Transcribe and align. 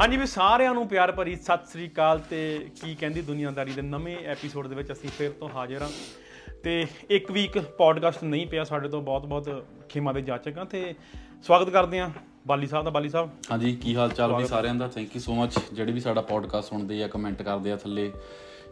ਹਾਂਜੀ 0.00 0.16
ਵੀ 0.16 0.26
ਸਾਰਿਆਂ 0.26 0.74
ਨੂੰ 0.74 0.88
ਪਿਆਰ 0.88 1.12
ਭਰੀ 1.12 1.36
ਸਤਿ 1.36 1.66
ਸ੍ਰੀ 1.72 1.88
ਅਕਾਲ 1.88 2.18
ਤੇ 2.18 2.66
ਕੀ 2.82 2.94
ਕਹਿੰਦੀ 2.94 3.22
ਦੁਨੀਆਦਾਰੀ 3.22 3.72
ਦੇ 3.72 3.82
ਨਵੇਂ 3.82 4.16
ਐਪੀਸੋਡ 4.26 4.66
ਦੇ 4.66 4.74
ਵਿੱਚ 4.74 4.92
ਅਸੀਂ 4.92 5.08
ਫਿਰ 5.18 5.30
ਤੋਂ 5.30 5.48
ਹਾਜ਼ਰ 5.48 5.82
ਹਾਂ। 5.82 5.88
ਤੇ 6.62 6.86
ਇੱਕ 7.10 7.30
ਵੀਕ 7.32 7.58
ਪੋਡਕਾਸਟ 7.58 8.24
ਨਹੀਂ 8.24 8.46
ਪਿਆ 8.46 8.64
ਸਾਡੇ 8.64 8.88
ਤੋਂ 8.88 9.02
ਬਹੁਤ-ਬਹੁਤ 9.02 9.64
ਖਿਮਾ 9.88 10.12
ਦੇ 10.12 10.22
ਜਾਚਕ 10.22 10.58
ਹਾਂ 10.58 10.64
ਤੇ 10.64 10.94
ਸਵਾਗਤ 11.42 11.70
ਕਰਦੇ 11.70 12.00
ਹਾਂ 12.00 12.10
ਬਾਲੀ 12.46 12.66
ਸਾਹਿਬ 12.66 12.84
ਦਾ। 12.84 12.90
ਬਾਲੀ 12.90 13.08
ਸਾਹਿਬ। 13.08 13.30
ਹਾਂਜੀ 13.50 13.76
ਕੀ 13.76 13.94
ਹਾਲ 13.96 14.10
ਚਾਲ 14.10 14.34
ਵੀ 14.36 14.46
ਸਾਰਿਆਂ 14.46 14.74
ਦਾ? 14.74 14.88
ਥੈਂਕ 14.88 15.16
ਯੂ 15.16 15.20
ਸੋ 15.20 15.34
ਮੱਚ 15.34 15.58
ਜਿਹੜੇ 15.72 15.92
ਵੀ 15.92 16.00
ਸਾਡਾ 16.00 16.20
ਪੋਡਕਾਸਟ 16.20 16.68
ਸੁਣਦੇ 16.68 17.02
ਆ 17.04 17.08
ਕਮੈਂਟ 17.08 17.42
ਕਰਦੇ 17.42 17.72
ਆ 17.72 17.76
ਥੱਲੇ 17.76 18.10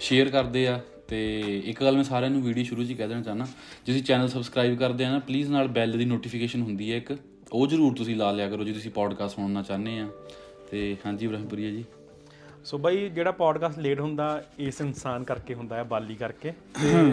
ਸ਼ੇਅਰ 0.00 0.29
ਕਰਦੇ 0.29 0.66
ਆ 0.68 0.80
ਤੇ 1.08 1.38
ਇੱਕ 1.64 1.82
ਗੱਲ 1.84 1.95
ਮੈਂ 1.96 2.04
ਸਾਰਿਆਂ 2.04 2.30
ਨੂੰ 2.30 2.42
ਵੀਡੀਓ 2.42 2.64
ਸ਼ੁਰੂ 2.64 2.84
'ਚ 2.84 2.90
ਹੀ 2.90 2.95
ਕਹਿ 2.95 3.08
ਦੇਣਾ 3.08 3.22
ਚਾਹਨਾ 3.22 3.45
ਜੇ 3.45 3.92
ਤੁਸੀਂ 3.92 4.02
ਚੈਨਲ 4.02 4.29
ਸਬਸਕ੍ਰਾਈਬ 4.29 4.79
ਕਰਦੇ 4.79 5.04
ਆ 5.04 5.10
ਨਾ 5.10 5.18
ਪਲੀਜ਼ 5.18 5.50
ਨਾਲ 5.50 5.68
ਬੈਲ 5.68 5.98
ਦੀ 5.98 6.04
ਨੋਟੀਫਿਕੇਸ਼ਨ 6.04 6.62
ਹੁੰਦੀ 6.62 6.92
ਹੈ 6.92 6.96
ਇੱਕ। 6.96 7.16
ਉਹ 7.52 7.66
ਜ਼ਰੂਰ 7.66 7.95
ਤੁਸੀਂ 7.95 8.16
ਲਾ 8.16 8.30
ਲਿਆ 8.32 8.48
ਕਰੋ 8.51 8.65
ਜੇ 8.65 8.73
ਤੁਸੀਂ 8.73 8.90
ਪੋਡਕਾਸਟ 8.90 9.34
ਸੁਣਨਾ 9.37 9.62
ਚਾਹੁੰਦੇ 9.62 9.98
ਆ। 9.98 10.09
ਤੇ 10.70 10.96
ਹਾਂਜੀ 11.06 11.27
ਇਬਰਾਹਿਮਪੁਰੀਆ 11.27 11.70
ਜੀ। 11.70 11.84
ਸੋ 12.64 12.78
ਬਾਈ 12.78 13.09
ਜਿਹੜਾ 13.09 13.30
ਪੋਡਕਾਸਟ 13.30 13.78
ਲੇਟ 13.78 14.00
ਹੁੰਦਾ 14.00 14.45
ਇਸ 14.59 14.80
ਇਨਸਾਨ 14.80 15.24
ਕਰਕੇ 15.24 15.54
ਹੁੰਦਾ 15.54 15.76
ਹੈ 15.76 15.82
ਬਾਲੀ 15.84 16.14
ਕਰਕੇ। 16.14 16.50
ਤੇ 16.50 17.12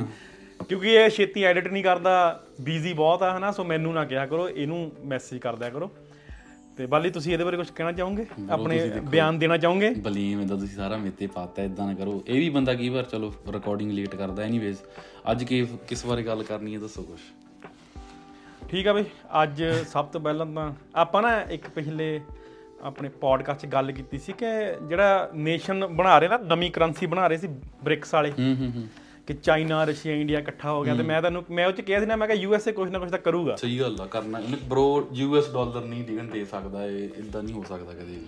ਕਿਉਂਕਿ 0.70 0.94
ਇਹ 0.94 1.09
ਛੇਤੀ 1.09 1.44
ਐਡਿਟ 1.44 1.68
ਨਹੀਂ 1.68 1.84
ਕਰਦਾ 1.84 2.44
ਬੀਜ਼ੀ 2.62 2.94
ਬਹੁਤ 2.94 3.23
ਆ 3.23 3.38
ਹਨਾ? 3.38 3.52
ਸੋ 3.52 3.63
ਮੈਨੂੰ 3.63 3.94
ਨਾ 3.94 4.05
ਕਿਹਾ 4.05 4.26
ਕਰੋ 4.26 4.49
ਇਹਨੂੰ 4.49 4.91
ਮੈਸੇਜ 5.05 5.40
ਕਰ 5.40 5.55
ਦਿਆ 5.55 5.70
ਕਰੋ। 5.70 5.91
ਤੇ 6.77 6.86
ਬਾਲੀ 6.86 7.10
ਤੁਸੀਂ 7.10 7.34
ਇਹਦੇ 7.34 7.44
ਬਾਰੇ 7.44 7.58
ਕੁਝ 7.58 7.70
ਕਹਿਣਾ 7.70 7.91
ਚਾਹੋਗੇ? 7.91 8.26
ਆਪਣੇ 8.49 8.80
ਬਿਆਨ 9.04 9.40
ਦੇਣਾ 9.40 9.58
ਚਾਹੋਗੇ? 9.58 9.90
ਬਲੀਮ 9.90 10.41
ਇਹਦਾ 10.41 10.55
ਤੁਸੀਂ 10.55 10.76
ਸਾਰਾ 10.76 10.98
ਮੇਤੇ 10.98 11.27
ਪਾਤਾ 11.27 11.63
ਇਦਾਂ 11.63 11.88
ਨਾ 11.88 11.94
ਕਰੋ। 11.94 12.24
ਇਹ 12.27 12.40
ਵੀ 12.40 12.49
ਬੰਦਾ 12.49 12.74
ਕਈ 12.74 12.90
ਵਾਰ 12.90 13.04
ਚਲੋ 13.04 13.34
ਰਿਕਾਰਡਿੰਗ 13.54 13.91
ਲੇਟ 13.91 14.16
ਕਰਦਾ 14.16 14.44
ਐਨੀਵੇਜ਼ 14.44 14.77
ਅੱਜ 15.32 15.44
ਕੀ 15.44 15.66
ਕਿਸ 15.88 16.05
ਬਾਰੇ 16.05 16.24
ਗੱਲ 16.24 16.44
ਕਰਨੀ 16.44 16.76
ਹੈ 16.76 16.80
ਦੱਸੋ 16.80 17.04
ਕੁਝ 17.04 17.20
ਠੀਕ 18.70 18.88
ਆ 18.88 18.94
ਬਈ 18.94 19.04
ਅੱਜ 19.44 19.63
ਸਭ 19.88 20.05
ਤੋਂ 20.05 20.22
ਪਹਿਲਾਂ 20.22 20.46
ਤਾਂ 20.46 20.74
ਆਪਾਂ 20.96 21.21
ਨਾ 21.21 21.41
ਇੱਕ 21.41 21.70
ਪਿਛਲੇ 21.70 22.21
ਆਪਣੇ 22.86 23.10
ਪੋਡਕਾਸਟ 23.10 23.62
'ਚ 23.62 23.66
ਗੱਲ 23.66 23.91
ਕੀਤੀ 23.91 24.20
ਸੀ 24.20 24.34
ਕਿ 24.34 24.46
ਜਿਹੜਾ 24.88 25.30
ਨੇਸ਼ਨ 25.36 25.88
ਬਣਾ 25.88 26.20
ਰਹੇ 26.20 26.28
ਨਾ 26.28 26.38
ਨਵੀਂ 26.38 26.72
ਕਰੰਸੀ 26.72 27.05
ਬਣਾ 27.05 27.27
ਰਹੇ 27.27 27.38
ਸੀ 27.38 27.48
ਬ੍ਰਿਕਸ 27.84 28.14
ਵਾਲੇ। 28.14 28.32
ਹੂੰ 28.32 28.55
ਹੂੰ 28.55 28.72
ਹੂੰ। 28.76 28.88
ਕਿ 29.27 29.34
ਚਾਈਨਾ 29.34 29.84
ਰਸ਼ੀਆ 29.84 30.16
ਇੰਡੀਆ 30.16 30.40
ਇਕੱਠਾ 30.40 30.72
ਹੋ 30.72 30.84
ਗਿਆ 30.84 30.96
ਤੇ 30.96 31.04
ਮੈਂ 31.04 31.22
ਤੁਹਾਨੂੰ 31.22 31.46
ਮੈਂ 31.52 31.68
ਉਹ 31.68 31.72
'ਚ 31.72 31.82
ਕਿਹਾ 31.82 32.00
ਸੀ 32.00 32.05
ਨਾ 32.05 32.16
ਮੈਂ 32.16 32.27
ਕਿਹਾ 32.27 32.42
ਯੂਐਸਏ 32.42 32.72
ਕੁਝ 32.72 32.92
ਨਾ 32.92 33.00
ਕੁਝ 33.00 33.12
ਤਾਂ 33.12 33.20
ਕਰੂਗਾ। 33.20 33.55
ਸਹੀ 33.55 33.80
ਗੱਲ 33.80 33.98
ਆ 34.02 34.05
ਕਰਨਾ 34.05 34.40
ਇਹਨੇ 34.40 34.58
ਬ్రో 34.64 35.05
ਯੂਐਸ 35.14 35.54
ਡਾਲਰ 35.54 35.86
ਨਹੀਂ 35.86 36.04
ਡਿਗਣ 36.04 36.24
ਦੇ 36.24 36.46
ਸਕਦਾ 36.46 36.86
ਇਹ 36.86 37.10
ਇਦਾਂ 37.18 37.44
ਨਹੀਂ 37.44 37.55
ਹੋ 37.55 37.64
ਸਕਦਾ 37.64 37.94
ਕਦੇ 37.94 38.04
ਵੀ। 38.04 38.26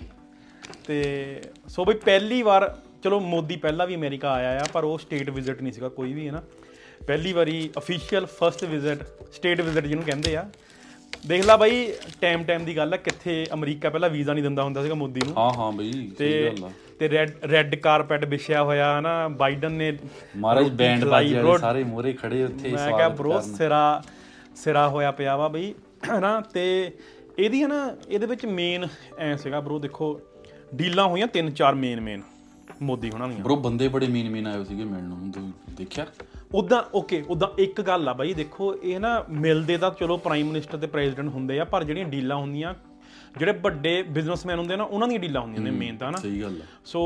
ਤੇ 0.88 1.42
ਸੋ 1.68 1.86
ਬਈ 1.86 1.94
ਪਹਿਲੀ 1.94 2.42
ਵਾਰ 2.42 2.78
ਚਲੋ 3.04 3.20
ਮੋਦੀ 3.20 3.56
ਪਹਿਲਾਂ 3.56 3.88
ਵੀ 3.88 3.96
ਅਮਰੀਕਾ 3.96 4.32
ਆਇਆ 4.32 4.62
ਆ 4.62 4.66
ਪਰ 4.74 4.84
ਉਹ 4.84 4.98
ਸਟੇਟ 4.98 5.30
ਵਿਜ਼ਿਟ 5.30 5.62
ਨਹੀਂ 5.62 5.74
ਸੀਗਾ 5.74 5.90
ਕੋਈ 5.90 6.14
ਵੀ 6.14 6.28
ਹੈ 6.28 6.32
ਨਾ। 6.32 6.44
ਪਹਿਲੀ 7.08 7.34
ਵਾਰੀ 7.34 7.70
official 7.78 8.26
first 8.26 8.64
visit 8.64 9.04
state 9.34 9.62
visit 9.62 9.86
ਜਿਹਨੂੰ 9.86 10.06
ਕਹਿੰਦੇ 10.06 10.36
ਆ। 10.36 10.50
ਦੇਖ 11.26 11.46
ਲੈ 11.46 11.58
ਬਾਈ 11.58 11.94
ਟਾਈਮ 12.22 12.44
ਟਾਈਮ 12.44 12.66
ਦੀ 12.66 12.78
ਗੱਲ 12.78 12.94
ਹੈ 12.94 12.98
ਕਿੱਥੇ 12.98 13.46
ਅਮਰੀਕਾ 13.54 13.90
ਪਹਿਲਾਂ 13.90 14.10
ਵੀਜ਼ਾ 14.10 14.34
ਨਹੀਂ 14.34 14.44
ਦਿੰਦਾ 14.44 14.64
ਹੁੰਦਾ 14.64 14.84
ਸੀਗਾ 14.84 14.94
ਮੋਦੀ 14.94 15.22
ਨੂੰ। 15.26 15.34
ਹਾਂ 15.38 15.52
ਹਾਂ 15.58 15.72
ਬਈ 15.72 16.12
ਤੇ 16.18 16.52
ਸਹੀ 16.52 16.58
ਗੱਲ 16.58 16.66
ਆ। 16.66 16.72
ਤੇ 17.00 17.10
ਰੈੱਡ 17.10 17.32
ਰੈੱਡ 17.52 17.76
ਕਾਰਪੈਟ 17.76 18.26
ਵਿਛਿਆ 18.26 18.64
ਹੋਇਆ 18.64 19.00
ਹਨਾ 19.00 19.28
ਬਾਈਡਨ 19.28 19.72
ਨੇ 19.72 19.98
ਮਹਾਰਾਜ 20.38 20.70
ਬੈਂਡ 20.70 21.06
ਬਾਜੀ 21.06 21.34
ਵਾਲੇ 21.34 21.58
ਸਾਰੇ 21.58 21.84
ਮੋਰੇ 21.84 22.14
ਖੜੇ 22.14 22.44
ਉੱਥੇ 22.44 22.70
ਮੈਂ 22.70 22.92
ਕਿਹਾ 22.92 23.10
ਬ్రో 23.10 23.42
ਸਿਰਾ 23.58 24.04
ਸਿਰਾ 24.56 24.88
ਹੋਇਆ 24.88 25.12
ਪਿਆ 25.12 25.38
ਵਾ 25.38 25.48
ਬਈ 25.48 25.74
ਹਨਾ 26.18 26.42
ਤੇ 26.42 26.92
ਇਹਦੀ 27.40 27.64
ਹਨਾ 27.64 27.96
ਇਹਦੇ 28.10 28.26
ਵਿੱਚ 28.26 28.46
ਮੇਨ 28.46 28.88
ਐ 29.20 29.36
ਸੀਗਾ 29.36 29.60
ਬ్రో 29.60 29.80
ਦੇਖੋ 29.80 30.22
ਡੀਲਾਂ 30.76 31.08
ਹੋਈਆਂ 31.08 31.28
ਤਿੰਨ 31.28 31.52
ਚਾਰ 31.52 31.76
ਮੇਨ 31.76 32.02
ਮੇਨ 32.02 32.22
ਮੋਦੀ 32.82 33.10
ਹੁਣਾਂ 33.10 33.28
ਦੀਆਂ। 33.28 33.40
ਬ్రో 33.40 33.56
ਬੰਦੇ 33.56 33.88
ਬੜੇ 33.88 34.08
ਮੇਨ 34.08 34.30
ਮੇਨ 34.30 34.48
ਆਏ 34.48 34.64
ਸੀਗੇ 34.64 34.84
ਮਿਲਣ 34.84 35.04
ਨੂੰ 35.04 35.54
ਦੇਖਿਆ? 35.72 36.06
ਉਦਾਂ 36.54 36.84
ਓਕੇ 36.96 37.24
ਉਦਾਂ 37.30 37.48
ਇੱਕ 37.60 37.82
ਗੱਲ 37.82 38.10
ਆ 38.10 38.14
ਬਾਈ 38.14 38.34
ਦੇਖੋ 38.34 38.74
ਇਹ 38.84 39.00
ਨਾ 39.00 39.24
ਮਿਲਦੇ 39.30 39.78
ਤਾਂ 39.78 39.92
ਚਲੋ 39.92 40.18
ਪ੍ਰਾਈਮ 40.18 40.48
ਮਿਨਿਸਟਰ 40.48 40.78
ਤੇ 40.78 40.88
ਪ੍ਰੈਜ਼ੀਡੈਂਟ 40.88 41.30
ਹੁੰਦੇ 41.30 41.60
ਆ 41.60 41.64
ਪਰ 41.66 41.84
ਜਿਹੜੀਆਂ 41.84 42.06
ਡੀਲਾਂ 42.06 42.36
ਹੁੰਦੀਆਂ 42.38 42.74
ਜਿਹੜੇ 43.38 43.52
ਵੱਡੇ 43.52 44.02
ਬਿਜ਼ਨਸਮੈਨ 44.04 44.60
ਹੁੰਦੇ 44.60 44.76
ਨਾ 44.76 44.84
ਉਹਨਾਂ 44.84 45.08
ਦੀਆਂ 45.08 45.20
ਡੀਲਾਂ 45.20 45.42
ਹੁੰਦੀਆਂ 45.42 45.62
ਨੇ 45.62 45.72
ਮੇਨ 45.72 45.98
ਤਾਂ 45.98 46.12
ਨਾ 46.12 46.18
ਸਹੀ 46.18 46.42
ਗੱਲ 46.42 46.56
ਆ। 46.62 46.66
ਸੋ 46.86 47.02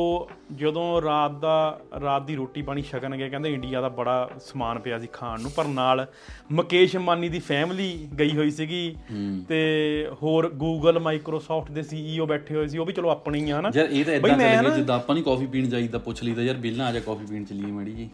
ਜਦੋਂ 0.51 1.01
ਰਾਤ 1.01 1.31
ਦਾ 1.31 1.79
ਰਾਤ 2.01 2.25
ਦੀ 2.25 2.35
ਰੋਟੀ 2.35 2.61
ਪਾਣੀ 2.61 2.81
ਛਕਣ 2.81 3.15
ਗਏ 3.17 3.29
ਕਹਿੰਦੇ 3.29 3.53
ਇੰਡੀਆ 3.53 3.81
ਦਾ 3.81 3.89
ਬੜਾ 3.89 4.29
ਸਮਾਨ 4.39 4.79
ਪਿਆ 4.79 4.99
ਸੀ 4.99 5.07
ਖਾਣ 5.13 5.41
ਨੂੰ 5.41 5.51
ਪਰ 5.51 5.67
ਨਾਲ 5.67 6.05
ਮੁਕੇਸ਼ 6.51 6.95
ਅੰਬਾਨੀ 6.97 7.29
ਦੀ 7.29 7.39
ਫੈਮਿਲੀ 7.39 8.07
ਗਈ 8.19 8.35
ਹੋਈ 8.37 8.51
ਸੀਗੀ 8.51 8.95
ਤੇ 9.49 9.59
ਹੋਰ 10.23 10.49
ਗੂਗਲ 10.55 10.99
ਮਾਈਕਰੋਸਾਫਟ 10.99 11.71
ਦੇ 11.71 11.81
ਸੀਈਓ 11.83 12.25
ਬੈਠੇ 12.25 12.55
ਹੋਏ 12.55 12.67
ਸੀ 12.67 12.77
ਉਹ 12.77 12.85
ਵੀ 12.85 12.93
ਚਲੋ 12.93 13.09
ਆਪਣੇ 13.09 13.39
ਹੀ 13.39 13.49
ਆ 13.49 13.61
ਨਾ 13.61 13.71
ਯਾਰ 13.75 13.89
ਇਹ 13.89 14.05
ਤਾਂ 14.05 14.13
ਇਦਾਂ 14.13 14.77
ਜਿੱਦਾਂ 14.77 14.95
ਆਪਾਂ 14.95 15.15
ਨਹੀਂ 15.15 15.23
ਕਾਫੀ 15.23 15.45
ਪੀਣ 15.47 15.69
ਜਾਈਦਾ 15.69 15.97
ਪੁੱਛ 15.99 16.23
ਲਈਦਾ 16.23 16.41
ਯਾਰ 16.41 16.57
ਬਿੱਲ 16.57 16.77
ਨਾ 16.77 16.87
ਆ 16.87 16.91
ਜਾ 16.91 16.99
ਕਾਫੀ 16.99 17.25
ਪੀਣ 17.25 17.43
ਚੱਲੀਏ 17.43 17.71
ਮੜੀ 17.71 17.93
ਜੀ 17.93 18.09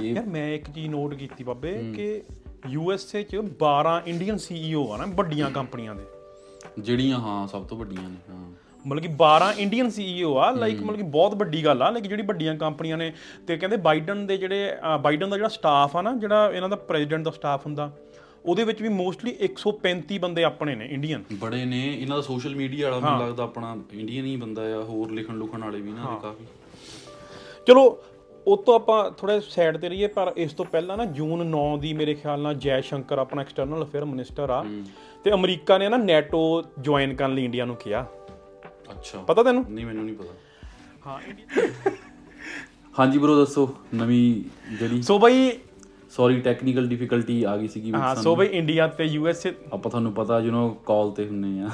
ਯਾਰ 0.00 0.26
ਮੈਂ 0.26 0.54
ਇੱਕ 0.54 0.70
ਚੀਜ਼ 0.70 0.88
ਨੋਟ 0.88 1.14
ਕੀਤੀ 1.14 1.44
ਬਾਬੇ 1.44 1.92
ਕਿ 1.96 2.22
ਯੂਐਸਏ 2.68 3.22
ਚ 3.22 3.36
12 3.36 4.00
ਇੰਡੀਅਨ 4.06 4.36
ਸੀਈਓ 4.36 4.92
ਆ 4.92 4.96
ਨਾ 4.96 5.04
ਵੱਡੀਆਂ 5.06 5.50
ਕੰਪਨੀਆਂ 5.50 5.94
ਦੇ। 5.94 6.04
ਜਿਹੜੀਆਂ 6.78 7.18
ਹਾਂ 7.18 7.48
ਸਭ 7.48 7.66
ਤੋਂ 7.66 7.78
ਵੱਡੀਆਂ 7.78 8.02
ਨੇ 8.02 8.16
ਹਾਂ। 8.30 8.52
ਮਤਲਬ 8.86 9.02
ਕਿ 9.02 9.08
12 9.08 9.52
ਇੰਡੀਅਨ 9.58 9.90
ਸੀਈਓ 9.90 10.36
ਆ 10.36 10.50
ਲਾਈਕ 10.50 10.80
ਮਤਲਬ 10.82 10.96
ਕਿ 10.96 11.02
ਬਹੁਤ 11.02 11.34
ਵੱਡੀ 11.34 11.64
ਗੱਲ 11.64 11.82
ਆ 11.82 11.90
ਲਾਈਕ 11.90 12.04
ਜਿਹੜੀ 12.06 12.22
ਵੱਡੀਆਂ 12.22 12.54
ਕੰਪਨੀਆਂ 12.56 12.96
ਨੇ 12.96 13.12
ਤੇ 13.46 13.56
ਕਹਿੰਦੇ 13.56 13.76
ਬਾਈਡਨ 13.76 14.26
ਦੇ 14.26 14.36
ਜਿਹੜੇ 14.36 14.76
ਬਾਈਡਨ 15.02 15.30
ਦਾ 15.30 15.36
ਜਿਹੜਾ 15.36 15.48
ਸਟਾਫ 15.48 15.96
ਆ 15.96 16.02
ਨਾ 16.02 16.12
ਜਿਹੜਾ 16.12 16.50
ਇਹਨਾਂ 16.50 16.68
ਦਾ 16.68 16.76
ਪ੍ਰੈਜ਼ੀਡੈਂਟ 16.76 17.24
ਦਾ 17.24 17.30
ਸਟਾਫ 17.30 17.66
ਹੁੰਦਾ 17.66 17.92
ਉਹਦੇ 18.44 18.64
ਵਿੱਚ 18.64 18.82
ਵੀ 18.82 18.88
ਮੋਸਟਲੀ 18.88 19.36
135 19.44 20.18
ਬੰਦੇ 20.18 20.44
ਆਪਣੇ 20.44 20.74
ਨੇ 20.74 20.86
ਇੰਡੀਅਨ 20.86 21.22
ਬੜੇ 21.32 21.64
ਨੇ 21.64 21.94
ਇਹਨਾਂ 21.98 22.16
ਦਾ 22.16 22.22
ਸੋਸ਼ਲ 22.22 22.54
ਮੀਡੀਆ 22.54 22.90
ਵਾਲਾ 22.90 23.10
ਮੈਨੂੰ 23.10 23.28
ਲੱਗਦਾ 23.28 23.42
ਆਪਣਾ 23.42 23.76
ਇੰਡੀਅਨ 23.92 24.24
ਹੀ 24.24 24.36
ਬੰਦਾ 24.36 24.62
ਆ 24.76 24.82
ਹੋਰ 24.82 25.10
ਲਿਖਣ 25.10 25.34
ਲੁਖਣ 25.34 25.64
ਵਾਲੇ 25.64 25.80
ਵੀ 25.80 25.88
ਇਹਨਾਂ 25.88 26.12
ਦੇ 26.12 26.18
ਕਾਫੀ। 26.22 26.46
ਚਲੋ 27.66 27.98
ਉਹ 28.46 28.56
ਤੋਂ 28.56 28.74
ਆਪਾਂ 28.74 29.10
ਥੋੜਾ 29.10 29.40
ਸਾਈਡ 29.40 29.76
ਤੇ 29.76 29.88
ਰਹੀਏ 29.88 30.06
ਪਰ 30.06 30.32
ਇਸ 30.36 30.52
ਤੋਂ 30.52 30.64
ਪਹਿਲਾਂ 30.64 30.96
ਨਾ 30.96 31.04
ਜੂਨ 31.04 31.54
9 31.54 31.80
ਦੀ 31.80 31.92
ਮੇਰੇ 31.92 32.14
ਖਿਆਲ 32.14 32.40
ਨਾਲ 32.40 32.54
ਜੈ 32.54 32.80
ਸ਼ੰਕਰ 32.80 33.18
ਆਪਣਾ 33.18 33.42
ਐਕਸਟਰਨਲ 33.42 33.84
ਅਫੇਅਰ 33.84 34.04
ਮਿਨਿਸਟਰ 34.04 34.50
ਆ। 34.50 34.64
ਤੇ 35.24 35.32
ਅਮਰੀਕਾ 35.32 35.78
ਨੇ 35.78 35.88
ਨਾ 35.88 35.96
ਨੈਟੋ 35.96 36.62
ਜੁਆਇਨ 36.78 37.14
ਕਰਨ 37.14 37.34
ਲਈ 37.34 37.44
ਇੰਡੀਆ 37.44 37.64
ਨੂੰ 37.64 37.76
ਕਿਹਾ। 37.76 38.06
ਅੱਛਾ। 38.90 39.18
ਪਤਾ 39.18 39.42
ਤੈਨੂੰ? 39.42 39.64
ਨਹੀਂ 39.68 39.86
ਮੈਨੂੰ 39.86 40.04
ਨਹੀਂ 40.04 40.16
ਪਤਾ। 40.16 40.34
ਹਾਂ। 41.06 41.18
ਹਾਂਜੀ 42.98 43.18
ਬ్రో 43.18 43.30
ਦੱਸੋ 43.30 43.74
ਨਵੀਂ 43.94 44.44
ਜਿਹੜੀ 44.74 45.02
ਸੋ 45.02 45.18
ਬਈ 45.18 45.50
ਸੌਰੀ 46.10 46.40
ਟੈਕਨੀਕਲ 46.40 46.86
ਡਿਫਿਕਲਟੀ 46.86 47.44
ਆ 47.44 47.56
ਗਈ 47.56 47.68
ਸੀਗੀ 47.68 47.90
ਵਿੱਚ 47.90 48.02
ਹਾਂ 48.02 48.16
ਸੋ 48.16 48.36
ਬਈ 48.36 48.46
ਇੰਡੀਆ 48.46 48.86
ਤੇ 48.86 49.04
ਯੂਐਸ 49.04 49.46
ਆਪਾਂ 49.46 49.90
ਤੁਹਾਨੂੰ 49.90 50.12
ਪਤਾ 50.12 50.40
ਯੂ 50.40 50.52
نو 50.52 50.74
ਕਾਲ 50.74 51.10
ਤੇ 51.10 51.26
ਹੁੰਨੇ 51.26 51.60
ਆ। 51.60 51.70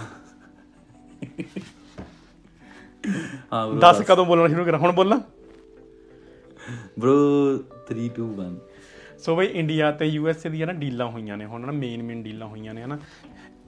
ਹਾਂ 3.52 3.74
ਦੱਸ 3.74 4.02
ਕਦੋਂ 4.02 4.26
ਬੋਲਣਾ 4.26 4.48
ਸ਼ੁਰੂ 4.48 4.64
ਕਰਾਂ? 4.64 4.78
ਹੁਣ 4.78 4.92
ਬੋਲਣਾ 4.92 5.20
bro 7.00 7.14
3 7.90 8.08
2 8.18 8.26
1 8.40 8.56
ਸੋ 9.18 9.36
ਬਈ 9.36 9.46
ਇੰਡੀਆ 9.54 9.90
ਤੇ 9.92 10.06
ਯੂਐਸਏ 10.06 10.50
ਦੀਆਂ 10.50 10.66
ਨਾ 10.66 10.72
ਡੀਲਾਂ 10.72 11.06
ਹੋਈਆਂ 11.06 11.36
ਨੇ 11.36 11.44
ਹੁਣ 11.44 11.66
ਨਾ 11.66 11.72
ਮੇਨ 11.72 12.02
ਮੇਨ 12.02 12.22
ਡੀਲਾਂ 12.22 12.46
ਹੋਈਆਂ 12.46 12.74
ਨੇ 12.74 12.82
ਹਨਾ? 12.82 12.98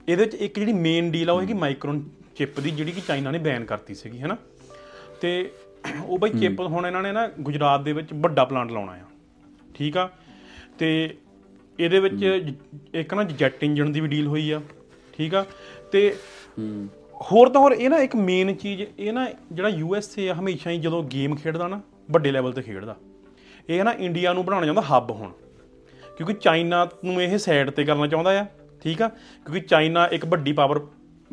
ਇਹਦੇ 0.07 0.23
ਵਿੱਚ 0.23 0.35
ਇੱਕ 0.35 0.59
ਜਿਹੜੀ 0.59 0.73
ਮੇਨ 0.73 1.11
ਡੀਲ 1.11 1.29
ਆ 1.29 1.33
ਉਹ 1.33 1.41
ਹੈਗੀ 1.41 1.53
ਮਾਈਕਰੋਨ 1.53 2.03
ਚਿਪ 2.35 2.59
ਦੀ 2.59 2.71
ਜਿਹੜੀ 2.71 2.91
ਕਿ 2.91 3.01
ਚਾਈਨਾ 3.07 3.31
ਨੇ 3.31 3.37
ਬੈਨ 3.37 3.65
ਕਰਤੀ 3.65 3.95
ਸੀਗੀ 3.95 4.21
ਹਨਾ? 4.21 4.37
ਤੇ 5.21 5.51
ਉਹ 6.05 6.17
ਬਈ 6.19 6.29
ਚਿਪ 6.39 6.59
ਹੁਣ 6.61 6.85
ਇਹਨਾਂ 6.85 7.01
ਨੇ 7.03 7.11
ਨਾ 7.11 7.27
ਗੁਜਰਾਤ 7.39 7.81
ਦੇ 7.81 7.93
ਵਿੱਚ 7.93 8.13
ਵੱਡਾ 8.13 8.45
ਪਲਾਂਟ 8.45 8.71
ਲਾਉਣਾ 8.71 8.91
ਆ 8.91 9.05
ਠੀਕ 9.75 9.97
ਆ? 9.97 10.09
ਤੇ 10.79 11.15
ਇਹਦੇ 11.79 11.99
ਵਿੱਚ 11.99 12.23
ਇੱਕ 12.93 13.13
ਨਾ 13.13 13.23
ਜੈਟ 13.23 13.63
ਇੰਜਨ 13.63 13.91
ਦੀ 13.91 13.99
ਵੀ 14.01 14.07
ਡੀਲ 14.07 14.27
ਹੋਈ 14.27 14.49
ਆ 14.51 14.61
ਠੀਕ 15.13 15.35
ਆ? 15.35 15.45
ਤੇ 15.91 16.13
ਹੋਰ 17.31 17.49
ਤਾਂ 17.49 17.61
ਹੋਰ 17.61 17.71
ਇਹ 17.71 17.89
ਨਾ 17.89 17.97
ਇੱਕ 17.97 18.15
ਮੇਨ 18.15 18.53
ਚੀਜ਼ 18.55 18.81
ਇਹ 18.99 19.11
ਨਾ 19.13 19.27
ਜਿਹੜਾ 19.51 19.69
ਯੂਐਸਏ 19.69 20.29
ਆ 20.29 20.33
ਹਮੇਸ਼ਾ 20.33 20.71
ਹੀ 20.71 20.77
ਜਦੋਂ 20.79 21.03
ਗੇਮ 21.03 21.35
ਖੇਡਦਾ 21.35 21.67
ਨਾ 21.67 21.81
ਵੱਡੇ 22.11 22.31
ਲੈਵਲ 22.31 22.53
ਤੇ 22.53 22.61
ਖੇਡਦਾ। 22.61 22.95
ਇਹ 23.69 23.83
ਨਾ 23.83 23.91
ਇੰਡੀਆ 23.91 24.33
ਨੂੰ 24.33 24.45
ਬਣਾਉਣਾ 24.45 24.65
ਚਾਹੁੰਦਾ 24.65 24.81
ਹੱਬ 24.81 25.11
ਹੁਣ। 25.11 25.31
ਕਿਉਂਕਿ 26.17 26.33
ਚਾਈਨਾ 26.33 26.87
ਨੂੰ 27.05 27.21
ਇਹ 27.21 27.37
ਸਾਈਡ 27.37 27.69
ਤੇ 27.69 27.83
ਕਰਨਾ 27.83 28.07
ਚਾਹੁੰਦਾ 28.07 28.41
ਆ, 28.41 28.45
ਠੀਕ 28.83 29.01
ਆ? 29.01 29.07
ਕਿਉਂਕਿ 29.07 29.59
ਚਾਈਨਾ 29.59 30.07
ਇੱਕ 30.07 30.25
ਵੱਡੀ 30.25 30.53
ਪਾਵਰ 30.53 30.81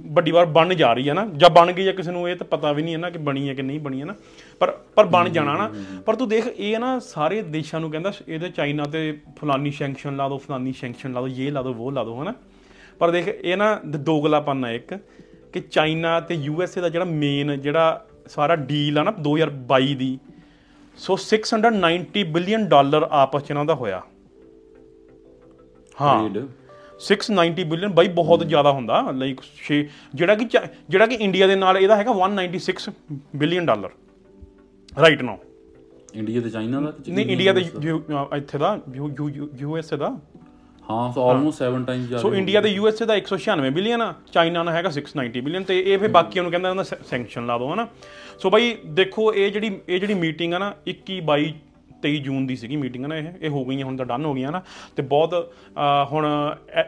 ਵੱਡੀ 0.01 0.31
ਵਾਰ 0.31 0.47
ਬਣ 0.47 0.75
ਜਾ 0.75 0.93
ਰਹੀ 0.93 1.09
ਹੈ 1.09 1.15
ਨਾ। 1.15 1.31
ਜਾਂ 1.37 1.51
ਬਣ 1.51 1.73
ਗਈ 1.73 1.85
ਜਾਂ 1.85 1.93
ਕਿਸੇ 1.93 2.11
ਨੂੰ, 2.11 2.29
ਇਹ 2.29 2.37
ਤਾਂ 2.37 2.47
ਪਤਾ 2.47 2.73
ਵੀ 2.73 2.83
ਨਹੀਂ 2.83 2.95
ਹੈ 2.95 2.99
ਨਾ 2.99 3.11
ਕਿ 3.11 3.19
ਬਣੀ 3.19 3.49
ਹੈ 3.49 3.55
ਕਿ 3.55 3.63
ਨਹੀਂ 3.63 3.81
ਬਣੀ 3.81 4.01
ਹੈ 4.01 4.07
ਨਾ। 4.07 4.15
ਪਰ 4.59 4.79
ਪਰ 4.95 5.05
ਬਣ 5.05 5.29
ਜਾਣਾ 5.29 5.57
ਨਾ। 5.57 5.69
ਪਰ 6.07 6.17
ਤੂੰ 6.17 6.29
ਦੇਖ, 6.29 6.47
ਇਹ 6.47 6.79
ਨਾ 6.79 6.99
ਸਾਰੇ 6.99 7.43
ਦੇਸ਼ਾਂ 7.43 7.81
ਨੂੰ 7.81 7.91
ਕਹਿੰਦਾ 7.91 8.13
ਇਹਦੇ 8.29 8.49
ਚਾਈਨਾ 8.49 8.85
ਤੇ 8.85 9.21
ਫਲਾਨੀ 9.37 9.71
ਸੈਂਕਸ਼ਨ 9.71 10.17
ਲਾ 10.17 10.29
ਦਿਓ 10.29 10.39
ਫਲਾਨੀ 10.39 10.73
ਸੈਂਕਸ਼ਨ 10.73 11.13
ਲਾ 11.13 11.21
ਦਿਓ 11.21 11.37
ਇਹ 11.37 11.53
ਲਾ 11.53 11.63
ਦਿਓ 11.63 11.75
ਉਹ 11.75 11.93
ਲਾ 11.93 12.05
ਦਿਓ 12.05 12.23
ਹਨਾ? 12.23 12.35
ਪਰ 12.99 13.11
ਦੇਖ, 13.11 13.29
ਇਹ 13.29 13.57
ਨਾ 13.57 13.81
ਦ- 13.91 13.97
ਦੋਗਲਾਪਨ 13.97 14.65
ਹੈ 14.65 14.75
ਇੱਕ, 14.75 14.95
ਕਿ 15.53 15.61
ਚਾਈਨਾ 15.61 16.21
ਤੇ 16.21 16.35
ਯੂਐਸਏ 16.35 16.81
ਦਾ 16.81 16.89
ਜਿਹੜਾ 16.89 17.05
ਮੇਨ 17.05 17.61
ਜਿਹੜਾ 17.61 18.07
ਸਾਰਾ 18.27 18.57
ਡੀਲ 18.57 18.99
ਆ 18.99 19.03
ਨਾ 19.03 19.11
2022 19.11 19.95
ਦੀ 19.95 20.19
ਸੋ 20.99 21.17
690 21.25 22.23
ਬਿਲੀਅਨ 22.33 22.65
ਡਾਲਰ 22.69 23.07
ਆਪਸ 23.17 23.43
ਚ 23.43 23.51
ਇਹਨਾਂ 23.51 23.65
ਦਾ 23.65 23.75
ਹੋਇਆ 23.75 24.01
ਹਾਂ 25.97 26.15
Trade। 26.17 26.41
690 27.01 27.65
ਬਿਲੀਅਨ 27.67 27.93
ਬਾਈ 27.93 28.09
ਬਹੁਤ 28.15 28.45
ਜ਼ਿਆਦਾ 28.47 28.73
ਹੁੰਦਾ 28.73 29.01
ਲਾਈਕ 29.17 29.41
ਜਿਹੜਾ 30.15 30.35
ਕਿ 30.35 30.47
ਜਿਹੜਾ 30.89 31.07
ਕਿ 31.07 31.19
ਇੰਡੀਆ 31.21 31.47
ਦੇ 31.47 31.57
ਨਾਲ 31.57 31.79
ਇਹਦਾ 31.79 31.97
ਹੈਗਾ 31.97 32.15
196 32.21 32.95
billion 33.37 33.67
dollar 33.67 33.95
right 34.97 35.23
now 35.23 35.39
India 36.15 36.41
ਤੇ 36.41 36.51
ਚਾਈਨਾ 36.51 36.81
ਦਾ 36.81 36.93
ਨਹੀਂ 37.09 37.27
ਇੰਡੀਆ 37.29 37.53
ਦੇ 37.53 37.63
ਯੂ- 37.85 38.03
ਇੱਥੇ 38.37 38.59
ਦਾ 38.59 38.71
ਯੂਐਸਏ 39.57 39.97
ਦਾ 39.97 40.11
ਹਾਂ 40.91 41.13
ਸੋ 41.13 41.29
ਆਲਮੋਸਟ 41.29 41.63
7 41.63 41.83
ਟਾਈਮਸ 41.87 42.07
ਜ਼ਿਆਦਾ 42.09 42.23
ਸੋ 42.23 42.35
ਇੰਡੀਆ 42.35 42.61
ਤੇ 42.61 42.69
ਯੂਐਸਏ 42.69 43.07
ਦਾ 43.07 43.15
196 43.17 43.71
ਬਿਲੀਅਨ 43.79 44.03
ਆ 44.03 44.13
ਚਾਈਨਾ 44.33 44.63
ਦਾ 44.65 44.73
ਹੈਗਾ 44.73 44.91
690 44.97 45.43
ਬਿਲੀਅਨ 45.49 45.65
ਤੇ 45.71 45.79
ਇਹ 45.81 45.99
ਫਿਰ 45.99 46.09
ਬਾਕੀਆਂ 46.17 46.43
ਨੂੰ 46.45 46.51
ਕਹਿੰਦਾ 46.53 46.71
ਇਹਨਾਂ 46.71 46.85
ਸੈਂਕਸ਼ਨ 46.85 47.47
ਲਾ 47.47 47.59
ਦੋ 47.59 47.73
ਹਨਾ। 47.73 47.87
ਸੋ 48.45 48.51
ਬਾਈ 48.51 48.71
ਦੇਖੋ 49.01 49.27
ਇਹ 49.35 49.51
ਜਿਹੜੀ 49.53 49.71
ਇਹ 49.89 50.01
ਜਿਹੜੀ 50.01 50.15
ਮੀਟਿੰਗ 50.23 50.55
ਆ 50.55 50.59
ਨਾ 50.59 50.71
21 50.93 51.19
22 51.31 51.51
23 52.07 52.17
ਜੂਨ 52.25 52.47
ਦੀ 52.47 52.57
ਸੀਗੀ 52.57 52.77
ਮੀਟਿੰਗ 52.77 53.07
ਨਾ 53.07 53.17
ਇਹ। 53.17 53.29
ਇਹ 53.41 53.49
ਹੋ 53.51 53.65
ਗਈਆਂ 53.65 53.87
ਹੁਣ 53.87 53.97
ਤਾਂ 53.97 54.07
ਡਨ 54.07 54.25
ਹੋ 54.25 54.35
ਗਈਆਂ 54.35 54.53
ਨਾ 54.53 54.63
ਤੇ 54.97 55.03
ਬਹੁਤ 55.13 55.53
ਹੁਣ 56.13 56.27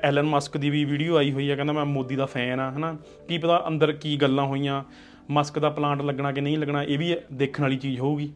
ਐਲਨ 0.02 0.26
ਮਸਕ 0.26 0.56
ਦੀ 0.56 0.70
ਵੀ 0.70 0.84
ਵੀਡੀਓ 0.84 1.16
ਆਈ 1.16 1.32
ਹੋਈ 1.32 1.50
ਆ 1.50 1.56
ਕਹਿੰਦਾ 1.56 1.72
ਮੈਂ 1.72 1.84
ਮੋਦੀ 1.84 2.16
ਦਾ 2.16 2.26
ਫੈਨ 2.26 2.60
ਆ 2.60 2.70
ਹਨਾ। 2.70 2.96
ਕੀ 3.28 3.38
ਪਤਾ 3.38 3.62
ਅੰਦਰ 3.68 3.92
ਕੀ 3.92 4.16
ਗੱਲਾਂ 4.16 4.44
ਹੋਈਆਂ 4.46 4.82
ਮਸਕ 5.30 5.58
ਦਾ 5.58 5.70
ਪਲਾਂਟ 5.70 6.02
ਲੱਗਣਾ 6.02 6.32
ਕਿ 6.32 6.40
ਨਹੀਂ 6.40 6.58
ਲੱਗਣਾ 6.58 6.82
ਇਹ 6.82 6.98
ਵੀ 6.98 7.16
ਦੇਖਣ 7.32 7.62
ਵਾਲੀ 7.62 7.76
ਚੀਜ਼ 7.76 8.00
ਹੋਊਗੀ 8.00 8.32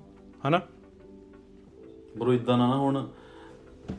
ਹਨਾ। 0.48 0.60
ਬ్రో 2.18 2.32
ਇਦਾਂ 2.32 2.58
ਨਾ 2.58 2.76
ਹੁਣ 2.76 3.06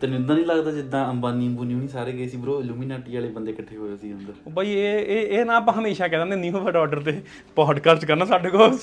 ਤੈਨੂੰ 0.02 0.20
ਇਦਾਂ 0.20 0.36
ਨਹੀਂ 0.36 0.46
ਲੱਗਦਾ 0.46 0.72
ਜਿੱਦਾਂ 0.72 1.10
ਅੰਬਾਨੀ 1.10 1.48
ਅੰਬੂਨੀ 1.48 1.74
ਵੀ 1.74 1.88
ਸਾਰੇ 1.88 2.12
ਗਏ 2.12 2.28
ਸੀ 2.28 2.38
ਬ్రో 2.38 2.60
ਇਲੂਮੀਨਾਟੀ 2.60 3.16
ਵਾਲੇ 3.16 3.28
ਬੰਦੇ 3.28 3.52
ਇਕੱਠੇ 3.52 3.78
ਹੋਏ 3.78 3.96
ਸੀ 3.98 4.12
ਅੰਦਰ? 4.14 4.34
ਉਹ 4.48 4.52
ਬਾਈ 4.52 4.72
ਇਹ 4.72 5.00
ਇਹ 5.00 5.40
ਇਹ 5.40 5.46
ਨਾ 5.46 5.56
ਆਪਾਂ 5.56 5.74
ਹਮੇਸ਼ਾ 5.74 6.08
ਕਹਿੰਦੇ 6.08 6.36
ਨੇ 6.36 6.42
ਨਿਊ 6.42 6.60
ਵਰਡ 6.60 6.76
ਆਰਡਰ 6.76 7.00
ਤੇ 7.00 7.22
ਪੋਡਕਾਸਟ 7.56 8.06
ਕਰਨਾ 8.06 8.26
ਸਾਡੇ 8.26 8.50
ਕੋਲ। 8.50 8.78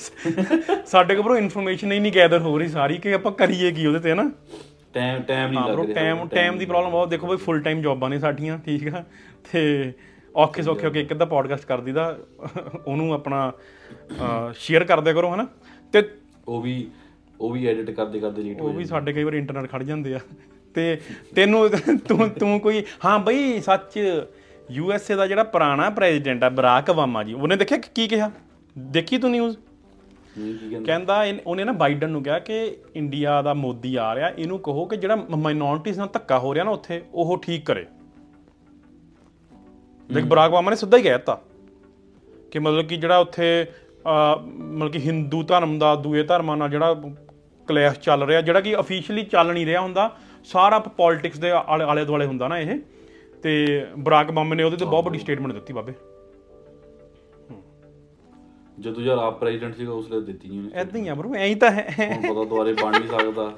ਸਾਡੇ 0.87 1.15
ਕੋਲ 1.15 1.25
ਬ్రో 1.27 1.37
ਇਨਫੋਰਮੇਸ਼ਨ 1.37 1.93
ਹੀ 1.93 1.99
ਨਹੀਂ 1.99 2.13
ਗੈਦਰ 2.17 2.39
ਹੋ 2.39 2.59
ਰਹੀ 2.59 2.69
ਸਾਰੀ 2.69 2.97
ਕਿ 2.97 3.15
ਆਪਾਂ 3.15 3.33
ਕਰੀਏ 3.33 3.71
ਕੀ 3.73 3.87
ਉਹਦੇ 3.87 3.99
ਤੇ 3.99 4.15
ਨਾ। 4.15 4.31
ਟਾਈਮ 4.95 5.23
ਟਾਈਮ 5.23 5.51
ਨਹੀਂ 5.51 5.61
ਲੱਗ 5.61 5.81
ਰਿਹਾ 5.81 5.95
ਟਾਈਮ 5.95 6.29
ਟਾਈਮ 6.29 6.59
ਦੀ 6.59 6.67
ਪ੍ਰੋਬਲਮ 6.67 6.91
ਬਹੁਤ 6.91 7.09
ਦੇਖੋ 7.09 7.27
ਬਈ 7.27 7.37
ਫੁੱਲ 7.37 7.61
ਟਾਈਮ 7.61 7.83
ਜੌਬਾਂ 7.83 8.11
ਨੇ 8.11 8.19
ਸਾਡੀਆਂ 8.19 8.59
ਠੀਕ 8.59 8.95
ਆ। 8.95 9.05
ਤੇ 9.53 9.93
ਔਖੇ 10.37 10.63
ਸੌਖੇ 10.63 10.87
ਹੋ 10.87 10.93
ਕੇ 10.93 11.01
ਇੱਕ 11.01 11.13
ਅੱਧਾ 11.13 11.25
ਪੋਡਕਾਸਟ 11.25 11.65
ਕਰ 11.65 11.81
ਦੀਦਾ 11.81 12.19
ਉਹਨੂੰ 12.87 13.13
ਆਪਣਾ 13.13 13.53
ਸ਼ੇਅਰ 14.55 14.85
ਕਰਦੇ 14.85 15.13
ਕਰੋ 15.13 15.35
ਹਨਾ। 15.35 15.47
ਤੇ 15.93 16.03
ਉਹ 16.49 16.63
ਵੀ 16.63 16.89
ਉਹ 17.41 17.51
ਵੀ 17.51 17.67
ਐਡਿਟ 17.67 17.91
ਕਰਦੇ 17.91 18.21
ਕਰਦੇ 18.21 18.43
ਲੇਟ 18.43 18.53
ਹੋ 18.53 18.59
ਜਾਂਦੇ 18.59 18.73
ਉਹ 18.73 18.79
ਵੀ 18.79 18.85
ਸਾਡੇ 18.85 19.13
ਕਈ 19.13 19.25
ਵਾਰ 19.25 19.33
ਇੰਟਰਨੈਟ 19.33 19.71
ਖੜ 19.73 19.83
ਜਾਂਦੇ 19.83 20.15
ਆ। 20.15 20.21
ਤੇ 20.75 21.01
ਤੈਨੂੰ 21.37 21.69
ਤੂੰ 22.09 22.29
ਤੂੰ 22.31 22.59
ਕੋਈ 22.61 22.83
ਹਾਂ 23.05 23.19
ਬਈ 23.19 23.61
ਸੱਚ 23.61 23.99
ਯੂ 24.71 24.93
ਐਸ 24.93 25.11
ਏ 25.11 25.15
ਦਾ 25.15 25.27
ਜਿਹੜਾ 25.27 25.43
ਪੁਰਾਣਾ 25.45 25.89
ਪ੍ਰੈਜ਼ੀਡੈਂਟ 25.91 26.45
ਆ 26.45 26.49
ਬਰਾਕ 26.49 26.91
ਓਬਾਮਾ 26.91 27.23
ਜੀ 27.23 27.35
ਉਹਨੇ 27.35 27.57
ਦੇਖਿਆ 27.57 27.79
ਕੀ 27.95 28.07
ਕਿਹਾ? 28.09 28.31
ਦੇਖੀ 28.77 29.19
ਤੂੰ 29.19 29.31
ਨਿਊਜ਼ 29.31 29.57
ਕਹਿੰਦੇ? 30.87 31.41
ਉਹਨੇ 31.47 31.65
ਨਾ 31.65 31.73
ਬਾਈਡਨ 31.73 32.11
ਨੂੰ 32.11 32.23
ਕਿਹਾ 32.23 32.39
ਕਿ 32.39 32.77
ਇੰਡੀਆ 32.97 33.41
ਦਾ 33.43 33.55
ਮੋਦੀ 33.55 33.95
ਆ 33.97 34.15
ਰਿਹਾ 34.15 34.29
ਇਹਨੂੰ 34.29 34.59
ਕਹੋ 34.59 34.85
ਕਿ 34.87 34.97
ਜਿਹੜਾ 34.97 35.17
ਮਾਈਨੋਰਿਟੀਜ਼ 35.37 35.99
ਨਾਲ 35.99 36.09
ਧੱਕਾ 36.13 36.39
ਹੋ 36.39 36.55
ਰਿਹਾ 36.55 36.65
ਨਾ 36.65 36.71
ਉੱਥੇ 36.71 37.01
ਉਹ 37.15 37.37
ਠੀਕ 37.43 37.65
ਕਰੇ। 37.67 37.85
ਦੇਖ 40.11 40.25
ਬਰਾਕ 40.25 40.51
ਓਬਾਮਾ 40.53 40.71
ਨੇ 40.71 40.77
ਸਿੱਧਾ 40.77 40.97
ਹੀ 40.99 41.03
ਕਹਿ 41.03 41.13
ਦਿੱਤਾ 41.13 41.41
ਕਿ 42.53 42.59
ਮਤਲਬ 42.59 42.87
ਕਿ 42.87 42.97
ਜਿਹੜਾ 42.97 43.19
ਉੱਥੇ 43.19 43.67
ਮਤਲਬ 44.47 44.93
ਕਿ 44.93 44.99
ਹਿੰਦੂ 44.99 45.43
ਧਰਮ 45.43 45.79
ਦਾ 45.79 45.95
ਦੂਏ 45.97 46.23
ਧਰਮਾਂ 46.23 46.57
ਨਾਲ 46.57 46.69
ਜਿਹੜਾ 46.71 46.95
ਕਲੈਸ਼ 47.69 47.99
ਚੱਲ 48.01 48.23
ਰਿਹਾ 48.23 48.41
ਜਿਹੜਾ 48.41 48.61
ਕਿ 48.61 48.75
ਅਫੀਸ਼ੀਅਲੀ 48.81 49.23
ਚੱਲ 49.25 49.53
ਨਹੀਂ 49.53 49.67
ਰਿਹਾ 49.67 49.81
ਹੁੰਦਾ 49.81 50.11
ਸਾਰਾ 50.45 50.79
ਪੋਲਿਟਿਕਸ 50.79 51.39
ਦੇ 51.39 51.51
ਆਲੇ 51.51 51.85
ਆਲੇ 51.85 52.05
ਦੁਆਲੇ 52.05 52.27
ਹੁੰਦਾ 52.27 52.49
ਨਾ 52.49 52.59
ਇਹ। 52.59 52.79
ਤੇ 53.43 53.87
ਬਰਾਕ 53.99 54.31
ਓਬਾਮਾ 54.31 54.55
ਨੇ 54.55 54.63
ਉਹਦੇ 54.63 54.77
ਤੇ 54.77 54.85
ਬਹੁਤ 54.85 55.05
ਵੱਡੀ 55.05 55.19
ਸਟੇਟਮੈਂਟ 55.19 55.53
ਦਿੱਤੀ 55.53 55.73
ਬਾਬੇ। 55.73 55.93
ਜਦੋਂ 58.81 59.03
ਯਾਰ 59.03 59.19
ਆਪ 59.19 59.39
ਪ੍ਰੈਜ਼ੀਡੈਂਟ 59.41 59.77
ਸੀਗਾ 59.77 59.93
ਉਸ 59.93 60.11
ਲਈ 60.11 60.21
ਦਿੱਤੀ 60.21 60.49
ਨਹੀਂ 60.49 60.59
ਉਹਨੇ 60.59 60.71
ਐਦਾਂ 60.75 61.01
ਹੀ 61.01 61.09
ਆ 61.09 61.15
ਬਰੋ 61.15 61.35
ਐਂ 61.35 61.57
ਤਾਂ 61.57 61.71
ਹੈ। 61.71 61.83
ਹੁਣ 62.13 62.23
ਪਤਾ 62.23 62.45
ਦੁਬਾਰੇ 62.45 62.73
ਬਣ 62.73 62.93
ਨਹੀਂ 62.93 63.09
ਸਕਦਾ। 63.09 63.53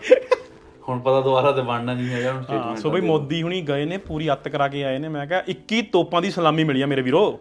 ਹੁਣ 0.88 0.98
ਪਤਾ 0.98 1.20
ਦੁਬਾਰਾ 1.20 1.52
ਤੇ 1.52 1.62
ਬਣਨਾ 1.62 1.94
ਨਹੀਂ 1.94 2.08
ਹੈਗਾ 2.08 2.32
ਹੁਣ 2.32 2.42
ਸਟੇਟਮੈਂਟ 2.42 2.78
ਸੋ 2.78 2.90
ਬਈ 2.90 3.00
ਮੋਦੀ 3.00 3.42
ਹੁਣੀ 3.42 3.60
ਗਏ 3.62 3.84
ਨੇ 3.84 3.98
ਪੂਰੀ 3.98 4.32
ਅੱਤ 4.32 4.48
ਕਰਾ 4.48 4.69
ਕੇ 4.69 4.84
ਆਏ 4.84 4.98
ਨੇ। 4.98 5.08
ਮੈਂ 5.08 5.26
ਕਿਹਾ 5.26 5.42
21 5.48 5.82
ਤੋਪਾਂ 5.82 6.22
ਦੀ 6.22 6.31
ਸਲਾਮੀ 6.31 6.64
ਮਿਲੀ 6.64 6.82
ਆ 6.82 6.86
ਮੇਰੇ 6.86 7.02
ਵੀਰੋ। 7.02 7.40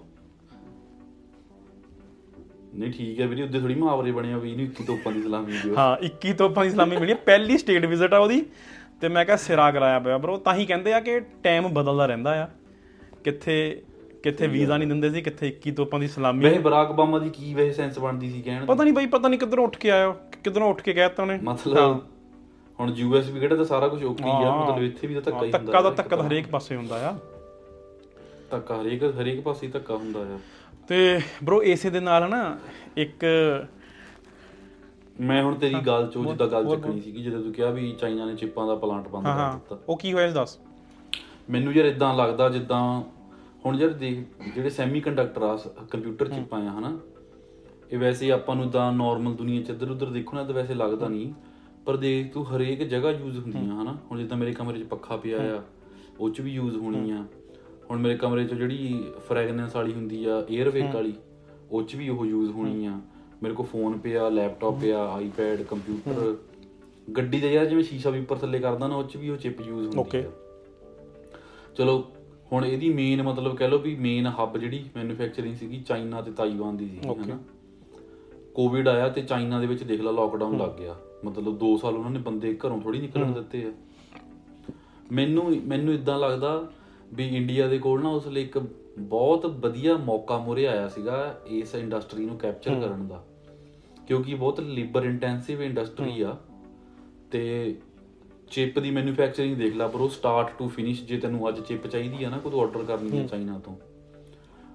ਨਹੀਂ 2.76 2.92
ਠੀਕ 2.92 3.20
ਹੈ 3.22 3.28
ਵੀਰੇ 3.28 3.44
ਉੱਦੇ 3.44 3.60
ਥੋੜੀ 3.60 3.76
ਮੁਹਾਵਰੇ 3.76 4.12
ਬਣੇ 4.12 4.34
ਹੋਏ 4.34 4.52
ਇਹਨੂੰ 4.52 4.66
21 4.66 4.86
ਤੋਪਾਂ 4.86 5.12
ਦੀ 5.12 5.22
ਸਲਾਮੀ 5.24 5.58
ਦਿਓ। 5.64 5.76
ਹਾਂ 5.76 5.98
21 6.06 6.34
ਤੋਪਾਂ 6.34 6.64
ਦੀ 6.66 6.70
ਸਲਾਮੀ 6.70 6.98
ਮਿਲੀ 6.98 7.12
ਆ। 7.12 7.16
ਪਹਿਲੀ 7.16 7.58
ਸਟੇਟ 7.58 7.86
ਵਿਜ਼ਿਟ 7.86 8.14
ਆ 8.14 8.18
ਉਹਦੀ। 8.18 8.46
ਤੇ 9.04 9.10
ਮੈਂ 9.10 9.24
ਕਿਹਾ 9.26 9.36
ਸਿਰਾ 9.38 9.72
ਕਰਾਇਆ 9.72 10.00
ਪਿਆ 10.00 10.18
ਬਰੋ 10.18 10.38
ਤਾਂ 10.38 10.54
ਹੀ 10.56 10.66
ਕਹਿੰਦੇ 10.66 10.94
ਆ 10.94 11.00
ਕਿ 11.00 11.20
ਟਾਈਮ 11.44 11.68
ਬਦਲਦਾ 11.68 12.06
ਰਹਿੰਦਾ 12.06 12.44
ਆ। 12.44 12.48
ਕਿੱਥੇ 13.24 13.56
ਕਿੱਥੇ 14.24 14.48
ਵੀਜ਼ਾ 14.48 14.78
ਨਹੀਂ 14.78 14.88
ਦਿੰਦੇ 14.88 15.10
ਸੀ 15.10 15.22
ਕਿੱਥੇ 15.22 15.48
21 15.48 15.72
ਤੋਪਾਂ 15.72 16.00
ਦੀ 16.00 16.08
ਸਲਾਮੀ। 16.08 16.44
ਵੈਸੇ 16.44 16.60
ਬਰਾਕ 16.60 16.92
ਓਬਾਮਾ 16.92 17.20
ਦੀ 17.20 17.30
ਕੀ 17.30 17.54
ਵੈਸੇ 17.54 17.74
ਸੈਂਸ 17.74 18.00
ਬਣਦੀ 18.00 18.30
ਸੀ 18.32 18.42
ਕਹਿਣ? 18.42 18.66
ਪਤਾ 18.66 18.84
ਨਹੀਂ 18.84 18.94
ਬਈ 18.94 19.06
ਪਤਾ 19.06 19.30
ਨਹੀਂ 19.30 19.40
ਕਿੱਧਰੋਂ 19.40 19.64
ਉੱਠ 19.64 19.78
ਕੇ 19.78 19.92
ਆਇਆ 19.92 20.14
ਕਿੱਧਰੋਂ 20.44 20.70
ਉੱਠ 20.70 20.82
ਕੇ 20.82 20.94
ਕਹਿਤਾ 20.94 21.24
ਉਹਨੇ। 21.24 21.38
ਮਤਲਬ 21.44 22.00
ਹੁਣ 22.80 22.94
ਯੂਐਸ 22.96 23.28
ਵੀ 23.30 23.40
ਕਿਹੜਾ 23.40 23.56
ਤਾਂ 23.56 23.66
ਸਾਰਾ 23.66 23.88
ਕੁਝ 23.88 24.04
ਓਕੇ 24.04 24.24
ਹੀ 24.24 24.44
ਆ 24.44 24.56
ਮਤਲਬ 24.56 24.84
ਇੱਥੇ 24.84 25.08
ਵੀ 25.08 25.14
ਤਾਂ 25.14 25.22
ਧੱਕਾ 25.22 25.46
ਹੀ 25.46 25.52
ਹੁੰਦਾ 25.52 25.58
ਧੱਕਾ 25.58 25.82
ਦਾ 25.82 25.90
ਧੱਕਾ 25.90 26.16
ਤਾਂ 26.16 26.28
ਹਰੇਕ 26.28 26.48
ਪਾਸੇ 26.48 26.76
ਹੁੰਦਾ 26.76 27.10
ਆ। 27.10 27.14
ਧੱਕਾ 28.52 28.82
ਹਰੇਕ 28.82 29.04
ਹਰੇਕ 29.22 29.42
ਪਾਸੇ 29.42 29.68
ਧੱਕਾ 29.68 29.96
ਹੁੰਦਾ 29.96 30.20
ਆ। 30.20 30.40
ਤੇ 30.88 31.20
ਬਰੋ 31.44 31.62
ਇਸੇ 31.64 31.90
ਦੇ 31.90 32.00
ਨਾਲ 32.00 32.30
ਨਾ 32.30 32.58
ਇੱਕ 32.98 33.26
ਮੈਂ 35.22 35.44
ਹੁਣ 35.44 35.56
ਤੇਰੀ 35.56 35.76
ਗੱਲ 35.76 36.08
ਚੋਂ 36.08 36.26
ਜਿੱਦਾਂ 36.26 36.48
ਗੱਲ 36.48 36.70
ਚੱਕਣੀ 36.70 37.02
ਸੀਗੀ 37.02 37.24
ਜਦੋਂ 37.24 37.44
ਤੂੰ 37.44 37.54
ਕਿਹਾ 37.54 37.70
ਵੀ 37.70 37.96
ਚਾਈਨਾ 38.00 38.26
ਨੇ 38.26 38.36
ਚਿੱਪਾਂ 38.36 38.68
ਦਾ 38.68 38.76
ਪਲਾਂਟ 38.76 39.08
ਬੰਦ 39.08 39.24
ਕਰ 39.24 39.54
ਦਿੱਤਾ। 39.54 39.80
ਉਹ 39.90 39.98
ਕੀ 39.98 40.14
ਹੋਇਆ 40.14 40.28
ਸੀ 40.28 40.34
ਦੱਸ। 40.34 40.60
ਮੈਨੂੰ 41.50 41.74
ਯਾਰ 41.74 41.86
ਇਦਾਂ 41.86 42.14
ਲੱਗਦਾ 42.14 42.50
ਜਿੱਦਾਂ 42.50 43.02
ਹੁਣ 43.66 43.76
ਯਾਰ 43.76 43.90
ਦੇਖ 43.90 44.20
ਜਿਹੜੇ 44.56 44.70
ਸੈਮੀ 44.70 45.02
ਕੰਡਕਟਰ 45.02 45.42
ਆ 45.42 45.60
ਕੰਪਿਊਟਰ 45.92 46.30
ਚਿੱਪਾਂ 46.30 46.62
ਆ 46.62 46.80
ਹਨਾ? 46.80 46.98
ਇਹ 47.92 47.98
ਵੈਸੇ 47.98 48.32
ਆਪਾਂ 48.32 48.56
ਨੂੰ 48.56 48.70
ਤਾਂ 48.70 48.94
ਨਾਰਮਲ 48.94 49.34
ਦੁਨੀਆ 49.34 49.62
ਚ 49.62 49.70
ਇੱਧਰ 49.70 49.92
ਉੱਧਰ 49.92 50.06
ਦੇਖੋ 50.06 50.38
ਨਾ 50.38 50.44
ਤਾਂ 50.44 50.54
ਵੈਸੇ 50.54 50.74
ਲੱਗਦਾ 50.74 51.08
ਨਹੀਂ। 51.08 51.34
ਪਰ 51.86 51.98
ਦੇਖ 51.98 52.34
ਤੂੰ 52.34 52.56
ਹਰੇਕ 52.56 52.84
ਜਗ੍ਹਾ 52.84 53.12
ਯੂਜ਼ 53.12 53.40
ਹੁੰਦੀਆਂ 53.40 53.82
ਹਨਾ? 53.82 53.98
ਹੁਣ 54.12 54.20
ਜਿੱਦਾਂ 54.20 54.38
ਮੇਰੇ 54.38 54.52
ਕਮਰੇ 54.52 54.80
'ਚ 54.80 54.84
ਪੱਖਾ 54.84 55.18
ਪਿਆ 55.18 55.58
ਆ 55.58 55.62
ਉਹ 56.20 56.30
'ਚ 56.30 56.42
ਵੀ 56.42 56.52
ਯੂਜ਼ 56.52 56.78
ਹੋਣੀ 56.78 57.12
ਆ। 57.12 57.26
ਹੁਣ 57.90 58.00
ਮੇਰੇ 58.00 58.18
ਕਮਰੇ 58.18 58.46
'ਚ 58.46 58.54
ਜਿਹੜੀ 58.54 59.06
ਫ੍ਰੈਗਨੈਂਸ 59.28 59.76
ਵਾਲੀ 59.76 59.94
ਹੁੰਦੀ 59.94 60.26
ਆ 60.26 60.46
에ਅਰ 60.56 60.70
ਵੇਕ 60.70 60.96
ਵਾਲੀ 60.96 61.14
ਉਹ 61.72 61.84
'ਚ 61.84 61.96
ਵੀ 61.96 62.10
ਉਹ 62.10 62.26
ਯੂਜ਼ 62.26 62.52
ਹੋਣੀ 62.52 62.86
ਆ। 62.86 63.00
ਮੇਰੇ 63.44 63.54
ਕੋਲ 63.54 63.66
ਫੋਨ 63.66 63.98
ਪਿਆ 63.98 64.30
ਲੈਪਟਾਪ 64.30 64.80
ਪਿਆ 64.82 65.06
ਆਈਪੈਡ 65.06 65.62
ਕੰਪਿਊਟਰ 65.62 66.36
ਗੱਡੀ 67.18 67.40
ਦਾ 67.40 67.48
ਯਾਰ 67.48 67.66
ਜਿਵੇਂ 67.66 67.84
ਸ਼ੀਸ਼ਾ 67.84 68.10
ਵੀ 68.10 68.20
ਉੱਪਰ 68.20 68.36
ਥੱਲੇ 68.36 68.60
ਕਰਦਾ 68.60 68.88
ਨਾ 68.88 68.96
ਉਹ 68.96 69.04
'ਚ 69.04 69.18
ਵੀ 69.18 69.30
ਉਹ 69.30 69.38
ਚਿਪ 69.38 69.62
ਯੂਜ਼ 69.62 69.98
ਹੁੰਦੀ 69.98 70.18
Okay. 70.18 70.28
ਆ। 70.28 70.32
ਚਲੋ 71.76 72.04
ਹੁਣ 72.52 72.66
ਇਹਦੀ 72.66 72.90
ਮੇਨ 72.90 73.24
ਮਤਲਬ 73.24 73.56
ਕਹਿ 73.56 73.68
ਲਓ 73.68 73.78
ਵੀ 73.78 73.96
ਮੇਨ 73.96 74.28
ਹੱਬ 74.28 74.58
ਜਿਹੜੀ 74.58 74.84
ਮੈਨੂਫੈਕਚਰਿੰਗ 74.96 75.56
ਸੀਗੀ 75.56 75.82
ਚਾਈਨਾ 75.82 76.22
ਤੇ 76.22 76.32
ਤਾਈਵਾਨ 76.32 76.78
ਦੀ 76.78 76.88
ਸੀ 76.88 77.00
ਹਨਾ। 77.10 77.40
ਕੋਵਿਡ 78.56 78.88
ਆਇਆ 78.88 79.10
ਤੇ 79.10 79.22
ਚਾਈਨਾ 79.22 79.60
ਦੇ 79.60 79.68
ਵਿੱਚ 79.68 79.84
ਦੇਖ 79.84 80.02
ਲਾ 80.02 80.12
ਲੋਕਡਾਊਨ 80.12 80.58
ਲੱਗ 80.58 80.70
ਗਿਆ। 80.70 80.96
ਮਤਲਬ 81.26 81.58
2 81.58 81.78
ਸਾਲ 81.78 81.96
ਉਹਨਾਂ 81.96 82.12
ਨੇ 82.12 82.20
ਬੰਦੇ 82.20 82.58
ਘਰੋਂ 82.68 82.82
ਥੋੜੀ 82.82 83.00
ਨਿਕਲਣ 83.00 83.32
ਦਿੱਤੇ 83.32 83.66
ਆ। 83.66 83.72
ਮੈਨੂੰ 85.12 85.56
ਮੈਨੂੰ 85.66 85.94
ਇਦਾਂ 85.94 86.20
ਲੱਗਦਾ 86.20 86.72
ਵੀ 87.14 87.28
ਇੰਡੀਆ 87.28 87.68
ਦੇ 87.68 87.78
ਕੋਲ 87.78 88.04
ਨਾ 88.04 88.10
ਉਸ 88.10 88.28
ਲਈ 88.28 88.42
ਇੱਕ 88.42 88.58
ਬਹੁਤ 89.00 89.46
ਵਧੀਆ 89.46 89.98
ਮੌਕਾ 89.98 90.38
ਮੁਰੇ 90.38 90.68
ਆਇਆ 90.68 90.90
ਸੀਗਾ 90.90 91.42
ਇਸ 91.48 91.76
ਇੰਡਸਟਰੀ 91.76 92.26
ਨੂੰ 92.26 92.38
ਕੈਪਚਰ 92.38 92.80
ਕਰਨ 92.80 93.08
ਦਾ। 93.08 93.24
ਕਿਉਂਕਿ 94.08 94.36
ਬਹੁਤ 94.36 94.60
ਲੇਬਰ 94.60 95.04
ਇੰਟੈਂਸਿਵ 95.04 95.64
ਇੰਡਸਟਰੀ 95.64 96.22
ਆ। 96.22 96.38
ਤੇ 97.32 97.76
ਚਿਪ 98.52 98.80
ਦੀ 98.80 98.92
ਮੈਨੂਫੈਕਚਰਿੰਗ 98.92 99.56
ਦੇਖ 99.56 99.76
ਲਾ 99.76 99.88
ਬਰੋ 99.88 100.08
ਸਟਾਰਟ 100.08 100.58
ਟੂ 100.60 100.68
ਫਿਨਿਸ਼ 100.68 101.04
ਜੇ 101.04 101.18
ਤੈਨੂੰ 101.18 101.50
ਅੱਜ 101.50 101.60
ਚਿਪ 101.60 101.88
ਚਾਹੀਦੀ 101.88 102.24
ਆ 102.24 102.30
ਨਾ 102.30 102.38
ਕੋਈ 102.38 102.60
ਆਰਡਰ 102.60 102.84
ਕਰਨੀ 102.84 103.18
ਹੈ। 103.18 103.28
ਚਾਈਨਾ 103.28 103.60
ਤੋਂ। 103.60 103.76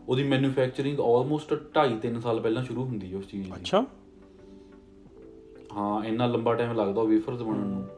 ਉਹਦੀ 0.09 0.25
ਮੈਨੂਫੈਕਚਰਿੰਗ 0.25 1.01
ਆਲਮੋਸਟ 1.01 1.55
2.5 1.55 1.99
3 2.01 2.21
ਸਾਲ 2.21 2.41
ਪਹਿਲਾਂ 2.41 2.65
ਸ਼ੁਰੂ 2.65 2.85
ਹੁੰਦੀ 2.85 3.13
ਹੈ 3.13 3.19
ਉਸ 3.19 3.27
ਚੀਜ਼ 3.27 3.45
ਦੀ। 3.45 3.53
ਅੱਛਾ। 3.53 3.85
ਹਾਂ 5.77 6.05
ਇੰਨਾ 6.05 6.27
ਲੰਬਾ 6.27 6.55
ਟਾਈਮ 6.55 6.73
ਲੱਗਦਾ 6.73 7.01
ਉਹ 7.01 7.07
ਵੇਫਰਸ 7.07 7.43
ਬਣਨ 7.43 7.67
ਨੂੰ। 7.67 7.89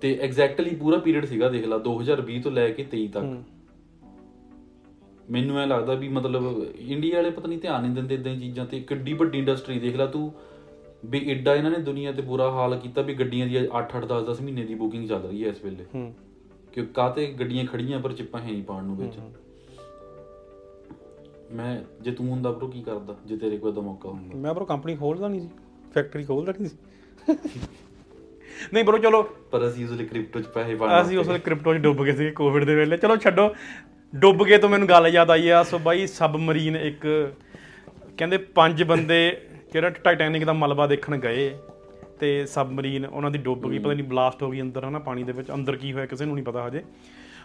ਤੇ 0.00 0.18
ਐਗਜ਼ੈਕਟਲੀ 0.22 0.74
ਪੂਰਾ 0.74 0.98
ਪੀਰੀਅਡ 0.98 1.24
ਸੀਗਾ 1.24 1.48
ਦੇਖ 1.48 1.66
ਲਾ 1.66 1.78
2020 1.78 2.40
ਤੋਂ 2.40 2.52
ਲੈ 2.52 2.70
ਕੇ 2.70 2.84
23 2.84 3.08
ਤੱਕ। 3.08 3.24
ਮੈਨੂੰ 5.30 5.58
ਐ 5.58 5.66
ਲੱਗਦਾ 5.66 5.94
ਵੀ 5.94 6.08
ਮਤਲਬ 6.08 6.66
ਇੰਡੀਆ 6.78 7.16
ਵਾਲੇ 7.16 7.30
ਪਤਾ 7.30 7.48
ਨਹੀਂ 7.48 7.58
ਧਿਆਨ 7.58 7.82
ਨਹੀਂ 7.82 7.92
ਦਿੰਦੇ 7.92 8.14
ਇਦਾਂ 8.14 8.36
ਚੀਜ਼ਾਂ 8.36 8.66
ਤੇ 8.66 8.80
ਕਿੱਡੀ 8.80 9.12
ਵੱਡੀ 9.12 9.38
ਇੰਡਸਟਰੀ 9.38 9.78
ਦੇਖ 9.78 9.96
ਲਾ 9.96 10.06
ਤੂੰ 10.06 10.34
ਵੀ 11.04 11.30
ਐਡਾ 11.30 11.54
ਇਹਨਾਂ 11.54 11.70
ਨੇ 11.70 11.78
ਦੁਨੀਆ 11.78 12.12
ਤੇ 12.12 12.22
ਬੁਰਾ 12.22 12.50
ਹਾਲ 12.50 12.78
ਕੀਤਾ 12.78 13.02
ਵੀ 13.02 13.14
ਗੱਡੀਆਂ 13.14 13.46
ਦੀ 13.46 13.56
8-8 13.56 14.06
10-10 14.06 14.42
ਮਹੀਨੇ 14.42 14.64
ਦੀ 14.64 14.74
ਬੁਕਿੰਗ 14.74 15.08
ਚੱਲ 15.08 15.22
ਰਹੀ 15.22 15.44
ਹੈ 15.44 15.48
ਇਸ 15.48 15.64
ਵੇਲੇ। 15.64 15.84
ਹੂੰ। 15.94 16.14
ਕਿ 16.72 16.86
ਕਾਤੇ 16.86 17.26
ਗੱਡੀਆਂ 17.26 17.64
ਖੜੀਆਂ 17.64 18.00
ਪਰ 18.00 18.12
ਚਿੱਪਾਂ 18.12 18.40
ਹੈ 18.40 18.50
ਨਹੀਂ 18.50 18.62
ਪਾਉਣ 18.62 18.84
ਨੂੰ 18.84 18.96
ਵਿੱਚ। 18.96 19.14
ਮੈਂ 21.52 21.82
ਜੇ 22.00 22.10
ਤੂੰ 22.10 22.28
ਹੁੰਦਾ 22.28 22.50
ਬਰੋ 22.52 22.68
ਕੀ 22.68 22.82
ਕਰਦਾ 22.82 23.16
ਜੇ 23.26 23.36
ਤੇਰੇ 23.36 23.58
ਕੋਲ 23.58 23.72
ਦਾ 23.72 23.80
ਮੌਕਾ 23.80 24.08
ਹੁੰਦਾ। 24.08 24.38
ਮੈਂ 24.38 24.54
ਬਰੋ 24.54 24.64
ਕੰਪਨੀ 24.64 24.96
ਖੋਲਦਾ 24.96 25.28
ਨਹੀਂ 25.28 25.40
ਸੀ 25.40 25.48
ਫੈਕਟਰੀ 25.94 26.24
ਖੋਲਦਾ 26.24 26.52
ਨਹੀਂ 26.60 26.70
ਸੀ। 26.70 26.76
ਨਹੀਂ 28.72 28.84
ਬਰੋ 28.84 28.98
ਚਲੋ। 28.98 29.22
ਪਰ 29.22 29.68
ਅਸੀਂ 29.68 29.84
ਉਸਲੇ 29.84 30.04
ਕ੍ਰਿਪਟੋ 30.04 30.40
ਚ 30.40 30.46
ਪੈਸੇ 30.46 30.74
ਪਾਉਣਾ 30.74 31.02
ਅਸੀਂ 31.02 31.18
ਉਸ 31.18 31.26
ਵੇਲੇ 31.26 31.38
ਕ੍ਰਿਪਟੋ 31.38 31.74
'ਚ 31.74 31.76
ਡੁੱਬ 31.76 32.04
ਗਏ 32.04 32.12
ਸੀ 32.12 32.30
ਕੋਵਿਡ 32.30 32.64
ਦੇ 32.64 32.74
ਵੇਲੇ। 32.74 32.96
ਚਲੋ 32.96 33.16
ਛੱਡੋ 33.16 33.54
ਡੁੱਬ 34.16 34.44
ਗਏ 34.44 34.58
ਤੋਂ 34.58 34.68
ਮੈਨੂੰ 34.68 34.88
ਗੱਲ 34.88 35.06
ਯਾਦ 35.06 35.30
ਆਈ 35.30 35.48
ਆ। 35.48 35.62
ਸੋ 35.62 35.78
ਬਾਈ 35.78 36.06
ਸਬਮਰੀਨ 36.06 36.76
ਇੱਕ 36.76 37.32
ਕਹਿੰਦੇ 38.18 38.36
ਪੰਜ 38.38 38.82
ਬੰਦੇ 38.82 39.40
ਜਿਹੜਾ 39.72 39.90
ਟਾਈਟੈਨਿਕ 39.90 40.44
ਦਾ 40.44 40.52
ਮਲਬਾ 40.52 40.86
ਦੇਖਣ 40.86 41.16
ਗਏ 41.16 41.58
ਤੇ 42.20 42.46
ਸਬਮਰੀਨ 42.46 43.06
ਉਹਨਾਂ 43.06 43.30
ਦੀ 43.30 43.38
ਡੁੱਬ 43.38 43.70
ਗਈ 43.70 43.78
ਪਤਾ 43.78 43.92
ਨਹੀਂ 43.92 44.04
ਬਲਾਸਟ 44.04 44.42
ਹੋ 44.42 44.50
ਗਈ 44.50 44.60
ਅੰਦਰ 44.60 44.84
ਹਨਾ 44.84 44.98
ਪਾਣੀ 44.98 45.22
ਦੇ 45.22 45.32
ਵਿੱਚ 45.32 45.50
ਅੰਦਰ 45.54 45.76
ਕੀ 45.76 45.92
ਹੋਇਆ 45.92 46.06
ਕਿਸੇ 46.06 46.24
ਨੂੰ 46.24 46.34
ਨਹੀਂ 46.34 46.44
ਪਤਾ 46.44 46.66
ਹਜੇ। 46.66 46.82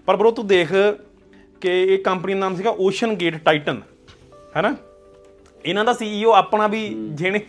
ਪਰ 0.06 0.16
ਬਰੋ 0.16 0.32
ਤੂੰ 0.32 0.48
ਦੇਖ 0.48 0.74
ਕਿ 1.62 1.70
ਇਹ 1.84 2.00
ਕੰਪਨੀ 2.00 2.34
ਦਾ 2.34 2.40
ਨਾਮ 2.40 2.56
ਸੀਗਾ 2.56 2.70
ਓਸ਼ਨ 2.80 3.14
ਗੇਟ 3.16 3.38
ਟਾਈਟਨ 3.38 3.82
ਹੈਨਾ? 4.56 4.76
ਇਹਨਾਂ 5.66 5.86
ਦਾ 5.86 5.94
ਸੀਈਓ 5.94 6.32
ਆਪਣਾ 6.32 6.68
ਵੀ 6.68 6.96
ਜਿਹਨੇ 7.12 7.40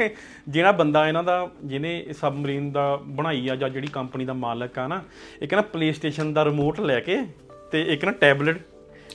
ਜਿਹੜਾ 0.49 0.73
ਬੰਦਾ 0.73 1.09
ਇਹਨਾਂ 1.09 1.23
ਦਾ 1.25 1.51
ਜਿਹਨੇ 1.65 2.07
ਸਬਮਰੀਨ 2.21 2.73
ਦਾ 2.73 2.99
ਬਣਾਈ 3.07 3.49
ਆ 3.49 3.57
ਜਾਂ 3.57 3.69
ਜਿਹੜੀ 3.69 3.87
ਕੰਪਨੀ 3.87 4.25
ਦਾ 4.25 4.33
ਮਾਲਕ 4.33 4.79
ਆ 4.79 4.87
ਨਾ 4.87 5.03
ਇੱਕ 5.43 5.55
ਨਾ 5.55 5.61
ਪਲੇਸਟੇਸ਼ਨ 5.61 6.33
ਦਾ 6.33 6.45
ਰਿਮੋਟ 6.45 6.81
ਲੈ 6.81 7.01
ਕੇ 7.01 7.19
ਤੇ 7.73 7.83
ਇੱਕ 7.83 8.05
ਨਾ 8.05 8.11
ਟੈਬਲੇਟ 8.13 8.59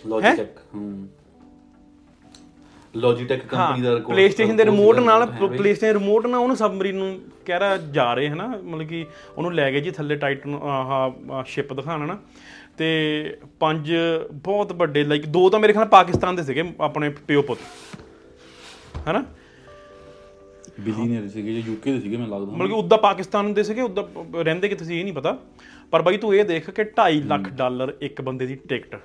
ਲੌਜੀਟੈਕ 0.06 0.58
ਹੂੰ? 0.76 1.10
ਲੌਜੀਟੈਕ 2.96 3.46
ਕੰਪਨੀ 3.46 3.82
ਦਾ 3.82 3.92
record- 3.94 4.14
ਪਲੇਸਟੇਸ਼ਨ 4.14 4.56
ਦੇ 4.56 4.66
ਰਿਮੋਟ 4.66 5.00
ਨਾਲ। 5.00 5.26
ਪਲੇਸਟੇਸ਼ਨ 5.58 6.00
ਰਿਮੋਟ 6.00 6.28
ਨਾਲ 6.28 6.40
ਉਹਨੂੰ 6.40 6.58
ਸਬਮਰੀਨ 6.58 6.96
ਨੂੰ 6.96 7.22
ਕਹਿ 7.46 7.60
ਰਿਹਾ 7.60 7.78
ਜਾ 7.78 8.14
ਰਹੇ 8.14 8.30
ਹਨਾ? 8.30 8.48
ਮਤਲਬ 8.48 8.88
ਕਿ 8.88 9.06
ਉਹਨੂੰ 9.38 9.54
ਲੈ 9.54 9.72
ਗਏ 9.72 9.80
ਜੀ 9.80 9.92
ਥੱਲੇ 9.92 10.16
ਟਾਈਟਨ 10.16 10.54
ਆਹ 10.54 11.44
ਸ਼ਿਪ 11.44 11.74
ਦਿਖਾਣ 11.74 12.08
ਨਾ 12.08 12.20
ਤੇ 12.78 13.38
ਪੰਜ 13.60 13.94
ਬਹੁਤ 14.34 14.74
ਵੱਡੇ 14.74 15.04
ਲਾਈਕ 15.04 15.26
ਦੋ 15.26 15.50
ਤਾਂ 15.50 15.60
ਮੇਰੇ 15.60 15.74
ਖਿਆਲ 15.74 15.88
ਪਾਕਿਸਤਾਨ 15.88 16.36
ਦੇ 16.36 16.44
ਸੀਗੇ 16.44 16.74
ਆਪਣੇ 16.82 17.10
ਪਿਓ 17.10 17.42
ਪੁੱਤ। 17.42 17.60
ਹਨਾ? 19.10 19.26
ਬਿਲੀਨੀਅਰ 20.80 21.28
ਸੀਗੇ 21.28 21.62
ਜੋ 21.62 21.72
ਯੂਕੇ 21.72 21.94
ਦੇ 21.94 22.00
ਸੀਗੇ 22.00 22.18
ਮੈਨੂੰ 22.18 22.40
ਲੱਗਦਾ। 22.40 22.56
ਮਤਲਬ 22.56 22.68
ਕਿ 22.68 22.74
ਉੱਦਾਂ 22.74 22.98
ਪਾਕਿਸਤਾਨ 22.98 23.54
ਦੇ 23.54 23.64
ਸੀਗੇ 23.64 23.82
ਉੱਦਾਂ 23.82 24.04
ਰਹਿੰਦੇ 24.44 24.70
ਕਿੱਥੇ 24.70 24.86
ਸੀ 24.86 25.00
ਇਹ 25.00 25.04
ਨਹੀਂ 25.04 25.14
ਪਤਾ। 25.14 25.38
ਪਰ 25.92 26.02
ਬਾਈ 26.02 26.18
ਤੂੰ 26.18 26.36
ਇਹ 26.36 26.46
ਦੇਖ 26.46 26.70
ਕਿ 26.70 26.84
2.5 26.84 27.24
ਲੱਖ 27.26 27.42
ਡਾਲਰ 27.42 27.94
ਇੱਕ 28.02 28.22
ਬੰਦੇ 28.22 28.46
ਦੀ 28.46 28.56
ਟਿਕਟ। 28.56 29.00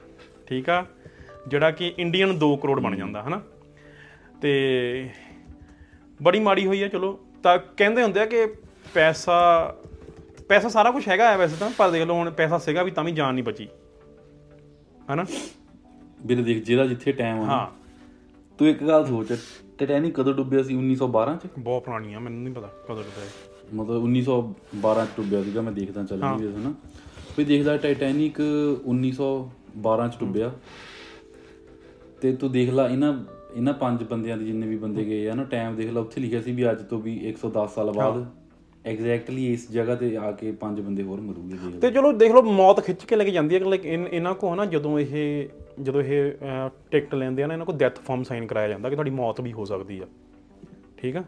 ਠੀਕ 0.50 0.70
ਆ? 0.70 0.86
ਜਿਹੜਾ 1.48 1.70
ਕਿ 1.70 1.94
ਇੰਡੀਅਨ 1.98 2.38
2 2.38 2.56
ਕਰੋੜ 2.56 2.80
ਬਣ 2.80 2.96
ਜਾਂਦਾ 2.96 3.22
ਹਨਾ? 3.22 3.42
ਤੇ 4.42 5.10
ਬੜੀ 6.22 6.40
ਮਾੜੀ 6.40 6.66
ਹੋਈ 6.66 6.82
ਆ 6.82 6.88
ਚਲੋ। 6.88 7.20
ਤਾਂ 7.42 7.58
ਕਹਿੰਦੇ 7.58 8.02
ਹੁੰਦੇ 8.02 8.20
ਆ 8.20 8.26
ਕਿ 8.26 8.46
ਪੈਸਾ 8.94 9.38
ਪੈਸਾ 10.48 10.68
ਸਾਰਾ 10.68 10.90
ਕੁਝ 10.90 11.08
ਹੈਗਾ 11.08 11.30
ਹੈ 11.30 11.36
ਵੈਸੇ 11.36 11.56
ਤਾਂ 11.60 11.70
ਪਰ 11.78 11.90
ਦੇਖ 11.90 12.02
ਲਓ 12.02 12.14
ਹੁਣ 12.14 12.30
ਪੈਸਾ 12.30 12.58
ਸੀਗਾ 12.58 12.82
ਵੀ 12.82 12.90
ਤਾਂ 12.90 13.04
ਵੀ 13.04 13.12
ਜਾਨ 13.12 13.34
ਨਹੀਂ 13.34 13.44
ਬਚੀ। 13.44 13.68
ਹਨਾ? 15.12 15.26
ਵੀਰੇ 16.26 16.42
ਦੇਖ 16.42 16.64
ਜਿਹੜਾ 16.64 16.86
ਜਿੱਥੇ 16.86 17.12
ਟਾਈਮ 17.12 17.40
ਆ 17.40 17.46
ਨਾ, 17.46 17.52
ਹਾਂ। 17.52 17.66
ਤੂੰ 18.58 18.68
ਇੱਕ 18.68 18.84
ਗੱਲ 18.84 19.06
ਸੋਚ 19.06 19.32
ਟੈਟੈਨਿਕ 19.78 20.14
ਕਦੋਂ 20.14 20.34
ਡੁੱਬਿਆ 20.34 20.62
ਸੀ? 20.62 20.74
1912 20.74 21.36
ਚ? 21.36 21.48
ਬਹੁਤ 21.58 21.84
ਪੁਰਾਣੀ 21.84 22.14
ਆ 22.14 22.18
ਮੈਨੂੰ 22.18 22.42
ਨਹੀਂ 22.42 22.54
ਪਤਾ 22.54 22.66
ਕਦੋਂ 22.84 22.96
ਡੁੱਬਿਆ। 22.96 23.24
ਮਤਲਬ 23.74 24.04
1912 24.04 25.04
ਚ 25.06 25.08
ਡੁੱਬਿਆ 25.16 25.42
ਸੀਗਾ 25.42 25.60
ਮੈਂ 25.60 25.72
ਦੇਖਦਾ 25.72 26.04
ਚੱਲ 26.04 26.18
ਨਹੀਂ 26.18 26.48
ਵੀ 26.48 26.54
ਹਨਾ। 26.54 26.74
ਵੀ 27.38 27.44
ਦੇਖਦਾ 27.44 27.76
ਟਾਈਟੈਨਿਕ 27.76 28.40
1912 29.78 30.08
ਚ 30.08 30.18
ਡੁੱਬਿਆ। 30.20 30.52
ਤੇ 32.20 32.32
ਤੂੰ 32.32 32.52
ਦੇਖ 32.52 32.70
ਲੈ 32.70 32.88
ਇਹਨਾਂ 32.88 33.24
ਇਹਨਾਂ 33.54 33.72
ਪੰਜ 33.74 34.02
ਬੰਦਿਆਂ 34.04 34.36
ਦੇ 34.36 34.44
ਜਿੰਨੇ 34.44 34.66
ਵੀ 34.66 34.76
ਬੰਦੇ 34.76 35.04
ਗਏ 35.04 35.28
ਆ 35.28 35.34
ਨਾ 35.34 35.44
ਟਾਈਮ 35.44 35.76
ਦੇਖ 35.76 35.90
ਲੈ 35.90 36.00
ਉੱਥੇ 36.00 36.20
ਲਿਖਿਆ 36.20 36.40
ਸੀ 36.40 36.52
ਵੀ 36.52 36.70
ਅੱਜ 36.70 36.82
ਤੋਂ 36.82 36.98
ਵੀ 37.00 37.32
110 37.32 37.66
ਸਾਲ 37.74 37.90
ਬਾਅਦ 37.90 38.26
ਐਗਜ਼ੈਕਟਲੀ 38.86 39.52
ਇਸ 39.52 39.70
ਜਗ੍ਹਾ 39.72 39.94
ਤੇ 39.94 40.16
ਆ 40.16 40.32
ਕੇ 40.32 40.52
ਪੰਜ 40.52 40.80
ਬੰਦੇ 40.80 41.02
ਹੋਰ 41.02 41.20
ਮਰੂਗੇ 41.20 41.54
ਲੈ। 41.54 41.80
ਤੇ 41.80 41.90
ਚਲੋ 41.90 42.12
ਦੇਖ 42.12 42.32
ਲਓ 42.32 42.42
ਮੌਤ 42.42 42.80
ਖਿੱਚ 42.80 43.04
ਕੇ 43.04 43.16
ਲੈ 43.16 43.24
ਕੇ 43.24 43.30
ਜਾਂਦੀ 43.30 43.54
ਹੈ 43.54 43.76
ਕਿ 43.76 43.88
ਇਹਨਾਂ 44.12 44.34
ਕੋ 44.34 44.54
ਨਾ 44.54 44.64
ਜਦੋਂ 44.64 44.98
ਇਹ 44.98 45.48
ਜਦੋਂ 45.82 46.02
ਇਹ 46.02 46.32
ਟਿਕਟ 46.90 47.14
ਲੈਂਦੇ 47.14 47.42
ਆ 47.42 47.46
ਨਾ 47.46 47.54
ਇਹਨਾਂ 47.54 47.66
ਕੋ 47.66 47.72
ਡੈਥ 47.72 47.98
ਫਾਰਮ 47.98 48.22
ਸਾਈਨ 48.22 48.46
ਕਰਾਇਆ 48.46 48.68
ਜਾਂਦਾ 48.68 48.88
ਕਿ 48.88 48.94
ਤੁਹਾਡੀ 48.96 49.10
ਮੌਤ 49.10 49.40
ਵੀ 49.40 49.52
ਹੋ 49.52 49.64
ਸਕਦੀ 49.64 49.98
ਆ। 49.98 50.06
ਠੀਕ 50.96 51.16
ਆ? 51.16 51.24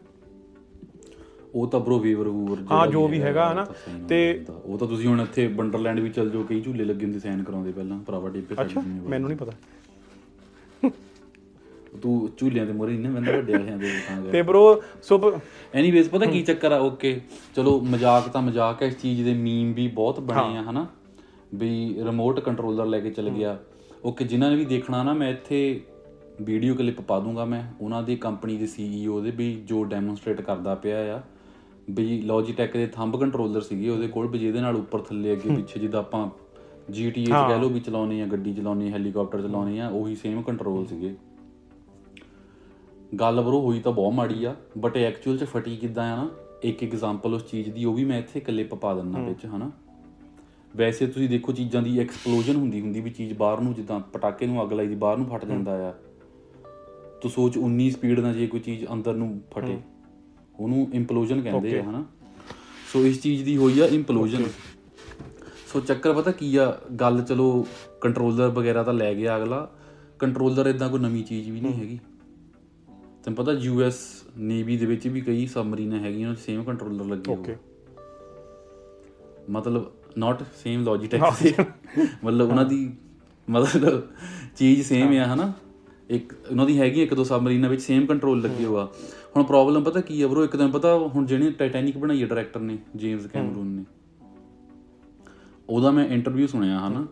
ਉਹ 1.55 1.67
ਤਾਂ 1.67 1.81
ਬ్రో 1.81 1.99
ਵੀਵਰ 2.01 2.29
ਵੂਵਰ 2.29 2.59
ਹਾਂ, 2.71 2.87
ਜੋ 2.87 3.07
ਵੀ 3.09 3.21
ਹੈਗਾ 3.23 3.51
ਹਨਾ, 3.53 3.67
ਤੇ 4.09 4.45
ਉਹ 4.65 4.79
ਤਾਂ 4.79 4.89
ਤੁਸੀਂ 4.89 5.09
ਹੁਣ 5.09 5.21
ਇੱਥੇ 5.21 5.47
ਬੰਡਰਲੈਂਡ 5.49 6.01
ਵੀ 6.01 6.11
ਚੱਲ 6.11 6.31
ਜਾਓ 6.31 6.43
ਕਈ 6.43 6.61
ਝੂਲੇ 6.61 6.85
ਲੱਗੇ 6.85 7.05
ਹੁੰਦੇ 7.05 7.19
ਸਾਈਨ 7.19 7.43
ਕਰਾਉਂਦੇ 7.43 7.73
ਪਹਿਲਾਂ 7.73 7.99
ਭਰਾਵਾ 7.99 8.29
ਡੇਪੇ 8.29 8.55
ਅੱਛਾ 8.61 8.81
ਮੈਨੂੰ 8.81 9.29
ਨਹੀਂ 9.29 9.39
ਪਤਾ। 9.39 9.53
ਤੂੰ 12.03 12.29
ਝੂਲਿਆਂ 12.39 12.65
ਦੇ 12.67 12.73
ਮੋਰੇ 12.73 12.93
ਨਹੀਂ 12.93 13.13
ਬੰਦਾ 13.13 13.33
ਵੱਡੇ 13.33 13.53
ਵਾਲਿਆਂ 13.53 13.79
ਦੇ 13.79 13.89
ਤਾਂ 14.33 14.43
ਬ్రో 14.45 14.63
ਸੋ 15.03 15.19
ਐਨੀਵੇਜ਼ 15.75 16.09
ਪਤਾ 16.11 16.27
ਕੀ 16.27 16.43
ਚੱਕਰ 16.43 16.73
ਆ? 16.73 16.79
ਓਕੇ 16.79 17.21
ਚਲੋ 17.57 17.81
ਮਜ਼ਾਕ 17.81 18.29
ਤਾਂ 18.29 18.43
ਮਜ਼ਾਕ 18.43 18.83
ਹੈ 18.83 18.87
ਇਸ 18.87 18.97
ਚੀਜ਼ 19.03 19.23
ਦੇ 19.25 19.35
ਮੀਮ 19.35 19.73
ਵੀ 19.73 19.87
ਬਹੁਤ 19.89 20.21
ਬਣੇ 20.21 20.57
ਆ 20.59 20.63
ਹਨਾ। 20.71 20.87
ਵੀ 21.55 21.71
ਰਿਮੋਟ 22.05 22.41
ਕੰਟਰੋਲਰ 22.41 22.87
ਲੈ 22.87 23.01
ਕੇ 23.01 23.11
ਚੱਲ 23.11 23.29
ਗਿਆ। 23.31 23.59
ਓਕੇ 24.05 24.25
ਜਿਨ੍ਹਾਂ 24.25 24.51
ਨੇ 24.51 24.57
ਵੀ 24.57 24.65
ਦੇਖਣਾ 24.65 25.03
ਨਾ 25.03 25.13
ਮੈਂ 25.15 25.29
ਇੱਥੇ 25.31 25.59
ਵੀਡੀਓ 26.41 26.75
ਕਲਿੱਪ 26.75 27.01
ਪਾ 27.01 27.19
ਦੂੰਗਾ 27.21 27.45
ਮੈਂ। 27.45 27.63
ਉਹਨਾਂ 27.81 28.03
ਦੀ 28.03 28.17
ਕੰਪਨੀ 28.17 28.57
ਦੇ 28.57 28.67
ਸੀਈਓ 28.67 29.21
ਦੇ 29.21 29.31
ਵੀ 29.31 29.53
ਜੋ 29.65 29.83
ਡੈਮੋਨਸਟ੍ਰੇਟ 29.85 30.41
ਕਰਦਾ 30.41 30.75
ਪਿਆ 30.75 31.17
ਆ। 31.17 31.21
ਵੀ 31.93 32.21
ਲੌਜੀਟੈਕ 32.23 32.73
ਦੇ 32.73 32.87
ਥੰਬ 32.87 33.21
ਕੰਟਰੋਲਰ 33.21 33.61
ਸੀਗੇ 33.61 33.89
ਉਹਦੇ 33.89 34.09
ਕੋਲ 34.09 34.27
ਵੀ 34.27 34.39
ਜਿਹਦੇ 34.39 34.61
ਨਾਲ 34.61 34.77
ਉੱਪਰ 34.77 35.01
ਥੱਲੇ 35.01 35.33
ਅੱਗੇ 35.33 35.57
ਪਿੱਛੇ 35.57 35.81
ਜਿੱਦਾਂ 35.81 36.01
ਆਪਾਂ 36.01 36.31
GTA 36.93 37.25
'ਚ 37.25 37.31
ਕਹਿ 37.31 37.59
ਲਓ 37.61 37.69
ਵੀ 37.69 37.81
ਚਲਾਉਨੇ 37.81 38.23
ਆ 38.23 38.27
ਗੱਡੀ 38.27 38.55
ਚਲਾਉਣੀ 38.55 38.89
ਆ 38.89 38.91
ਹੈਲੀਕਾਪਟਰ 38.91 39.43
ਚਲਾਉਣੇ 39.43 39.81
ਆ 39.81 39.89
ਉਹੀ 39.89 40.15
ਸੇਮ 40.15 40.43
ਕੰਟਰੋਲ 40.43 40.87
ਸੀਗੇ। 40.87 41.15
ਗੱਲ 43.21 43.41
ਬਰੋ 43.41 43.61
ਹੋਈ 43.61 43.81
ਤਾਂ 43.81 43.93
ਬਹੁਤ 43.93 44.15
ਮਾੜੀ 44.15 44.45
ਆ 44.45 44.57
ਬਟ 44.79 44.97
ਐਕਚੁਅਲ 44.97 45.39
ਚ 45.39 45.45
ਫਟੀ 45.45 45.77
ਕਿੱਦਾਂ 45.77 46.13
ਆ 46.13 46.17
ਨਾ 46.17 46.31
ਇੱਕ 46.63 46.85
ਐਗਜ਼ਾਮਪਲ 46.85 47.35
ਉਸ 47.35 47.51
ਚੀਜ਼ 47.51 47.71
ਦੀ 47.71 47.85
ਉਹ 47.85 47.95
ਵੀ 47.95 48.05
ਮੈਂ 48.05 48.19
ਇੱਥੇ 48.19 48.41
ਕਲਿੱਪ 48.41 48.75
ਪਾ 48.75 48.95
ਦਿੰਦਾ 48.95 49.19
ਵਿੱਚ 49.19 49.47
ਹਨਾ। 49.47 49.71
ਵੈਸੇ 50.77 51.07
ਤੁਸੀਂ 51.07 51.29
ਦੇਖੋ 51.29 51.53
ਚੀਜ਼ਾਂ 51.53 51.83
ਦੀ 51.83 51.99
ਐਕਸਪਲੋਜਨ 51.99 52.57
ਹੁੰਦੀ 52.57 52.81
ਹੁੰਦੀ 52.81 53.01
ਵੀ 53.01 53.11
ਚੀਜ਼ 53.11 53.35
ਬਾਹਰ 53.35 53.61
ਨੂੰ 53.61 53.75
ਜਿੱਦਾਂ 53.75 54.01
ਪਟਾਕੇ 54.01 54.47
ਨੂੰ 54.47 54.63
ਅੱਗ 54.63 54.73
ਲਾਈ 54.73 54.87
ਦੀ 54.87 54.95
ਬਾਹਰ 54.95 55.17
ਨੂੰ 55.17 55.27
ਫਟ 55.27 55.45
ਜਾਂਦਾ 55.45 55.89
ਆ। 55.89 55.93
ਤੂੰ 57.23 57.31
ਸੋਚ 57.31 57.59
19 57.59 57.91
ਸਪੀਡ 57.91 58.21
ਨਾਲ 58.21 58.35
ਜੇ 58.35 58.47
ਕੋਈ 58.47 58.61
ਚੀਜ਼ 58.61 58.85
ਅੰਦਰ 58.93 59.15
ਨੂੰ 59.15 59.41
ਫਟੇ। 59.55 59.79
ਉਹਨੂੰ 60.63 60.89
ਇੰਪਲੋਜਨ 60.93 61.43
ਕਹਿੰਦੇ 61.43 61.79
ਆ 61.79 61.83
ਹਨਾ? 61.83 62.05
ਸੋ 62.93 63.05
ਇਸ 63.05 63.23
ਚੀਜ਼ 63.23 63.45
ਦੀ 63.45 63.57
ਹੋਈ 63.57 63.81
ਆ 63.81 63.87
ਇੰਪਲੋਜਨ 63.87 64.45
ਸੋ 65.73 65.81
ਚੱਕਰ 65.81 66.13
ਪਤਾ 66.13 66.31
ਕੀ 66.31 66.57
ਆ? 66.57 66.81
ਗੱਲ 67.01 67.23
ਚਲੋ 67.23 67.67
ਕੰਟਰੋਲਰ 68.01 68.49
ਵਗੈਰਾ 68.49 68.83
ਤਾਂ 68.83 68.95
ਲੈ 68.95 69.15
ਗਿਆ 69.15 69.37
ਅਗਲਾ। 69.37 69.71
ਕੰਟਰੋਲਰ 70.19 70.67
ਇਦਾਂ 70.67 70.89
ਕੋਈ 70.89 71.01
ਨਵੀਂ 71.01 71.25
ਚੀਜ਼ 71.25 71.51
ਵੀ 71.51 71.61
ਨਹੀਂ 71.61 71.75
ਹੈਗੀ। 71.75 71.99
ਤੈਨੂੰ 73.25 73.35
ਪਤਾ 73.35 73.53
ਯੂਐਸ 73.53 73.99
ਨੇਵੀ 74.37 74.77
ਦੇ 74.77 74.87
ਵਿੱਚ 74.87 75.07
ਵੀ 75.09 75.21
ਕਈ 75.21 75.47
ਸਬਮਰੀਨਾਂ 75.47 75.99
ਹੈਗੀਆਂ 75.99 76.29
ਉਹਨਾਂ 76.29 76.35
'ਚ 76.35 76.45
ਸੇਮ 76.45 76.65
ਕੰਟਰੋਲਰ 76.65 77.05
ਲੱਗੇ 77.05 77.35
ਹੋਏ। 77.35 77.41
ਓਕੇ 77.41 77.57
ਮਤਲਬ 79.51 79.91
ਨਾਟ 80.19 80.43
ਸੇਮ 80.63 80.85
ਲੌਜੀਟੈਕ 80.85 81.23
ਮਤਲਬ 82.25 82.49
ਉਹਨਾਂ 82.49 82.65
ਦੀ 82.65 82.91
ਮਤਲਬ 83.51 84.03
ਚੀਜ਼ 84.57 84.87
ਸੇਮ 84.87 85.13
ਆ 85.13 85.35
ਹਨਾ? 85.35 85.53
ਇੱਕ 86.13 86.33
ਉਹਨਾਂ 86.51 86.67
ਦੀ 86.67 86.81
ਹੈਗੀ 86.81 87.03
ਇੱਕ 87.03 87.15
ਦੋ 87.15 87.25
ਸਬਮਰੀਨਾਂ 87.25 87.71
ਵਿੱਚ 87.71 87.83
ਸੇਮ 87.83 88.07
ਕੰਟਰੋਲ 88.07 88.43
ਲੱਗੇ 88.43 88.65
ਹੋਆ। 88.65 88.93
ਹੁਣ 89.37 89.45
ਪ੍ਰੋਬਲਮ 89.45 89.83
ਪਤਾ 89.83 90.01
ਕੀ 90.01 90.23
ਆ 90.23 90.27
ਬ్రో 90.27 90.45
ਇੱਕ 90.45 90.57
ਦਿਨ 90.57 90.71
ਪਤਾ 90.71 90.99
ਹੁਣ 90.99 91.27
ਜਿਹੜੇ 91.27 91.51
ਟਾਈਟੈਨਿਕ 91.51 91.99
ਬਣਾਈ 91.99 92.23
ਹੈ 92.23 92.27
ਡਾਇਰੈਕਟਰ 92.27 92.61
ਨੇ 92.61 92.79
ਜੇਮਸ 92.97 93.27
ਕੈਮਰੂਨ 93.27 93.67
ਨੇ। 93.67 93.85
ਉਹਦਾ 95.69 95.91
ਮੈਂ 95.91 96.09
ਇੰਟਰਵਿਊ 96.09 96.47
ਸੁਣਿਆ 96.47 96.89
ਹਨਾ? 96.89 97.07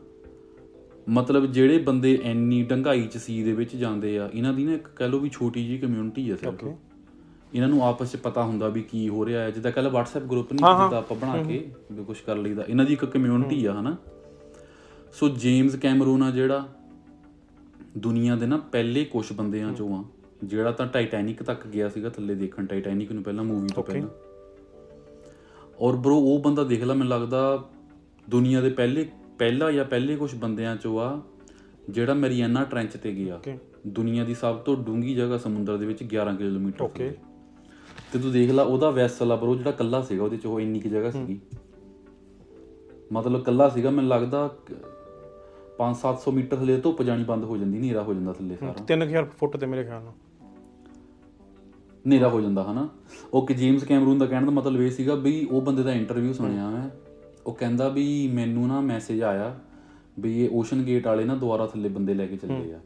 ਮਤਲਬ 1.08 1.46
ਜਿਹੜੇ 1.46 1.78
ਬੰਦੇ 1.78 2.20
ਐਨੀ 2.24 2.62
ਡੰਗਾਈ 2.62 3.06
ਚ 3.06 3.16
ਸੀ 3.16 3.42
ਦੇ 3.42 3.52
ਵਿੱਚ 3.52 3.76
ਜਾਂਦੇ 3.76 4.18
ਆ 4.18 4.30
ਇਹਨਾਂ 4.34 4.52
ਦੀ 4.52 4.64
ਨਾ 4.64 4.72
ਇੱਕ 4.72 4.88
ਕਹਿ 4.88 5.08
ਲਓ 5.08 5.18
ਵੀ 5.18 5.28
ਛੋਟੀ 5.28 5.66
ਜੀ 5.66 5.78
ਕਮਿਊਨਿਟੀ 5.78 6.30
ਆ 6.30 6.36
ਸਿਰਫ। 6.36 6.64
ਇਹਨਾਂ 7.54 7.68
ਨੂੰ 7.68 7.84
ਆਪਸ 7.86 8.12
ਚ 8.12 8.16
ਪਤਾ 8.16 8.44
ਹੁੰਦਾ 8.44 8.68
ਵੀ 8.68 8.82
ਕੀ 8.82 9.08
ਹੋ 9.08 9.26
ਰਿਹਾ 9.26 9.42
ਹੈ 9.42 9.50
ਜਿੱਦਾਂ 9.50 9.72
ਕੱਲ 9.72 9.86
WhatsApp 9.86 10.28
ਗਰੁੱਪ 10.30 10.52
ਨਹੀਂ 10.52 10.82
ਜਿੱਦਾਂ 10.82 10.98
ਆਪਾਂ 10.98 11.16
ਬਣਾ 11.16 11.42
ਕੇ 11.42 11.72
ਵੀ 11.92 12.04
ਕੁਝ 12.04 12.20
ਕਰ 12.20 12.36
ਲਈਦਾ। 12.36 12.64
ਇਹਨਾਂ 12.68 12.84
ਦੀ 12.84 12.92
ਇੱਕ 12.92 13.04
ਕਮਿਊਨਿਟੀ 13.04 13.64
ਆ 13.64 13.80
ਹਨਾ? 13.80 13.96
ਸੋ 15.12 15.28
ਜੇਮਸ 15.28 15.76
ਕੈਮਰੂਨ 15.76 16.22
ਆ 16.22 16.30
ਜਿਹੜਾ 16.30 16.68
ਦੁਨੀਆ 17.98 18.36
ਦੇ 18.36 18.46
ਨਾ 18.46 18.56
ਪਹਿਲੇ 18.56 19.04
ਕੁਝ 19.04 19.32
ਬੰਦਿਆਂ 19.32 19.72
ਚੋਂ 19.72 19.98
ਆ 19.98 20.04
ਜਿਹੜਾ 20.44 20.72
ਤਾਂ 20.72 20.86
ਟਾਈਟੈਨਿਕ 20.86 21.42
ਤੱਕ 21.42 21.66
ਗਿਆ 21.66 21.88
ਸੀਗਾ 21.88 22.08
ਥੱਲੇ 22.08 22.34
ਦੇਖਣ। 22.34 22.66
ਟਾਈਟੈਨਿਕ 22.66 23.12
ਨੂੰ 23.12 23.22
ਪਹਿਲਾਂ 23.22 23.44
ਮੂਵੀ 23.44 23.68
ਤੋਂ 23.74 23.82
ਪਹਿਲਾਂ। 23.82 24.08
ਔਰ 25.80 25.96
ਬ్రో 25.96 26.14
ਉਹ 26.14 26.42
ਬੰਦਾ 26.44 26.64
ਦੇਖ 26.64 26.82
ਲੈ 26.82 26.94
ਮੈਨੂੰ 26.94 27.08
ਲੱਗਦਾ 27.08 27.68
ਦੁਨੀਆ 28.30 28.60
ਦੇ 28.60 28.70
ਪਹਿਲੇ 28.70 29.08
ਪਹਿਲਾ 29.38 29.72
ਜਾਂ 29.72 29.84
ਪਹਿਲੇ 29.84 30.16
ਕੁਝ 30.16 30.34
ਬੰਦਿਆਂ 30.34 30.76
ਚੋਂ 30.76 31.00
ਆ 31.00 31.22
ਜਿਹੜਾ 31.90 32.14
ਮੈਰੀਆਨਾ 32.14 32.64
ਟ੍ਰੈਂਚ 32.64 32.96
ਤੇ 32.96 33.12
ਗਿਆ। 33.12 33.40
ਦੁਨੀਆ 33.86 34.24
ਦੀ 34.24 34.34
ਸਭ 34.34 34.56
ਤੋਂ 34.56 34.76
ਡੂੰਗੀ 34.76 35.14
ਜਗ੍ਹਾ 35.14 35.38
ਸਮੁੰਦਰ 35.38 35.76
ਦੇ 35.76 35.86
ਵਿੱਚ 35.86 36.02
11 36.02 36.36
ਕਿਲੋਮੀਟਰ 36.38 36.82
ਓਕੇ। 36.82 37.14
ਤੇ 38.12 38.18
ਤੂੰ 38.18 38.32
ਦੇਖ 38.32 38.50
ਲੈ 38.50 38.62
ਉਹਦਾ 38.62 38.90
ਵੈਸਲ 38.90 39.32
ਆ 39.32 39.36
ਬਰੋ 39.36 39.54
ਜਿਹੜਾ 39.54 39.70
ਕੱਲਾ 39.70 40.02
ਸੀਗਾ 40.02 40.24
ਉਹਦੇ 40.24 40.36
ਚ 40.36 40.46
ਉਹ 40.46 40.60
ਇੰਨੀ 40.60 40.80
ਕਿ 40.80 40.88
ਜਗ੍ਹਾ 40.88 41.10
ਸੀਗੀ। 41.10 41.40
ਮਤਲਬ 43.12 43.44
ਕੱਲਾ 43.44 43.68
ਸੀਗਾ 43.68 43.90
ਮੈਨੂੰ 43.90 44.10
ਲੱਗਦਾ 44.10 44.56
5-700 45.80 46.32
ਮੀਟਰ 46.32 46.56
ਥੱਲੇ 46.56 46.76
ਧੁੱਪ 46.76 47.02
ਜਾਣੀ 47.02 47.24
ਬੰਦ 47.24 47.44
ਹੋ 47.44 47.56
ਜਾਂਦੀ 47.56 47.78
ਹਨੇਰਾ 47.78 48.02
ਹੋ 48.02 48.14
ਜਾਂਦਾ 48.14 48.32
ਥੱਲੇ 48.32 48.56
ਸਾਰਾ। 48.56 48.84
3000 48.86 49.24
ਫੁੱਟ 49.38 49.56
ਤੇ 49.56 49.66
ਮੇਰੇ 49.66 49.84
ਖਿਆਲ 49.84 50.02
ਨਾਲ। 50.02 50.12
ਹਨੇਰਾ 52.04 52.28
ਹੋ 52.28 52.40
ਜਾਂਦਾ 52.40 52.62
ਹਨਾ? 52.64 52.88
ਉਹ 53.34 53.46
ਕਿ 53.46 53.54
ਜੇਮਸ 53.54 53.84
ਕੈਮਰੂਨ 53.84 54.18
ਦਾ 54.18 54.26
ਕਹਿਣ 54.26 54.44
ਦਾ 54.44 54.50
ਮਤਲਬ 54.50 54.80
ਇਹ 54.80 54.90
ਸੀਗਾ 54.90 55.14
ਵੀ 55.14 55.48
ਉਹ 55.50 55.62
ਬੰਦੇ 55.62 55.82
ਦਾ 55.82 55.92
ਇੰਟਰਵਿਊ 55.92 56.32
ਸੁਣਿਆ 56.32 56.68
ਮੈਂ। 56.70 56.88
ਉਹ 57.46 57.54
ਕਹਿੰਦਾ 57.54 57.88
ਵੀ 57.88 58.28
ਮੈਨੂੰ 58.28 58.68
ਨਾ 58.68 58.80
ਮੈਸੇਜ 58.80 59.22
ਆਇਆ 59.22 59.54
ਵੀ 60.18 60.44
ਇਹ 60.44 60.50
ਓਸ਼ਨ 60.52 60.82
ਗੇਟ 60.82 61.06
ਵਾਲੇ 61.06 61.24
ਨਾ 61.24 61.34
ਦੁਬਾਰਾ 61.34 61.66
ਥੱਲੇ 61.66 61.88
ਬੰਦੇ 61.88 62.14
ਲੈ 62.14 62.26
ਕੇ 62.26 62.36
ਚੱਲੇ 62.36 62.72
ਆ। 62.74 62.80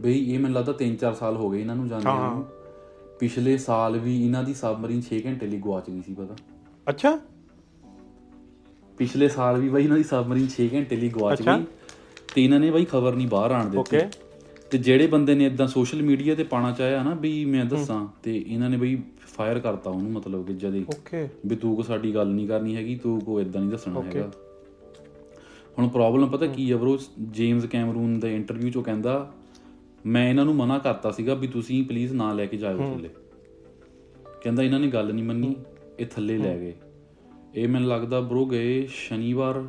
ਬਈ 0.00 0.18
ਇਹ 0.32 0.38
ਮੈਨੂੰ 0.38 0.56
ਲੱਗਦਾ 0.56 0.72
3-4 0.72 1.14
ਸਾਲ 1.14 1.36
ਹੋ 1.36 1.50
ਗਏ 1.50 1.60
ਇਹਨਾਂ 1.60 1.76
ਨੂੰ 1.76 1.88
ਜਾਂਦਿਆਂ 1.88 2.34
ਨੂੰ। 2.34 2.44
ਪਿਛਲੇ 3.20 3.56
ਸਾਲ 3.58 3.98
ਵੀ 3.98 4.24
ਇਹਨਾਂ 4.26 4.42
ਦੀ 4.44 4.54
ਸਬਮਰੀਨ 4.54 5.02
6 5.02 5.20
ਘੰਟੇ 5.26 5.46
ਲਈ 5.46 5.58
ਗਵਾਚ 5.60 5.90
ਗਈ 5.90 6.02
ਸੀ 6.02 6.14
ਪਤਾ। 6.14 6.36
ਅੱਛਾ। 6.88 7.18
ਪਿਛਲੇ 8.98 9.28
ਸਾਲ 9.28 9.60
ਵੀ 9.60 9.68
ਬਾਈ 9.68 9.84
ਇਹਨਾਂ 9.84 9.96
ਦੀ 9.96 10.02
ਸਬਮਰੀਨ 10.02 10.48
6 10.54 10.68
ਘੰਟੇ 10.74 10.96
ਲਈ 10.96 11.08
ਗਵਾਚ 11.08 11.42
ਗਈ 11.42 11.64
ਤੇ 12.34 12.44
ਇਹਨਾਂ 12.44 12.60
ਨੇ 12.60 12.70
ਬਾਈ 12.70 12.84
ਖਬਰ 12.84 13.14
ਨਹੀਂ 13.14 13.28
ਬਾਹਰ 13.28 13.50
ਆਣ 13.50 13.64
ਦਿੱਤੀ। 13.64 13.78
ਓਕੇ 13.78 14.00
ਤੇ 14.70 14.78
ਜਿਹੜੇ 14.78 15.06
ਬੰਦੇ 15.06 15.34
ਨੇ 15.34 15.46
ਇਦਾਂ 15.46 15.66
ਸੋਸ਼ਲ 15.66 16.02
ਮੀਡੀਆ 16.02 16.34
ਤੇ 16.34 16.44
ਪਾਣਾ 16.44 16.70
ਚਾਹਿਆ 16.72 17.02
ਨਾ 17.02 17.14
ਵੀ 17.14 17.44
ਮੈਂ 17.44 17.64
ਦੱਸਾਂ 17.64 18.06
ਤੇ 18.22 18.44
ਇਹਨਾਂ 18.46 18.70
ਨੇ 18.70 18.76
ਬਈ 18.76 18.96
ਫਾਇਰ 19.26 19.58
ਕਰਤਾ 19.58 19.90
ਉਹਨੂੰ 19.90 20.10
ਮਤਲਬ 20.12 20.46
ਕਿ 20.46 20.54
ਜਦੇ। 20.54 20.84
ਓਕੇ 20.88 21.28
ਵੀ 21.46 21.56
ਤੂੰ 21.56 21.76
ਕੋ 21.76 21.82
ਸਾਡੀ 21.82 22.14
ਗੱਲ 22.14 22.28
ਨਹੀਂ 22.28 22.48
ਕਰਨੀ 22.48 22.76
ਹੈਗੀ 22.76 22.96
ਤੂੰ 22.96 23.20
ਕੋ 23.20 23.40
ਇਦਾਂ 23.40 23.60
ਨਹੀਂ 23.60 23.70
ਦੱਸਣਾ 23.70 24.02
ਹੈਗਾ। 24.02 24.30
ਹੁਣ 25.78 25.88
ਪ੍ਰੋਬਲਮ 25.88 26.28
ਪਤਾ 26.28 26.46
ਕੀ 26.46 26.70
ਆ 26.70 26.76
ਬ్రో 26.76 26.96
ਜੇਮਸ 27.20 27.64
ਕੈਮਰੂਨ 27.64 28.18
ਦੇ 28.20 28.34
ਇੰਟਰਵਿਊ 28.36 28.70
ਚੋਂ 28.70 28.82
ਕਹਿੰਦਾ 28.82 29.32
ਮੈਂ 30.06 30.28
ਇਹਨਾਂ 30.30 30.44
ਨੂੰ 30.44 30.54
ਮਨਾ 30.54 30.78
ਕਰਤਾ 30.78 31.10
ਸੀਗਾ 31.10 31.34
ਵੀ 31.34 31.46
ਤੁਸੀਂ 31.46 31.84
ਪਲੀਜ਼ 31.84 32.12
ਨਾ 32.12 32.32
ਲੈ 32.32 32.46
ਕੇ 32.46 32.56
ਜਾਇਓ 32.56 32.78
ਥੱਲੇ। 32.78 33.10
ਕਹਿੰਦਾ 34.42 34.62
ਇਹਨਾਂ 34.62 34.80
ਨੇ 34.80 34.86
ਗੱਲ 34.86 35.12
ਨਹੀਂ 35.14 35.24
ਮੰਨੀ 35.24 35.56
ਇਹ 35.98 36.06
ਥੱਲੇ 36.06 36.38
ਲੈ 36.38 36.56
ਗਏ। 36.58 36.74
ਇਹ 37.54 37.68
ਮੈਨੂੰ 37.68 37.88
ਲੱਗਦਾ 37.88 38.20
ਬ్రో 38.20 38.44
ਗਏ 38.46 38.86
ਸ਼ਨੀਵਾਰ 38.86 39.64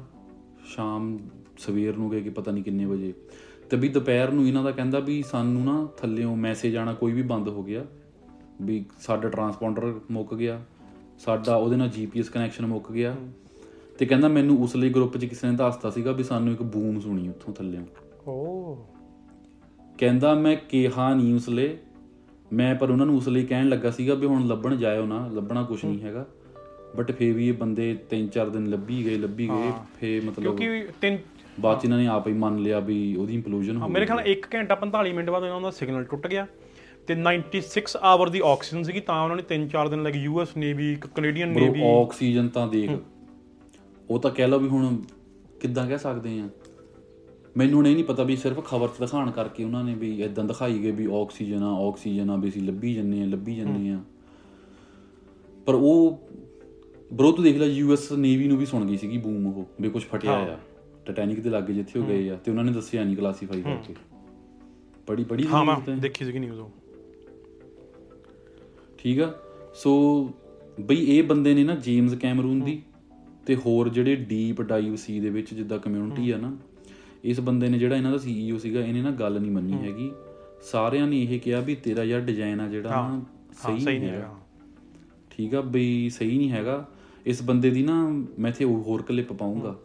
ਸ਼ਾਮ 0.66 1.18
ਸਵੇਰ 1.62 1.98
ਨੂੰ 1.98 2.10
ਗਏ 2.12 2.22
ਕਿ 2.22 2.30
ਪਤਾ 2.30 2.52
ਨਹੀਂ 2.52 2.64
ਕਿੰਨੇ 2.64 2.86
ਵਜੇ। 2.86 3.14
ਤੇ 3.70 3.78
ਵੀ 3.78 3.90
ਦੁਪਹਿਰ 3.90 4.32
ਨੂੰ 4.32 4.48
ਇਹਨਾਂ 4.48 4.64
ਦਾ 4.64 4.72
ਕਹਿੰਦਾ 4.72 5.00
ਵੀ 5.00 5.22
ਸਾਨੂੰ 5.22 5.64
ਨਾ 5.66 5.88
ਥੱਲੇੋਂ 5.98 6.36
ਮੈਸੇਜ 6.36 6.76
ਆਣਾ 6.76 6.94
ਕੋਈ 6.94 7.12
ਵੀ 7.12 7.22
ਬੰਦ 7.22 7.48
ਹੋ 7.48 7.64
ਗਿਆ। 7.64 7.86
ਵੀ 8.62 8.84
ਸਾਡਾ 9.00 9.30
ਟਰਾਂਸਪੌਂਡਰ 9.30 9.94
ਮੁੱਕ 10.12 10.34
ਗਿਆ 10.34 10.62
ਸਾਡਾ 11.20 11.56
ਉਹਦੇ 11.56 11.76
ਨਾਲ 11.76 11.90
ਜੀਪੀਐਸ 11.90 12.30
ਕਨੈਕਸ਼ਨ 12.30 12.66
ਮੁੱਕ 12.66 12.92
ਗਿਆ। 12.92 13.16
ਤੇ 14.00 14.06
ਕਹਿੰਦਾ 14.06 14.28
ਮੈਨੂੰ 14.28 14.58
ਉਸ 14.64 14.76
ਲਈ 14.76 14.90
ਗਰੁੱਪ 14.90 15.18
'ਚ 15.18 15.26
ਕਿਸੇ 15.26 15.50
ਨੇ 15.50 15.56
ਦੱਸਤਾ 15.56 15.90
ਸੀਗਾ 15.90 16.12
ਵੀ 16.12 16.24
ਸਾਨੂੰ 16.24 16.54
ਇੱਕ 16.54 16.64
ਬੂਮ 16.64 17.00
ਸੁਣੀ 17.00 17.28
ਉੱਥੋਂ 17.30 17.54
ਥੱਲੇੋਂ। 17.54 17.86
ਓ 18.28 18.76
ਕਹਿੰਦਾ 19.98 20.34
ਮੈਂ 20.34 20.56
ਕਿਹਾ 20.70 21.14
ਨਹੀਂ 21.14 21.34
ਉਸ 21.36 21.50
ਲਈ 21.50 21.78
ਮੈਂ 22.54 22.76
ਪਰ 22.76 22.90
ਉਹਨਾਂ 22.90 23.06
ਨੂੰ 23.06 23.18
ਉਸ 23.18 23.28
ਲਈ 23.28 23.46
ਕਹਿਣ 23.46 23.70
ਲੱਗਾ 23.70 23.92
ਸੀਗਾ 23.92 24.14
ਵੀ 24.14 24.28
ਹੁਣ 24.28 24.48
ਲੱਭਣ 24.48 24.76
ਜਾਇਓ 24.76 25.06
ਨਾ 25.06 25.28
ਲੱਭਣਾ 25.28 25.64
ਕੁਝ 25.64 25.84
ਨਹੀਂ 25.86 26.02
ਹੈਗਾ। 26.02 26.26
ਬਟ 26.96 27.12
ਫੇਰ 27.12 27.34
ਵੀ 27.34 27.48
ਇਹ 27.48 27.54
ਬੰਦੇ 27.54 27.98
3-4 28.10 28.50
ਦਿਨ 28.50 28.66
ਲੱਭੀ 28.70 29.06
ਗਏ 29.06 29.18
ਲੱਭੀ 29.18 29.48
ਗਏ 29.48 29.72
ਫੇ 30.00 30.20
ਮਤਲਬ 30.20 30.58
ਕਿਉਂਕਿ 30.58 30.88
ਤਿੰਨ 31.02 31.18
ਬਾਅਦ 31.60 31.80
ਚ 31.80 31.86
ਇਹਨਾਂ 31.86 31.98
ਨੇ 31.98 32.08
ਆਪ 32.08 32.28
ਹੀ 32.28 32.34
ਮੰਨ 32.34 32.58
ਲਿਆ 32.60 32.80
ਵੀ 32.80 33.16
ਉਹਦੀ 33.16 33.34
ਇੰਪਲੋਜਨ 33.36 33.78
ਹੋ 33.78 33.88
ਮੇਰੇ 33.88 34.06
ਖਿਆਲ 34.06 34.18
ਨਾਲ 34.18 34.28
1 34.32 34.46
ਘੰਟਾ 34.56 34.78
45 34.84 35.14
ਮਿੰਟ 35.14 35.30
ਬਾਅਦ 35.30 35.44
ਇਹਨਾਂ 35.44 35.62
ਦਾ 35.62 35.72
ਸਿਗਨਲ 35.72 36.04
ਟੁੱਟ 36.04 36.28
ਗਿਆ 36.28 36.48
ਤੇ 37.08 37.16
96 37.16 37.96
ਆਵਰ 38.04 38.30
ਦੀ 38.30 38.42
ਆਕਸੀਜਨ 38.46 38.84
ਸੀਗੀ 38.84 39.00
ਤਾਂ 39.00 39.22
ਉਹਨਾਂ 39.24 39.36
ਨੇ 39.36 39.44
3-4 39.52 39.90
ਦਿਨ 39.90 40.04
ਲੱਗੇ 40.04 40.20
US 40.20 40.56
Navy 40.58 40.96
Canadian 41.02 41.54
bro 41.54 41.66
Navy 41.66 41.82
oxygen 41.92 42.48
ਤਾਂ 42.50 42.68
ਦੇਖ। 42.68 42.90
ਉਹ 44.10 44.20
ਤਾਂ 44.20 44.32
ਕਹਿ 44.32 44.48
ਲਓ 44.48 44.60
ਵੀ 44.60 44.68
ਹੁਣ 44.68 44.98
ਕਿੱਦਾਂ 45.62 45.88
ਕਹਿ 45.88 45.98
ਸਕਦੇ 45.98 46.40
ਆ। 46.40 46.50
ਮੈਨੂੰ 47.58 47.80
ਇਹ 47.88 47.94
ਨਹੀਂ 47.94 48.04
ਪਤਾ 48.04 48.24
ਵੀ 48.24 48.36
ਸਿਰਫ 48.36 48.64
ਖਬਰ 48.66 48.88
'ਚ 48.88 49.00
ਦਿਖਾਣ 49.00 49.32
ਕਰਕੇ 49.32 49.64
ਉਹਨਾਂ 49.64 49.84
ਨੇ 49.84 49.94
ਵੀ 49.96 50.12
ਇਦਾਂ 50.24 50.44
ਦਿਖਾਈ 50.44 50.78
ਗਏ 50.80 50.92
ਵੀ 50.92 51.08
ਆਕਸੀਜਨ 51.22 51.64
ਆ 51.64 51.72
ਆਕਸੀਜਨ 51.88 52.30
ਆ 52.30 52.36
ਵੀ 52.36 52.50
ਅਸੀਂ 52.50 52.62
ਲੱਭੀ 52.62 52.94
ਜੰਨੇ 52.94 53.22
ਆ 53.22 53.26
ਲੱਭੀ 53.26 53.56
ਜੰਨੇ 53.56 53.90
ਆ। 53.92 54.00
ਪਰ 55.66 55.76
ਉਹ 55.76 56.20
ਬਰੋ 57.14 57.32
ਤੂੰ 57.32 57.44
ਦੇਖ 57.44 57.58
ਲੈ 57.58 57.66
ਯੂਐਸ 57.66 58.12
ਨੇਵੀ 58.12 58.48
ਨੂੰ 58.48 58.58
ਵੀ 58.58 58.66
ਸੁਣ 58.66 58.86
ਗਈ 58.86 58.98
ਸੀਗੀ 58.98 59.18
ਬੂਮ 59.18 59.48
ਉਹ 59.48 59.66
ਵੀ 59.82 59.90
ਕੁਝ 59.90 60.04
ਫਟਿਆ 60.04 60.34
ਆ। 60.34 60.58
ਟਾਈਟੈਨਿਕ 61.06 61.40
ਦੇ 61.40 61.50
ਲਾਗੇ 61.50 61.74
ਜਿੱਥੇ 61.74 62.00
ਉਹ 62.00 62.06
ਗਏ 62.06 62.30
ਆ 62.30 62.36
ਤੇ 62.36 62.52
ਉਹਨਾਂ 62.52 62.64
ਨੇ 62.64 62.72
ਦੱਸਿਆ 62.72 63.04
ਨਹੀਂ 63.04 63.16
ਕਲਾਸੀਫਾਈ 63.18 63.62
ਕਰਕੇ। 63.62 63.94
ਪੜੀ 65.08 65.24
ਪੜੀ 65.24 65.48
ਹਾਂ 65.48 65.64
ਮੈਂ 65.66 65.98
ਦੇਖੀ 65.98 66.26
ਸੀਗੀ 66.26 66.40
ਨਿਊਜ਼ 66.40 66.60
ਉਹ। 66.60 66.72
ਠੀਕ 68.98 69.20
ਆ? 69.20 69.34
ਸੋ 69.74 69.94
ਬਈ 70.80 70.96
ਇਹ 70.96 71.24
ਬੰਦੇ 71.24 71.54
ਨੇ 71.54 71.64
ਨਾ 71.64 71.76
ਜੇਮਸ 71.76 72.14
ਕੈਮਰੂਨ 72.14 72.60
ਦੀ 72.64 72.82
ਤੇ 73.46 73.56
ਹੋਰ 73.56 73.90
ਜਿਹੜੇ 73.90 74.16
ਡੀਪ 74.16 74.62
ਡਾਈਵ 74.62 74.96
ਸੀ 74.96 75.20
ਦੇ 75.20 75.30
ਵਿੱਚ 75.30 75.54
ਜਿੱਦਾਂ 75.54 75.80
ਕਮਿਊਨਿਟੀ 75.80 76.32
ਆ 76.32 76.38
ਨਾ 76.38 76.58
ਇਸ 77.24 77.40
ਬੰਦੇ 77.40 77.68
ਨੇ 77.70 77.78
ਜਿਹੜਾ 77.80 77.96
ਇਹਨਾਂ 77.96 78.12
ਦਾ 78.12 78.18
ਸੀਈਓ 78.18 78.58
ਸੀਗਾ 78.58 78.82
ਇਹਨੇ 78.82 79.02
ਨਾ 79.02 79.12
ਗੱਲ 79.12 79.40
ਨਹੀਂ 79.42 79.52
ਮੰਨੀ 79.52 79.74
ਹੈਗੀ। 79.74 80.12
ਸਾਰਿਆਂ 80.72 81.08
ਨੇ 81.08 81.22
ਇਹ 81.22 81.40
ਕਿਹਾ 81.40 81.60
ਵੀ 81.60 81.76
ਤੇਰਾ 81.76 82.04
ਯਾਰ 82.04 82.22
ਡਿਜ਼ਾਈਨ 82.22 82.60
ਆ 82.62 82.68
ਜਿਹੜਾ 82.68 82.90
ਨਾ 82.90 83.22
ਸਹੀ 83.64 84.00
ਨਹੀਂ 84.00 84.10
ਹੈਗਾ। 84.10 84.36
ਠੀਕ 85.30 85.56
ਆ? 85.56 85.62
ਬਈ 85.62 86.10
ਸਹੀ 86.10 86.38
ਨਹੀਂ 86.38 86.50
ਹੈਗਾ। 86.52 86.86
ਇਸ 87.26 87.44
ਬੰਦੇ 87.44 87.70
ਦੀ 87.70 87.84
ਨਾ 87.84 88.08
ਮੈਂ 88.40 88.50
ਇੱਥੇ 88.52 88.66
ਹੋਰ 88.66 89.02
ਕਲਿੱਪ 89.02 89.34
ਪਾਉਂਗਾ। 89.34 89.76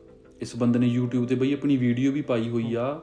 ਇਸ 0.41 0.57
ਬੰਦੇ 0.57 0.79
ਨੇ 0.79 0.95
YouTube 0.99 1.27
ਤੇ 1.27 1.35
ਬਈ 1.35 1.53
ਆਪਣੀ 1.53 1.77
ਵੀਡੀਓ 1.77 2.13
ਵੀ 2.13 2.23
ਪਾਈ 2.23 2.49
ਹੋਈ 2.49 2.75
ਆ। 2.75 3.01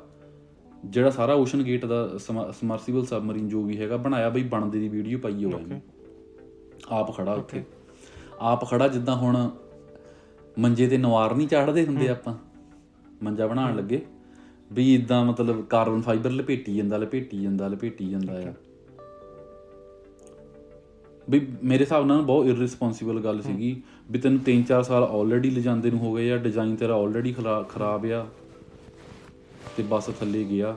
ਜਿਹੜਾ 0.85 1.09
ਸਾਰਾ 1.09 1.33
ਓਸ਼ਨ 1.33 1.63
ਗੇਟ 1.63 1.85
ਦਾ 1.85 2.07
ਸਮਰਸੀਬਲ 2.51 3.05
ਸਬਮਰੀਨ 3.05 3.47
ਜੋ 3.47 3.61
ਵੀ 3.63 3.77
ਹੈਗਾ 3.77 3.97
ਬਣਾਇਆ 3.97 4.29
ਬਈ 4.29 4.43
ਬਣਦੇ 4.43 4.79
ਦੀ 4.79 4.87
ਵੀਡੀਓ 4.89 5.17
ਪਾਈ 5.17 5.45
ਹੋਈ 5.45 5.71
ਹੈ 5.71 5.81
ਆਪ 6.89 7.15
ਖੜਾ 7.17 7.33
ਉੱਥੇ। 7.33 7.63
ਆਪ 8.39 8.69
ਖੜਾ 8.69 8.87
ਜਿੱਦਾਂ 8.87 9.15
ਹੁਣ 9.15 9.49
ਮੰਜੇ 10.59 10.87
ਤੇ 10.87 10.97
ਨਵਾਰ 10.97 11.35
ਨਹੀਂ 11.35 11.47
ਚਾੜਦੇ 11.47 11.85
ਹੁੰਦੇ 11.85 12.09
ਆਪਾਂ। 12.09 12.33
ਮੰਜਾ 13.23 13.47
ਬਣਾਉਣ 13.47 13.75
ਲੱਗੇ। 13.75 14.05
ਵੀ 14.73 14.93
ਇਦਾਂ 14.95 15.23
ਮਤਲਬ 15.25 15.65
ਕਾਰਬਨ 15.65 16.01
ਫਾਈਬਰ 16.01 16.31
ਲਪੇਟੀ 16.31 16.75
ਜਾਂਦਾ 16.77 16.97
ਲਪੇਟੀ 16.97 17.41
ਜਾਂਦਾ 17.41 17.67
ਲਪੇਟੀ 17.67 18.09
ਜਾਂਦਾ 18.09 18.39
ਆ। 18.49 18.53
ਵੀ 21.29 21.47
ਮੇਰੇ 21.63 21.83
ਹਿਸਾਬ 21.83 22.05
ਨਾਲ 22.05 22.21
ਬਹੁਤ 22.21 22.45
ਇਰਰਿਸਪੌਂਸਿਬਲ 22.45 23.19
ਗੱਲ 23.19 23.41
ਸੀਗੀ। 23.41 23.81
ਵੀ 24.07 24.19
ਤੈਨੂੰ 24.19 24.39
3-4 24.49 24.81
ਸਾਲ 24.83 25.03
ਆਲਰੇਡੀ 25.03 25.49
ਲਿਜਾਂਦੇ 25.49 25.89
ਨੂੰ 25.91 25.99
ਹੋ 25.99 26.13
ਗਏ 26.13 26.29
ਆ 26.31 26.37
ਡਿਜ਼ਾਈਨ 26.37 26.75
ਤੇਰਾ 26.75 26.95
ਆਲਰੇਡੀ 26.95 27.33
ਖਰਾਬ 27.69 28.05
ਆ 28.13 28.25
ਤੇ 29.77 29.83
ਬਸ 29.83 30.09
ਥੱਲੇ 30.19 30.43
ਗਿਆ 30.43 30.75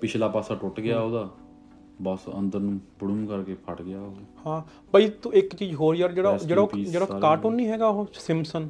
ਪਿਛਲਾ 0.00 0.28
ਪਾਸਾ 0.28 0.54
ਟੁੱਟ 0.54 0.80
ਗਿਆ 0.80 0.98
ਉਹਦਾ 1.00 1.28
ਬਸ 2.02 2.18
ਅੰਦਰ 2.38 2.58
ਨੂੰ 2.58 2.78
ਪੜੂਮ 3.00 3.26
ਕਰਕੇ 3.26 3.54
ਫਟ 3.66 3.80
ਗਿਆ 3.82 3.98
ਉਹ। 4.00 4.14
ਹਾਂ 4.46 4.60
ਬਈ 4.94 5.08
ਤੂੰ 5.22 5.32
ਇੱਕ 5.34 5.54
ਚੀਜ਼ 5.54 5.74
ਹੋਰ 5.74 5.96
ਯਾਰ 5.96 6.12
ਜਿਹੜਾ 6.12 6.36
ਜਿਹੜਾ 6.38 6.66
ਜਿਹੜਾ 6.76 7.06
ਕਾਰਟੂਨ 7.20 7.54
ਨਹੀਂ 7.56 7.66
ਹੈਗਾ 7.68 7.88
ਉਹ 7.88 8.06
ਸਿੰਪਸਨ 8.14 8.68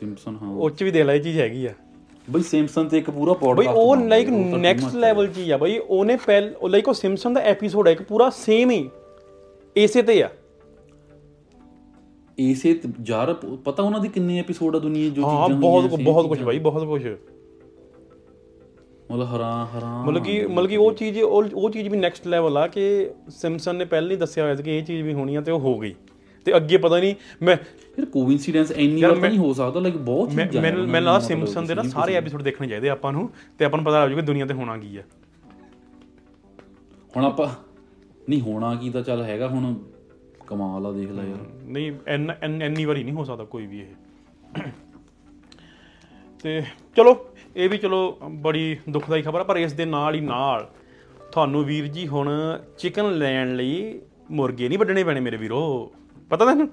ਸਿੰਪਸਨ 0.00 0.36
ਹਾਂ। 0.42 0.48
ਉਹ 0.50 0.70
ਚ 0.70 0.82
ਵੀ 0.82 0.90
ਦੇ 0.90 1.02
ਲੈ 1.04 1.14
ਇਹ 1.14 1.20
ਚੀਜ਼ 1.20 1.38
ਹੈਗੀ 1.38 1.64
ਆ। 1.66 1.72
ਬਈ 2.28 2.42
ਸਿੰਪਸਨ 2.42 2.88
ਤੇ 2.88 2.98
ਇੱਕ 2.98 3.10
ਪੂਰਾ 3.10 3.32
ਬਈ 3.32 3.38
ਪੋਡਕਾਸਟ 3.40 3.76
ਉਹ 3.76 3.96
ਲਾਈਕ 3.98 4.28
ਨੈਕਸਟ 4.56 4.94
ਲੈਵਲ 4.96 5.26
ਚੀਜ਼ 5.28 5.52
ਆ 5.52 5.56
ਬਈ 5.56 5.78
ਉਹਨੇ 5.78 6.16
ਪਹਿਲ 6.16 6.52
ਲਾਈਕ 6.70 6.88
ਉਹ 6.88 6.94
ਸਿੰਪਸਨ 6.94 7.32
ਦਾ 7.32 7.40
ਐਪੀਸੋਡ 7.42 7.86
ਹੈ 7.88 7.92
ਇੱਕ 7.92 8.02
ਪੂਰਾ 8.02 8.28
ਸੇਮ 8.36 8.70
ਹੀ 8.70 8.88
ਇਸੇ 9.76 10.02
ਤੇ 10.02 10.22
ਆ। 10.22 10.28
ਇਸੇ 12.40 12.72
ਤੇ- 12.74 12.90
ਯਾਰ 13.06 13.32
ਪ- 13.34 13.56
ਪਤਾ 13.64 13.82
ਉਹਨਾਂ 13.82 14.00
ਦੇ 14.00 14.08
ਕਿੰਨੇ 14.08 14.38
ਐਪੀਸੋਡ 14.40 14.76
ਆ 14.76 14.78
ਦੁਨੀਆ 14.78 15.08
ਜੋ 15.10 15.22
ਹਾਂ 15.24 15.30
ਚੀਜ਼ਾਂ 15.40 15.60
ਬਹੁਤ 15.60 15.82
ਹੋਈਆਂ, 15.82 15.96
same 15.96 16.04
ਬਹੁਤ 16.04 16.26
ਕੁਝ। 16.28 16.42
ਬਾਈ 16.42 16.58
ਬਹੁਤ 16.60 16.84
ਕੁਝ 16.84 17.02
ਮਤਲਬ 19.10 19.26
ਹਰਾਂ 19.26 19.66
ਹਰਾਂ 19.68 20.04
ਮਤਲਬ 20.04 20.24
ਕਿ 20.24 20.40
ਮਤਲਬ 20.46 20.68
ਕਿ 20.68 20.76
ਉਹ 20.76 20.92
ਚੀਜ਼ 20.92 21.18
ਉਹ 21.22 21.70
ਚੀਜ਼ 21.70 21.88
ਵੀ 21.88 21.98
ਨੈਕਸਟ 21.98 22.26
ਲੈਵਲ 22.26 22.56
ਆ 22.56 22.66
ਕਿ 22.66 22.82
ਸਿੰਪਸਨ 23.30 23.76
ਨੇ 23.76 23.84
ਪਹਿਲਾਂ 23.86 24.10
ਹੀ 24.10 24.16
ਦੱਸਿਆ 24.16 24.44
ਹੋਇਆ 24.44 24.54
ਸੀ 24.56 24.62
ਕਿ 24.62 24.76
ਇਹ 24.78 24.82
ਚੀਜ਼ 24.84 25.02
ਵੀ 25.02 25.12
ਹੋਣੀ 25.14 25.34
ਆ 25.34 25.40
ਤੇ 25.40 25.50
ਉਹ 25.52 25.60
ਹੋ 25.60 25.78
ਗਈ। 25.78 25.94
ਤੇ 26.46 26.56
ਅੱਗੇ 26.56 26.76
ਪਤਾ 26.76 26.98
ਨਹੀਂ 26.98 27.14
ਮੈਂ 27.42 27.56
ਯਾਰ 27.98 28.04
ਕੋਇਨਸੀਡੈਂਸ 28.06 28.70
ਇੰਨੀ 28.70 29.02
ਵਾਰ 29.02 29.16
ਨਹੀਂ 29.18 29.38
ਹੋ 29.38 29.52
ਸਕਦਾ 29.52 29.80
ਲਾਈਕ 29.80 29.96
ਬਹੁਤ 29.96 30.30
ਚੀਜ਼ਾਂ 30.30 30.62
ਮੈਨੂੰ 30.62 30.86
ਮੈਨੂੰ 30.86 31.04
ਲੱਗਦਾ 31.04 31.18
ਸਿੰਪਸਨ 31.18 31.66
ਦੇ 31.66 31.74
ਨਾ 31.74 31.82
ਸਾਰੇ 31.88 32.14
ਐਪੀਸੋਡ 32.14 32.42
ਦੇਖਣੇ 32.42 32.68
ਚਾਹੀਦੇ 32.68 32.88
ਆਪਾਂ 32.88 33.12
ਨੂੰ 33.12 33.28
ਤੇ 33.58 33.64
ਆਪਾਂ 33.64 33.78
ਨੂੰ 33.78 33.84
ਪਤਾ 33.86 34.02
ਲੱਗ 34.02 34.10
ਜੂਗਾ 34.10 34.22
ਦੁਨੀਆ 34.22 34.46
ਤੇ 34.46 34.54
ਹੋਣਾ 34.54 34.76
ਕੀ 34.76 34.96
ਆ। 34.96 35.02
ਹੁਣ 37.14 37.24
ਆਪਾਂ 37.24 37.48
ਨਹੀਂ 38.28 38.40
ਹੋਣਾ 38.40 38.74
ਕੀ 38.74 38.90
ਤਾਂ 38.90 39.02
ਚੱਲ 39.02 39.22
ਹੈਗਾ 39.22 39.48
ਹੁਣ 39.48 39.74
ਕਮਾਲ 40.50 40.86
ਆ 40.86 40.92
ਦੇਖ 40.92 41.10
ਲੈ 41.10 41.22
ਯਾਰ। 41.24 41.38
ਨਹੀਂ 41.62 41.92
ਐਨ 42.06 42.30
ਐਨ- 42.42 42.86
ਵਾਰੀ 42.86 43.04
ਨਹੀਂ 43.04 43.14
ਹੋ 43.14 43.24
ਸਕਦਾ 43.24 43.44
ਕੋਈ 43.44 43.66
ਵੀ 43.66 43.80
ਇਹ। 43.80 43.86
ਤੇ 46.42 46.62
ਚਲੋ 46.96 47.26
ਇਹ 47.56 47.68
ਵੀ 47.68 47.78
ਚਲੋ 47.78 48.18
ਬੜੀ 48.30 48.76
ਦੁਖਦਾਈ 48.88 49.22
ਖਬਰ 49.22 49.40
ਆ 49.40 49.44
ਪਰ 49.44 49.56
ਇਸ 49.56 49.72
ਦੇ 49.72 49.84
ਨਾਲ 49.84 50.14
ਹੀ 50.14 50.20
ਨਾਲ 50.20 50.70
ਤੁਹਾਨੂੰ 51.32 51.64
ਵੀਰ 51.64 51.86
ਜੀ 51.86 52.08
ਹੁਣ 52.08 52.30
ਚਿਕਨ 52.78 53.18
ਲੈਣ 53.18 53.56
ਲਈ 53.56 54.00
ਮੁਰਗੇ 54.30 54.68
ਨਹੀਂ 54.68 54.78
ਵੱਢਣੇ 54.78 55.04
ਪੈਣੇ 55.04 55.20
ਮੇਰੇ 55.20 55.36
ਵੀਰੋ। 55.36 55.92
ਪਤਾ 56.30 56.44
ਤੈਨੂੰ? 56.44 56.68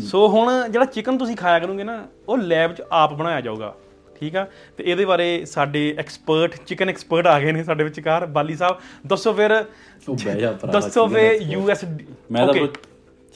ਸੋ 0.00 0.28
ਹੁਣ 0.28 0.68
ਜਿਹੜਾ 0.70 0.84
ਚਿਕਨ 0.84 1.18
ਤੁਸੀਂ 1.18 1.36
ਖਾਇਆ 1.36 1.58
ਕਰੋਗੇ 1.58 1.84
ਨਾ 1.84 2.06
ਉਹ 2.28 2.38
ਲੈਬ 2.38 2.72
'ਚ 2.72 2.82
ਆਪ 2.92 3.14
ਬਣਾਇਆ 3.14 3.40
ਜਾਊਗਾ। 3.40 3.74
ਠੀਕ 4.20 4.36
ਆ? 4.36 4.46
ਤੇ 4.76 4.84
ਇਹਦੇ 4.84 5.04
ਬਾਰੇ 5.04 5.44
ਸਾਡੇ 5.46 5.94
ਐਕਸਪਰਟ 5.98 6.56
ਚਿਕਨ 6.66 6.88
ਐਕਸਪਰਟ 6.88 7.26
ਆ 7.26 7.38
ਗਏ 7.40 7.52
ਨੇ 7.52 7.64
ਸਾਡੇ 7.64 7.84
ਵਿਚਕਾਰ 7.84 8.26
ਬਾਲੀ 8.36 8.56
ਸਾਹਿਬ। 8.56 8.80
ਦੱਸੋ 9.06 9.32
ਫਿਰ। 9.32 9.52
ਉਹ 9.52 10.14
ਬਹਿ 10.14 10.40
ਜਾ 10.40 10.52
ਭਰਾ 10.52 10.72
ਦੱਸੋ 10.72 11.06
ਫੇ 11.08 11.32
ਯੂਐਸ 11.42 11.84
ਮੈਂ 12.32 12.46
ਤਾਂ 12.46 12.66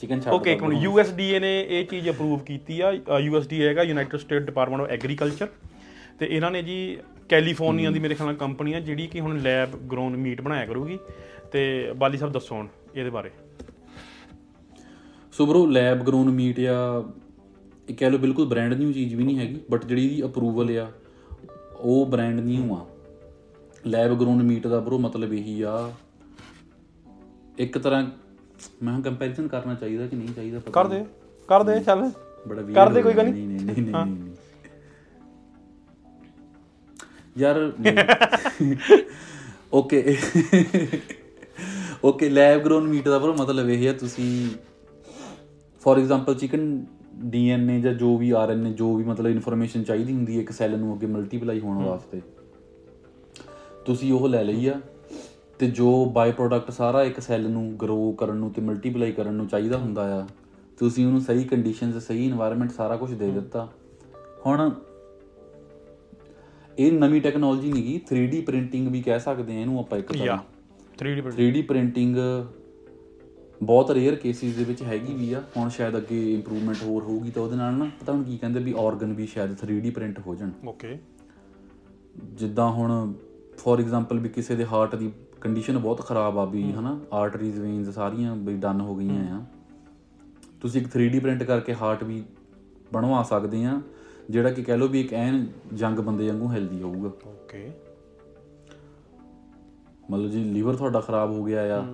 ਚਿਕਨ 0.01 0.21
ਛੱਡ 0.21 0.33
ਓਕੇ 0.33 0.53
ਇੱਕ 0.53 0.63
ਮਿੰਟ। 0.63 0.81
ਯੂਐਸਡੀਏ 0.83 1.39
ਨੇ 1.39 1.59
ਇਹ 1.61 1.85
ਚੀਜ਼ 1.87 2.09
ਅਪਰੂਵ 2.09 2.39
ਕੀਤੀ 2.39 2.79
ਆ। 2.81 2.91
ਯੂਐਸਡੀਏ 3.19 3.67
ਹੈਗਾ 3.67 3.83
United 3.83 4.19
State 4.19 4.43
Department 4.43 4.81
of 4.81 4.89
Agriculture 4.89 5.47
ਤੇ 6.19 6.25
ਇਹਨਾਂ 6.25 6.51
ਨੇ 6.51 6.61
ਜੀ 6.63 6.97
ਕੈਲੀਫੋਰਨੀਆ 7.29 7.91
ਦੀ 7.91 7.99
ਮੇਰੇ 7.99 8.15
ਖਿਆਲ 8.15 8.27
ਨਾਲ 8.27 8.35
ਕੰਪਨੀ 8.37 8.73
ਆ 8.73 8.79
ਜਿਹੜੀ 8.79 9.07
ਕਿ 9.07 9.19
ਹੁਣ 9.19 9.39
ਲੈਬ 9.41 9.75
ਗਰੋਨ 9.91 10.15
ਮੀਟ 10.17 10.41
ਬਣਾਇਆ 10.41 10.65
ਕਰੂਗੀ। 10.65 10.97
ਤੇ 11.51 11.91
ਬਾਲੀ 11.97 12.17
ਸਾਹਿਬ 12.17 12.33
ਦੱਸੋ 12.33 12.55
ਹੁਣ 12.55 12.67
ਇਹਦੇ 12.95 13.09
ਬਾਰੇ। 13.09 13.29
So 15.33 15.45
bro 15.45 15.65
lab 15.67 16.03
grown 16.03 16.29
meat 16.31 16.59
ਆ 16.59 17.03
ਇਹ 17.89 17.95
ਕਹਿ 17.95 18.09
ਲਓ 18.09 18.17
ਬਿਲਕੁਲ 18.17 18.45
ਬ੍ਰਾਂਡ 18.47 18.73
ਨਿਊ 18.73 18.91
ਚੀਜ਼ 18.91 19.15
ਵੀ 19.15 19.23
ਨਹੀਂ 19.23 19.39
ਹੈਗੀ 19.39 19.61
ਬਟ 19.71 19.85
ਜਿਹੜੀ 19.85 20.05
ਇਹਦੀ 20.05 20.23
ਅਪਰੂਵਲ 20.23 20.77
ਆ 20.77 20.91
ਉਹ 21.77 22.05
ਬ੍ਰਾਂਡ 22.05 22.39
ਨਿਊ 22.39 22.75
ਆ। 22.75 22.85
ਲੈਬ 23.87 24.19
ਗਰੋਨ 24.19 24.43
ਮੀਟ 24.43 24.67
ਦਾ 24.67 24.79
ਬ్రో 24.79 24.97
ਮਤਲਬ 24.97 25.33
ਇਹੀ 25.33 25.61
ਆ। 25.61 25.93
ਇੱਕ 27.57 27.77
ਤਰ੍ਹਾਂ 27.77 28.11
ਮੈਂ 28.83 29.01
ਕੰਪੈਰੀਜ਼ਨ 29.01 29.47
ਕਰਨਾ 29.47 29.73
ਚਾਹੀਦਾ 29.73 30.07
ਕਿ 30.07 30.15
ਨਹੀਂ 30.15 30.29
ਚਾਹੀਦਾ 30.35 30.59
ਕਰ 30.73 30.87
ਦੇ 30.87 31.05
ਕਰ 31.47 31.63
ਦੇ 31.63 31.79
ਚੱਲ। 31.79 32.11
ਬੜਾ 32.47 32.61
weird 32.61 32.75
ਕਰ 32.75 32.89
ਦੇ 32.89 33.01
ਕੋਈ 33.01 33.13
ਗੱਲ। 33.13 33.29
ਨਹੀਂ। 33.29 33.47
ਨਹੀਂ 33.47 33.59
ਨਹੀਂ 33.59 33.83
ਨਹੀਂ 33.83 34.33
ਯਾਰ 37.37 37.73
okay 39.73 40.17
okay 42.03 42.29
lab 42.29 42.61
grown 42.61 42.87
meat 42.87 43.07
ਦਾ 43.07 43.19
ਬਰੋ 43.19 43.33
ਮਤਲਬ 43.33 43.69
ਇਹ 43.69 43.87
ਹੈ 43.87 43.93
ਤੁਸੀਂ 43.93 44.49
ਫੋਰ 45.81 45.99
ਐਗਜ਼ਾਮਪਲ 45.99 46.35
ਚਿਕਨ 46.35 46.85
ਡੀਐਨਏ 47.21 47.79
ਜਾਂ 47.81 47.93
ਜੋ 47.93 48.17
ਵੀ 48.17 48.29
ਆਰਐਨਏ 48.31 48.71
ਜੋ 48.71 48.95
ਵੀ 48.95 49.03
ਮਤਲਬ 49.03 49.31
ਇਨਫੋਰਮੇਸ਼ਨ 49.31 49.83
ਚਾਹੀਦੀ 49.83 50.13
ਹੁੰਦੀ 50.13 50.35
ਹੈ 50.35 50.41
ਇੱਕ 50.41 50.51
ਸੈੱਲ 50.51 50.77
ਨੂੰ 50.79 50.93
ਅੱਗੇ 50.93 51.07
ਮਲਟੀਪਲਾਈ 51.07 51.59
ਹੋਣ 51.59 51.83
ਵਾਸਤੇ। 51.83 52.21
ਤੁਸੀਂ 53.85 54.13
ਉਹ 54.13 54.27
ਲੈ 54.29 54.43
ਲਈ 54.43 54.67
ਆ 54.67 54.79
ਤੇ 55.59 55.69
ਜੋ 55.71 56.05
ਬਾਈ 56.05 56.31
ਪ੍ਰੋਡਕਟ 56.31 56.71
ਸਾਰਾ 56.71 57.03
ਇੱਕ 57.03 57.19
ਸੈੱਲ 57.19 57.49
ਨੂੰ 57.49 57.75
ਗਰੋ 57.81 58.11
ਕਰਨ 58.11 58.35
ਨੂੰ 58.35 58.51
ਤੇ 58.51 58.61
ਮਲਟੀਪਲਾਈ 58.61 59.11
ਕਰਨ 59.11 59.33
ਨੂੰ 59.33 59.47
ਚਾਹੀਦਾ 59.47 59.77
ਹੁੰਦਾ 59.77 60.21
ਆ 60.21 60.27
ਤੁਸੀਂ 60.79 61.05
ਉਹਨੂੰ 61.05 61.21
ਸਹੀ 61.21 61.43
ਕੰਡੀਸ਼ਨਸ 61.43 62.07
ਸਹੀ 62.07 62.31
এনवायरमेंट 62.31 62.71
ਸਾਰਾ 62.71 62.95
ਕੁਝ 62.97 63.13
ਦੇ 63.13 63.31
ਦਿੱਤਾ। 63.31 63.67
ਹੁਣ 64.45 64.71
ਇਹ 66.79 66.91
ਨਵੀਂ 66.91 67.21
ਟੈਕਨੋਲੋਜੀ 67.21 67.71
ਨਹੀਂ 67.71 67.83
ਗਈ 67.83 67.99
3D 68.11 68.41
ਪ੍ਰਿੰਟਿੰਗ 68.45 68.87
ਵੀ 68.87 69.01
ਕਹਿ 69.01 69.19
ਸਕਦੇ 69.19 69.55
ਆ 69.55 69.59
ਇਹਨੂੰ 69.59 69.79
ਆਪਾਂ 69.79 69.99
ਇੱਕ 69.99 70.11
ਤਰ੍ਹਾਂ। 70.13 70.37
3D 71.37 71.61
ਪ੍ਰਿੰਟਿੰਗ 71.67 72.17
ਬਹੁਤ 73.63 73.91
ਰੇਅਰ 73.91 74.15
ਕੇਸਿਸ 74.15 74.55
ਦੇ 74.55 74.63
ਵਿੱਚ 74.63 74.81
ਹੈਗੀ 74.83 75.13
ਵੀ 75.13 75.31
ਆ। 75.33 75.41
ਹੁਣ 75.57 75.69
ਸ਼ਾਇਦ 75.69 75.97
ਅੱਗੇ 75.97 76.33
ਇੰਪਰੂਵਮੈਂਟ 76.33 76.81
ਹੋਰ 76.83 77.03
ਹੋਊਗੀ 77.03 77.31
ਤਾਂ 77.31 77.43
ਉਹਦੇ 77.43 77.55
ਨਾਲ 77.55 77.73
ਨਾ 77.73 77.89
ਪਤਾ 77.99 78.13
ਹੁਣ 78.13 78.23
ਕੀ 78.23 78.37
ਕਹਿੰਦੇ 78.37 78.59
ਵੀ 78.59 78.73
ਆਰਗਨ 78.79 79.13
ਵੀ 79.13 79.25
ਸ਼ਾਇਦ 79.25 79.55
3D 79.61 79.91
ਪ੍ਰਿੰਟ 79.91 80.19
ਹੋ 80.27 80.35
ਜਾਣ। 80.35 80.51
ਓਕੇ 80.67 80.97
ਜਿੱਦਾਂ 82.33 82.69
ਹੁਣ 82.71 83.13
ਫੋਰ 83.57 83.79
ਐਗਜ਼ਾਮਪਲ 83.79 84.19
ਵੀ 84.19 84.29
ਕਿਸੇ 84.29 84.55
ਦੇ 84.55 84.65
ਹਾਰਟ 84.65 84.95
ਦੀ 84.95 85.11
ਕੰਡੀਸ਼ਨ 85.41 85.77
ਬਹੁਤ 85.77 86.05
ਖਰਾਬ 86.05 86.37
ਆ 86.39 86.45
ਵੀ 86.45 86.71
ਹਨਾ 86.71 86.99
ਆਰਟਰੀਜ਼ 87.13 87.59
ਵੇਨਸ 87.59 87.89
ਸਾਰੀਆਂ 87.95 88.35
ਵੀ 88.35 88.55
ਡਨ 88.57 88.81
ਹੋ 88.81 88.95
ਗਈਆਂ 88.95 89.35
ਆ। 89.35 89.43
ਤੁਸੀਂ 90.61 90.81
ਇੱਕ 90.81 90.89
3D 90.89 91.21
ਪ੍ਰਿੰਟ 91.21 91.43
ਕਰਕੇ 91.43 91.73
ਹਾਰਟ 91.73 92.03
ਵੀ 92.03 92.23
ਬਣਵਾ 92.93 93.23
ਸਕਦੇ 93.23 93.63
ਆ 93.65 93.79
ਜਿਹੜਾ 94.29 94.49
ਕਿ 94.49 94.63
ਕਹਿ 94.63 94.77
ਲਓ 94.77 94.87
ਵੀ 94.87 95.01
ਇੱਕ 95.01 95.13
ਐਨ 95.13 95.45
ਯੰਗ 95.77 95.99
ਬੰਦੇ 95.99 96.27
ਵਾਂਗੂ 96.27 96.51
ਹੈਲਦੀ 96.51 96.81
ਹੋਊਗਾ। 96.81 97.11
ਓਕੇ 97.27 97.71
ਮਤਲਬ 100.11 100.29
ਜੀ 100.29 100.43
ਲੀਵਰ 100.43 100.75
ਤੁਹਾਡਾ 100.75 100.99
ਖਰਾਬ 101.01 101.31
ਹੋ 101.31 101.43
ਗਿਆ 101.43 101.61
ਆ। 101.77 101.85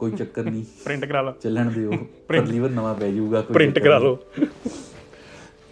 ਕੋਈ 0.00 0.10
ਚੱਕਰ 0.10 0.44
ਨਹੀਂ। 0.44 0.64
ਪ੍ਰਿੰਟ 0.84 1.04
ਕਰਾ 1.04 1.22
ਲਾ। 1.22 1.34
ਚੱਲਣ 1.42 1.70
ਦਿਓ। 1.70 1.92
ਪਰ 2.28 2.46
ਲੀਵਰ 2.46 2.70
ਨਵਾਂ 2.70 2.94
ਪੈ 2.94 3.10
ਜਾਊਗਾ 3.10 3.40
ਕੋਈ 3.40 3.54
ਪ੍ਰਿੰਟ 3.54 3.78
ਕਰਾ। 3.78 3.98
ਲਓ। 3.98 4.18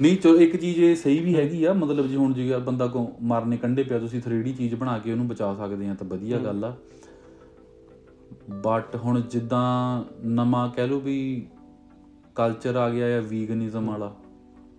ਨਹੀਂ 0.03 0.17
ਚਲੋ 0.17 0.37
ਇੱਕ 0.37 0.57
ਚੀਜ਼ 0.57 0.81
ਇਹ 0.81 0.97
ਸਹੀ 0.97 1.19
ਵੀ 1.21 1.37
ਹੈਗੀ 1.37 1.65
ਆ 1.65 1.73
ਮਤਲਬ 1.73 2.07
ਜੇ 2.07 2.17
ਹੁਣ 2.17 2.33
ਜੇ 2.33 2.57
ਬੰਦਾ 2.59 2.87
ਕੋ 2.87 3.13
ਮਾਰਨੇ 3.23 3.57
ਕੰਡੇ 3.57 3.83
ਪਿਆ 3.83 3.99
ਤੁਸੀਂ 3.99 4.21
3D 4.29 4.53
ਚੀਜ਼ 4.57 4.75
ਬਣਾ 4.75 4.99
ਕੇ 4.99 5.13
ਉਹਨੂੰ 5.13 5.29
ਬਚਾ 5.29 5.55
ਸਕਦੇ 5.55 5.89
ਆ 5.89 5.95
ਤਾਂ 5.95 6.07
ਵਧੀਆ 6.07 6.39
ਗੱਲ 6.39 6.65
ਆ। 6.65 6.77
ਬਟ 8.51 8.97
ਹੁਣ 8.97 9.21
ਜਿੱਦਾਂ 9.21 10.05
ਨਵਾਂ 10.25 10.69
ਕਹਿ 10.69 10.87
ਲਓ 10.87 11.01
ਵੀ 11.01 11.47
ਕਲਚਰ 12.35 12.77
ਆ 12.77 12.91
ਗਿਆ 12.91 13.19
ਆ 13.19 13.21
ਵੀਗਨਿਜ਼ਮ 13.21 13.91
ਵਾਲਾ 13.91 14.15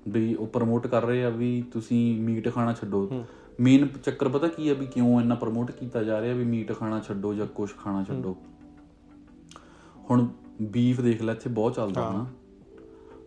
ਵੀ 0.07 0.35
ਉਹ 0.35 0.47
ਪ੍ਰਮੋਟ 0.47 0.87
ਕਰ 0.87 1.03
ਰਹੇ 1.03 1.23
ਆ 1.23 1.29
ਵੀ 1.29 1.63
ਤੁਸੀਂ 1.73 2.21
ਮੀਟ 2.21 2.53
ਖਾਣਾ 2.53 2.73
ਛੱਡੋ। 2.73 3.25
ਮੇਨ 3.59 3.87
ਚੱਕਰ 3.87 4.29
ਪਤਾ 4.29 4.47
ਕੀ 4.47 4.69
ਆ 4.69 4.73
ਵੀ 4.73 4.85
ਕਿਉਂ 4.85 5.21
ਇੰਨਾ 5.21 5.35
ਪ੍ਰਮੋਟ 5.35 5.71
ਕੀਤਾ 5.71 6.03
ਜਾ 6.03 6.21
ਰਿਹਾ 6.21 6.33
ਵੀ 6.33 6.43
ਮੀਟ 6.45 6.71
ਖਾਣਾ 6.73 6.99
ਛੱਡੋ 6.99 7.33
ਜਾਂ 7.33 7.47
ਕੁਝ 7.47 7.69
ਖਾਣਾ 7.83 8.03
ਛੱਡੋ। 8.03 8.37
ਹੁਣ 10.09 10.27
ਬੀਫ 10.61 11.01
ਦੇਖ 11.01 11.21
ਲੈ 11.21 11.33
ਇੱਥੇ 11.33 11.49
ਬਹੁਤ 11.49 11.75
ਚੱਲਦਾ 11.75 12.01
ਨਾ 12.11 12.25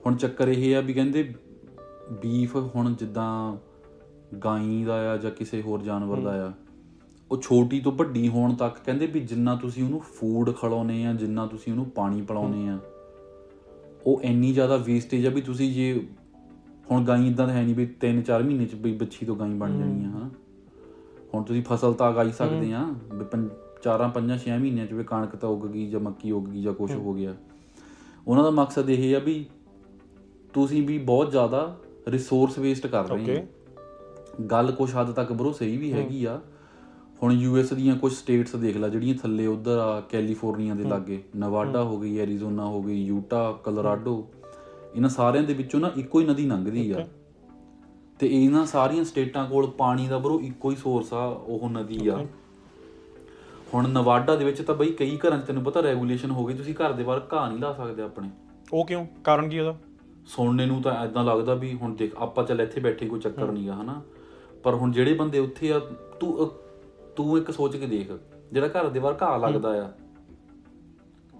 ਹੁਣ 0.06 0.16
ਚੱਕਰ 0.16 0.48
ਇਹ 0.48 0.76
ਆ 0.76 0.80
ਵੀ 0.80 0.92
ਕਹਿੰਦੇ 0.92 1.34
ਬੀਫ 2.22 2.56
ਹੁਣ 2.56 2.94
ਜਿੱਦਾਂ 2.94 3.56
ਗਾਈ 4.44 4.84
ਦਾ 4.84 4.94
ਆ 5.12 5.16
ਜਾਂ 5.16 5.30
ਕਿਸੇ 5.30 5.62
ਹੋਰ 5.62 5.82
ਜਾਨਵਰ 5.82 6.20
ਦਾ 6.20 6.46
ਆ 6.46 6.52
ਉਹ 7.30 7.38
ਛੋਟੀ 7.38 7.80
ਤੋਂ 7.80 7.92
ਵੱਡੀ 7.92 8.28
ਹੋਣ 8.28 8.54
ਤੱਕ 8.54 8.78
ਕਹਿੰਦੇ 8.84 9.06
ਵੀ 9.06 9.20
ਜਿੰਨਾ 9.20 9.54
ਤੁਸੀਂ 9.56 9.84
ਉਹਨੂੰ 9.84 10.00
ਫੂਡ 10.00 10.50
ਖਿਲਾਉਨੇ 10.50 11.04
ਆ 11.06 11.12
ਜਿੰਨਾ 11.12 11.46
ਤੁਸੀਂ 11.46 11.72
ਉਹਨੂੰ 11.72 11.86
ਪਾਣੀ 11.90 12.22
ਪਿਲਾਉਨੇ 12.22 12.68
ਆ 12.68 12.78
ਉਹ 14.06 14.20
ਇੰਨੀ 14.22 14.52
ਜ਼ਿਆਦਾ 14.52 14.76
ਵੇਸਟੇਜ 14.76 15.26
ਆ 15.26 15.30
ਵੀ 15.30 15.40
ਤੁਸੀਂ 15.40 15.72
ਜੇ 15.74 16.06
ਹੁਣ 16.90 17.04
ਗਾਈ 17.04 17.28
ਇਦਾਂ 17.28 17.46
ਤਾਂ 17.46 17.54
ਹੈ 17.54 17.62
ਨਹੀਂ 17.62 17.74
ਵੀ 17.74 17.88
3-4 18.06 18.42
ਮਹੀਨੇ 18.42 18.66
ਚ 18.66 18.74
ਵੀ 18.74 18.92
ਬੱਚੀ 18.92 19.26
ਤੋਂ 19.26 19.36
ਗਾਈ 19.36 19.52
ਬਣ 19.54 19.78
ਜਾਣੀ 19.78 20.04
ਆ 20.04 20.08
ਹਨਾ। 20.08 20.30
ਹੁਣ 21.34 21.42
ਤੁਸੀਂ 21.42 21.62
ਫਸਲ 21.62 21.92
ਤਾਂ 21.92 22.10
ਉਗਾਈ 22.10 22.32
ਸਕਦੇ 22.32 22.72
ਆ 22.72 22.84
ਵੀ 23.12 23.24
ਪੰਜ- 23.82 23.98
ਚਾਰਾਂ 23.98 24.08
ਪੰਜਾਂ 24.08 24.38
ਛੇ 24.38 24.58
ਮਹੀਨਿਆਂ 24.58 24.86
ਚ 24.86 24.92
ਵੀ 24.92 25.04
ਕਣਕ 25.04 25.36
ਤਾਂ 25.36 25.48
ਉੱਗ 25.48 25.66
ਗਈ 25.66 25.90
ਜਾਂ 25.90 26.00
ਮੱਕੀ 26.00 26.30
ਉੱਗ 26.30 26.44
ਗਈ 26.44 26.62
ਜਾਂ 26.62 26.72
ਕੁਝ 26.72 26.92
ਹੋ। 26.92 27.14
ਗਿਆ। 27.14 27.34
ਉਹਨਾਂ 28.28 28.44
ਦਾ 28.44 28.50
ਮਕਸਦ 28.50 28.90
ਇਹ 28.90 29.16
ਆ 29.16 29.18
ਵੀ 29.18 29.46
ਤੁਸੀਂ 30.52 30.86
ਵੀ 30.86 30.98
ਬਹੁਤ 30.98 31.30
ਜ਼ਿਆਦਾ 31.30 31.76
ਰਿਸੋਰਸ 32.08 32.58
ਵੇਸਟ 32.58 32.86
ਕਰ 32.86 33.04
ਰਹੇ 33.08 33.24
ਹੋ। 33.40 34.44
ਗੱਲ 34.44 34.72
ਕੁਝ 34.72 34.94
ਹੱਦ 34.94 35.12
ਤੱਕ 35.12 35.32
ਬਰੋ 35.32 35.52
ਸਹੀ 35.52 35.76
ਵੀ 35.76 35.92
ਹੈਗੀ 35.92 36.24
ਆ। 36.24 36.40
ਹੁਣ 37.22 37.32
ਯੂਐਸ 37.32 37.72
ਦੀਆਂ 37.72 37.96
ਕੁਝ 37.96 38.12
ਸਟੇਟਸ 38.12 38.56
ਦੇਖ 38.56 38.76
ਲੈ 38.76 38.88
ਜਿਹੜੀਆਂ 38.88 39.14
ਥੱਲੇ 39.14 39.46
ਉਧਰ 39.46 39.78
ਆ 39.78 40.00
ਕੈਲੀਫੋਰਨੀਆ 40.00 40.74
ਦੇ 40.74 40.84
ਲਾਗੇ 40.84 41.22
ਨਵਾਡਾ 41.36 41.82
ਹੋ। 41.82 41.98
ਗਈ 41.98 42.18
ਐਰੀਜ਼ੋਨਾ 42.18 42.64
ਹੋ 42.64 42.82
ਗਈ 42.82 43.04
ਯੂਟਾ 43.04 43.52
ਕਲੋਰਾਡੋ 43.64 44.28
ਇਹਨਾਂ 44.96 45.10
ਸਾਰਿਆਂ 45.10 45.42
ਦੇ 45.42 45.54
ਵਿੱਚੋਂ 45.54 45.80
ਨਾ 45.80 45.90
ਇੱਕੋ 45.96 46.20
ਹੀ 46.20 46.26
ਨਦੀ 46.26 46.46
ਲੰਘਦੀ 46.46 46.90
ਆ। 46.90 47.06
ਤੇ 48.18 48.44
ਇਹਨਾਂ 48.44 48.66
ਸਾਰੀਆਂ 48.66 49.04
ਸਟੇਟਾਂ 49.04 49.48
ਕੋਲ 49.48 49.66
ਪਾਣੀ 49.66 50.08
ਦਾ 50.08 50.18
ਬਰੋ 50.18 50.40
ਇੱਕੋ 50.40 50.70
ਹੀ 50.70 50.76
ਸੋਰਸ 50.76 51.12
ਆ 51.12 51.24
ਉਹ 51.26 51.70
ਨਦੀ 51.70 52.08
ਆ। 52.08 52.26
ਹੁਣ 53.74 53.88
ਨਵਾਡਾ 53.88 54.36
ਦੇ 54.36 54.44
ਵਿੱਚ 54.44 54.62
ਤਾਂ 54.62 54.74
ਬਈ 54.74 54.92
ਕਈ 54.92 55.18
ਘਰਾਂ 55.18 55.38
'ਚ 55.38 55.44
ਤੈਨੂੰ 55.46 55.62
ਪਤਾ 55.64 55.80
ਰੈਗੂਲੇਸ਼ਨ 55.82 56.30
ਹੋ 56.30 56.44
ਗਈ 56.44 56.54
ਤੁਸੀਂ 56.54 56.74
ਘਰ 56.74 56.92
ਦੇ 56.92 57.02
ਬਾਹਰ 57.02 57.26
ਘਾਹ 57.32 57.48
ਨਹੀਂ 57.48 57.58
ਲਾ 57.58 57.72
ਸਕਦੇ 57.72 58.02
ਆਪਣੇ। 58.02 58.30
ਉਹ 58.72 58.86
ਕਿਉਂ? 58.86 59.06
ਕਾਰਨ 59.24 59.48
ਕੀ 59.48 59.58
ਉਹਦਾ? 59.58 59.76
ਸੁਣਨੇ 60.26 60.66
ਨੂੰ 60.66 60.82
ਤਾਂ 60.82 60.92
ਐਦਾਂ 61.04 61.24
ਲੱਗਦਾ 61.24 61.54
ਵੀ 61.54 61.74
ਹੁਣ 61.74 61.94
ਦੇਖ 61.94 62.14
ਆਪਾਂ 62.16 62.44
ਚੱਲ 62.44 62.60
ਇੱਥੇ 62.60 62.80
ਬੈਠੇ 62.80 63.06
ਕੋਈ 63.06 63.20
ਚੱਕਰ 63.20 63.52
ਨਹੀਂਗਾ 63.52 63.74
ਹਨਾ? 63.74 64.02
ਪਰ 64.62 64.74
ਹੁਣ 64.74 64.92
ਜਿਹੜੇ 64.92 65.14
ਬੰਦੇ 65.14 65.38
ਉੱਥੇ 65.38 65.72
ਆ 65.72 65.78
ਤੂੰ 66.20 66.50
ਤੂੰ 67.16 67.38
ਇੱਕ 67.38 67.50
ਸੋਚ 67.50 67.76
ਕੇ 67.76 67.86
ਦੇਖ 67.86 68.12
ਜਿਹੜਾ 68.52 68.68
ਘਰ 68.68 68.88
ਦੇ 68.88 69.00
ਬਾਹਰ 69.00 69.16
ਘਾਹ 69.22 69.38
ਲੱਗਦਾ 69.38 69.84
ਆ 69.84 69.92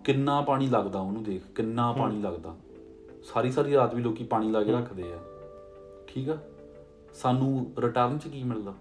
ਕਿੰਨਾ 0.05 0.41
ਪਾਣੀ 0.41 0.69
ਲੱਗਦਾ 0.69 1.01
ਉਹਨੂੰ 1.01 1.23
ਦੇਖ 1.23 1.43
ਕਿੰਨਾ 1.55 1.93
ਪਾਣੀ 1.93 2.23
ਲੱਗਦਾ। 2.23 2.57
ਸਾਰੀ 3.25 3.51
ਸਾਰੀ 3.51 3.75
ਰਾਤ 3.75 3.95
ਵੀ 3.95 4.03
ਲੋਕੀ 4.03 4.25
ਪਾਣੀ 4.25 4.51
ਲਾ 4.51 4.63
ਕੇ 4.63 4.73
ਰੱਖਦੇ 4.73 5.03
ਆ। 5.03 5.19
ਠੀਕ 6.09 6.29
ਆ? 6.31 6.39
ਸਾਨੂੰ 7.15 7.73
ਰਿਟਰਨ 7.79 8.19
ਚ 8.19 8.29
ਕੀ 8.29 8.43
ਮਿਲਦਾ? 8.43 8.75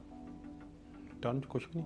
ਟਨ 1.22 1.40
ਚ 1.40 1.46
ਕੁਝ 1.46 1.64
ਨਹੀਂ। 1.76 1.86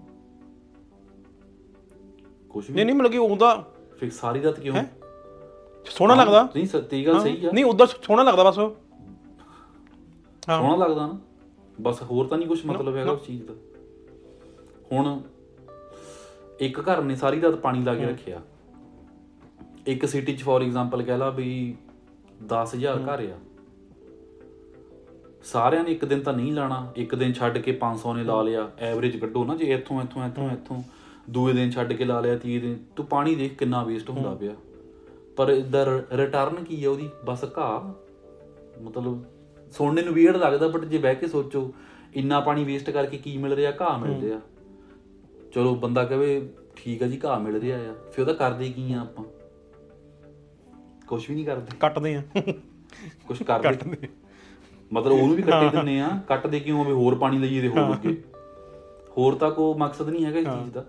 ਕੁਝ 2.55 2.67
ਵੀ 2.67 2.75
ਨਹੀਂ 2.75 2.85
ਨਹੀਂ 2.85 2.95
ਮਤਲਬ 2.95 3.11
ਕਿ 3.11 3.17
ਉਹਦਾ 3.17 3.69
ਫਿਰ 3.99 4.09
ਸਾਰੀ 4.11 4.43
ਰਾਤ 4.43 4.59
ਕਿਉਂ? 4.59 4.83
ਸੋਹਣਾ 5.85 6.15
ਲੱਗਦਾ। 6.15 6.43
ਨਹੀਂ 6.43 6.65
ਸੱਤੀ 6.65 7.07
ਗੱਲ 7.07 7.19
ਸਹੀ 7.19 7.45
ਆ। 7.45 7.51
ਨਹੀਂ 7.51 7.65
ਉਦਾਂ 7.65 7.87
ਸੋਹਣਾ 7.87 8.23
ਲੱਗਦਾ 8.23 8.43
ਬਸ। 8.43 8.59
ਉਹ। 8.59 8.75
ਹਾਂ। 10.49 10.61
ਸੋਹਣਾ 10.61 10.75
ਲੱਗਦਾ 10.75 11.07
ਨਾ। 11.07 11.19
ਬਸ 11.81 12.01
ਹੋਰ 12.01 12.27
ਤਾਂ 12.27 12.37
ਨਹੀਂ 12.37 12.47
ਕੁਝ 12.47 12.65
ਮਤਲਬ 12.65 12.95
ਹੈਗਾ 12.95 13.11
ਉਸ 13.11 13.27
ਚੀਜ਼ 13.27 13.43
ਦਾ। 13.43 13.53
ਹੁਣ 14.91 15.21
ਇੱਕ 16.59 16.79
ਘਰ 16.79 17.01
ਨੇ 17.01 17.15
ਸਾਰੀ 17.15 17.41
ਰਾਤ 17.41 17.55
ਪਾਣੀ 17.55 17.83
ਲਾ 17.83 17.95
ਕੇ 17.95 18.05
ਰੱਖਿਆ। 18.05 18.41
ਇੱਕ 19.87 20.05
ਸਿਟੀ 20.05 20.37
'ਚ 20.37 20.41
ਫੋਰ 20.43 20.61
ਐਗਜ਼ਾਮਪਲ 20.61 21.03
ਕਹਿ 21.03 21.17
ਲਾ 21.17 21.29
ਵੀ 21.29 21.75
10000 22.49 22.97
ਘਰ 22.97 23.29
ਆ। 23.31 23.37
ਸਾਰਿਆਂ 25.43 25.83
ਨੇ 25.83 25.91
ਇੱਕ 25.91 26.05
ਦਿਨ 26.05 26.19
ਤਾਂ 26.19 26.33
ਨਹੀਂ 26.33 26.53
ਲਾਣਾ। 26.53 26.93
ਇੱਕ 26.95 27.15
ਦਿਨ 27.15 27.33
ਛੱਡ 27.33 27.57
ਕੇ 27.57 27.71
500 27.71 28.13
ਨੇ 28.13 28.23
ਲਾ 28.23 28.41
ਲਿਆ। 28.41 28.71
ਐਵਰੇਜ 28.79 29.17
ਕੱਢੋ 29.17 29.45
ਨਾ 29.45 29.55
ਜੇ 29.55 29.65
ਇੱਥੋਂ 29.65 30.01
ਇੱਥੋਂ 30.01 30.27
ਇੱਥੋਂ 30.27 30.51
ਇੱਥੋਂ। 30.51 30.83
ਦੂਏ 31.29 31.53
ਦਿਨ 31.53 31.71
ਛੱਡ 31.71 31.93
ਕੇ 31.93 32.05
ਲਾ 32.05 32.19
ਲਿਆ 32.19 32.37
ਤੀਏ 32.37 32.59
ਦਿਨ। 32.59 32.79
ਤੂੰ 32.95 33.05
ਪਾਣੀ 33.05 33.35
ਦੇਖ 33.35 33.57
ਕਿੰਨਾ 33.57 33.83
ਵੇਸਟ 33.83 34.09
ਹੁੰਦਾ 34.09 34.35
ਪਿਆ। 34.35 34.55
ਪਰ 35.37 35.49
ਇਧਰ 35.49 36.03
ਰਿਟਰਨ 36.11 36.63
ਕੀ 36.63 36.83
ਹੈ 36.83 36.89
ਉਹਦੀ? 36.89 37.09
ਬਸ 37.25 37.45
ਘਾਹ। 37.57 38.05
ਮਤਲਬ 38.81 39.23
ਸੁਣਨੇ 39.71 40.01
ਨੂੰ 40.01 40.13
ਵੀਅਰਡ 40.13 40.37
ਲੱਗਦਾ 40.37 40.67
ਬਟ 40.67 40.85
ਜੇ 40.85 40.97
ਬਹਿ 40.97 41.15
ਕੇ 41.15 41.27
ਸੋਚੋ 41.27 41.73
ਇੰਨਾ 42.15 42.39
ਪਾਣੀ 42.39 42.63
ਵੇਸਟ 42.63 42.89
ਕਰਕੇ 42.89 43.17
ਕੀ 43.17 43.37
ਮਿਲ 43.37 43.53
ਰਿਹਾ? 43.53 43.73
ਘਾਹ 43.81 43.99
ਮਿਲ 43.99 44.21
ਰਿਹਾ। 44.21 44.41
ਚਲੋ 45.53 45.75
ਬੰਦਾ 45.75 46.03
ਕਹੇ 46.03 46.49
ਠੀਕ 46.75 47.03
ਆ 47.03 47.07
ਜੀ 47.07 47.19
ਘਾਹ 47.25 47.39
ਮਿਲ 47.39 47.59
ਰਿਹਾ 47.59 47.77
ਆ। 47.77 47.95
ਫਿਰ 48.11 48.21
ਉਹਦਾ 48.21 48.33
ਕਰਦੇ 48.33 48.69
ਕੀ 48.69 48.93
ਆ 48.93 49.01
ਆਪਾਂ? 49.01 49.25
ਕੁਝ 51.07 51.29
ਵੀ 51.29 51.35
ਨਹੀਂ 51.35 51.45
ਕਰਦੇ। 51.45 51.77
ਕੱਟਦੇ 51.79 52.15
ਆ। 52.15 52.23
ਕੁਝ 53.27 53.43
ਕਰਦੇ। 53.43 53.69
ਕੱਟਦੇ। 53.69 54.07
ਮਤਲਬ 54.93 55.13
ਉਹਨੂੰ 55.13 55.35
ਵੀ 55.35 55.41
ਕੱਟੇ 55.41 55.69
ਦਿੰਨੇ 55.69 56.01
ਆ। 56.01 56.19
ਕੱਟਦੇ 56.27 56.59
ਕਿਉਂ? 56.59 56.85
ਆ 56.85 56.87
ਵੀ 56.87 56.93
ਹੋਰ 56.93 57.15
ਪਾਣੀ 57.15 57.37
ਲਈਏ 57.37 57.61
ਤੇ 57.61 57.67
ਹੋਰ 57.67 57.93
ਅੱਗੇ। 57.93 58.23
ਹੋਰ 59.17 59.35
ਤਾਂ 59.35 59.51
ਕੋਈ 59.51 59.73
ਮਕਸਦ 59.73 60.09
ਨਹੀਂ 60.09 60.25
ਹੈਗਾ 60.25 60.39
ਇਸ 60.39 60.47
ਚੀਜ਼ 60.47 60.71
ਦਾ। 60.71 60.85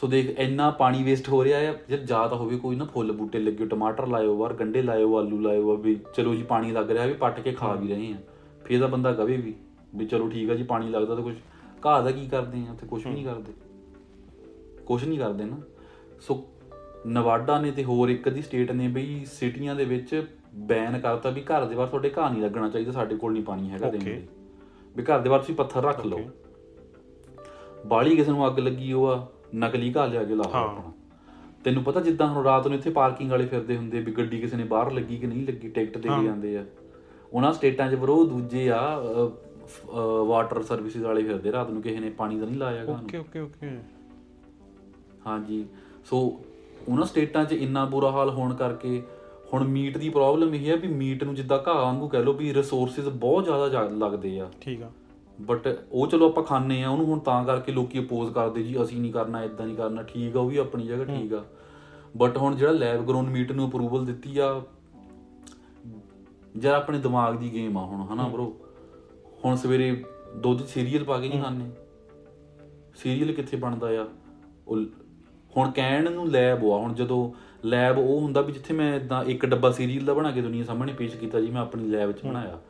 ਸੋ 0.00 0.06
ਦੇਖ 0.06 0.38
ਇੰਨਾ 0.38 0.70
ਪਾਣੀ 0.70 1.02
ਵੇਸਟ 1.02 1.28
ਹੋ 1.28 1.44
ਰਿਹਾ 1.44 1.58
ਹੈ 1.58 1.82
ਜੇ 1.88 1.96
ਜ਼ਿਆਦਾ 1.96 2.36
ਹੋਵੇ 2.36 2.56
ਕੋਈ 2.56 2.76
ਨਾ 2.76 2.84
ਫੁੱਲ 2.84 3.12
ਬੂਟੇ 3.12 3.38
ਲੱਗੇ 3.38 3.66
ਟਮਾਟਰ 3.66 4.06
ਲਾਇਓ 4.06 4.36
ਬਾਹਰ 4.36 4.52
ਗੰਡੇ 4.52 4.82
ਲਾਇਓ 4.82 5.16
ਆਲੂ 5.16 5.40
ਲਾਇਓ 5.40 5.72
ਆ 5.72 5.74
ਵੀ 5.74 6.00
ਚਲੋ 6.14 6.34
ਜੀ 6.34 6.42
ਪਾਣੀ 6.42 6.70
ਲੱਗ 6.70 6.90
ਰਿਹਾ 6.90 7.06
ਵੀ 7.06 7.12
ਪੱਟ 7.12 7.40
ਕੇ 7.40 7.52
ਖਾ 7.52 7.74
ਵੀ 7.74 7.88
ਰਹੇ 7.88 8.12
ਆ। 8.12 8.16
ਫੇਰ 8.64 8.80
ਤਾਂ 8.80 8.88
ਬੰਦਾ 8.88 9.12
ਕਵੇ 9.12 9.36
ਵੀ 9.36 9.54
ਵੀ 9.94 10.06
ਚਲੋ 10.06 10.28
ਠੀਕ 10.28 10.50
ਆ 10.50 10.54
ਜੀ 10.54 10.62
ਪਾਣੀ 10.62 10.88
ਲੱਗਦਾ 10.90 11.14
ਤਾਂ 11.14 11.22
ਕੁਝ 11.22 11.34
ਘਾਹ 11.86 12.02
ਦਾ 12.02 12.10
ਕੀ 12.10 12.28
ਕਰਦੇ 12.28 12.58
ਆ 12.70 12.74
ਤੇ 12.80 12.86
ਕੁਝ 12.86 13.06
ਵੀ 13.06 13.12
ਨਹੀਂ 13.12 13.24
ਕਰਦੇ। 13.24 13.52
ਕੁਝ 14.86 15.04
ਨਹੀਂ 15.04 15.18
ਕਰਦੇ 15.18 15.44
ਨਾ। 15.44 15.56
ਸੋ 16.20 16.44
ਨਵਾਡਾ 17.06 17.60
ਨੇ 17.60 17.70
ਤੇ 17.70 17.84
ਹੋਰ 17.84 18.08
ਇੱਕ 18.08 18.28
ਦੀ 18.28 18.42
ਸਟੇਟ 18.42 18.72
ਨੇ 18.72 18.88
ਬਈ 18.88 19.24
ਸਿਟੀਆਂ 19.24 19.74
ਦੇ 19.74 19.84
ਵਿੱਚ 19.84 20.26
ਬੈਨ 20.54 20.98
ਕਰਤਾ 20.98 21.30
ਵੀ 21.30 21.40
ਘਰ 21.40 21.64
ਦੇ 21.64 21.74
ਬਾਹਰ 21.74 21.88
ਤੁਹਾਡੇ 21.88 22.12
ਘਾਹ 22.18 22.30
ਨਹੀਂ 22.32 22.42
ਲੱਗਣਾ 22.42 22.68
ਚਾਹੀਦਾ 22.68 22.92
ਸਾਡੇ 22.92 23.16
ਕੋਲ 23.16 23.32
ਨਹੀਂ 23.32 23.42
ਪਾਣੀ 23.42 23.70
ਹੈਗਾ 23.70 23.90
ਦੇਣ. 23.90 24.04
ਲਈ। 24.04 24.22
ਵੀ 24.96 25.02
ਘਰ 25.02 25.18
ਦੇ 25.18 25.30
ਬਾਹਰ 25.30 25.40
ਤੁਸੀਂ 25.40 25.54
ਪੱਥਰ 25.54 25.82
ਰੱਖ 25.82 26.06
ਲਓ। 26.06 26.20
ਬਾਲੀ 27.86 28.16
ਕਿਸੇ 28.16 28.30
ਨੂੰ 28.30 28.46
ਅੱਗ 28.46 28.58
ਲੱਗੀ 28.58 28.92
ਉਹ 28.92 29.06
ਆ 29.06 29.26
ਨਕਲੀ 29.54 29.92
ਘਾਹ 29.96 30.08
ਲਿਆ 30.08 30.24
ਕੇ 30.24 30.34
ਲਾ 30.34 30.44
ਹਾਂ। 30.54 30.62
ਆਪਣਾ। 30.64 30.92
ਤੈਨੂੰ 31.64 31.82
ਪਤਾ 31.84 32.00
ਜਿੱਦਾਂ 32.00 32.26
ਹੁਣ 32.28 32.44
ਰਾਤ 32.44 32.66
ਨੂੰ 32.66 32.76
ਇੱਥੇ 32.76 32.90
ਪਾਰਕਿੰਗ 32.90 33.30
ਵਾਲੇ 33.30 33.46
ਫਿਰਦੇ 33.46 33.76
ਹੁੰਦੇ 33.76 34.00
ਵੀ 34.00 34.12
ਗੱਡੀ 34.12 34.40
ਕਿਸੇ 34.40 34.56
ਨੇ 34.56 34.64
ਬਾਹਰ 34.64 34.92
ਲੱਗੀ 34.92 35.16
ਕਿ 35.18 35.26
ਨਹੀਂ 35.26 35.46
ਲੱਗੀ 35.46 35.68
ਟਿਕਟ 35.68 35.98
ਦੇ 35.98 36.08
ਕੇ 36.08 36.24
ਜਾਂਦੇ 36.24 36.56
ਆ। 36.56 36.64
ਉਹਨਾਂ 37.32 37.52
ਸਟੇਟਾਂ 37.52 37.90
'ਚ 37.90 37.94
ਬਰੋ 37.94 38.24
ਦੂਜੇ 38.24 38.68
ਆ 38.70 38.80
ਵਾਟਰ 40.26 40.62
ਸਰਵਿਸਿਜ਼ 40.62 41.04
ਵਾਲੇ 41.04 41.22
ਫਿਰਦੇ 41.22 41.52
ਰਾਤ 41.52 41.70
ਨੂੰ 41.70 41.82
ਕਿਸੇ 41.82 41.98
ਨੇ 42.00 42.10
ਪਾਣੀ 42.10 42.38
ਦਾ 42.40 42.46
ਨਹੀਂ 42.46 42.56
ਲਾਇਆ 42.56 42.84
ਗਾ 42.84 42.92
ਓਕੇ 42.92 43.18
ਓਕੇ 43.18 43.40
ਓਕੇ। 43.40 43.78
ਹਾਂਜੀ। 45.26 45.64
ਸੋ 46.04 46.18
ਉਹਨਾਂ 46.88 47.06
ਸਟੇਟਾਂ 47.06 47.44
'ਚ 47.44 47.52
ਇੰਨਾ 47.52 47.84
ਬੁਰਾ 47.84 48.10
ਹਾਲ 48.10 48.30
ਹੋਣ 48.30 48.54
ਕਰਕੇ 48.54 49.02
ਹੁਣ 49.52 49.64
ਮੀਟ 49.64 49.98
ਦੀ 49.98 50.08
ਪ੍ਰੋਬਲਮ 50.08 50.54
ਇਹ 50.54 50.68
ਹੈ 50.70 50.76
ਵੀ 50.76 50.88
ਮੀਟ 50.88 51.24
ਨੂੰ 51.24 51.34
ਜਿੱਦਾਂ 51.34 51.58
ਘਾਹ 51.68 51.74
ਵਾਂਗੂ 51.74 52.08
ਕਹਿ 52.08 52.22
ਲਓ 52.22 52.32
ਵੀ 52.32 52.52
ਰਿਸੋਰਸਸ 52.54 53.08
ਬਹੁਤ 53.08 53.44
ਜ਼ਿਆਦਾ 53.44 53.82
ਲੱਗਦੇ 53.98 54.38
ਆ। 54.40 54.48
ਠੀਕ 54.60 54.82
ਆ। 54.82 54.90
ਬਟ 55.40 55.84
ਉਹ 55.92 56.06
ਚਲੋ 56.06 56.28
ਆਪਾਂ 56.28 56.42
ਖਾਂਦੇ 56.42 56.82
ਆ 56.82 56.90
ਉਹਨੂੰ 56.90 57.06
ਹੁਣ 57.06 57.18
ਤਾਂ 57.18 57.44
ਕਰਕੇ 57.44 57.72
ਲੋਕੀ 57.72 57.98
ਅਪੋਜ਼ 57.98 58.32
ਕਰਦੇ 58.32 58.62
ਜੀ 58.62 58.82
ਅਸੀਂ 58.82 59.00
ਨਹੀਂ 59.00 59.12
ਕਰਨਾ 59.12 59.44
ਇਦਾਂ 59.44 59.66
ਨਹੀਂ 59.66 59.76
ਕਰਨਾ 59.76 60.02
ਠੀਕ 60.02 60.36
ਆ 60.36 60.40
ਉਹ 60.40 60.48
ਵੀ 60.48 60.56
ਆਪਣੀ 60.56 60.86
ਜਗ੍ਹਾ 60.86 61.04
ਠੀਕ 61.04 61.32
ਆ। 61.34 61.44
ਬਟ 62.16 62.36
ਹੁਣ 62.36 62.56
ਜਿਹੜਾ 62.56 62.72
ਲੈਬ 62.72 63.06
ਗਰੋਨ 63.06 63.30
ਮੀਟ 63.30 63.52
ਨੂੰ 63.52 63.68
ਅਪਰੂਵਲ 63.68 64.04
ਦਿੱਤੀ 64.04 64.38
ਆ 64.38 64.62
ਜਿਹੜਾ 66.56 66.76
ਆਪਣੇ 66.76 66.98
ਦਿਮਾਗ 66.98 67.36
ਦੀ 67.36 67.52
ਗੇਮ 67.52 67.78
ਆ 67.78 67.84
ਹੁਣ 67.84 68.06
ਹਨਾ 68.14 68.28
ਬ్రో 68.28 68.44
ਹੁਣ 69.44 69.56
ਸਵੇਰੇ 69.56 70.04
ਦੁੱਧ 70.36 70.66
ਸੀਰੀਅਲ 70.66 71.04
ਪਾ 71.04 71.20
ਕੇ 71.20 71.28
ਨਹੀਂ 71.28 71.42
ਖਾਂਦੇ? 71.42 71.64
ਸੀਰੀਅਲ 72.96 73.32
ਕਿੱਥੇ 73.32 73.56
ਬਣਦਾ 73.56 73.86
ਆ? 74.02 74.06
ਉਹ 74.68 74.80
ਹੁਣ 75.56 75.70
ਕਹਿਣ 75.70 76.12
ਨੂੰ 76.12 76.30
ਲੈਬ 76.30 76.64
ਆ 76.64 76.76
ਹੁਣ 76.76 76.92
ਜਦੋਂ 76.92 77.32
ਲੈਬ 77.64 77.98
ਉਹ 77.98 78.20
ਹੁੰਦਾ 78.20 78.40
ਵੀ 78.40 78.52
ਜਿੱਥੇ 78.52 78.74
ਮੈਂ 78.74 78.96
ਇਦਾਂ 78.96 79.24
ਇੱਕ 79.24 79.46
ਡੱਬਾ 79.46 79.70
ਸੀਰੀਅਲ 79.70 80.04
ਦਾ 80.04 80.14
ਬਣਾ 80.14 80.30
ਕੇ 80.30 80.42
ਦੁਨੀਆ 80.42 80.64
ਸਾਹਮਣੇ 80.64 80.92
ਪੇਸ਼ 80.92 81.16
ਕੀਤਾ 81.16 81.40
ਜੀ 81.40 81.50
ਮੈਂ 81.50 81.62
ਆਪਣੀ 81.62 81.84
ਲੈਬ 81.84 82.12
'ਚ 82.12 82.24
ਬਣਾਇਆ। 82.24 82.60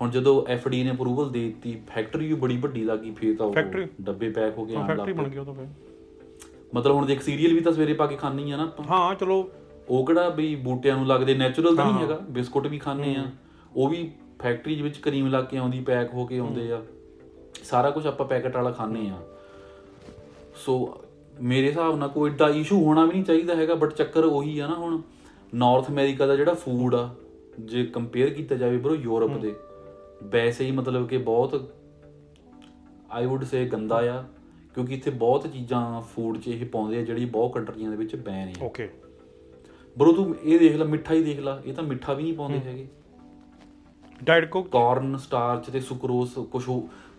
ਹੁਣ 0.00 0.10
ਜਦੋਂ 0.10 0.44
ਐਫਡੀ 0.46 0.84
ਨੇ 0.84 0.90
ਅਪਰੂਵਲ 0.90 1.30
ਦੇ 1.30 1.44
ਦਿੱਤੀ 1.44 1.80
ਫੈਕਟਰੀ 1.94 2.26
ਵੀ 2.26 2.34
ਬੜੀ 2.34 2.56
ਵੱਡੀ 2.56 2.84
ਲੱਗੀ 2.84 3.10
ਫੇਰ 3.10 3.36
ਤਾਂ 3.36 3.46
ਉਹ? 3.46 3.54
ਡੱਬੇ 4.00 4.30
ਪੈਕ 4.30 4.58
ਹੋ 4.58 4.68
ਆਉਣ 4.76 4.86
ਫੈਕਟਰੀ 4.86 5.06
ਲੱਗ 5.06 5.16
ਬਣ 5.16 5.24
ਪਏ। 5.24 5.30
ਗਈ 5.30 5.38
ਉਹ 5.38 5.44
ਤਾਂ 5.44 5.54
ਫਿਰ। 5.54 5.66
ਮਤਲਬ 6.74 6.94
ਹੁਣ 6.94 7.06
ਦੇਖ 7.06 7.22
ਸੀਰੀਅਲ 7.22 7.52
ਵੀ 7.52 7.60
ਤਾਂ 7.60 7.72
ਸਵੇਰੇ 7.72 7.92
ਪਾ 7.92 8.06
ਕੇ 8.06 8.16
ਖਾਣੀ 8.16 8.50
ਆ 8.50 8.56
ਨਾ 8.56 8.62
ਆਪਾਂ। 8.62 8.84
ਹਾਂ 8.84 9.14
ਚਲੋ। 9.14 9.50
ਉਹ 9.88 10.06
ਕਿਹੜਾ 10.06 10.28
ਵੀ 10.28 10.56
ਬੂਟਿਆਂ 10.56 10.96
ਨੂੰ 10.96 11.06
ਲੱਗਦੇ 11.06 11.34
ਨੈਚੁਰਲ 11.34 11.76
ਤਾਂ 11.76 11.92
ਨਹੀਂ 11.92 12.02
ਹੈਗਾ 12.02 12.18
ਬਿਸਕੁਟ 12.30 12.66
ਵੀ 12.66 12.78
ਖਾਣੇ 12.78 13.16
ਆ। 13.16 13.26
ਉਹ 13.76 13.88
ਵੀ 13.88 14.12
ਫੈਕਟਰੀ 14.42 14.76
ਦੇ 14.76 14.82
ਵਿੱਚ 14.82 14.98
ਕਰੀਮ 14.98 15.26
ਲਾ 15.26 15.42
ਕੇ 15.42 15.56
ਆਉਂਦੀ 15.56 15.80
ਪੈਕ 15.80 16.14
ਹੋ 16.14 16.26
ਕੇ 16.26 16.38
ਆਉਂਦੇ 16.38 16.72
ਆ। 16.72 16.82
ਸਾਰਾ 17.64 17.90
ਕੁਝ 17.90 18.06
ਆਪਾਂ 18.06 18.26
ਪੈਕਟ 18.26 18.56
ਵਾਲਾ 18.56 18.70
ਖਾਣੇ 18.70 19.10
ਆ। 19.10 19.18
ਸੋ 20.56 21.00
ਮੇਰੇ 21.40 21.68
ਹਿਸਾਬ 21.68 21.96
ਨਾਲ 21.96 22.08
ਕੋਈ 22.08 22.30
ਏਡਾ 22.30 22.48
ਇਸ਼ੂ 22.48 22.84
ਹੋਣਾ 22.84 23.04
ਵੀ 23.04 23.12
ਨਹੀਂ 23.12 23.24
ਚਾਹੀਦਾ 23.24 23.54
ਹੈਗਾ 23.56 23.74
ਬਟ 23.74 23.92
ਚੱਕਰ 23.92 24.24
ਉਹੀ 24.24 24.58
ਆ 24.58 24.66
ਨਾ 24.66 24.74
ਹੁਣ। 24.74 25.00
ਨਾਰਥ 25.54 25.90
ਅਮਰੀਕਾ 25.90 26.26
ਦਾ 26.26 26.36
ਜਿਹੜਾ 26.36 26.54
ਫੂਡ 26.54 26.94
ਆ 26.94 27.14
ਜੇ 27.60 27.84
ਕੰਪੇਅਰ 27.84 28.30
ਕੀਤਾ 28.30 28.54
ਜਾਵੇ 28.54 28.76
ਬਰੋ 28.76 28.94
ਯੂਰਪ 28.94 29.38
ਦੇ 29.38 29.54
ਵੈਸੇ 30.22 30.64
ਹੀ 30.64 30.70
ਮਤਲਬ 30.70 31.08
ਕਿ 31.08 31.18
ਬਹੁਤ 31.18 31.70
ਆਈ 33.10 33.26
ਊਡ 33.26 33.44
ਸੇ 33.44 33.64
ਗੰਦਾ 33.66 33.96
ਆ 34.12 34.22
ਕਿਉਂਕਿ 34.74 34.94
ਇੱਥੇ 34.94 35.10
ਬਹੁਤ 35.10 35.46
ਚੀਜ਼ਾਂ 35.52 36.00
ਫੂਡ 36.14 36.38
'ਚ 36.38 36.48
ਇਹ 36.48 36.64
ਪਾਉਂਦੇ 36.66 36.98
ਆ 36.98 37.02
ਜਿਹੜੀ 37.02 37.24
ਬਹੁਤ 37.24 37.52
ਕੰਟਰੀਆਂ 37.54 37.90
ਦੇ 37.90 37.96
ਵਿੱਚ 37.96 38.14
ਬੈਨ 38.16 38.48
ਆ। 38.48 38.64
ਓਕੇ 38.64 38.88
ਬਰੋ 39.96 40.12
ਤੂੰ 40.12 40.34
ਇਹ 40.42 40.58
ਦੇਖ 40.58 40.76
ਲੈ 40.76 40.84
ਮਿੱਠਾ 40.84 41.14
ਹੀ 41.14 41.22
ਦੇਖ 41.24 41.40
ਲੈ 41.40 41.56
ਇਹ 41.64 41.74
ਤਾਂ 41.74 41.84
ਮਿੱਠਾ 41.84 42.12
ਵੀ 42.12 42.22
ਨਹੀਂ 42.22 42.34
ਪਾਉਂਦੇ 42.34 42.58
ਹੈਗੇ। 42.58 42.86
ਡਾਈਟ 44.24 44.48
ਕੋਕ 44.50 44.68
ਕਾਰਨ 44.68 45.16
ਸਟਾਰਚ 45.16 45.70
ਤੇ 45.70 45.80
ਸੁਕਰੋਸ 45.80 46.34
ਕੁਝ 46.52 46.64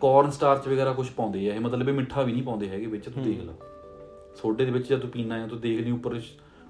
ਕਾਰਨ 0.01 0.31
ਸਟਾਰਚ 0.31 0.67
ਵਗੈਰਾ 0.67 0.93
ਕੁਝ 0.93 1.09
ਪਾਉਂਦੇ 1.09 1.49
ਆ 1.49 1.53
ਇਹ 1.55 1.59
ਮਤਲਬ 1.59 1.89
ਇਹ 1.89 1.93
ਮਿੱਠਾ 1.93 2.21
ਵੀ 2.21 2.31
ਨਹੀਂ 2.31 2.43
ਪਾਉਂਦੇ 2.43 2.69
ਹੈਗੇ 2.69 2.85
ਵਿੱਚ 2.85 3.09
ਤੂੰ 3.09 3.23
ਦੇਖ 3.23 3.41
ਲੈ। 3.41 3.53
ਸੋਡੇ 4.35 4.65
ਦੇ 4.65 4.71
ਵਿੱਚ 4.71 4.89
ਜਦ 4.89 4.99
ਤੂੰ 4.99 5.09
ਪੀਣਾ 5.09 5.39
ਹੈ 5.39 5.47
ਤੂੰ 5.47 5.59
ਦੇਖ 5.59 5.79
ਲਈ 5.79 5.91
ਉੱਪਰ 5.91 6.19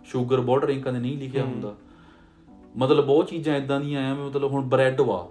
ਸ਼ੂਗਰ 0.06 0.42
ਬੋਰਡ 0.42 0.66
ਰਿੰਕਾਂ 0.66 0.94
ਦੇ 0.94 1.00
ਨਹੀਂ 1.00 1.18
ਲਿਖਿਆ 1.18 1.44
ਹੁੰਦਾ। 1.44 1.76
ਮਤਲਬ 2.78 3.06
ਬਹੁਤ 3.06 3.28
ਚੀਜ਼ਾਂ 3.28 3.56
ਇਦਾਂ 3.58 3.80
ਦੀਆਂ 3.80 4.12
ਆ 4.12 4.14
ਮਤਲਬ 4.16 4.52
ਹੁਣ 4.52 4.70
ਬ੍ਰੈਡ 4.70 5.02
ਵਾ। 5.02 5.28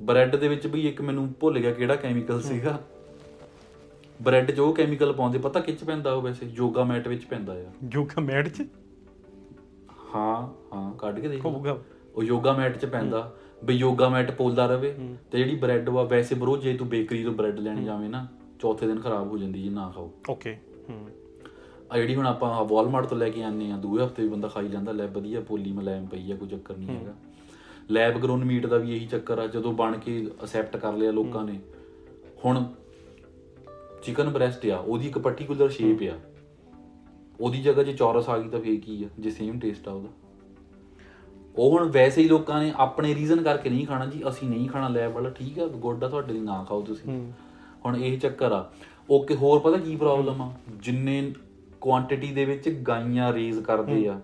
ਬ੍ਰੈਡ 0.00 0.36
ਦੇ 0.36 0.48
ਵਿੱਚ 0.48 0.66
ਵੀ 0.66 0.88
ਇੱਕ 0.88 1.00
ਮੈਨੂੰ 1.02 1.32
ਭੁੱਲ 1.40 1.58
ਗਿਆ 1.58 1.72
ਕਿਹੜਾ 1.72 1.96
ਕੈਮੀਕਲ 1.96 2.40
ਸੀਗਾ। 2.40 2.80
ਬ੍ਰੈਡ 4.22 4.50
'ਚ 4.50 4.60
ਉਹ 4.60 4.74
ਕੈਮੀਕਲ 4.74 5.12
ਪਾਉਂਦੇ 5.12 5.38
ਪਤਾ 5.38 5.60
ਕਿੱਚ 5.60 5.84
ਪੈਂਦਾ 5.84 6.12
ਉਹ 6.12 6.22
ਵੈਸੇ? 6.22 6.46
ਯੋਗਾ 6.46 6.84
ਮੈਟ 6.84 7.08
ਵਿੱਚ 7.08 7.24
ਪੈਂਦਾ 7.24 7.52
ਆ 7.52 7.72
ਯੋਗਾ 7.94 8.20
ਮੈਟ 8.20 8.48
ਚ? 8.48 8.62
ਹਾਂ 10.14 10.48
ਹਾਂ 10.72 10.94
ਕੱਢ 10.94 11.20
ਕੇ 11.20 11.28
ਦੇਖ। 11.28 11.44
ਹੋਊਗਾ। 11.46 11.78
ਉਹ 12.14 12.22
ਯੋਗਾ 12.22 12.52
ਮੈਟ 12.52 12.78
'ਚ 12.78 12.86
ਪੈਂਦਾ। 12.86 13.32
ਵੀ 13.64 13.74
ਯੋਗਾ 13.74 14.08
ਮੈਟ 14.08 14.30
ਪੋਲਦਾ 14.30 14.66
ਰਵੇ 14.66 14.94
ਤੇ 15.30 15.38
ਜਿਹੜੀ 15.38 15.56
ਬ੍ਰੈਡ 15.56 15.88
ਵਾ 15.88 16.02
ਵੈਸੇ 16.02 16.34
ਬਰੋ 16.34 16.56
ਜੇ 16.56 16.76
ਤੂੰ 16.76 16.88
ਬੇਕਰੀ 16.88 17.24
ਤੋਂ 17.24 17.32
ਬ੍ਰੈਡ 17.32 17.58
ਲੈਣ 17.58 17.84
ਜਾਵੇਂ 17.84 18.10
ਨਾ 18.10 18.26
ਚੌਥੇ 18.60 18.86
ਦਿਨ 18.86 19.00
ਖਰਾਬ 19.00 19.28
ਹੋ 19.28 19.38
ਜਾਂਦੀ 19.38 19.62
ਜੇ 19.62 19.70
ਨਾ 19.70 19.92
ਖਾਓ। 19.94 20.12
ਓਕੇ 20.30 20.56
ਹੂੰ। 20.90 21.08
ਆ 21.92 21.98
ਜਿਹੜੀ 21.98 22.14
ਹੁਣ 22.14 22.26
ਆਪਾਂ 22.26 22.64
ਵਾਲਮਾਰਟ 22.64 23.06
ਤੋਂ 23.06 23.18
ਲੈ 23.18 23.28
ਕੇ 23.28 23.42
ਆਨੇ 23.42 23.72
ਆ 23.72 23.76
ਦੂਏ 23.76 24.04
ਹਫ਼ਤੇ 24.04 24.22
ਵੀ 24.22 24.28
ਬੰਦਾ 24.28 24.48
ਖਾਈ 24.48 24.68
ਜਾਂਦਾ 24.68 24.92
ਲੈ 24.92 25.06
ਵਧੀਆ 25.06 25.40
ਪੋਲੀ 25.40 25.72
ਮਲਾਇਮ 25.72 26.06
ਪਈ 26.06 26.32
ਆ 26.32 26.36
ਕੋਈ 26.36 26.48
ਚੱਕਰ 26.48 26.76
ਨਹੀਂ 26.76 26.88
ਹੈਗਾ। 26.88 27.14
ਲੈਬ 27.90 28.18
ਗਰੋਨ 28.18 28.44
ਮੀਟ 28.44 28.66
ਦਾ 28.66 28.76
ਵੀ 28.76 28.94
ਇਹੀ 28.96 29.06
ਚੱਕਰ 29.06 29.38
ਆ 29.38 29.46
ਜਦੋਂ 29.46 29.72
ਬਣ 29.72 29.96
ਕੇ 29.98 30.26
ਅਸੈਪਟ 30.44 30.76
ਕਰ 30.76 30.92
ਲਿਆ 30.92 31.10
ਲੋਕਾਂ 31.10 31.44
ਨੇ। 31.44 31.58
ਹੁਣ 32.44 32.64
ਚਿਕਨ 34.02 34.28
ਬ੍ਰੈਸਟ 34.28 34.66
ਆ 34.66 34.76
ਉਹਦੀ 34.76 35.08
ਇੱਕ 35.08 35.18
ਪਾਰਟਿਕੂਲਰ 35.18 35.68
ਸ਼ੇਪ 35.68 36.02
ਆ। 36.02 36.18
ਉਹਦੀ 37.40 37.62
ਜਗ੍ਹਾ 37.62 37.82
ਜੇ 37.82 37.92
ਚੌਰਸ 37.92 38.28
ਆ 38.28 38.38
ਗਈ 38.38 38.48
ਤਾਂ 38.48 38.60
ਫੇਕ 38.60 38.88
ਹੀ 38.88 39.02
ਆ 39.04 39.08
ਜੇ 39.18 39.30
ਸੇਮ 39.30 39.58
ਟੇਸਟ 39.58 39.88
ਆ 39.88 39.92
ਉਹਦਾ। 39.92 40.08
ਉਹ 41.56 41.70
ਹੁਣ 41.70 41.88
ਵੈਸੇ 41.88 42.22
ਹੀ 42.22 42.28
ਲੋਕਾਂ 42.28 42.62
ਨੇ 42.62 42.72
ਆਪਣੇ 42.76 43.14
ਰੀਜ਼ਨ 43.14 43.42
ਕਰਕੇ 43.42 43.70
ਨਹੀਂ 43.70 43.86
ਖਾਣਾ 43.86 44.06
ਜੀ 44.06 44.22
ਅਸੀਂ 44.28 44.48
ਨਹੀਂ 44.48 44.68
ਖਾਣਾ 44.68 44.88
ਲੈਬ 44.88 45.12
ਵਾਲਾ 45.12 45.30
ਠੀਕ 45.30 45.58
ਆ 45.58 45.66
ਗੋਡਾ 45.66 46.08
ਤੁਹਾਡੇ 46.08 46.32
ਲਈ 46.32 46.40
ਨਾ 46.40 46.64
ਖਾਓ 46.68 46.82
ਤੁਸੀਂ। 46.82 47.20
ਹੁਣ 47.86 47.96
ਇਹ 47.96 48.18
ਚੱਕਰ 48.18 48.52
ਆ। 48.52 48.70
ਓਕੇ 49.10 49.34
ਹੋਰ 49.34 49.60
ਪਤਾ 49.60 49.76
ਕੀ 49.76 49.96
ਪ੍ਰੋਬਲਮ 49.96 50.42
ਆ? 50.42 50.52
ਜਿੰਨੇ 50.82 51.32
ਕੁਆਂਟੀਟੀ 51.80 52.32
ਦੇ 52.32 52.44
ਵਿੱਚ 52.44 52.68
ਗਾਈਆਂ 52.68 53.32
ਰੇਜ਼ 53.32 53.60
ਕਰਦੇ 53.60 54.06
ਆ 54.08 54.20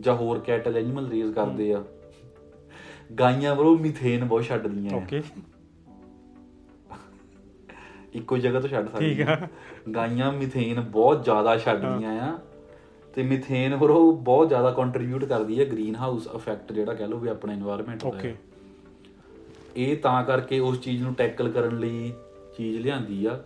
ਜਾਂ 0.00 0.14
ਹੋਰ 0.14 0.38
ਕੈਟਲ 0.38 0.76
ਐਨੀਮਲ 0.76 1.08
ਰੇਜ਼ 1.08 1.32
ਕਰਦੇ 1.34 1.72
ਆ 1.74 1.82
ਗਾਈਆਂ 3.18 3.54
ਬਰੋ 3.54 3.78
ਮੀਥੇਨ 3.78 4.24
ਬਹੁਤ 4.24 4.44
ਛੱਡਦੀਆਂ 4.44 4.96
ਓਕੇ 4.96 5.22
ਇੱਕੋ 8.14 8.38
ਜਗ੍ਹਾ 8.38 8.60
ਤੋਂ 8.60 8.68
ਛੱਡ 8.68 8.88
ਸਕਦੀਆਂ 8.88 9.14
ਠੀਕ 9.16 9.28
ਆ। 9.28 9.48
ਗਾਈਆਂ 9.94 10.32
ਮੀਥੇਨ 10.32 10.80
ਬਹੁਤ 10.80 11.24
ਜ਼ਿਆਦਾ 11.24 11.56
ਛੱਡਦੀਆਂ 11.56 12.20
ਆ। 12.20 12.38
ਤੇ 13.14 13.22
ਮੀਥੇਨ 13.22 13.76
ਬਰੋ 13.76 14.12
ਬਹੁਤ 14.12 14.48
ਜ਼ਿਆਦਾ 14.48 14.70
ਕੰਟਰੀਬਿਊਟ 14.70 15.24
ਕਰਦੀ 15.24 15.60
ਹੈ 15.60 15.64
ਗ੍ਰੀਨ 15.64 15.96
ਹਾਊਸ 15.96 16.28
ਇਫੈਕਟ 16.34 16.72
ਜਿਹੜਾ 16.72 16.94
ਕਹਿ 16.94 17.08
ਲਓ 17.08 17.18
ਵੀ 17.18 17.28
ਆਪਣਾ 17.28 17.52
এনवायरमेंट 17.54 17.98
ਦਾ 17.98 18.08
ਓਕੇ 18.08 18.34
ਇਹ 19.76 19.96
ਤਾਂ 19.96 20.24
ਕਰਕੇ 20.24 20.58
ਉਸ 20.58 20.80
ਚੀਜ਼ 20.80 21.02
ਨੂੰ 21.02 21.14
ਟੈਕਲ 21.14 21.50
ਕਰਨ 21.50 21.78
ਲਈ 21.78 22.12
ਚੀਜ਼ 22.56 22.78
ਲਿਆਂਦੀ 22.78 23.26
ਆ। 23.26 23.40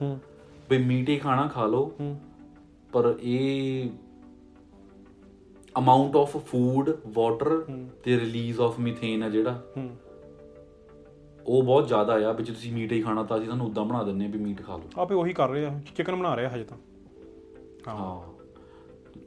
ਵੀ 0.70 0.79
ਮੀਟੇ 0.79 1.16
ਖਾਣਾ 1.16 1.46
ਖਾ 1.46 1.66
ਲਓ। 1.66 1.92
ਪਰ 2.92 3.14
ਇਹ 3.20 3.90
ਅਮਾਉਂਟ 5.78 6.16
ਆਫ 6.16 6.37
ਫੂਡ 6.37 6.90
ਵਾਟਰ 7.06 7.64
ਤੇ 8.04 8.20
ਰਿਲੀਜ਼ 8.20 8.60
ਆਫ 8.60 8.78
ਮੀਥੇਨ 8.80 9.22
ਆ 9.22 9.28
ਜਿਹੜਾ। 9.28 9.62
ਉਹ 11.46 11.62
ਬਹੁਤ 11.62 11.88
ਜ਼ਿਆਦਾ 11.88 12.12
ਆ 12.28 12.32
ਵੀ 12.32 12.44
ਜੇ 12.44 12.52
ਤੁਸੀਂ 12.52 12.72
ਮੀਟ 12.72 12.92
ਹੀ 12.92 13.00
ਖਾਣਾ 13.02 13.22
ਤਾਂ 13.22 13.37
ਅਸੀਂ 13.37 13.46
ਤੁਹਾਨੂੰ 13.46 13.66
ਉਦਾਂ 13.66 13.84
ਬਣਾ 13.84 14.02
ਦਿੰਨੇ 14.02 14.24
ਆ 14.24 14.28
ਵੀ 14.28 14.38
ਮੀਟ 14.38 14.62
ਖਾ 14.62 14.76
ਲਓ। 14.76 15.02
ਆਪੇ 15.02 15.14
ਉਹੀ 15.14 15.32
ਕਰ 15.32 15.48
ਰਹੇ 15.48 15.66
ਆ 15.66 15.80
ਚਿਕਨ 15.96 16.16
ਬਣਾ 16.16 16.34
ਰਹੇ 16.34 16.44
ਆ 16.44 16.48
ਹਜੇ 16.48 16.64
ਤਾਂ। 16.64 16.76
ਹਾਂ। 17.88 18.20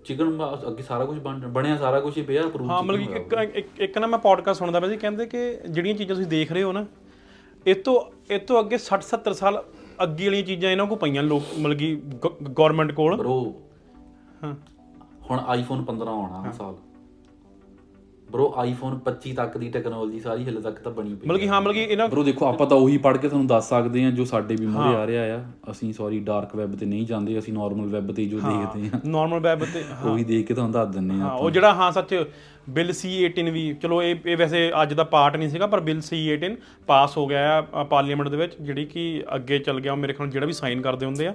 ਚਿਕਨ 0.05 0.37
ਅੱਗੇ 0.67 0.83
ਸਾਰਾ 0.83 1.05
ਕੁਝ 1.05 1.19
ਬਣ 1.19 1.39
ਬਣਿਆ 1.47 1.77
ਸਾਰਾ 1.77 1.99
ਕੁਝ 1.99 2.17
ਹੀ 2.17 2.21
ਪਿਆ 2.21 2.41
proof 2.43 2.69
ਹਾਂ 2.69 2.83
ਮਤਲਬ 2.83 2.99
ਕਿ 2.99 3.59
ਇੱਕ 3.59 3.79
ਇੱਕ- 3.79 3.99
ਨਾ 4.01 4.07
ਮੈਂ 4.07 4.19
ਪੋਡਕਾਸਟ 4.19 4.59
ਸੁਣਦਾ 4.59 4.79
ਪਿਆ 4.79 4.89
ਸੀ 4.89 4.97
ਕਹਿੰਦੇ 4.97 5.25
ਕਿ 5.25 5.59
ਜਿਹੜੀਆਂ 5.69 5.95
ਚੀਜ਼ਾਂ 5.95 6.15
ਤੁਸੀਂ 6.15 6.29
ਦੇਖ 6.29 6.51
ਰਹੇ 6.51 6.63
ਹੋ 6.63 6.71
ਨਾ 6.71 6.85
ਇਹ 7.65 7.75
ਤੋਂ 7.75 7.99
ਇਹ 8.31 8.39
ਤੋਂ 8.39 8.59
ਅੱਗੇ 8.59 8.77
60 8.77 9.05
70 9.07 9.33
ਸਾਲ 9.33 9.63
ਅੱਗੇ 10.03 10.25
ਵਾਲੀਆਂ 10.25 10.43
ਚੀਜ਼ਾਂ 10.43 10.71
ਇਹਨਾਂ 10.71 10.85
ਕੋਲ 10.85 10.97
ਪਈਆਂ 10.97 11.23
ਲੋਕ 11.23 11.43
ਮਤਲਬ 11.59 11.77
ਕਿ 11.77 11.95
ਗਵਰਨਮੈਂਟ 12.49 12.91
ਕੋਲ। 12.91 13.15
ਬਰੋ 13.17 13.37
ਹਾਂ। 14.43 14.55
ਹੁਣ 15.29 15.39
ਆਈਫੋਨ 15.47 15.83
15 15.85 16.07
ਆਉਣਾ 16.09 16.41
ਹਰ 16.41 16.51
ਸਾਲ। 16.53 16.75
ਬਰੋ 18.29 18.45
ਆਈਫੋਨ 18.57 18.95
25 19.03 19.33
ਤੱਕ 19.35 19.57
ਦੀ 19.57 19.67
ਟੈਕਨੋਲੋਜੀ 19.69 20.19
ਸਾਰੀ 20.19 20.45
ਹਲੇ 20.45 20.61
ਤੱਕ 20.61 20.79
ਤਾਂ 20.79 20.91
ਬਣੀ 20.91 21.13
ਪਈ 21.13 21.27
ਮਤਲਬ 21.27 21.39
ਕਿ 21.39 21.47
ਹਾਂ। 21.47 21.59
ਮਤਲਬ 21.61 21.73
ਕਿ 21.73 21.83
ਇਹਨਾਂ 21.83 22.07
ਬਰੋ 22.09 22.23
ਦੇਖੋ 22.23 22.45
ਆਪਾਂ 22.45 22.65
ਤਾਂ 22.67 22.77
ਉਹੀ 22.77 22.97
ਪੜ੍ਹ 22.97 23.17
ਕੇ 23.17 23.29
ਤੁਹਾਨੂੰ 23.29 23.47
ਦੱਸ 23.47 23.69
ਸਕਦੇ 23.69 24.03
ਹਾਂ 24.03 24.11
ਜੋ 24.11 24.25
ਸਾਡੇ 24.25 24.55
ਵੀ 24.55 24.65
ਮੂਹਰੇ 24.67 24.95
ਆ 24.95 25.05
ਰਿਹਾ 25.07 25.23
ਆ। 25.35 25.39
ਅਸੀਂ 25.71 25.91
ਸੌਰੀ 25.93 26.19
ਡਾਰਕ 26.23 26.55
ਵੈਬ 26.55 26.75
ਤੇ 26.75 26.85
ਨਹੀਂ 26.85 27.05
ਜਾਂਦੇ 27.05 27.37
ਅਸੀਂ 27.39 27.53
ਨਾਰਮਲ 27.53 27.87
ਵੈਬ 27.89 28.11
ਤੇ 28.11 28.21
ਹੀ 28.21 28.27
ਜੋ 28.29 28.39
ਦੇਖਦੇ 28.39 28.89
ਹਾਂ। 28.89 28.99
ਨਾਰਮਲ 29.07 29.39
ਵੈਬ 29.39 29.63
ਤੇ 29.65 29.83
ਉਹੀ 30.05 30.23
ਦੇਖ 30.23 30.47
ਕੇ 30.47 30.53
ਤੁਹਾਨੂੰ 30.53 30.73
ਦੱਸ 30.73 30.89
ਦਿੰਨੇ 30.89 31.13
ਆ 31.15 31.17
ਹਾਂ 31.19 31.31
ਉਹ 31.33 31.49
ਜਿਹੜਾ 31.51 31.73
ਹਾਂ 31.73 31.91
ਸੱਚ 31.91 32.13
ਬਿੱਲ 32.67 32.89
C18 32.91 33.51
ਵੀ 33.51 33.61
ਚਲੋ 33.73 34.01
ਇਹ 34.03 34.15
ਇਹ 34.25 34.37
ਵੈਸੇ 34.37 34.71
ਅੱਜ 34.81 34.93
ਦਾ 34.93 35.03
ਪਾਰਟ 35.03 35.35
ਨਹੀਂ 35.37 35.49
ਸੀਗਾ 35.49 35.67
ਪਰ 35.67 35.79
ਬਿੱਲ 35.79 35.99
C18 35.99 36.55
ਪਾਸ 36.87 37.17
ਹੋ 37.17 37.25
ਗਿਆ 37.27 37.63
ਆ 37.73 37.83
ਪਾਰਲੀਮੈਂਟ 37.83 38.29
ਦੇ 38.29 38.37
ਵਿੱਚ 38.37 38.55
ਜਿਹੜੀ 38.61 38.85
ਕਿ 38.85 39.03
ਅੱਗੇ 39.35 39.59
ਚੱਲ 39.59 39.79
ਗਿਆ 39.79 39.95
ਮੇਰੇ 39.95 40.13
ਖਿਆਲ 40.13 40.29
ਜਿਹੜਾ 40.29 40.45
ਵੀ 40.45 40.53
ਸਾਈਨ 40.53 40.81
ਕਰਦੇ 40.81 41.05
ਹੁੰਦੇ 41.05 41.27
ਆ 41.27 41.33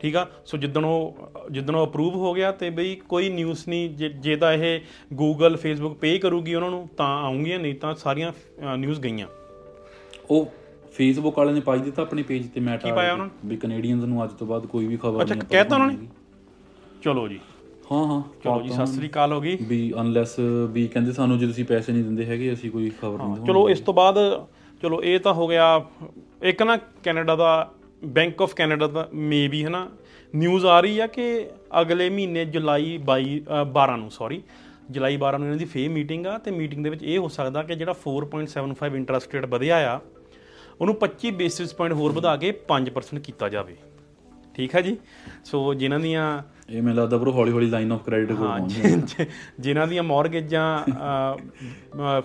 ਠੀਕ 0.00 0.16
ਆ? 0.16 0.26
ਸੋ 0.46 0.56
ਜਿੱਦਣ 0.58 0.84
ਉਹ 0.84 1.30
ਜਿੱਦਣ 1.50 1.74
ਉਹ 1.74 1.86
ਅਪਰੂਵ 1.86 2.14
ਹੋ 2.14 2.32
ਗਿਆ 2.34 2.50
ਤੇ 2.52 2.70
ਬਈ 2.70 2.94
ਕੋਈ 3.08 3.28
ਨਿਊਜ਼ 3.28 3.64
ਨਹੀਂ 3.68 3.88
ਜੇ- 3.90 4.36
ਤਾਂ 4.38 4.52
ਇਹ 4.52 4.80
Google 5.14 5.56
Facebook 5.56 5.94
ਪੇ 5.94 6.18
ਕਰੂਗੀ 6.18 6.54
ਉਹਨਾਂ 6.54 6.70
ਨੂੰ 6.70 6.88
ਤਾਂ 6.96 7.06
ਆਉਂਗੀਆਂ 7.22 7.58
ਨਹੀਂ 7.58 7.74
ਤਾਂ 7.74 7.94
ਸਾਰੀਆਂ 7.94 8.32
ਨਿਊਜ਼ 8.76 9.00
ਗਈਆਂ। 9.00 9.26
ਉਹ 10.30 10.52
ਫੇਸਬੁੱਕ 10.94 11.38
ਵਾਲਿਆਂ 11.38 11.54
ਨੇ 11.54 11.60
ਪਾਈ 11.60 11.78
ਦਿੱਤਾ 11.78 12.02
ਆਪਣੇ 12.02 12.22
ਪੇਜ 12.22 12.46
ਤੇ 12.46 12.60
ਮੈਟਾ 12.60 12.94
ਪਾਇਆ 12.94 13.12
ਉਹਨਾਂ 13.12 13.28
ਵੀ 13.44 13.56
ਕੈਨੇਡੀਅਨਸ 13.56 14.04
ਨੂੰ 14.04 14.24
ਅੱਜ 14.24 14.32
ਤੋਂ 14.32 14.46
ਬਾਅਦ 14.46 14.66
ਕੋਈ 14.66 14.86
ਵੀ 14.86 14.96
ਖਬਰ 14.96 15.22
ਅੱਛਾ 15.22 15.34
ਨਹੀਂ 15.34 15.46
ਕਹਿਤਾ 15.50 15.76
ਉਹਨਾਂ 15.76 15.88
ਨੇ? 15.88 16.06
ਚਲੋ 17.04 17.28
ਜੀ। 17.28 17.40
ਹਾਂ 17.92 18.04
ਹਾਂ। 18.06 18.20
ਚਲੋ 18.44 18.60
ਜੀ 18.62 18.68
ਸਤਿ 18.68 18.86
ਸ੍ਰੀ 18.86 19.08
ਅਕਾਲ 19.08 19.32
ਹੋ 19.32 19.40
ਗਈ। 19.40 19.56
ਵੀ 19.62 19.92
ਅਨਲੈਸ 20.00 20.38
ਵੀ 20.70 20.86
ਕਹਿੰਦੇ 20.88 21.12
ਸਾਨੂੰ 21.12 21.38
ਜੇ 21.38 21.46
ਤੁਸੀਂ 21.46 21.64
ਪੈਸੇ 21.64 21.92
ਨਹੀਂ 21.92 22.04
ਦਿੰਦੇ 22.04 22.24
ਹੈਗੇ 22.26 22.52
ਅਸੀਂ 22.52 22.70
ਕੋਈ 22.70 22.90
ਖਬਰ 22.90 23.18
ਨਹੀਂ 23.18 23.34
ਦਿੰਦੇ 23.34 23.46
ਚਲੋ 23.46 23.68
ਇਸ 23.68 23.80
ਤੋਂ 23.80 23.94
ਬਾਅਦ 23.94 24.18
ਚਲੋ 24.82 25.02
ਇਹ 25.02 25.18
ਤਾਂ 25.20 25.32
ਹੋ 25.34 25.46
ਗਿਆ 25.48 25.66
ਇੱਕ 26.42 26.62
ਨਾ 26.62 26.76
ਕੈਨੇਡਾ 27.02 27.36
ਦਾ 27.36 27.50
ਬੈਂਕ 28.02 28.42
ਆਫ 28.42 28.54
ਕੈਨੇਡਾ 28.54 28.86
ਦਾ 28.86 29.08
ਮੇਬੀ 29.14 29.64
ਹੈ 29.64 29.68
ਨਾ 29.68 29.88
ਨਿਊਜ਼ 30.34 30.66
ਆ 30.66 30.80
ਰਹੀ 30.80 30.98
ਆ 30.98 31.06
ਕਿ 31.06 31.26
ਅਗਲੇ 31.80 32.08
ਮਹੀਨੇ 32.10 32.44
ਜੁਲਾਈ 32.44 32.98
22 33.10 33.38
ਅ, 33.38 33.64
12 33.74 33.96
ਨੂੰ 33.96 34.10
ਸੌਰੀ 34.10 34.42
ਜੁਲਾਈ 34.90 35.16
12 35.18 35.38
ਨੂੰ 35.38 35.46
ਇਹਨਾਂ 35.46 35.58
ਦੀ 35.58 35.64
ਫੇਰ 35.64 35.88
ਮੀਟਿੰਗ 35.88 36.26
ਆ 36.26 36.36
ਤੇ 36.38 36.50
ਮੀਟਿੰਗ 36.50 36.84
ਦੇ 36.84 36.90
ਵਿੱਚ 36.90 37.02
ਇਹ 37.02 37.18
ਹੋ 37.18 37.28
ਸਕਦਾ 37.28 37.62
ਕਿ 37.62 37.74
ਜਿਹੜਾ 37.74 37.94
4.75 38.00 38.96
ਇੰਟਰਸਟ 38.96 39.34
ਰੇਟ 39.34 39.46
ਵਧਿਆ 39.46 39.76
ਆ 39.92 40.00
ਉਹਨੂੰ 40.80 40.96
25 41.00 41.30
ਬੇਸਿਸ 41.34 41.74
ਪੁਆਇੰਟ 41.74 41.94
ਹੋਰ 41.94 42.12
ਵਧਾ 42.12 42.36
ਕੇ 42.36 42.50
5% 42.68 43.20
ਕੀਤਾ 43.22 43.48
ਜਾਵੇ। 43.48 43.76
ਠੀਕ 44.54 44.74
ਹੈ 44.74 44.80
ਜੀ? 44.80 44.96
ਸੋ 45.44 45.62
ਜਿਨ੍ਹਾਂ 45.74 46.00
ਦੀਆਂ 46.00 46.26
ਇਹ 46.68 46.82
ਮੈਨੂੰ 46.82 46.96
ਲੱਗਦਾ 46.96 47.16
ਬਰੋ 47.16 47.32
ਹੌਲੀ 47.32 47.52
ਹੌਲੀ 47.52 47.66
ਲਾਈਨ 47.70 47.92
ਆਫ 47.92 48.04
ਕ੍ਰੈਡਿਟ 48.04 48.32
ਕੋਲ 48.32 48.46
ਪਹੁੰਚ 48.48 49.26
ਜਿਨ੍ਹਾਂ 49.60 49.86
ਦੀਆਂ 49.86 50.02
ਮਾਰਗੇਜਾਂ 50.02 50.66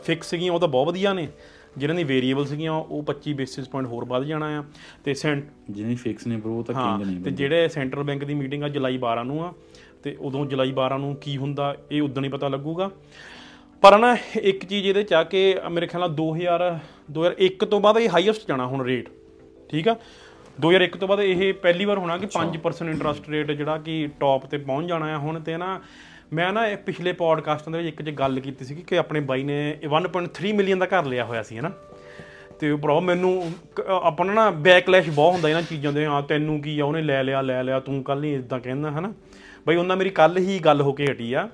ਫਿਕਸ 0.03 0.29
ਸੀਗੀਆਂ 0.29 0.53
ਉਹ 0.53 0.59
ਤਾਂ 0.59 0.67
ਬਹੁਤ 0.67 0.87
ਵਧੀਆ 0.87 1.13
ਨੇ। 1.13 1.27
ਜਿਨ੍ਹਾਂ 1.77 1.95
ਦੀ 1.97 2.03
ਵੇਰੀਏਬਲ 2.03 2.45
ਸੀਗੀਆਂ 2.45 2.71
ਉਹ 2.73 3.03
25 3.09 3.33
ਬੇਸਿਸ 3.37 3.67
ਪੁਆਇੰਟ 3.69 3.89
ਹੋਰ 3.89 4.05
ਵੱਧ 4.05 4.23
ਜਾਣਾ 4.25 4.45
ਆ। 4.59 4.63
ਤੇ 5.03 5.13
ਸੈਂਟ 5.13 5.43
ਜਿਹਨੇ 5.69 5.95
ਫਿਕਸ 5.95 6.27
ਨੇ 6.27 6.37
ਬਰੋ 6.37 6.63
ਤਾਂ 6.67 6.75
ਹਾਂ 6.75 6.97
ਕਿੰਗ 6.97 7.07
ਨਹੀਂ 7.07 7.23
ਤੇ 7.23 7.31
ਜਿਹੜੇ 7.31 7.67
ਸੈਂਟਰਲ 7.69 8.03
ਬੈਂਕ 8.03 8.23
ਦੀ 8.23 8.33
ਮੀਟਿੰਗ 8.33 8.63
ਆ 8.63 8.69
ਜੁਲਾਈ 8.69 8.97
12 9.05 9.23
ਨੂੰ 9.25 9.43
ਆ। 9.45 9.53
ਤੇ 10.03 10.15
ਉਦੋਂ 10.19 10.45
ਜੁਲਾਈ 10.45 10.73
12 10.79 10.97
ਨੂੰ 10.99 11.15
ਕੀ 11.21 11.37
ਹੁੰਦਾ 11.37 11.75
ਇਹ 11.91 12.01
ਉਦੋਂ 12.01 12.23
ਹੀ 12.23 12.29
ਪਤਾ 12.29 12.47
ਲੱਗੂਗਾ। 12.47 12.89
ਪਰ 13.83 13.97
ਨਾ 13.97 14.15
ਇੱਕ 14.41 14.65
ਚੀਜ਼ 14.65 14.87
ਇਹਦੇ 14.87 15.03
ਚ 15.03 15.13
ਆ 15.13 15.23
ਕਿ 15.23 15.41
ਮੇਰੇ 15.71 15.87
ਖਿਆਲ 15.87 16.01
ਨਾਲ 16.01 16.15
2000 16.15 16.63
2001 17.11 17.65
ਤੋਂ 17.65 17.79
ਬਾਅਦ 17.79 17.97
ਇਹ 17.97 18.09
ਹਾਈਐਸਟ 18.13 18.47
ਜਾਣਾ 18.47 18.65
ਹੁਣ 18.67 18.83
ਰੇਟ 18.85 19.09
ਠੀਕ 19.69 19.87
ਆ? 19.87 19.95
2001 20.59 20.97
ਤੋਂ 20.99 21.07
ਬਾਅਦ 21.07 21.19
ਇਹ 21.21 21.53
ਪਹਿਲੀ 21.61 21.85
ਵਾਰ 21.85 21.97
ਹੋਣਾ 21.97 22.17
ਕਿ 22.17 22.27
5% 22.33 22.89
ਇੰਟਰਸਟ 22.89 23.29
ਰੇਟ 23.29 23.51
ਜਿਹੜਾ 23.51 23.77
ਕਿ 23.77 23.95
ਟੌਪ 24.19 24.45
ਤੇ 24.45 24.57
ਪਹੁੰਚ 24.59 24.87
ਜਾਣਾ 24.87 25.05
ਆ 25.13 25.17
ਹੁਣ 25.17 25.39
ਤੇ 25.39 25.57
ਨਾ 25.57 25.79
ਮੈਂ 26.33 26.51
ਨਾ 26.53 26.65
ਇਹ 26.67 26.77
ਪਿਛਲੇ 26.77 27.11
ਪੋਡਕਾਸਟਾਂ 27.13 27.71
ਦੇ 27.73 27.77
ਵਿੱਚ 27.77 27.87
ਇੱਕ 27.89 28.01
ਚ 28.01 28.09
ਗੱਲ 28.09 28.39
ਕੀਤੀ 28.39 28.65
ਸੀ 28.65 28.75
ਕਿ 28.87 28.97
ਆਪਣੇ 28.97 29.19
ਬਾਈ 29.29 29.43
ਨੇ 29.43 29.57
1.3 29.89 30.51
ਮਿਲੀਅਨ 30.55 30.79
ਦਾ 30.79 30.85
ਘਰ 30.85 31.05
ਲਿਆ 31.05 31.23
ਹੋਇਆ 31.25 31.43
ਸੀ 31.43 31.57
ਹਨਾ? 31.59 31.71
ਤੇ 32.59 32.73
ਭਰਾ 32.75 32.99
ਮੈਨੂੰ 32.99 33.31
ਆਪਣਾ 34.01 34.33
ਨਾ 34.33 34.49
ਬੈਕਲੈਸ਼ 34.59 35.09
ਬਹੁਤ 35.09 35.33
ਹੁੰਦਾ 35.33 35.49
ਇਹਨਾਂ 35.49 35.61
ਚੀਜ਼ਾਂ 35.61 35.93
ਦੇ 35.93 36.05
ਆ 36.05 36.19
ਤੈਨੂੰ 36.21 36.61
ਕੀ 36.61 36.79
ਆ 36.79 36.85
ਉਹਨੇ 36.85 37.01
ਲੈ 37.01 37.21
ਲਿਆ 37.23 37.41
ਲੈ 37.41 37.61
ਲਿਆ 37.63 37.79
ਤੂੰ 37.79 38.01
ਕੱਲ 38.03 38.19
ਨਹੀਂ 38.19 38.35
ਇਦਾਂ 38.35 38.59
ਕਹਿੰਦਾ 38.59 38.91
ਹਨਾ? 38.91 39.13
ਬਈ 39.67 39.75
ਉਹਨਾਂ 39.75 39.97
ਮੇਰੀ 39.97 40.09
ਕੱਲ 40.09 40.37
ਹੀ 40.37 40.59
ਗੱਲ 40.59 40.81
ਹੋ 40.81 40.93
ਕੇ 40.93 41.05
ਹਟੀ 41.05 41.31
ਆ। 41.33 41.47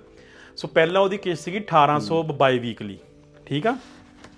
ਸੋ 0.58 0.68
ਪਹਿਲਾਂ 0.68 1.02
ਉਹਦੀ 1.02 1.18
ਕਿਸ਼ਤ 1.18 1.44
ਸੀਗੀ 1.44 1.60
1800 1.62 2.22
ਬਾਈ 2.38 2.60
ਵੀਕਲੀ 2.60 2.98
ਠੀਕ 3.46 3.68
ਆ? 3.68 3.76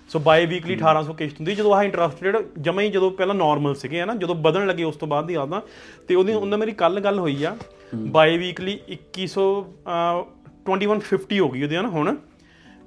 ਸੋ 0.08 0.18
ਬਾਈ 0.18 0.46
ਵੀਕਲੀ 0.46 0.76
1800 0.76 1.12
ਕਿਸ਼ਤ 1.12 1.36
ਹੁੰਦੀ 1.36 1.54
ਜਦੋਂ 1.54 1.74
ਆਹ 1.74 1.84
ਇੰਟਰਸਟ 1.84 2.22
ਰੇਟ 2.22 2.36
ਜਮਾ 2.60 2.82
ਹੀ 2.82 2.90
ਜਦੋਂ 2.90 3.10
ਪਹਿਲਾਂ 3.10 3.34
ਨਾਰਮਲ 3.34 3.74
ਸੀਗੇ 3.74 4.02
ਹਨਾ 4.02 4.14
ਜਦੋਂ 4.14 4.34
ਵਧਣ 4.34 4.66
ਲੱਗੇ 4.66 4.84
ਉਸ 4.84 4.96
ਤੋਂ 4.96 5.08
ਬਾਅਦ 5.08 5.26
ਦੀ 5.26 5.34
ਆਦਾ 5.34 5.62
ਤੇ 6.08 6.14
ਉਹਦੀ 6.14 6.32
ਉਹਨਾਂ 6.32 6.58
ਮੇਰੀ 6.58 6.72
ਕੱਲ 6.72 7.00
ਗੱਲ 7.00 7.18
ਹੋਈ 7.18 7.44
ਆ 7.44 7.56
ਬਾਈ 7.94 8.38
ਵੀਕਲੀ 8.38 8.80
2100 8.88 9.44
ਅਹ, 9.60 10.24
2150 10.70 11.38
ਹੋ 11.38 11.48
ਗਈ 11.48 11.62
ਉਹਦੀ 11.62 11.76
ਹਨਾ 11.76 11.88
ਹੁਣ। 11.88 12.16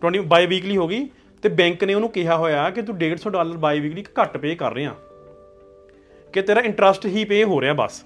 20 0.01 0.19
ਬਾਈ 0.19 0.45
ਵੀਕਲੀ 0.45 0.77
ਹੋ 0.77 0.88
ਗਈ 0.88 1.10
ਤੇ 1.43 1.49
ਬੈਂਕ 1.49 1.84
ਨੇ 1.84 1.93
ਉਹਨੂੰ 1.93 2.10
ਕਿਹਾ 2.10 2.38
ਹੋਇਆ 2.38 2.69
ਕਿ 2.69 2.81
ਤੂੰ 2.81 2.97
150 2.97 3.29
ਡਾਲਰ 3.29 3.57
ਬਾਈ 3.57 3.79
ਵੀਕਲੀ 3.79 4.05
ਘੱਟ 4.21 4.38
ਪੇ 4.38 4.55
ਕਰ 4.55 4.73
ਰਿਹਾ। 4.73 4.95
ਕਿ 6.34 6.41
ਤੇਰਾ 6.41 6.62
ਇੰਟਰਸਟ 6.62 7.05
ਹੀ 7.05 7.25
ਪੇ 7.25 7.43
ਹੋ 7.43 7.62
ਰਿਹਾ 7.62 7.73
ਬਸ। 7.73 8.05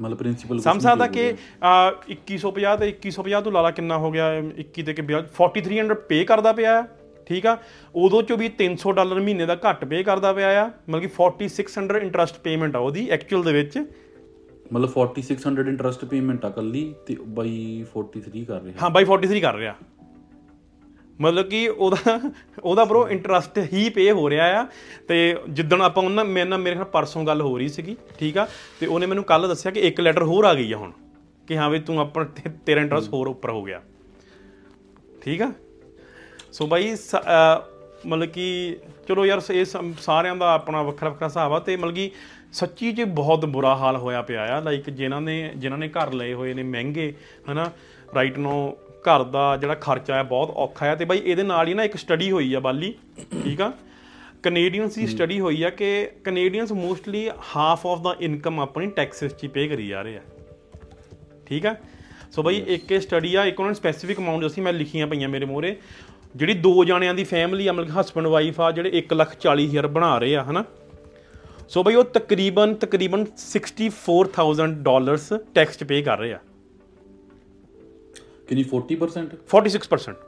ਮਤਲਬ 0.00 0.18
ਪ੍ਰਿੰਸੀਪਲ 0.18 0.60
ਸਮਝ 0.60 0.82
ਸਕਦਾ 0.82 1.06
ਕਿ 1.06 1.32
ਅਹ, 1.32 1.90
2150 2.08 2.76
ਤੇ 2.76 2.86
2150 2.86 3.40
ਤੋਂ 3.42 3.52
ਲਾਲਾ 3.52 3.70
ਕਿੰਨਾ 3.70 3.98
ਹੋ 3.98 4.10
ਗਿਆ 4.10 4.38
21 4.58 4.82
ਤੇ 4.82 4.94
ਕਿ 4.94 5.02
ਵਿਆਜ 5.02 5.24
4300 5.36 5.94
ਪੇ 5.94 6.24
ਕਰਦਾ 6.24 6.52
ਪਿਆ। 6.52 6.78
ਆ 6.78 6.84
ਠੀਕ 7.30 7.46
ਆ? 7.46 7.56
ਉਦੋਂ 7.94 8.22
ਚੋਂ 8.22 8.36
ਵੀ 8.38 8.50
300 8.62 8.92
ਡਾਲਰ 8.92 9.20
ਮਹੀਨੇ 9.20 9.46
ਦਾ 9.46 9.54
ਘੱਟ 9.54 9.84
ਪੇ 9.84 10.02
ਕਰਦਾ 10.02 10.32
ਪਿਆ 10.32 10.48
ਆ। 10.64 10.70
ਮਤਲਬ 10.88 11.00
ਕਿ 11.00 11.08
4600 11.08 12.00
ਇੰਟਰਸਟ 12.02 12.38
ਪੇਮੈਂਟ 12.38 12.76
ਆ 12.76 12.78
ਉਹਦੀ 12.78 13.08
ਐਕਚੁਅਲ 13.10 13.42
ਦੇ 13.42 13.52
ਵਿੱਚ। 13.52 13.78
ਮਤਲਬ 14.72 14.90
4600 14.96 15.68
ਇੰਟਰਸਟ 15.68 16.04
ਪੇਮੈਂਟ 16.04 16.44
ਆ 16.44 16.50
ਕੱਲੀ 16.50 16.94
ਤੇ 17.06 17.16
ਬਾਈ 17.28 17.84
43 17.94 18.44
ਕਰ 18.44 18.62
ਰਿਹਾ। 18.62 18.74
ਹਾਂ 18.82 18.90
ਬਾਈ 18.90 19.04
43 19.04 19.40
ਕਰ 19.40 19.54
ਰਿਹਾ। 19.54 19.74
ਮਤਲਬ 21.20 21.48
ਕਿ 21.48 21.68
ਉਹਦਾ 21.68 22.20
ਉਹਦਾ 22.64 22.84
ਬਰੋ 22.84 23.08
ਇੰਟਰਸਟ 23.08 23.58
ਹੀ 23.72 23.88
ਪੇ 23.90 24.10
ਹੋ 24.10 24.30
ਰਿਹਾ 24.30 24.60
ਆ। 24.60 24.66
ਤੇ 25.08 25.36
ਜਿੱਦਣ 25.48 25.82
ਆਪਾਂ 25.82 26.02
ਉਹਨਾਂ 26.02 26.24
ਮੇਰੇ 26.24 26.48
ਨਾਲ 26.48 26.58
ਮੇਰੇ 26.58 26.76
ਨਾਲ 26.76 26.84
ਪਰਸੋਂ 26.84 27.24
ਗੱਲ 27.24 27.40
ਹੋ 27.40 27.58
ਰਹੀ 27.58 27.68
ਸੀਗੀ 27.68 27.96
ਠੀਕ 28.18 28.38
ਆ? 28.38 28.48
ਤੇ 28.80 28.86
ਉਹਨੇ 28.86 29.06
ਮੈਨੂੰ 29.06 29.24
ਕੱਲ 29.24 29.48
ਦੱਸਿਆ 29.48 29.72
ਕਿ 29.72 29.80
ਇੱਕ 29.80 30.00
ਲੈਟਰ 30.00 30.22
ਹੋਰ 30.22 30.44
ਆ 30.44 30.54
ਗਈ 30.54 30.72
ਆ 30.72 30.76
ਹੁਣ 30.76 30.92
ਕਿ 31.46 31.56
ਹਾਂ 31.56 31.70
ਵੀ 31.70 31.78
ਤੂੰ 31.78 32.00
ਆਪਣਾ 32.00 32.24
ਤੇਰਾ 32.66 32.80
ਇੰਟਰਸਟ 32.80 33.12
ਹੋਰ 33.12 33.26
ਉੱਪਰ 33.26 33.50
ਹੋ 33.50 33.64
ਗਿਆ। 33.64 33.82
ਠੀਕ 35.22 35.42
ਆ? 35.42 35.52
ਸੋ 36.52 36.66
ਬਾਈ 36.66 36.94
ਮਤਲਬ 38.06 38.28
ਕਿ 38.28 38.76
ਚਲੋ 39.08 39.24
ਯਾਰ 39.26 39.40
ਇਹ 39.50 39.64
ਸਾਰਿਆਂ 40.00 40.36
ਦਾ 40.36 40.52
ਆਪਣਾ 40.54 40.82
ਵੱਖਰਾ 40.82 41.08
ਵੱਖਰਾ 41.08 41.26
ਹਿਸਾਬ 41.26 41.52
ਆ 41.52 41.58
ਤੇ 41.58 41.76
ਮਤਲਬ 41.76 41.94
ਕਿ 41.94 42.10
ਸੱਚੀ 42.52 42.92
'ਚ 42.92 43.02
ਬਹੁਤ 43.14 43.44
ਬੁਰਾ 43.46 43.74
ਹਾਲ 43.76 43.96
ਹੋਇਆ 43.96 44.22
ਪਿਆ 44.22 44.42
ਆ। 44.46 44.60
ਲਾਈਕ 44.60 44.88
ਜਿਨ੍ਹਾਂ 44.90 45.20
ਨੇ 45.20 45.34
ਜਿਨ੍ਹਾਂ 45.56 45.78
ਨੇ 45.78 45.88
ਘਰ 45.88 46.12
ਲਏ 46.12 46.32
ਹੋਏ 46.32 46.54
ਨੇ 46.54 46.62
ਮਹਿੰਗੇ 46.62 47.12
ਹਨਾ? 47.50 47.70
ਰਾਈਟ 48.14 48.38
ਨੋ 48.38 48.54
ਘਰ 49.04 49.22
ਦਾ 49.24 49.56
ਜਿਹੜਾ 49.56 49.74
ਖਰਚਾ 49.74 50.14
ਹੈ 50.14 50.22
ਬਹੁਤ 50.22 50.50
ਔਖਾ 50.56 50.86
ਹੈ 50.86 50.94
ਤੇ 50.96 51.04
ਬਾਈ 51.04 51.20
ਇਹਦੇ 51.24 51.42
ਨਾਲ 51.42 51.68
ਹੀ 51.68 51.74
ਨਾ 51.74 51.84
ਇੱਕ 51.84 51.96
ਸਟੱਡੀ 51.96 52.30
ਹੋਈ 52.30 52.52
ਆ 52.54 52.60
ਬਾਲੀ 52.60 52.94
ਠੀਕ 53.44 53.60
ਆ? 53.60 53.72
ਕੈਨੇਡੀਅਨਸ 54.42 54.94
ਦੀ 54.94 55.06
ਸਟੱਡੀ 55.06 55.38
ਹੋਈ 55.40 55.62
ਆ 55.62 55.70
ਕਿ 55.70 56.08
Canadians 56.24 56.72
mostly 56.72 57.28
half 57.56 57.86
of 57.86 58.02
the 58.02 58.14
income 58.20 58.60
ਆਪਣੀ 58.60 58.86
ਟੈਕਸਸ 58.90 59.34
'ਚ 59.34 59.46
ਪੇ 59.46 59.66
ਕਰੀ 59.68 59.86
ਜਾ 59.86 60.02
ਰਹੇ 60.02 60.16
ਆ। 60.16 60.20
ਠੀਕ 61.46 61.66
ਆ? 61.66 61.74
ਸੋ 62.30 62.42
ਬਈ 62.42 62.62
ਇੱਕ 62.66 62.92
ਇਹ 62.92 63.00
ਸਟੱਡੀ 63.00 63.34
ਆ 63.34 63.44
ਇੱਕ 63.44 63.60
ਉਹਨਾਂ 63.60 63.70
ਨੇ 63.70 63.74
ਸਪੈਸੀਫਿਕ 63.74 64.18
ਅਮਾਉਂਟ 64.18 64.42
ਦੱਸੀ 64.42 64.60
ਮੈਂ 64.60 64.72
ਲਿਖੀਆਂ 64.72 65.06
ਪਈਆਂ 65.06 65.28
ਮੇਰੇ 65.28 65.44
ਮੋਰੇ 65.46 65.76
ਜਿਹੜੀ 66.34 66.54
ਦੋ 66.56 66.84
ਜਾਣਿਆਂ 66.84 67.14
ਦੀ 67.14 67.24
ਫੈਮਿਲੀ 67.24 67.66
ਆ 67.66 67.72
ਮਤਲਬ 67.72 68.00
ਹਸਬੰਡ 68.00 68.26
ਵਾਈਫ 68.26 68.60
ਆ 68.60 68.70
ਜਿਹੜੇ 68.72 68.90
1 68.98 69.14
ਲੱਖ 69.14 69.34
40 69.46 69.66
ਹਜ਼ਾਰ 69.68 69.86
ਬਣਾ 69.88 70.16
ਰਹੇ 70.18 70.34
ਆ 70.36 70.42
ਹਨਾ? 70.44 70.64
ਸੋ 71.68 71.82
ਬਈ 71.82 71.94
ਉਹ 71.94 72.04
ਤਕਰੀਬਨ 72.14 72.74
ਤਕਰੀਬਨ 72.76 73.24
64000 73.40 74.74
ਡਾਲਰਸ 74.82 75.28
ਟੈਕਸ 75.54 75.78
ਚ 75.78 75.84
ਪੇ 75.84 76.00
ਕਰ 76.02 76.18
ਰਹੇ 76.18 76.32
ਆ। 76.32 76.38
ਕਿੰਨੀ? 78.48 78.64
40% 78.70 79.34
46% 79.54 80.22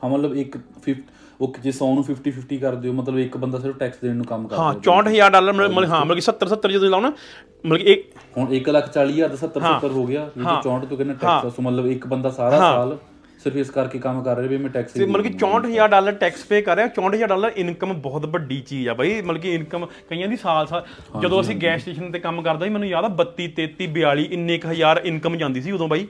ਹਾਂ 0.00 0.10
ਮਤਲਬ 0.10 0.36
ਇੱਕ 0.36 0.56
50 0.84 1.02
ਉਹ 1.40 1.54
ਜੇ 1.62 1.72
100 1.72 1.90
ਨੂੰ 1.90 2.02
50 2.06 2.32
50 2.32 2.56
ਕਰ 2.58 2.74
ਦਿਓ 2.80 2.92
ਮਤਲਬ 2.92 3.18
ਇੱਕ 3.18 3.36
ਬੰਦਾ 3.36 3.58
ਸਿਰਫ 3.58 3.76
ਟੈਕਸ 3.78 4.00
ਦੇਣ 4.00 4.16
ਨੂੰ 4.16 4.26
ਕੰਮ 4.26 4.46
ਕਰਦਾ 4.48 4.62
ਹਾਂ 4.62 4.72
64000 4.80 5.30
ਡਾਲਰ 5.36 5.56
ਮਤਲਬ 5.58 5.92
ਹਾਂ 5.92 6.00
ਮਤਲਬ 6.04 6.20
ਕਿ 6.20 6.24
70 6.26 6.50
70 6.50 6.72
ਜਦੋਂ 6.72 6.90
ਲਾਉਣਾ 6.90 7.12
ਮਤਲਬ 7.12 7.92
ਇੱਕ 7.94 8.02
ਹੁਣ 8.36 8.52
1 8.58 8.72
ਲੱਖ 8.72 8.90
40 8.96 9.14
ਹਜ਼ਾਰ 9.14 9.32
ਦਾ 9.34 9.40
70 9.42 9.62
70 9.68 9.92
ਹੋ 9.94 10.04
ਗਿਆ 10.06 10.24
ਇਹ 10.32 10.44
64 10.48 10.90
ਤੋਂ 10.90 10.98
ਕਿੰਨਾ 10.98 11.16
ਟੈਕਸ 11.22 11.56
ਸੋ 11.56 11.62
ਮਤਲਬ 11.62 11.88
ਇੱਕ 11.92 12.06
ਬੰਦਾ 12.08 12.32
ਸਾਰਾ 12.38 12.58
ਸਾਲ 12.60 12.96
ਸਿਰਫ 13.42 13.56
ਇਸ 13.56 13.70
ਕਰਕੇ 13.70 13.98
ਕੰਮ 13.98 14.22
ਕਰ 14.22 14.36
ਰਿਹਾ 14.36 14.48
ਵੀ 14.48 14.56
ਮੈਂ 14.56 14.70
ਟੈਕਸ 14.70 14.96
ਮਤਲਬ 14.96 15.22
ਕਿ 15.22 15.30
64000 15.38 15.88
ਡਾਲਰ 15.88 16.12
ਟੈਕਸ 16.12 16.44
ਪੇ 16.44 16.62
ਕਰ 16.62 16.76
ਰਿਹਾ 16.76 16.88
64000 16.94 17.28
ਡਾਲਰ 17.28 17.52
ਇਨਕਮ 17.56 17.92
ਬਹੁਤ 18.00 18.26
ਵੱਡੀ 18.26 18.60
ਚੀਜ਼ 18.60 18.88
ਆ 18.88 18.94
ਬਈ। 18.94 19.20
ਮਤਲਬ 19.22 19.40
ਕਿ 19.40 19.54
ਇਨਕਮ 19.54 19.86
ਕਈਆਂ 20.10 20.28
ਦੀ 20.28 20.36
ਸਾਲ 20.36 20.66
ਸਾਲ 20.66 20.84
ਜਦੋਂ 21.22 21.40
ਅਸੀਂ 21.40 21.56
ਗੈਸ 21.56 21.82
ਸਟੇਸ਼ਨ 21.82 22.10
ਤੇ 22.12 22.18
ਕੰਮ 22.18 22.42
ਕਰਦਾ 22.42 22.66
ਸੀ 22.66 22.70
ਮੈਨੂੰ 22.70 22.88
ਯਾਦ 22.88 23.04
ਆ 23.04 23.08
32 23.22 23.46
33 23.60 23.86
42 23.98 24.24
ਇੰਨੇ 24.30 24.58
ਕੁ 24.58 24.68
ਹਜ਼ਾਰ 24.68 25.00
ਇਨਕਮ 25.04 25.36
ਜਾਂਦੀ 25.36 25.62
ਸੀ 25.62 25.72
ਉਦੋਂ 25.72 25.88
ਬਾਈ। 25.88 26.06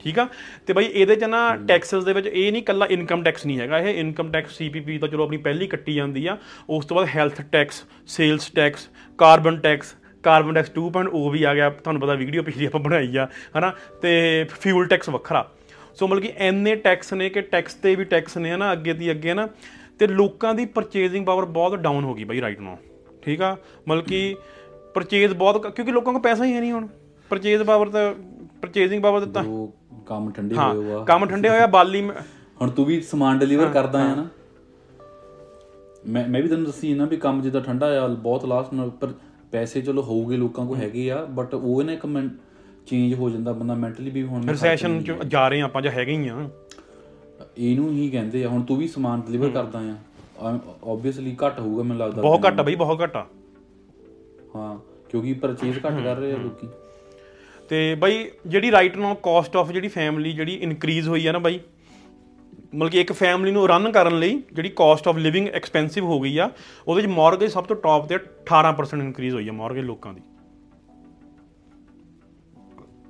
ਠੀਕ 0.00 0.18
ਆ? 0.18 0.28
ਤੇ 0.66 0.72
ਬਾਈ 0.72 0.84
ਇਹਦੇ 0.84 1.16
ਚ 1.16 1.24
ਨਾ 1.24 1.56
ਟੈਕਸਸ 1.68 2.04
ਦੇ 2.04 2.12
ਵਿੱਚ 2.12 2.26
ਇਹ 2.26 2.52
ਨਹੀਂ 2.52 2.62
ਕੱਲਾ 2.62 2.86
ਇਨਕਮ 2.90 3.22
ਟੈਕਸ 3.22 3.46
ਨਹੀਂ 3.46 3.60
ਹੈਗਾ। 3.60 3.78
ਇਹ 3.78 3.94
ਇਨਕਮ 3.94 4.30
ਟੈਕਸ 4.30 4.56
ਸੀਪੀਪੀ 4.56 4.98
ਤਾਂ 4.98 5.08
ਚਲੋ 5.08 5.24
ਆਪਣੀ 5.24 5.36
ਪਹਿਲੀ 5.36 5.66
ਕੱਟੀ 5.66 5.94
ਜਾਂਦੀ 5.94 6.26
ਆ। 6.26 6.38
ਉਸ 6.70 6.86
ਤੋਂ 6.86 6.96
ਬਾਅਦ 6.96 7.08
health 7.16 7.42
tax 7.42 7.84
sales 8.06 8.50
tax 8.50 8.88
carbon 9.18 9.56
tax 9.56 9.94
carbon 10.22 10.54
tax 10.54 10.70
2.0 10.70 11.30
ਵੀ 11.30 11.42
ਆ 11.42 11.54
ਗਿਆ। 11.54 11.70
ਤੁਹਾਨੂੰ 11.70 12.02
ਪਤਾ 12.02 12.14
ਵੀਡੀਓ 12.14 12.42
ਪਿਛਲੀ 12.42 12.66
ਆਪਾਂ 12.66 12.80
ਬਣਾਈ 12.80 13.16
ਆ 13.16 13.28
ਹਨਾ? 13.58 13.72
ਤੇ 14.02 14.44
ਫਿਊਲ 14.60 14.86
ਟੈਕਸ 14.86 15.08
ਵੱਖਰਾ। 15.08 15.50
ਸੋ 15.96 16.06
ਮਤਲਬ 16.06 16.22
ਕਿ 16.22 16.32
ਐਨੇ 16.38 16.74
ਟੈਕਸ 16.76 17.12
ਨੇ 17.12 17.28
ਕਿ 17.30 17.40
ਟੈਕਸ 17.42 17.74
ਤੇ 17.74 17.94
ਵੀ 17.94 18.04
ਟੈਕਸ 18.04 18.36
ਨੇ 18.38 18.50
ਹਨਾ 18.52 18.72
ਅੱਗੇ 18.72 18.92
ਦੀ 18.92 19.10
ਅੱਗੇ 19.10 19.34
ਨਾ 19.34 19.46
ਤੇ 19.98 20.06
ਲੋਕਾਂ 20.06 20.54
ਦੀ 20.54 20.64
ਪਰਚੇਜ਼ਿੰਗ 20.68 21.26
ਪਾਵਰ 21.26 21.44
ਬਹੁਤ 21.52 21.74
ਡਾਊਨ 21.78 22.04
ਹੋ 22.04 22.14
ਗਈ 22.14 22.24
ਬਾਈ 22.24 22.40
ਰਾਈਟ 22.40 22.60
ਨਾਓ 22.60 22.76
ਠੀਕ 23.22 23.42
ਆ? 23.42 23.56
ਮਤਲਬ 23.88 24.04
ਕਿ 24.04 24.34
ਪਰਚੇਜ਼ 24.94 25.34
ਬਹੁਤ 25.34 25.66
ਕਿਉਂਕਿ 25.66 25.92
ਲੋਕਾਂ 25.92 26.12
ਕੋਲ 26.12 26.22
ਪੈਸਾ 26.22 26.44
ਹੀ 26.44 26.52
ਹੈ 26.52 26.60
ਨਹੀਂ 26.60 26.72
ਹੁਣ। 26.72 26.86
ਪਰਚੇਜ਼ 27.30 27.62
ਪਾਵਰ 27.62 27.88
ਤਾਂ 27.88 28.12
ਪਰਚੇਜ਼ਿੰਗ 28.62 29.02
ਪਾਵਰ 29.02 29.24
ਤਾਂ 29.26 29.44
ਕੰਮ 30.06 30.30
ਠੰਡੇ 30.30 30.56
ਹੋਏ 30.56 30.82
ਹੋਆ 30.84 31.04
ਕੰਮ 31.04 31.26
ਠੰਡੇ 31.26 31.48
ਹੋਇਆ 31.48 31.66
ਬਾਲੀ 31.66 32.02
ਹੁਣ 32.60 32.70
ਤੂੰ 32.70 32.84
ਵੀ 32.84 33.00
ਸਮਾਨ 33.00 33.38
ਡਿਲੀਵਰ 33.38 33.68
ਕਰਦਾ 33.68 34.00
ਆ 34.02 34.14
ਨਾ। 34.14 34.26
ਮੈਂ 36.06 36.26
ਮੈਂ 36.28 36.42
ਵੀ 36.42 36.48
ਤੈਨੂੰ 36.48 36.64
ਦੱਸੀ 36.64 36.92
ਨਾ 36.94 37.04
ਵੀ 37.04 37.16
ਕੰਮ 37.16 37.40
ਜਿੱਦਾਂ 37.42 37.60
ਠੰਡਾ 37.60 37.86
ਆ 38.00 38.06
ਬਹੁਤ 38.08 38.44
ਲਾਸਟ 38.44 38.72
ਨਾਲ 38.74 38.90
ਪਰ 39.00 39.12
ਪੈਸੇ 39.52 39.80
ਚਲੋ 39.80 40.02
ਹੋਊਗੇ 40.02 40.36
ਲੋਕਾਂ 40.36 40.66
ਕੋਲ 40.66 40.76
ਹੈਗੇ 40.76 41.10
ਆ 41.10 41.24
ਬਟ 41.30 41.54
ਉਹ 41.54 41.82
ਨਾ 41.84 41.92
ਇੱਕ 41.92 42.06
ਚੇਂਜ 42.86 43.14
ਹੋ 43.14 43.30
ਜਾਂਦਾ 43.30 43.52
ਬੰਦਾ 43.52 43.74
ਮੈਂਟਲੀ 43.74 44.10
ਵੀ 44.10 44.22
ਹੁਣ 44.22 44.48
ਰਿਸੈਸ਼ਨ 44.48 45.02
ਚ 45.02 45.12
ਜਾ 45.26 45.46
ਰਹੇ 45.48 45.60
ਆਪਾਂ 45.60 45.82
ਜਾਂ 45.82 45.92
ਹੈਗੇ 45.92 46.16
ਹੀ 46.16 46.28
ਆ 46.28 46.48
ਇਹਨੂੰ 47.58 47.90
ਹੀ 47.92 48.08
ਕਹਿੰਦੇ 48.10 48.44
ਆ 48.44 48.48
ਹੁਣ 48.48 48.62
ਤੂੰ 48.62 48.76
ਵੀ 48.76 48.88
ਸਮਾਨ 48.88 49.20
ਡਿਲੀਵਰ 49.20 49.50
ਕਰਦਾ 49.50 49.78
ਆ। 49.78 50.58
ਆਬਵੀਅਸਲੀ 50.86 51.36
ਘੱਟ 51.46 51.60
ਹੋਊਗਾ 51.60 51.82
ਮੈਨੂੰ 51.82 51.96
ਲੱਗਦਾ 51.98 52.22
ਬਹੁਤ 52.22 52.46
ਘੱਟ 52.46 52.60
ਆ 52.60 52.62
ਬਈ 52.62 52.74
ਬਹੁਤ 52.74 53.02
ਘੱਟ 53.02 53.16
ਆ। 53.16 53.26
ਹਾਂ 54.56 54.76
ਕਿਉਂਕਿ 55.10 55.32
ਪਰਚੇਜ਼ 55.32 55.78
ਘੱਟ 55.78 56.02
ਕਰ 56.04 56.16
ਰਹੇ 56.16 56.32
ਆ 56.32 56.36
ਲੋਕੀ। 56.36 56.68
ਤੇ 57.70 57.94
ਬਈ 57.94 58.24
ਜਿਹੜੀ 58.46 58.70
ਰਾਈਟ 58.70 58.96
ਨਾਓ 58.96 59.14
ਕਾਸਟ 59.14 59.56
ਆਫ 59.56 59.70
ਜਿਹੜੀ 59.72 59.88
ਫੈਮਿਲੀ 59.88 60.32
ਜਿਹੜੀ 60.32 60.54
ਇਨਕਰੀਜ਼ 60.54 61.08
ਹੋਈ 61.08 61.26
ਆ 61.26 61.32
ਨਾ 61.32 61.38
ਬਾਈ 61.38 61.60
ਮਤਲਬ 62.74 62.90
ਕਿ 62.90 63.00
ਇੱਕ 63.00 63.12
ਫੈਮਿਲੀ 63.12 63.52
ਨੂੰ 63.52 63.66
ਰਨ 63.68 63.90
ਕਰਨ 63.92 64.18
ਲਈ 64.18 64.42
ਜਿਹੜੀ 64.52 64.68
ਕਾਸਟ 64.68 65.08
ਆਫ 65.08 65.16
ਲਿਵਿੰਗ 65.16 65.48
ਐਕਸਪੈਂਸਿਵ 65.48 66.04
ਹੋ 66.04 66.20
ਗਈ 66.20 66.36
ਆ 66.38 66.50
ਉਹਦੇ 66.88 67.02
ਵਿੱਚ 67.02 67.12
ਮਾਰਗੇਜ 67.14 67.50
ਸਭ 67.50 67.64
ਤੋਂ 67.64 67.76
ਟੌਪ 67.76 68.06
ਤੇ 68.08 68.14
18% 68.16 69.00
ਇਨਕਰੀਜ਼ 69.00 69.34
ਹੋਈ 69.34 69.48
ਆ 69.48 69.52
ਮਾਰਗੇਜ 69.52 69.84
ਲੋਕਾਂ 69.84 70.12
ਦੀ। 70.14 70.20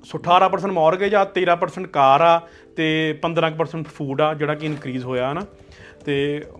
ਸੋ 0.05 0.17
18% 0.19 0.71
ਮਾਰਗੇਜ 0.71 1.15
ਆ 1.15 1.23
13% 1.35 1.87
ਕਾਰ 1.91 2.21
ਆ 2.21 2.39
ਤੇ 2.75 2.87
15% 3.21 3.87
ਫੂਡ 3.89 4.21
ਆ, 4.21 4.33
ਜਿਹੜਾ 4.33 4.55
ਕਿ 4.55 4.65
ਇਨਕਰੀਜ਼ 4.65 5.05
ਹੋਇਆ 5.05 5.33
ਨਾ 5.33 5.45
ਤੇ 6.05 6.15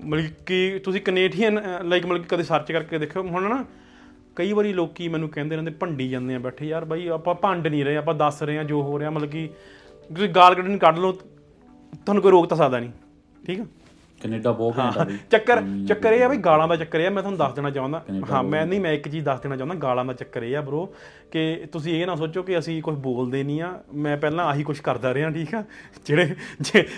ਮਤਲਬ 0.06 0.46
ਕਿ 0.46 0.80
ਤੁਸੀਂ 0.84 1.02
ਕੈਨੇਡੀਅਨ 1.02 1.60
ਲਾਈਕ 1.84 2.06
ਮਤਲਬ 2.06 2.22
ਕਿ 2.22 2.28
ਕਦੇ 2.28 2.44
ਸਰਚ 2.44 2.72
ਕਰਕੇ 2.72 2.98
ਦੇਖਿਓ, 2.98 3.24
ਹੁਣ 3.24 3.50
ਨਾ 3.50 3.64
ਕਈ 4.36 4.54
ਵਾਰੀ 4.54 4.74
ਲੋਕੀ 4.74 5.08
ਮੈਨੂੰ 5.08 5.30
ਕਹਿੰਦੇ 5.30 5.56
ਰਹਿੰਦੇ, 5.56 5.72
ਭੰਡੀ 5.72 6.10
ਜਾਂਦੇ 6.10 6.36
ਆ 6.36 6.40
ਬੈਠੇ, 6.40 6.66
ਯਾਰ 6.66 6.86
ਬਾਈ, 6.86 7.08
ਆਪਾਂ 7.08 7.36
ਭੰਡ 7.36 7.68
ਨਹੀਂ 7.68 7.84
ਰਹੇ, 7.86 7.98
ਆਪਾਂ 7.98 8.14
ਦੱਸ 8.14 8.42
ਰਹੇ 8.44 8.58
ਆ 8.58 8.64
ਜੋ 8.64 8.82
ਹੋ 8.82 9.00
ਰਿਹਾ, 9.00 9.10
ਮਤਲਬ 9.10 9.30
ਕਿ 9.30 9.50
ਤੁਸੀਂ 10.10 10.30
ਗਾਲ 10.30 10.56
ਕੱਢਣੀ 10.56 10.78
ਕੱਢ 10.80 10.98
ਲਓ, 11.00 11.12
ਤੁਹਾਨੂੰ 11.12 12.24
ਕੋਈ 12.24 12.32
ਰੋਕ 12.32 12.48
ਤਾਂ 12.50 12.58
ਸਕਦਾ 12.58 12.80
ਨਹੀਂ। 12.80 12.92
ਠੀਕ 13.48 13.60
ਆ? 13.60 13.66
ਕੈਨੇਡਾ 14.26 14.52
ਬਹੁਤ 14.52 14.78
ਘੈਂਟ 14.78 14.98
ਆ 14.98 15.04
ਬਈ। 15.04 15.18
ਚੱਕਰ 15.32 15.62
ਚੱਕਰ 15.88 16.14
ਇਹ 16.14 16.24
ਆ 16.24 16.28
ਵੀ 16.28 16.38
ਗਾਲਾਂ 16.38 16.68
ਦਾ 16.68 16.76
ਚੱਕਰ 16.76 17.00
ਇਹ 17.00 17.08
ਆ 17.08 17.10
ਮੈਂ 17.10 17.24
ਤੁਹਾਨੂੰ 17.24 17.40
ਦੱਸ 17.40 17.54
ਦੇਣਾ 17.54 17.70
ਚਾਹੁੰਦਾ। 17.70 18.04
ਹਾਂ 18.32 18.44
ਮੈਂ 18.44 18.66
ਨਹੀਂ 18.66 18.82
ਮੈਂ 18.82 18.92
ਇੱਕ 18.92 19.08
ਚੀਜ਼ 19.08 19.26
ਦੱਸ 19.26 19.40
ਦੇਣਾ 19.40 19.56
ਚਾਹੁੰਦਾ 19.56 19.76
ਗਾਲਾਂ 19.76 20.06
ਦਾ 20.06 20.14
ਚੱਕਰ 20.14 20.44
ਇਹ 20.44 20.58
ਆ 20.58 20.62
ਬ్రో 20.62 20.86
ਕਿ 21.32 21.66
ਤੁਸੀਂ 21.72 22.02
ਇਹ 22.02 22.08
ਨਾ 22.08 22.16
ਸੋਚੋ 22.16 22.44
ਕਿ 22.44 22.58
ਅਸੀਂ 22.60 22.82
ਕੁਝ 22.82 22.96
ਬੋਲਦੇ 22.96 23.44
ਨਹੀਂ 23.44 23.62
ਆ। 23.62 23.80
ਮੈਂ 23.94 24.18
ਪਹਿਲਾਂ 24.18 24.46
ਆਹੀ 24.46 24.64
ਕੁਝ 24.64 24.80
ਕਰਦਾ 24.80 25.14
ਰਿਹਾ 25.14 25.30
ਠੀਕ 25.30 25.56
ਆ? 25.56 25.64
ਜਿਹੜੇ 26.06 26.36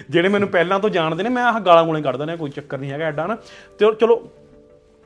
ਜਿਹੜੇ 0.09 0.29
ਮੈਨੂੰ 0.29 0.49
ਪਹਿਲਾਂ 0.49 0.79
ਤੋਂ 0.79 0.89
ਜਾਣਦੇ 0.89 1.23
ਨੇ 1.23 1.29
ਮੈਂ 1.29 1.43
ਆਹ 1.43 1.59
ਗਾਲਾਂ 1.59 1.83
ਗੂਲਾਂ 1.83 2.01
ਕੱਢਦਾ 2.01 2.25
ਰਿਹਾ 2.25 2.35
ਕੋਈ 2.35 2.49
ਚੱਕਰ 2.49 2.77
ਨਹੀਂ 2.77 2.91
ਹੈਗਾ 2.91 3.05
ਐਡਾ 3.05 3.27
ਨਾ। 3.27 3.35
ਤੇ 3.79 3.85
ਚਲੋ 4.01 4.29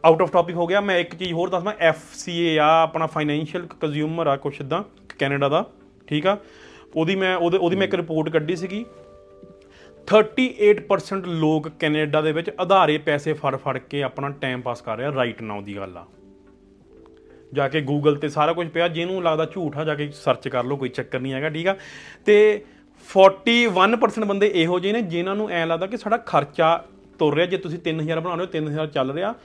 ਆਊਟ 0.05 0.21
ਆਫ 0.21 0.31
ਟਾਪਿਕ 0.31 0.55
ਹੋ 0.55 0.67
ਗਿਆ। 0.67 0.81
ਮੈਂ 0.81 0.97
ਇੱਕ 0.97 1.15
ਚੀਜ਼ 1.15 1.33
ਹੋਰ 1.33 1.49
ਦੱਸਦਾ 1.49 1.73
ਐਫਸੀਏ 1.79 2.57
ਆ 2.59 2.81
ਆਪਣਾ 2.83 3.05
ਫਾਈਨੈਂਸ਼ੀਅਲ 3.05 3.67
ਕੰਜ਼ਿਊਮਰ 3.81 4.27
ਆ 4.27 4.35
ਕੁਛ 4.35 4.61
ਇਦਾਂ 4.61 4.83
ਕੈਨੇਡਾ 5.19 5.49
ਦਾ 5.49 5.65
ਠੀਕ 6.07 6.27
ਆ? 6.27 6.37
ਉਹਦੀ 6.95 7.15
ਮੈਂ 7.15 7.35
ਉਹਦੇ 7.35 7.57
ਉਹਦੀ 7.57 7.75
ਮੈਂ 7.75 7.87
ਇੱਕ 7.87 7.95
ਰਿਪੋਰਟ 7.95 8.29
ਕੱਢੀ 8.29 8.55
ਸੀਗੀ। 8.55 8.85
38% 10.07 11.25
ਲੋਕ 11.25 11.69
ਕੈਨੇਡਾ 11.69 12.21
ਦੇ 12.21 12.31
ਵਿੱਚ 12.31 12.51
ਆਧਾਰੇ 12.59 12.97
ਪੈਸੇ 12.97 13.33
ਫੜ 13.33 13.55
ਫੜ 13.55 13.77
ਕੇ 13.77 14.03
ਆਪਣਾ 14.03 14.29
ਟਾਈਮ 14.29 14.61
ਪਾਸ 14.61 14.81
ਕਰ 14.81 14.97
ਰਿਹਾ 14.97 15.11
ਰਾਈਟ 15.15 15.41
ਨਾਓ 15.41 15.61
ਦੀ 15.61 15.75
ਗੱਲ 15.75 15.97
ਆ। 15.97 16.05
ਜਾ 17.53 17.67
ਕੇ 17.67 17.81
ਗੂਗਲ 17.81 18.15
ਤੇ 18.15 18.29
ਸਾਰਾ 18.29 18.53
ਕੁਝ 18.53 18.67
ਪਿਆ, 18.67 18.87
ਜਿਹਨੂੰ 18.87 19.23
ਲੱਗਦਾ 19.23 19.45
ਝੂਠ 19.45 19.77
ਆ, 19.77 19.83
ਜਾ 19.83 19.95
ਕੇ 19.95 20.11
ਸਰਚ 20.13 20.47
ਕਰ 20.47 20.63
ਲਓ, 20.63 20.75
ਕੋਈ 20.75 20.89
ਚੱਕਰ 20.89 21.19
ਨਹੀਂ 21.19 21.33
ਹੈਗਾ, 21.33 21.49
ਠੀਕ 21.49 21.67
ਆ? 21.67 21.75
ਤੇ 22.25 22.65
41% 23.15 24.25
ਬੰਦੇ 24.25 24.51
ਇਹੋ 24.55 24.79
ਜਿਹੇ 24.79 24.93
ਨੇ, 24.93 25.01
ਜਿਨ੍ਹਾਂ 25.01 25.35
ਨੂੰ 25.35 25.49
ਐ 25.49 25.65
ਲੱਗਦਾ 25.65 25.87
ਕਿ 25.87 25.97
ਸਾਡਾ 25.97 26.17
ਖਰਚਾ 26.17 26.83
ਤੁਰ 27.19 27.35
ਰਿਹਾ, 27.35 27.45
ਜੇ 27.45 27.57
ਤੁਸੀਂ 27.57 27.79
3000 27.79 28.19
ਬਣਾ 28.19 28.35
ਰਹੇ 28.35 28.45
ਹੋ 28.45 28.51
3000 28.51 28.87
ਚੱਲ 28.87 29.11
ਰਿਹਾ। 29.11 29.35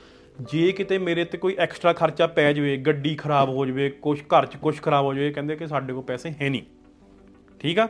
ਜੇ 0.41 0.73
ਕਿਤੇ 0.73 0.99
ਮੇਰੇ 0.99 1.25
ਤੇ 1.25 1.39
ਕੋਈ 1.39 1.57
ਐਕਸਟਰਾ 1.59 1.93
ਖਰਚਾ 1.93 2.27
ਪੈ 2.27 2.53
ਜਾਵੇ, 2.53 2.77
ਗੱਡੀ 2.77 3.15
ਖਰਾਬ 3.15 3.49
ਹੋ 3.49 3.67
ਜਾਵੇ 3.67 3.91
ਕੁਝ 3.91 4.21
ਘਰ 4.21 4.47
'ਚ 4.47 4.57
ਕੁਝ 4.57 4.81
ਖਰਾਬ 4.81 5.05
ਹੋ 5.05 5.15
ਜਾਵੇ, 5.15 5.33
ਕਹਿੰਦੇ 5.33 5.57
ਕਿ 5.57 5.67
ਸਾਡੇ 5.67 5.93
ਕੋਲ 5.93 6.03
ਪੈਸੇ 6.03 6.31
ਹੈ 6.43 6.51
ਨਹੀਂ। 6.51 6.63
ਠੀਕ 7.61 7.79
ਆ? 7.79 7.89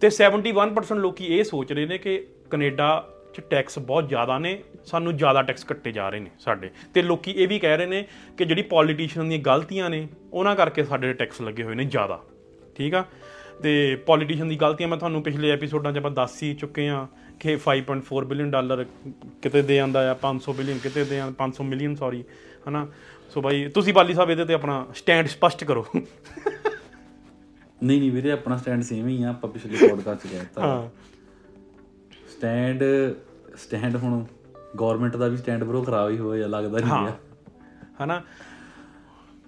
ਤੇ 0.00 0.08
71% 0.08 0.98
ਲੋਕੀ 0.98 1.24
ਇਹ 1.24 1.44
ਸੋਚ 1.44 1.72
ਰਹੇ 1.72 1.86
ਨੇ 1.86 1.98
ਕਿ 1.98 2.26
ਕੈਨੇਡਾ 2.50 3.08
'ਚ 3.34 3.40
ਟੈਕਸ 3.40 3.78
ਬਹੁਤ 3.78 4.08
ਜ਼ਿਆਦਾ 4.08 4.38
ਨੇ, 4.38 4.62
ਸਾਨੂੰ 4.84 5.16
ਜ਼ਿਆਦਾ 5.16 5.42
ਟੈਕਸ 5.42 5.64
ਕੱਟੇ 5.64 5.92
ਜਾ 5.92 6.08
ਰਹੇ 6.08 6.20
ਨੇ 6.20 6.30
ਸਾਡੇ। 6.38 6.70
ਤੇ 6.94 7.02
ਲੋਕੀ 7.02 7.30
ਇਹ 7.30 7.48
ਵੀ 7.48 7.58
ਕਹਿ 7.58 7.76
ਰਹੇ 7.76 7.86
ਨੇ 7.86 8.06
ਕਿ 8.38 8.44
ਜਿਹੜੀ 8.44 8.62
ਪੋਲੀਟੀਸ਼ੀਅਨ 8.62 9.28
ਦੀਆਂ 9.28 9.40
ਗਲਤੀਆਂ 9.40 9.90
ਨੇ, 9.90 10.08
ਉਹਨਾਂ 10.32 10.56
ਕਰਕੇ 10.56 10.84
ਸਾਡੇ 10.84 11.12
ਟੈਕਸ 11.12 11.42
ਲੱਗੇ 11.42 11.62
ਹੋਏ 11.62 11.74
ਨੇ 11.74 11.84
ਜ਼ਿਆਦਾ। 11.84 12.22
ਠੀਕ 12.74 12.94
ਆ? 12.94 13.04
ਤੇ 13.62 13.96
ਪੋਲੀਟੀਸ਼ੀਅਨ 13.96 14.48
ਦੀ 14.48 14.56
ਗਲਤੀਆਂ 14.56 14.88
ਮੈਂ 14.88 14.98
ਤੁਹਾਨੂੰ 14.98 15.22
ਪਿਛਲੇ 15.22 15.50
ਐਪੀਸੋਡਾਂ 15.50 15.92
'ਚ 15.92 15.98
ਆਪਾਂ 15.98 16.10
ਦੱਸ 16.10 16.42
ਹੀ 16.42 16.54
ਚੁੱਕੇ 16.54 16.88
ਆ 16.88 17.06
ਕਿ 17.40 17.56
5.4 17.56 18.24
ਬਿਲੀਅਨ 18.24 18.50
ਡਾਲਰ 18.50 18.84
ਕਿਤੇ 19.42 19.62
ਦੇ 19.62 19.78
ਆਂਦਾ 19.78 20.10
ਆ 20.10 20.14
500 20.14 20.52
ਬਿਲੀਅਨ 20.52 20.78
ਕਿਤੇ 20.78 21.04
ਦੇ 21.04 21.20
ਆਂ 21.20 21.32
500 21.32 21.64
ਮਿਲੀਅਨ 21.64 21.94
ਸੌਰੀ 21.94 22.24
ਹਨਾ? 22.68 22.88
ਸੋ 23.30 23.40
ਬਾਈ, 23.40 23.68
ਤੁਸੀਂ 23.68 23.94
ਬਾਲੀ 23.94 24.14
ਸਾਹਿਬ 24.14 24.30
ਇਹਦੇ 24.30 24.44
ਤੇ 24.44 24.54
ਆਪਣਾ 24.54 24.86
ਸਟੈਂਡ 24.94 25.26
ਸਪਸ਼ਟ 25.26 25.64
ਕਰੋ। 25.64 25.86
ਨਹੀਂ 27.82 27.98
ਨਹੀਂ 28.00 28.10
ਵੀਰੇ 28.12 28.30
ਆਪਣਾ 28.32 28.56
ਸਟੈਂਡ 28.56 28.82
ਸੇਮ 28.82 29.06
ਹੀ 29.08 29.22
ਆ। 29.22 29.28
ਆਪਾਂ 29.30 29.50
ਪਿਛਲੇ 29.50 29.88
ਪੋਡਕਾਸਟ 29.88 30.22
'ਚ 30.22 30.30
ਕਹਿਤਾ 30.30 30.60
ਹਾਂ। 30.62 30.88
ਸਟੈਂਡ 32.30 32.82
ਸਟੈਂਡ 33.56 33.96
ਹੁਣ 33.96 34.24
ਗਵਰਨਮੈਂਟ 34.80 35.16
ਦਾ 35.16 35.28
ਵੀ 35.28 35.36
ਸਟੈਂਡ 35.36 35.64
ਬਰੋ 35.64 35.82
ਖਰਾਬ 35.82 36.10
ਹੀ 36.10 36.18
ਹੋਇਆ 36.18 36.46
ਲੱਗਦਾ 36.46 36.78
ਨਹੀਂ 36.78 36.92
ਆ 36.92 37.16
ਹਨਾ? 38.02 38.22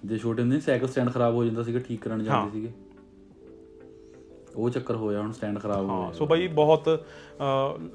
ਜੇ 0.05 0.17
ਛੋਟੇ 0.17 0.41
ਹੁੰਦੇ 0.41 0.59
ਸਾਈਕਲ 0.59 0.87
ਸਟੈਂਡ 0.87 1.09
ਖਰਾਬ 1.09 1.33
ਹੋ 1.33 1.43
ਜਾਂਦਾ 1.45 1.63
ਸੀਗਾ 1.63 1.79
ਠੀਕ 1.79 2.01
ਕਰਨ 2.01 2.23
ਜਾਂਦੇ 2.23 2.51
ਸੀਗੇ। 2.51 2.71
ਉਹ 4.55 4.69
ਚੱਕਰ 4.69 4.95
ਹੋਇਆ 4.95 5.21
ਹੁਣ 5.21 5.31
ਸਟੈਂਡ 5.31 5.59
ਖਰਾਬ 5.59 5.85
ਹੋ 5.85 6.01
ਹਾਂ 6.03 6.13
ਸੋ 6.13 6.25
ਬਾਈ 6.25 6.47
ਬਹੁਤ 6.47 6.89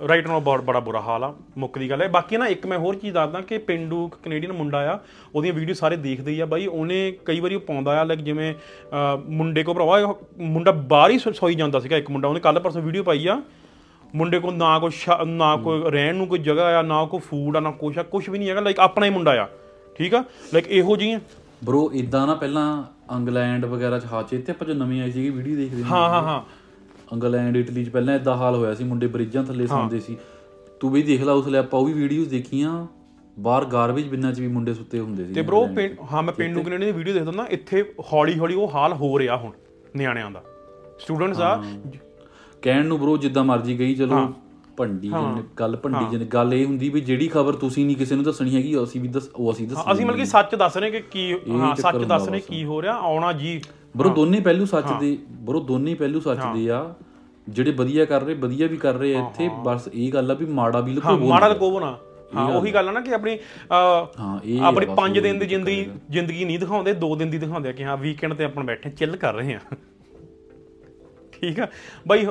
ਰਾਈਟ 0.08 0.26
ਨਾਲ 0.28 0.40
ਬਹੁਤ 0.40 0.60
ਬੜਾ 0.64 0.80
ਬੁਰਾ 0.80 1.00
ਹਾਲ 1.00 1.24
ਆ 1.24 1.32
ਮੁੱਕ 1.58 1.78
ਦੀ 1.78 1.90
ਗੱਲ 1.90 2.02
ਹੈ। 2.02 2.08
ਬਾਕੀ 2.08 2.36
ਨਾ 2.36 2.46
ਇੱਕ 2.46 2.66
ਮੈਂ 2.66 2.78
ਹੋਰ 2.78 2.94
ਚੀਜ਼ 2.94 3.14
ਦੱਸਦਾ 3.14 3.40
ਕਿ 3.40 3.58
ਪਿੰਡੂ 3.58 4.06
ਕੈਨੇਡੀਅਨ 4.22 4.52
ਮੁੰਡਾ 4.52 4.78
ਆ 4.92 4.98
ਉਹਦੀਆਂ 5.34 5.54
ਵੀਡੀਓ 5.54 5.74
ਸਾਰੇ 5.74 5.96
ਦੇਖਦੇ 5.96 6.32
ਹੀ 6.32 6.40
ਆ 6.40 6.46
ਬਾਈ। 6.46 6.66
ਉਹਨੇ 6.66 7.12
ਕਈ 7.24 7.40
ਵਾਰੀ 7.40 7.54
ਉਹ 7.54 7.60
ਪਾਉਂਦਾ 7.60 8.00
ਆ 8.00 8.04
ਲਾਈਕ 8.04 8.20
ਜਿਵੇਂ 8.20 8.54
ਮੁੰਡੇ 9.28 9.62
ਕੋ 9.62 9.74
ਭਰਾਵਾ 9.74 10.14
ਮੁੰਡਾ 10.38 10.72
ਬਾਹਰ 10.72 11.10
ਹੀ 11.10 11.18
ਸੋਈ 11.18 11.54
ਜਾਂਦਾ 11.54 11.80
ਸੀਗਾ 11.80 11.96
ਇੱਕ 11.96 12.10
ਮੁੰਡਾ। 12.10 12.28
ਉਹਨੇ 12.28 12.40
ਕੱਲ 12.40 12.60
ਪਰਸੋਂ 12.60 12.82
ਵੀਡੀਓ 12.82 13.02
ਪਾਈ 13.02 13.26
ਆ। 13.26 13.40
ਮੁੰਡੇ 14.14 14.38
ਕੋਲ 14.38 14.54
ਨਾ 14.54 14.78
ਸ਼ਾ- 14.88 15.24
ਨਾ 15.26 15.56
ਕੋਈ 15.56 15.90
ਰਹਿਣ 15.90 16.14
ਨੂੰ 16.16 16.26
ਕੋਈ 16.26 16.38
ਜਗ੍ਹਾ 16.38 16.64
ਆ 16.78 16.82
ਨਾ 16.82 17.04
ਕੋਈ 17.04 17.20
ਫੂਡ 17.20 17.56
ਆ 17.56 17.60
ਨਾ 17.60 17.70
ਕੁਛ 17.70 17.98
ਆ 17.98 18.02
ਕੁਛ 18.02 18.28
ਵੀ 18.28 18.38
ਨਹੀਂ 18.38 18.48
ਹੈਗਾ। 18.50 18.60
ਲਾਈਕ 18.60 18.80
ਆਪਣਾ 18.80 19.06
ਹੀ 19.06 19.10
ਮੁੰਡਾ 19.10 19.32
ਆ। 19.42 19.48
ਠੀਕ 19.96 20.14
ਆ? 20.14 20.24
ਲਾਈਕ 20.54 20.68
ਇਹੋ 20.68 20.96
ਜਿਹੀਆਂ 20.96 21.20
ਬਰੋ 21.64 21.90
ਇਦਾਂ 21.94 22.26
ਨਾ 22.26 22.34
ਪਹਿਲਾਂ 22.34 22.66
ਇੰਗਲੈਂਡ 23.16 23.64
ਵਗੈਰਾ 23.64 23.98
ਚ 23.98 24.06
ਹਾਚੇ 24.12 24.38
ਤੇ 24.38 24.52
ਆਪਾਂ 24.52 24.66
ਜੋ 24.66 24.74
ਨਵੀਂ 24.74 25.00
ਆਈ 25.02 25.10
ਸੀਗੀ 25.12 25.30
ਵੀਡੀਓ 25.30 25.56
ਦੇਖਦੇ 25.56 25.82
ਹਾਂ 25.82 26.08
ਹਾਂ 26.10 26.22
ਹਾਂ। 26.22 26.40
ਇੰਗਲੈਂਡ 27.12 27.56
ਇਟਲੀ 27.56 27.84
ਚ 27.84 27.88
ਪਹਿਲਾਂ 27.88 28.14
ਇਦਾਂ 28.14 28.36
ਹਾਲ 28.36 28.54
ਹੋਇਆ 28.54 28.74
ਸੀ 28.74 28.84
ਮੁੰਡੇ 28.84 29.06
ਬ੍ਰਿਜਾਂ 29.06 29.44
ਥੱਲੇ 29.44 29.66
ਸੌਂਦੇ 29.66 30.00
ਸੀ। 30.00 30.16
ਤੂੰ 30.80 30.90
ਵੀ 30.90 31.02
ਦੇਖ 31.02 31.22
ਲਾ 31.22 31.32
ਉਸ 31.32 31.46
ਲਈ 31.46 31.58
ਆਪਾਂ 31.58 31.80
ਉਹ 31.80 31.86
ਵੀ 31.86 31.92
ਵੀਡੀਓਜ਼ 31.92 32.28
ਦੇਖੀਆਂ 32.28 32.86
ਬਾਹਰ 33.40 33.64
ਗਾਰਬੇਜ 33.64 34.08
ਬਿਨਾਂ 34.08 34.32
ਚ 34.32 34.40
ਵੀ 34.40 34.48
ਮੁੰਡੇ 34.48 34.74
ਸੁੱਤੇ 34.74 35.00
ਹੁੰਦੇ 35.00 35.24
ਸੀ 35.24 35.32
ਤੇ 35.34 35.42
ਬ్రో 35.42 35.74
ਪਿੰਡ 35.74 35.96
ਹਾਂ 36.12 36.22
ਮੈਂ 36.22 36.32
ਪਿੰਡੂ 36.32 36.62
ਕੈਨੇਡੀਅਨ 36.62 36.92
ਦੀ 36.92 36.98
ਵੀਡੀਓ 36.98 37.14
ਦੇਖਦਾ 37.14 37.30
ਨਾ 37.30 37.46
ਇੱਥੇ 37.50 37.92
ਹੌਲੀ 38.12 38.38
ਹੌਲੀ 38.38 38.54
ਉਹ 38.54 38.70
ਹਾਲ 38.74 38.92
ਹੋ 38.92 39.18
ਰਿਹਾ 39.18 39.36
ਹੁਣ 39.36 39.52
ਨਿਆਣਿਆਂ 39.96 40.30
ਦਾ। 40.30 40.42
ਸਟੂਡੈਂਟਸ 40.98 41.40
ਆ 41.40 41.64
ਕਹਿਣ 42.62 42.86
ਨੂੰ 42.86 42.98
ਬ్రో 42.98 43.16
ਜਿੱਦਾਂ 43.16 43.44
ਮਰਜ਼ੀ 43.44 43.76
ਕਹੀ 43.76 43.94
ਚਲੋ। 43.94 44.34
ਭੰਡੀ 44.78 45.08
ਜਿਹਨੇ 45.08 45.42
ਗੱਲ 45.58 45.76
ਭੰਡੀ 45.76 46.04
ਜਿਹਨੇ 46.10 46.24
ਗੱਲ 46.24 46.54
ਇਹ 46.54 46.64
ਹੁੰਦੀ 46.66 46.88
ਵੀ 46.88 47.00
ਜਿਹੜੀ 47.00 47.28
ਖਬਰ 47.28 47.54
ਤੁਸੀਂ 47.56 47.84
ਨਹੀਂ 47.86 47.96
ਕਿਸੇ 47.96 48.14
ਨੂੰ 48.14 48.24
ਦੱਸਣੀ 48.24 48.54
ਹੈਗੀ 48.56 48.74
ਅਸੀਂ 48.82 49.00
ਵੀ 49.00 49.08
ਦੱਸ 49.08 49.28
ਉਹ 49.36 49.52
ਅਸੀਂ 49.52 49.66
ਦੱਸ 49.68 49.78
ਅਸੀਂ 49.92 50.06
ਮਤਲਬ 50.06 50.18
ਕਿ 50.18 50.24
ਸੱਚ 50.26 50.54
ਦੱਸ 50.54 50.76
ਰਹੇ 50.76 50.90
ਕਿ 50.90 51.00
ਕੀ 51.10 51.32
ਹਾਂ 51.50 51.74
ਸੱਚ 51.76 52.04
ਦੱਸ 52.04 52.28
ਰਹੇ 52.28 52.40
ਕੀ 52.40 52.64
ਹੋ 52.64 52.80
ਰਿਹਾ 52.82 52.94
ਆਉਣਾ 53.02 53.32
ਜੀ। 53.34 53.60
ਬਰੋ 53.96 54.08
ਦੋਨੇ 54.10 54.40
ਪਹਿਲੂ 54.40 54.64
ਸੱਚ 54.66 54.86
ਦੇ 55.00 55.16
ਬਰੋ 55.42 55.60
ਦੋਨੇ 55.64 55.94
ਪਹਿਲੂ 55.94 56.20
ਸੱਚ 56.20 56.40
ਦੇ 56.54 56.68
ਆ। 56.70 56.82
ਜਿਹੜੇ 57.46 57.70
ਵਧੀਆ 57.72 58.04
ਕਰ 58.04 58.22
ਰਹੇ 58.22 58.34
ਵਧੀਆ 58.36 58.66
ਵੀ 58.66 58.76
ਕਰ 58.76 58.94
ਰਹੇ 58.94 59.14
ਆ 59.14 59.20
ਇੱਥੇ। 59.20 59.48
ਬਸ 59.64 59.88
ਇਹ 59.92 60.12
ਗੱਲ 60.12 60.30
ਆ 60.30 60.34
ਵੀ 60.34 60.46
ਮਾੜਾ 60.54 60.80
ਵੀ 60.80 60.94
ਲਕੋ 60.94 61.16
ਮਾੜਾ 61.18 61.52
ਕੋ 61.54 61.70
ਬਣਾ 61.70 61.96
ਹਾਂ 62.34 62.46
ਉਹੀ 62.48 62.72
ਗੱਲ 62.74 62.88
ਆ 62.88 62.92
ਨਾ 62.92 63.00
ਕਿ 63.00 63.14
ਆਪਣੀ 63.14 63.34
ਅਹ, 63.36 64.06
ਹਾਂ 64.20 64.38
ਇਹ 64.44 64.60
ਆਪਣੀ 64.62 64.86
5 64.96 65.20
ਦਿਨ 65.20 65.38
ਦੀ 65.38 65.46
ਜ਼ਿੰਦਗੀ 65.46 65.84
ਜ਼ਿੰਦਗੀ 66.10 66.44
ਨਹੀਂ 66.44 66.58
ਦਿਖਾਉਂਦੇ 66.58 66.92
2 67.02 67.14
ਦਿਨ 67.16 67.30
ਦੀ 67.30 67.38
ਦਿਖਾਉਂਦੇ 67.38 67.68
ਆ 67.68 67.72
ਕਿ 67.72 67.84
ਹਾਂ 67.84 67.96
ਵੀਕਐਂਡ 67.96 68.34
ਤੇ 68.34 68.44
ਆਪਾਂ 68.44 68.64
ਬੈਠੇ 68.64 68.90
ਚਿੱਲ 68.90 69.16
ਕਰ 69.16 69.34
ਰਹੇ 69.34 69.54
ਆ। 69.54 69.60
ਠੀਕ 71.32 71.60
ਆ? 71.60 71.66
ਬਾਈ 72.08 72.26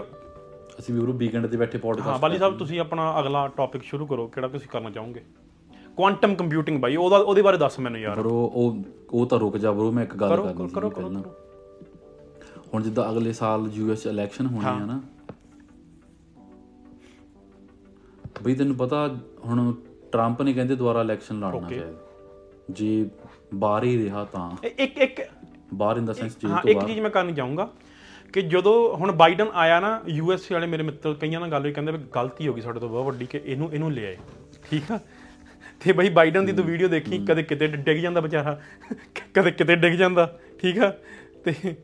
ਅਸੀਂ 0.80 0.94
ਵੀ 0.96 1.00
ਬਰੋ 1.02 1.14
ਵੀਕਐਂਡ 1.14 1.48
ਤੇ 1.48 1.58
ਬੈਠੇ 1.58 1.78
ਪੋਡਕਾਸਟ 1.78 2.08
ਹਾਂ 2.08 2.20
ਬਾਲੀ 2.20 2.38
ਸਾਹਿਬ 2.38 2.58
ਤੁਸੀਂ 2.58 2.80
ਆਪਣਾ 2.80 3.20
ਅਗਲਾ 3.20 3.48
ਟੌਪਿਕ 3.48 3.84
ਸ਼ੁਰੂ 3.84 4.06
ਕਰੋ 4.08 4.28
ਕਿਹੜਾ 4.28 4.48
ਤੁਸੀਂ 4.48 4.68
ਕਰਨਾ 4.70 4.90
ਚਾਹੋਗੇ? 4.90 5.22
ਕੁਆਂਟਮ 5.98 6.36
ਕੰਪਿਊਟਿੰਗ 6.36 6.80
ਬਾਈ 6.82 6.96
ਉਹਦਾ 6.96 7.18
ਉਹਦੇ 7.18 7.42
ਬਾਰੇ 7.42 7.58
ਦੱਸ 7.58 7.80
ਮੈਨੂੰ 7.80 8.00
ਯਾਰ। 8.02 8.16
ਬਰੋ 8.16 8.32
ਉਹ 8.56 8.78
ਉਹ 9.12 9.26
ਤਾਂ 9.26 9.40
ਰੁਕ 9.40 9.58
ਜਾ 9.58 9.72
ਬਰੋ 9.72 9.92
ਮੈਂ 9.92 10.04
ਇੱਕ 10.04 10.16
ਗੱਲ 10.16 10.36
ਕਰਨੀ 10.36 10.68
ਸੀ 10.68 10.74
ਕਰੋ 10.76 10.90
ਕਰੋ 10.90 10.90
ਪਹਿਲਾਂ। 10.90 11.22
ਕਰੋ। 11.22 11.34
ਹੁਣ 12.74 12.84
ਜਿੱਦਾਂ 12.84 13.10
ਅਗਲੇ 13.12 13.34
ਸਾਲ 13.34 13.70
ਯੂਐਸ 13.74 14.06
ਇਲੈਕਸ਼ਨ 14.08 14.46
ਹੋਣੀ 14.46 14.66
ਆ 14.66 14.86
ਨਾ 14.86 15.00
ਬਈ 18.44 18.56
ਤੈਨੂੰ 18.56 18.76
ਪਤਾ 18.76 19.08
ਹੁਣ 19.46 19.74
ਟਰੰਪ 20.12 20.42
ਨੇ 20.42 20.54
ਕਹਿੰਦੇ 20.54 20.76
ਦੁਬਾਰਾ 20.76 21.02
ਇਲੈਕਸ਼ਨ 21.02 21.40
ਲੜਨਾ 21.40 21.70
ਚਾਹੀਦਾ 21.70 21.94
ਜੇ 22.72 23.10
ਬਾਹਰ 23.56 23.84
ਹੀ 23.84 23.98
ਰਿਹਾ 24.04 24.24
ਤਾਂ। 24.26 24.50
ਇੱਕ 24.64 24.98
ਇੱਕ 24.98 25.22
ਬਾਹਰ 25.74 25.98
ਇਨ 25.98 26.06
ਦਾ 26.06 26.14
ਸੈਂਸ 26.14 26.38
ਜੇ 26.38 26.48
ਹਾਂ 26.48 26.62
ਇੱਕ 26.68 26.86
ਚੀਜ਼ 26.86 27.00
ਮੈਂ 27.00 27.10
ਕਰਨੀ 27.10 27.34
ਚਾਹੂੰਗਾ। 27.34 27.70
ਕਿ 28.38 28.42
ਜਦੋਂ 28.42 28.96
ਹੁਣ 28.96 29.12
ਬਾਈਡਨ 29.12 29.48
ਆਇਆ 29.54 29.80
ਨਾ 29.80 30.02
ਯੂਐਸ 30.08 30.52
ਵਾਲੇ 30.52 30.68
ਮੇਰੇ 30.68 30.84
ਮਿੱਤਰ 30.84 31.14
ਕਈਆਂ 31.14 31.40
ਨਾਲ 31.40 31.52
ਗੱਲ 31.52 31.62
ਹੋਈ 31.62 31.72
ਕਹਿੰਦੇ 31.72 31.92
ਵੀ 31.92 31.98
ਗਲਤੀ 32.16 32.48
ਹੋ 32.48 32.54
ਗਈ 32.54 32.62
ਸਾਡੇ 32.62 32.80
ਤੋਂ 32.80 32.90
ਬਹੁਤ 32.90 33.06
ਵੱਡੀ 33.06 33.26
ਕਿ 33.26 33.42
ਇਹਨੂੰ 33.46 33.74
ਇਹਨੂੰ 33.74 33.92
ਲੈ 33.94 34.06
ਆਏ। 34.08 34.18
ਠੀਕ 34.70 34.92
ਆ? 34.92 35.00
ਤੇ 35.80 35.94
ਬਈ 35.94 36.10
ਬਾਈਡਨ 36.10 36.46
ਦੀ 36.46 36.52
ਤੂੰ 36.52 36.66
ਵੀਡੀਓ 36.66 36.88
ਦੇਖੀ 36.88 37.26
ਕਦੇ 37.26 37.44
ਕਿਤੇ 37.44 37.68
ਡਿੱਗ 37.68 37.98
ਜਾਂਦਾ 37.98 38.22
ਵਿਚਾਰਾ 38.22 38.62
ਕਦੇ 39.34 39.52
ਕਿਤੇ 39.52 39.76
ਡਿੱਗ 39.76 39.94
ਜਾਂਦਾ 39.94 40.40
ਠੀਕ 40.60 40.80
ਆ? 40.80 40.94
ਤੇ 41.46 41.76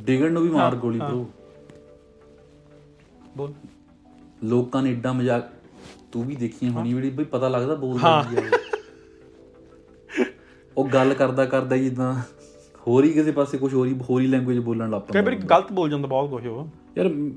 ਡਿਗਣ 0.00 0.32
ਨੂੰ 0.32 0.42
ਵੀ 0.42 0.48
ਮਾਰ 0.48 0.76
ਗੋਲੀ 0.76 0.98
ਬ్రో 0.98 1.24
ਬੋਲ। 3.36 3.52
ਲੋਕਾਂ 4.44 4.82
ਨੇ 4.82 4.90
ਏਡਾ 4.90 5.12
ਮਜ਼ਾਕ 5.12 5.50
ਤੂੰ 6.12 6.24
ਵੀ 6.24 6.36
ਦੇਖੀ 6.36 6.68
ਹੋਣੀ 6.68 6.94
ਵੀਡੀਓ 6.94 7.10
ਬਈ 7.10 7.24
ਪਤਾ 7.24 7.48
ਲੱਗਦਾ 7.48 7.74
ਬੋਲਦਾ 7.74 8.24
ਕੀ 8.30 8.36
ਆ। 8.36 8.40
ਉਹ। 10.76 10.88
ਗੱਲ 10.88 11.14
ਕਰਦਾ 11.14 11.44
ਕਰਦਾ 11.44 11.76
ਜਿੱਦਾਂ 11.76 12.14
ਹੋਰ 12.86 13.04
ਹੀ 13.04 13.12
ਕਿਸੇ 13.12 13.32
ਪਾਸੇ 13.32 13.58
ਕੁਝ 13.58 13.74
ਹੋਰ 13.74 13.86
ਹੀ 13.86 14.00
ਹੋਰ 14.10 14.20
ਹੀ 14.20 14.26
ਲੈਂਗੁਏਜ 14.26 14.58
ਬੋਲਣ 14.58 14.90
ਲੱਗ 14.90 15.02
ਕਈ 15.02 15.12
ਪੈਂਦਾ। 15.12 15.30
ਵਾਰੀ 15.30 15.36
ਗਲਤ 15.36 15.72
ਬੋਲ 15.72 15.90
ਜਾਂਦਾ 15.90 16.08
ਬਹੁਤ 16.08 16.30
ਕੁਝ 16.30 16.46
ਉਹ। 16.46 16.68
ਯਾਰ 16.98 17.30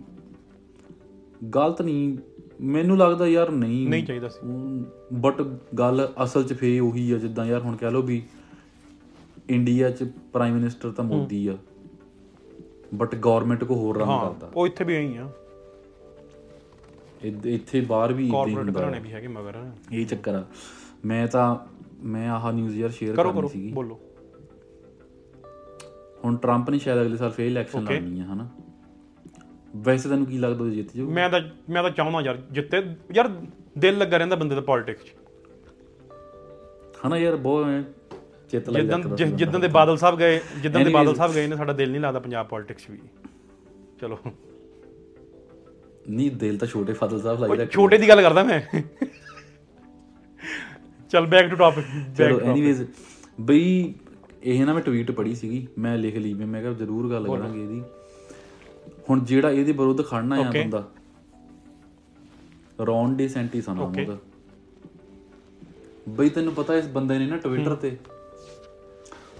ਗਲਤ 1.55 1.81
ਨਹੀਂ। 1.81 2.17
ਮੈਨੂੰ 2.61 2.97
ਲੱਗਦਾ 2.97 3.27
ਯਾਰ 3.27 3.51
ਨਹੀਂ। 3.51 3.87
ਨਹੀਂ 3.89 4.03
ਚਾਹੀਦਾ 4.03 4.27
ਸੀ। 4.27 4.85
ਬਟ 5.13 5.41
ਗੱਲ 5.79 6.13
ਅਸਲ 6.23 6.43
'ਚ 6.43 6.53
ਫੇ 6.53 6.79
ਉਹੀ 6.79 7.11
ਆ 7.11 7.17
ਜਿੱਦਾਂ 7.17 7.45
ਯਾਰ 7.45 7.61
ਹੁਣ 7.61 7.75
ਕਹਿ 7.75 7.91
ਲਓ 7.91 8.01
ਵੀ 8.01 8.23
ਇੰਡੀਆ 9.49 9.89
'ਚ 9.89 10.11
ਪ੍ਰਾਈਮ 10.33 10.53
ਮਿਨਿਸਟਰ 10.53 10.91
ਤਾਂ 10.91 11.05
ਮੋਦੀ 11.05 11.47
ਆ। 11.47 11.57
ਬਟ 12.95 13.15
ਗਵਰਨਮੈਂਟ 13.15 13.63
ਕੋ 13.63 13.75
ਹੋਰ 13.75 13.97
ਰੰਗ 13.97 14.21
ਕਰਦਾ। 14.21 14.51
ਉਹ 14.55 14.67
ਇੱਥੇ 14.67 14.83
ਵੀ 14.83 14.95
ਆਈ 14.95 15.17
ਆ। 15.17 15.31
ਇੱਥੇ 17.45 17.81
ਬਾਹਰ 17.81 18.13
ਵੀ 18.13 18.27
ਇਦਾਂ 18.27 18.39
ਹੀ 18.39 18.45
ਕਾਰਪੋਰੇਟ 18.45 18.67
ਹੁੰਦਾ 18.67 18.79
ਘਰਾਣੇ 18.79 18.99
ਵੀ 18.99 19.11
ਹੈਗੇ 19.11 19.27
ਮਗਰ। 19.27 19.71
ਇਹ 19.91 20.05
ਚੱਕਰ 20.05 20.35
ਆ। 20.35 20.45
ਮੈਂ 21.05 21.27
ਤਾਂ 21.27 21.55
ਮੈਂ 22.03 22.29
ਆਹ 22.29 22.53
ਨਿਊਜ਼ 22.53 22.77
ਯਾਰ 22.77 22.89
ਸ਼ੇਅਰ 22.89 23.15
ਕਰੋ 23.15 23.29
ਕਰਨੀ 23.29 23.39
ਕਰੋ। 23.39 23.47
ਸੀਗੀ। 23.47 23.73
ਬੋਲੋ। 23.73 23.99
ਹੁਣ 26.25 26.37
ਟਰੰਪ 26.37 26.69
ਨੇ 26.69 26.79
ਸ਼ਾਇਦ 26.79 27.01
ਅਗਲੇ 27.01 27.17
ਸਾਲ 27.17 27.29
ਫੇਰ 27.31 27.45
ਇਲੈਕਸ਼ਨ 27.45 27.83
ਲੜਨੀ 27.83 28.19
ਆ 28.19 28.23
ਹਨਾ? 28.23 28.49
ਵੈਸੇ 29.75 30.09
ਤੈਨੂੰ 30.09 30.25
ਕੀ 30.25 30.37
ਲੱਗਦਾ 30.37 30.63
ਉਹ 30.63 30.69
ਜਿੱਤ 30.69 30.97
ਜਾਊ 30.97 31.09
ਮੈਂ 31.09 31.29
ਤਾਂ 31.29 31.41
ਮੈਂ 31.69 31.83
ਤਾਂ 31.83 31.91
ਚਾਹੁੰਦਾ 31.91 32.21
ਯਾਰ 32.21 32.37
ਜਿੱਤੇ। 32.51 32.83
ਯਾਰ 33.13 33.27
ਦਿਲ 33.77 33.97
ਲੱਗਾ 33.97 34.17
ਰਹਿੰਦਾ 34.17 34.35
ਬੰਦੇ 34.35 34.55
ਦਾ 34.55 34.61
ਪੋਲਿਟਿਕਸ 34.61 35.03
'ਚ। 35.03 35.13
ਹਨਾ 37.07 37.17
ਯਾਰ 37.17 37.35
ਬਹੁਤ 37.35 37.65
ਚਿੱਤ 38.51 38.69
ਲੱਗ 38.69 38.83
ਜਾਂਦਾ 38.83 39.15
ਜਿ- 39.15 39.27
ਜਿੱਦਣ 39.27 39.59
ਦੇ 39.59 39.67
ਬਾਦਲ 39.67 39.97
ਸਾਹਿਬ 39.97 40.17
ਗਏ 40.17 40.41
ਜਿੱਦਣ 40.61 40.83
ਦੇ 40.83 40.91
ਬਾਦਲ 40.91 41.15
ਸਾਹਿਬ 41.15 41.33
ਗਏ 41.33 41.47
ਨੇ 41.47 41.55
ਸਾਡਾ 41.55 41.73
ਦਿਲ 41.73 41.91
ਨਹੀਂ 41.91 42.01
ਲੱਗਦਾ 42.01 42.19
ਪੰਜਾਬ 42.19 42.47
ਪੋਲਿਟਿਕਸ 42.47 42.89
ਵੀ। 42.89 42.97
ਚਲੋ। 44.01 44.17
ਨਹੀਂ 46.09 46.31
ਦਿਲ 46.31 46.57
ਤਾਂ 46.57 46.67
ਛੋਟੇ 46.67 46.93
ਫਾਦਰ 46.93 47.19
ਸਾਹਿਬ 47.19 47.43
ਰੱਖ 47.53 47.71
ਛੋਟੇ 47.71 47.97
ਦੀ 47.97 48.09
ਗੱਲ 48.09 48.21
ਕਰਦਾ 48.21 48.43
ਮੈਂ। 48.43 48.81
ਚਲ 51.09 51.25
ਬੈਕ 51.25 51.49
ਟੂ 51.49 51.55
ਟਾਪਿਕ 51.55 51.85
ਚਲੋ 52.17 52.39
ਐਨੀਵੇਜ਼ 52.39 52.83
ਬਈ 53.41 53.93
ਇਹ 54.43 54.65
ਨਾ 54.65 54.73
ਮੈਂ 54.73 54.81
ਟਵੀਟ 54.81 55.11
ਪੜ੍ਹੀ 55.11 55.35
ਸੀਗੀ 55.35 55.67
ਮੈਂ 55.77 55.97
ਲਿਖ 55.97 56.15
ਲਈ 56.17 56.33
ਮੈਂ 56.33 56.61
ਕਿਹਾ 56.61 56.73
ਜ਼ਰੂਰ 56.73 57.09
ਗੱਲ 57.11 57.27
ਕਰਾਂਗੇ 57.27 57.63
ਇਹਦੀ। 57.63 57.81
ਹੁਣ 59.09 59.23
ਜਿਹੜਾ 59.25 59.51
ਇਹਦੇ 59.51 59.71
ਵਿਰੁੱਧ 59.71 60.01
ਖੜਨਾ 60.05 60.35
ਆ 60.35 60.51
ਬੰਦਾ 60.51 60.83
ਰੌਨ 62.87 63.15
ਡੀ 63.15 63.27
ਸੈਂਟਿਸ 63.27 63.69
ਨਾਮ 63.69 63.79
ਉਹਦਾ। 63.79 64.17
ਬਈ 66.09 66.29
ਤੈਨੂੰ 66.29 66.53
ਪਤਾ 66.53 66.75
ਇਸ 66.75 66.87
ਬੰਦੇ 66.87 67.17
ਨੇ 67.19 67.25
ਨਾ 67.25 67.37
ਟਵਿੱਟਰ 67.37 67.75
ਤੇ 67.75 67.97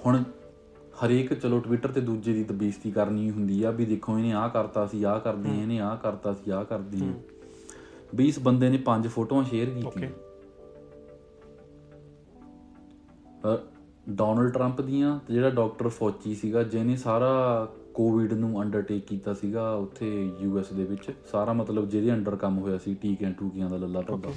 ਹੁਣ 0.06 0.24
ਹਰੇਕ 1.06 1.34
ਚਲੋ 1.34 1.60
ਟਵਿੱਟਰ 1.60 1.92
ਤੇ 1.92 2.02
ਦੂਜੇ 2.02 2.34
ਦੀ 2.34 2.44
ਤਾਂ 2.44 2.56
ਬੇਇੱਜ਼ਤੀ 2.56 2.92
ਕਰਨੀ 2.92 3.30
ਹੁੰਦੀ 3.32 3.64
ਆ 3.64 3.72
ਵੀ 3.72 3.86
ਦੇਖੋ 3.86 4.18
ਇਹਨੇ 4.18 4.32
ਆਹ 4.32 4.50
ਕਰਤਾ 4.50 4.86
ਸੀ 4.88 5.04
ਆਹ 5.04 5.20
ਕਰਦੀ 5.20 5.50
ਆ, 5.50 5.54
ਇਹਨੇ 5.54 5.80
ਆਹ 5.80 5.98
ਕਰਤਾ 5.98 6.34
ਸੀ 6.34 6.52
ਆਹ 6.52 6.64
ਕਰਦੀ 6.66 7.08
ਆ। 7.08 7.14
ਵੀ 8.16 8.28
ਇਸ 8.28 8.40
ਬੰਦੇ 8.40 8.70
ਨੇ 8.70 8.78
ਪੰਜ 8.78 9.08
ਫੋਟੋਆਂ 9.08 9.44
ਸ਼ੇਅਰ 9.44 9.70
ਕੀਤੀਆਂ। 9.70 10.10
ਡੋਨਲਡ 14.10 14.54
ਟਰੰਪ 14.54 14.82
ਦੀਆਂ 14.82 15.20
ਤੇ 15.28 15.34
ਜਿਹੜਾ 15.34 15.50
ਡਾਕਟਰ 15.50 15.88
ਫੌਚੀ 15.88 16.36
ਸੀਗਾ 16.36 16.64
ਜਿਹਨੇ 16.64 16.96
ਸਾਰਾ 16.96 17.68
ਕੋਵਿਡ 17.94 18.34
ਨੂੰ 18.34 18.62
ਅੰਡਰਟੇਕ 18.62 19.06
ਕੀਤਾ 19.06 19.34
ਸੀਗਾ 19.34 19.74
ਉੱਥੇ 19.74 20.32
ਯੂਐਸ 20.40 20.74
ਦੇ 20.74 20.84
ਵਿੱਚ 20.84 21.12
ਸਾਰਾ 21.32 21.54
ਮਤਲਬ 21.54 21.90
ਜਿਹਦੇ 21.90 22.14
ਅੰਡਰ 22.14 22.36
ਕੰਮ 22.36 22.60
ਹੋਇਆ 22.60 22.78
ਸੀ 22.78 22.96
ਟੀਕਿਆਂ 22.96 23.32
ਟੂਕਿਆਂ 23.32 23.70
ਦਾ 23.70 23.78
ਲੱਲਾ 23.78 24.02
ਟੱਬਾ 24.02 24.32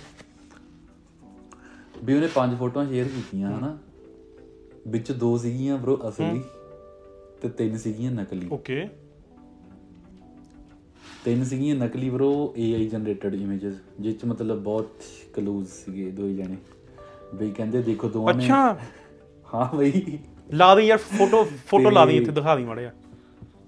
ਵੀ 2.04 2.14
ਉਹਨੇ 2.14 2.28
ਪੰਜ 2.34 2.58
ਫੋਟੋਆਂ 2.58 2.86
ਸ਼ੇਅਰ 2.86 3.08
ਕੀਤੀਆਂ 3.08 3.58
ਹਨਾ? 3.58 3.78
ਵਿੱਚ 4.88 5.12
ਦੋ 5.12 5.38
ਸੀਗੀਆਂ 5.38 5.78
ਬ్రో 5.78 6.08
ਅਸਲੀ 6.08 6.42
ਤੇ 7.42 7.48
ਤਿੰਨ 7.48 7.76
ਸੀਗੀਆਂ 7.76 8.12
ਨਕਲੀ। 8.12 8.48
ਓਕੇ। 8.52 8.88
ਤਿੰਨ 11.24 11.44
ਸੀਗੀਆਂ 11.44 11.76
ਨਕਲੀ 11.76 12.10
ਬ్రో 12.10 12.30
AI 12.60 12.88
ਜਨਰੇਟਡ 12.90 13.34
ਇਮੇजेस 13.34 13.74
ਜਿਹ 14.00 14.14
ਚ 14.14 14.24
ਮਤਲਬ 14.24 14.58
ਬਹੁਤ 14.58 14.90
ਕਲੂਜ਼ 15.32 15.68
ਸੀਗੇ 15.68 16.10
ਦੋ 16.10 16.26
ਹੀ 16.26 16.34
ਜਣੇ। 16.34 16.56
ਬਈ 17.34 17.50
ਕਹਿੰਦੇ 17.50 17.82
ਦੇਖੋ 17.82 18.08
ਦੋਵਾਂ 18.08 18.34
ਨੇ 18.34 18.44
ਅੱਛਾ 18.44 18.76
ਹਾਂ 19.54 19.68
ਬਈ। 19.76 20.18
ਲਾ 20.50 20.74
ਦੇ 20.74 20.82
ਯਾਰ 20.82 20.98
ਫੋਟੋ 20.98 21.42
ਫੋਟੋ 21.66 21.90
ਲਾ 21.90 22.04
ਦੇ 22.06 22.16
ਇੱਥੇ 22.16 22.32
ਦਿਖਾ 22.32 22.56
ਦੀ 22.56 22.64
ਮਾੜਿਆ 22.64 22.90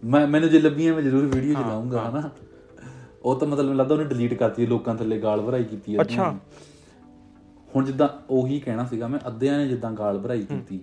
ਮੈਂ 0.04 0.26
ਮੈਨੂੰ 0.26 0.48
ਜੇ 0.50 0.58
ਲੱਭੀਆਂ 0.58 0.94
ਮੈਂ 0.94 1.02
ਜ਼ਰੂਰ 1.02 1.26
ਵੀਡੀਓ 1.26 1.54
ਚ 1.54 1.66
ਲਾਉਂਗਾ 1.66 2.08
ਹਨਾ। 2.10 2.30
ਉਹ 3.22 3.34
ਤਾਂ 3.36 3.48
ਮਤਲਬ 3.48 3.74
ਲੱਗਦਾ 3.74 3.94
ਉਹਨੇ 3.94 4.04
ਡਿਲੀਟ 4.04 4.34
ਕਰਤੀ 4.34 4.66
ਲੋਕਾਂ 4.66 4.94
ਥੱਲੇ 4.94 5.18
ਗਾਲ 5.20 5.40
ਭਰਾਈ 5.40 5.64
ਕੀਤੀ 5.64 5.94
ਹੈ 5.94 6.00
ਅੱਛਾ। 6.00 6.34
ਹੁਣ 7.70 7.84
ਜਿੱਦਾਂ 7.84 8.08
ਉਹੀ 8.30 8.58
ਕਹਿਣਾ 8.60 8.84
ਸੀਗਾ 8.84 9.06
ਮੈਂ 9.08 9.18
ਅੱਧਿਆਂ 9.28 9.58
ਨੇ 9.58 9.68
ਜਿੱਦਾਂ 9.68 9.92
ਗਾਲ 9.92 10.18
ਭਰਾਈ 10.18 10.42
ਕੀਤੀ। 10.42 10.80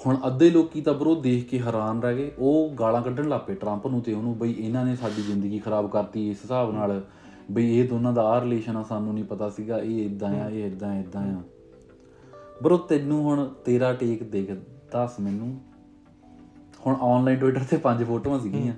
ਹੁਣ 0.00 0.16
ਅੱਧੇ 0.26 0.50
ਲੋਕੀ 0.50 0.80
ਤਾਂ 0.80 0.94
ਬਰੋ 0.94 1.14
ਦੇਖ 1.14 1.48
ਕੇ 1.48 1.58
ਹੈਰਾਨ 1.60 2.02
ਰਹਿ 2.02 2.16
ਗਏ। 2.16 2.30
ਉਹ 2.38 2.70
ਗਾਲਾਂ 2.80 3.02
ਕੱਢਣ 3.02 3.28
ਲੱਪੇ 3.28 3.54
ਟਰੰਪ 3.54 3.86
ਨੂੰ 3.86 4.00
ਤੇ 4.00 4.12
ਉਹਨੂੰ 4.12 4.36
ਬਈ 4.38 4.54
ਇਹਨਾਂ 4.58 4.84
ਨੇ 4.84 4.96
ਸਾਡੀ 4.96 5.22
ਜ਼ਿੰਦਗੀ 5.22 5.58
ਖਰਾਬ 5.58 5.90
ਕਰਤੀ 5.90 6.28
ਇਸ 6.30 6.42
ਹਿਸਾਬ 6.42 6.72
ਨਾਲ। 6.74 7.00
ਬਈ 7.50 7.78
ਇਹ 7.78 7.88
ਦੋਨਾਂ 7.88 8.12
ਦਾ 8.12 8.22
ਆ 8.22 8.40
ਰਿਲੇਸ਼ਨ 8.40 8.76
ਆ 8.76 8.82
ਸਾਨੂੰ 8.82 9.14
ਨਹੀਂ 9.14 9.24
ਪਤਾ 9.24 9.48
ਸੀਗਾ 9.48 9.78
ਇਹ 9.78 10.04
ਇਦਾਂ 10.06 10.30
ਆ 10.40 10.48
ਇਹ 10.48 10.64
ਇਦਾਂ 10.66 10.94
ਇਦਾਂ 11.00 11.22
ਆ। 11.22 11.42
ਬਰੋ 12.62 12.78
ਤੈਨੂੰ 12.78 13.22
ਹੁਣ 13.22 13.48
ਤੇਰਾ 13.64 13.92
ਟੇਕ 13.92 14.22
ਦੇਖ 14.22 14.50
ਦੱਸ 14.92 15.20
ਮੈਨੂੰ। 15.20 15.60
ਹੁਣ 16.86 16.96
ਆਨਲਾਈਨ 17.02 17.38
ਟਵਿੱਟਰ 17.38 17.60
ਤੇ 17.70 17.76
ਪੰਜ 17.76 18.04
ਫੋਟੋਆਂ 18.04 18.40
ਸੀਗੀਆਂ। 18.40 18.74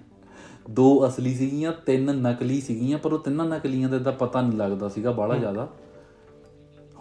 ਦੋ 0.70 1.09
ਅਸਲੀ 1.09 1.35
ਸੀਗੀਆਂ 1.35 1.72
ਤਿੰਨ 1.72 2.16
ਨਕਲੀ 2.16 2.61
ਸੀਗੀਆਂ 2.61 2.99
ਪਰ 2.99 3.12
ਉਹ 3.12 3.18
ਤਿੰਨਾਂ 3.18 3.47
ਨਕਲੀਆਂ 3.47 3.89
ਦਾ 3.89 3.99
ਤਾਂ 3.99 4.12
ਪਤਾ 4.12 4.41
ਨਹੀਂ 4.41 4.53
ਲੱਗਦਾ 4.53 4.89
ਸੀਗਾ 4.89 5.12
ਬਾਹਲਾ 5.12 5.37
ਜ਼ਿਆਦਾ। 5.37 5.68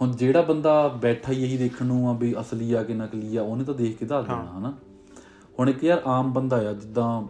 ਹੁਣ 0.02 0.12
ਜਿਹੜਾ 0.12 0.42
ਬੰਦਾ 0.42 0.88
ਬੈਠਾ 0.88 1.32
ਹੀ 1.32 1.42
ਇਹੀ 1.44 1.56
ਦੇਖਣ 1.56 1.86
ਨੂੰ 1.86 2.10
ਆ 2.10 2.12
ਵੀ 2.12 2.34
ਅਸਲੀ 2.40 2.72
ਆ 2.72 2.82
ਕਿ 2.82 2.94
ਨਕਲੀ 2.94 3.36
ਆ 3.36 3.42
ਉਹਨੇ 3.42 3.64
ਤਾਂ 3.64 3.74
ਦੇਖ 3.74 3.98
ਕੇ 3.98 4.06
ਦੱਸ 4.06 4.26
ਦੇਣਾ 4.26 4.58
ਹਨਾ? 4.58 4.74
ਹੁਣ 5.58 5.70
ਇੱਕ 5.70 5.84
ਯਾਰ 5.84 6.02
ਆਮ 6.06 6.32
ਬੰਦਾ 6.32 6.56
ਆ 6.56 6.72
ਜਿੱਦਾਂ 6.72 7.22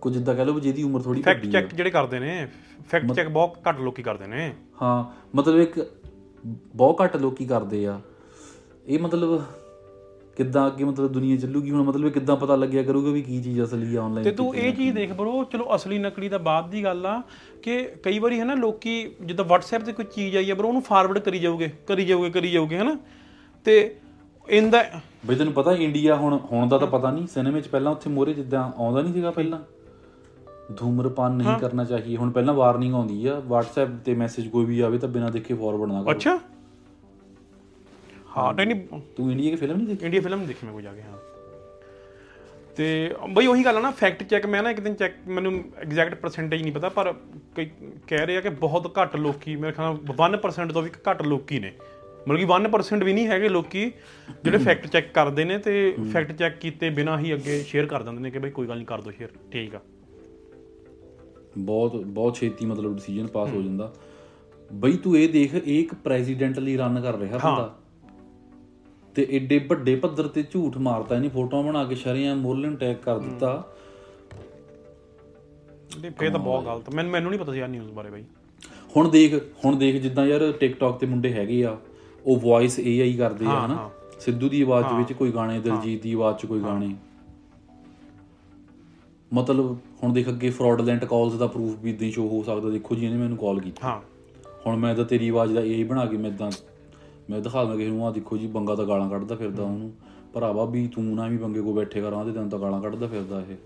ਕੁਝ 0.00 0.14
ਜਿੱਦਾਂ 0.14 0.34
ਕਹ 0.34 0.42
ਲਓ 0.42 0.52
ਵੀ 0.52 0.60
ਜਿਹਦੀ 0.60 0.82
ਉਮਰ 0.82 1.02
ਥੋੜੀ 1.02 1.22
ਫੈਕਟ 1.22 1.46
ਚੈੱਕ 1.46 1.74
ਜਿਹੜੇ 1.74 1.90
ਕਰਦੇ 1.90 2.18
ਨੇ 2.18 2.48
ਫੈਕਟ 2.88 3.12
ਚੈੱਕ 3.12 3.28
ਬਹੁਤ 3.28 3.58
ਘੱਟ 3.68 3.80
ਲੋਕੀ 3.80 4.02
ਕਰਦੇ 4.02 4.26
ਨੇ। 4.26 4.54
ਹਾਂ 4.82 5.04
ਮਤਲਬ 5.36 5.56
ਇੱਕ 5.56 5.90
ਬਹੁਤ 6.46 7.02
ਘੱਟ 7.04 7.16
ਲੋਕੀ 7.16 7.44
ਕਰਦੇ 7.46 7.86
ਆ। 7.86 8.00
ਇਹ 8.86 8.98
ਮਤਲਬ 8.98 9.42
ਕਿੱਦਾਂ 10.36 10.66
ਅੱਗੇ 10.66 10.84
ਮਤਲਬ 10.84 11.12
ਦੁਨੀਆ 11.12 11.36
ਚੱਲੂਗੀ 11.36 11.70
ਹੁਣ 11.70 11.82
ਮਤਲਬ 11.82 12.08
ਕਿੱਦਾਂ 12.08 12.36
ਪਤਾ 12.36 12.56
ਲੱਗਿਆ 12.56 12.82
ਕਰੂਗਾ 12.82 13.10
ਵੀ 13.10 13.22
ਕੀ 13.22 13.42
ਚੀਜ਼ 13.42 13.62
ਅਸਲੀ 13.62 13.86
ਆ 13.86 13.90
ਤੇ 13.90 13.96
ਆਨਲਾਈਨ 13.98 14.34
ਤੂੰ 14.34 14.54
ਇਹ 14.56 14.72
ਚੀਜ਼ 14.74 14.94
ਦੇਖ 14.94 15.12
ਬਰੋ 15.12 15.44
ਚਲੋ 15.44 15.74
ਅਸਲੀ 15.74 15.98
ਨਕਲੀ 15.98 16.28
ਦਾ 16.28 16.38
ਬਾਅਦ 16.38 16.70
ਦੀ 16.70 16.84
ਗੱਲ 16.84 17.06
ਆ 17.06 17.22
ਕਿ 17.62 17.82
ਕਈ 18.02 18.18
ਵਾਰੀ 18.18 18.38
ਹੈ 18.40 18.44
ਨਾ 18.44 18.54
ਲੋਕੀ 18.54 19.10
ਜਿੱਦਾਂ 19.22 19.44
WhatsApp 19.44 19.84
ਤੇ 19.84 19.92
ਕੋਈ 19.92 20.04
ਚੀਜ਼ 20.04 20.36
ਆਈ 20.36 20.50
ਆ 20.50 20.54
ਬਰੋ 20.54 20.68
ਉਹਨੂੰ 20.68 20.82
ਫਾਰਵਰਡ 20.82 21.18
ਕਰੀ 21.18 21.38
ਜਾਓਗੇ 21.38 21.70
ਕਰੀ 21.86 22.04
ਜਾਓਗੇ 22.04 22.30
ਕਰੀ 22.30 22.50
ਜਾਓਗੇ 22.50 22.78
ਹਨਾ? 22.78 22.96
ਤੇ 23.66 23.96
ਇਹਦਾ 24.48 24.84
ਬਈ 25.26 25.34
ਤੈਨੂੰ 25.34 25.52
ਪਤਾ 25.52 25.72
ਇੰਡੀਆ 25.72 26.16
ਹੁਣ 26.16 26.38
ਹੁਣ 26.52 26.68
ਦਾ 26.68 26.78
ਤਾਂ 26.78 26.86
ਪਤਾ 26.86 27.10
ਨਹੀਂ 27.10 27.26
ਸਿਨੇਮੇ 27.26 27.60
'ਚ 27.60 27.68
ਪਹਿਲਾਂ 27.68 27.92
ਉੱਥੇ 27.92 28.10
ਮੋਰੇ 28.10 28.34
ਜਿੱਦਾਂ 28.34 28.72
ਆਉਂਦਾ 28.78 29.02
ਨਹੀਂ 29.02 29.12
ਸੀਗਾ 29.12 29.30
ਪਹਿਲਾਂ। 29.30 29.58
ਧੂਮਰਪਾਨ 30.76 31.32
ਨਹੀਂ 31.32 31.58
ਕਰਨਾ 31.58 31.84
ਚਾਹੀਏ। 31.84 32.16
ਹੁਣ 32.16 32.30
ਪਹਿਲਾਂ 32.30 32.54
ਵਾਰਨਿੰਗ 32.54 32.94
ਆਉਂਦੀ 32.94 33.26
ਆ 33.26 33.42
WhatsApp 33.48 33.96
ਤੇ 34.04 34.14
ਮੈਸੇਜ 34.14 34.48
ਕੋਈ 34.48 34.64
ਵੀ 34.64 34.80
ਆਵੇ 34.80 34.98
ਤਾਂ 34.98 35.08
ਬਿਨਾਂ 35.08 35.30
ਦੇਖੇ 35.30 35.54
ਫਾਰਵਰਡ 35.54 35.92
ਨਾ 35.92 36.02
ਕਰੋ। 36.02 36.10
ਅੱਛਾ। 36.10 36.38
ਹਾਂ 38.36 38.54
ਨਹੀਂ 38.54 38.74
ਤੂੰ 39.16 39.30
ਇੰਡੀਆ 39.32 39.50
ਦੀ 39.50 39.56
ਫਿਲਮ 39.56 39.76
ਨਹੀਂ 39.76 39.86
ਦੇਖੀ? 39.86 40.04
ਇੰਡੀਆ 40.04 40.20
ਫਿਲਮ 40.20 40.46
ਦੇਖੀ 40.46 40.66
ਮੈਂ 40.66 40.72
ਕੋਈ 40.72 40.82
ਜਾ 40.82 40.92
ਕੇ 40.92 41.02
ਹਾਂ। 41.02 41.18
ਤੇ 42.76 43.14
ਬਈ 43.30 43.46
ਉਹੀ 43.46 43.64
ਗੱਲ 43.64 43.76
ਆ 43.76 43.80
ਨਾ 43.80 43.90
ਫੈਕਟ 43.90 44.22
ਚੈੱਕ 44.22 44.46
ਮੈਂ 44.46 44.62
ਨਾ 44.62 44.70
ਇੱਕ 44.70 44.80
ਦਿਨ 44.80 44.94
ਚੈੱਕ 44.94 45.14
ਮੈਨੂੰ 45.28 45.64
ਐਗਜ਼ੈਕਟ 45.78 46.14
ਪਰਸੈਂਟੇਜ 46.14 46.62
ਨਹੀਂ 46.62 46.72
ਪਤਾ 46.72 46.88
ਪਰ 46.88 47.14
ਕਈ 47.56 47.70
ਕਹਿ 48.06 48.26
ਰਹੇ 48.26 48.36
ਆ 48.36 48.40
ਕਿ 48.40 48.48
ਬਹੁਤ 48.48 48.92
ਘੱਟ 49.02 49.16
ਲੋਕੀ 49.16 49.56
ਮੇਰੇ 49.56 49.72
ਖਿਆਲ 49.72 49.94
ਨਾਲ 49.94 50.14
1% 50.14 50.72
ਤੋਂ 50.72 50.82
ਵੀ 50.82 50.90
ਘੱਟ 51.10 51.22
ਲੋਕੀ 51.22 51.58
ਨੇ। 51.58 51.72
ਮਤਲਬ 52.28 52.38
ਕਿ 52.38 52.44
1% 52.44 53.04
ਵੀ 53.04 53.12
ਨਹੀਂ 53.12 53.26
ਹੈਗੇ 53.28 53.48
ਲੋਕੀ 53.48 53.92
ਜਿਹੜੇ 54.44 54.58
ਫੈਕਟ 54.58 54.86
ਚੈੱਕ 54.86 55.12
ਕਰਦੇ 55.14 55.44
ਨੇ 55.44 55.58
ਤੇ 55.58 55.96
ਫੈਕਟ 56.12 56.32
ਚੈੱਕ 56.32 56.58
ਕੀਤੇ 56.58 56.90
ਬਿਨਾ 56.90 57.18
ਹੀ 57.18 57.34
ਅੱਗੇ 57.34 57.62
ਸ਼ੇਅਰ 57.62 57.86
ਕਰ 57.86 58.02
ਦਿੰਦੇ 58.02 58.20
ਨੇ 58.20 58.30
ਕਿ 58.30 58.38
ਬਈ 58.38 58.50
ਕੋਈ 58.50 58.68
ਗੱਲ 58.68 58.76
ਨਹੀਂ 58.76 58.86
ਕਰ 58.86 59.00
ਦੋ 59.00 59.10
ਸ਼ੇਅਰ 59.10 59.28
ਠੀਕ 59.52 59.74
ਆ। 59.74 59.80
ਬਹੁਤ 61.58 61.96
ਬਹੁਤ 61.96 62.34
ਛੇਤੀ 62.34 62.66
ਮਤਲਬ 62.66 62.94
ਡਿਸੀਜਨ 62.94 63.26
ਪਾਸ 63.26 63.50
ਹੋ 63.52 63.62
ਜਾਂਦਾ। 63.62 63.92
ਬਈ 64.72 64.96
ਤੂੰ 64.96 65.18
ਇਹ 65.18 65.28
ਦੇਖ 65.28 65.54
ਇਹ 65.54 65.80
ਇੱਕ 65.80 65.94
ਪ੍ਰੈਜ਼ੀਡੈਂਟ 65.94 66.58
ਲਈ 66.58 66.76
ਰਨ 66.76 67.00
ਕਰ 67.00 67.18
ਰਿਹਾ 67.18 67.38
ਬੰਦਾ। 67.38 67.74
ਤੇ 69.14 69.26
ਐਡੇ 69.32 69.58
ਵੱਡੇ 69.58 69.96
ਪੱਧਰ 69.96 70.28
ਤੇ 70.28 70.42
ਝੂਠ 70.42 70.78
ਮਾਰਤਾ 70.78 71.16
ਇਹਨੇ 71.16 71.28
ਫੋਟੋਆਂ 71.28 71.62
ਬਣਾ 71.62 71.84
ਕੇ 71.84 71.94
ਸ਼ਰਿਆਂ 71.94 72.36
ਮੋਲਨ 72.36 72.76
ਟੈਗ 72.76 72.96
ਕਰ 72.96 73.18
ਦਿੱਤਾ। 73.18 73.68
ਤੇ 76.02 76.10
ਫੇਰ 76.10 76.30
ਤਾਂ 76.30 76.38
ਬਹੁਤ 76.38 76.64
ਗਲਤ। 76.64 76.94
ਮੈਨੂੰ 76.94 77.12
ਮੈਨੂੰ 77.12 77.30
ਨਹੀਂ 77.30 77.40
ਪਤਾ 77.40 77.52
ਸੀ 77.52 77.60
ਆ 77.60 77.66
ਨਿਊਜ਼ 77.66 77.90
ਬਾਰੇ 77.90 78.10
ਬਈ। 78.10 78.24
ਹੁਣ 78.96 79.08
ਦੇਖ 79.08 79.34
ਹੁਣ 79.64 79.76
ਦੇਖ 79.76 80.02
ਜਿੱਦਾਂ 80.02 80.26
ਯਾਰ 80.26 80.52
ਟਿਕਟੌਕ 80.52 80.98
ਤੇ 80.98 81.06
ਮੁੰਡੇ 81.06 81.32
ਹੈਗੇ 81.32 81.64
ਆ 81.64 81.76
ਉਹ 82.26 82.36
ਵੌਇਸ 82.36 82.80
AI 82.80 83.16
ਕਰਦੇ 83.18 83.46
ਆ 83.46 83.66
ਹਨਾ? 83.66 83.90
ਸਿੱਧੂ 84.20 84.48
ਦੀ 84.48 84.62
ਆਵਾਜ਼ 84.62 84.86
ਵਿੱਚ 84.92 85.12
ਕੋਈ 85.12 85.32
ਗਾਣੇ 85.32 85.60
ਦਿਲਜੀਤ 85.60 86.02
ਦੀ 86.02 86.12
ਆਵਾਜ਼ 86.12 86.36
'ਚ 86.36 86.46
ਕੋਈ 86.46 86.60
ਗਾਣੇ। 86.60 86.94
ਮਤਲਬ 89.34 89.76
ਹੁਣ 90.02 90.12
ਦੇਖ 90.12 90.28
ਅੱਗੇ 90.28 90.50
ਫਰਾਡਲੈਂਟ 90.50 91.04
ਕਾਲਸ 91.04 91.34
ਦਾ 91.34 91.46
ਪ੍ਰੂਫ 91.46 91.76
ਵੀ 91.82 91.90
ਇਦਾਂ 91.90 92.10
ਸ਼ੋ 92.10 92.28
ਹੋ 92.28 92.42
ਸਕਦਾ 92.42 92.70
ਦੇਖੋ 92.70 92.94
ਜੀ 92.94 93.06
ਇਹਨੇ 93.06 93.16
ਮੈਨੂੰ 93.16 93.36
ਕਾਲ 93.36 93.60
ਕੀਤੀ। 93.60 93.80
ਹਾਂ। 93.84 94.00
ਹੁਣ 94.66 94.76
ਮੈਂ 94.76 94.94
ਤਾਂ 94.94 95.04
ਤੇਰੀ 95.04 95.28
ਆਵਾਜ਼ 95.28 95.54
ਦਾ 95.54 95.60
AI 95.60 95.84
ਬਣਾ 95.86 96.04
ਕੇ 96.06 96.16
ਮੈਂ 96.16 96.30
ਇਦਾਂ 96.30 96.50
ਮੈਂ 97.30 97.40
ਦਿਖਾ 97.40 97.64
ਦਾਂ 97.64 97.76
ਕਿਸੇ 97.76 97.90
ਨੂੰ 97.90 98.06
ਆ 98.06 98.10
ਦੇਖੋ 98.10 98.36
ਜੀ 98.36 98.46
ਬੰਗਾ 98.46 98.74
ਤਾਂ 98.74 98.84
ਗਾਲਾਂ 98.86 99.08
ਕੱਢਦਾ 99.10 99.34
ਫਿਰਦਾ 99.34 99.62
ਉਹਨੂੰ। 99.62 99.92
ਭਰਾਵਾ 100.32 100.64
ਵੀ 100.64 100.86
ਤੂੰ 100.88 101.04
ਨਾ 101.04 101.26
ਵੀ 101.28 101.36
ਬੰਗੇ 101.36 101.60
ਕੋ 101.60 101.72
ਬੈਠੇ 101.72 102.00
ਕਰਾਂ 102.00 102.24
ਤੇ 102.24 102.32
ਤੈਨੂੰ 102.32 102.50
ਤਾਂ 102.50 102.58
ਗਾਲਾਂ 102.58 102.80
ਕੱਢਦਾ 102.82 103.06
ਫਿਰਦਾ 103.06 103.42
ਇਹ। 103.50 103.56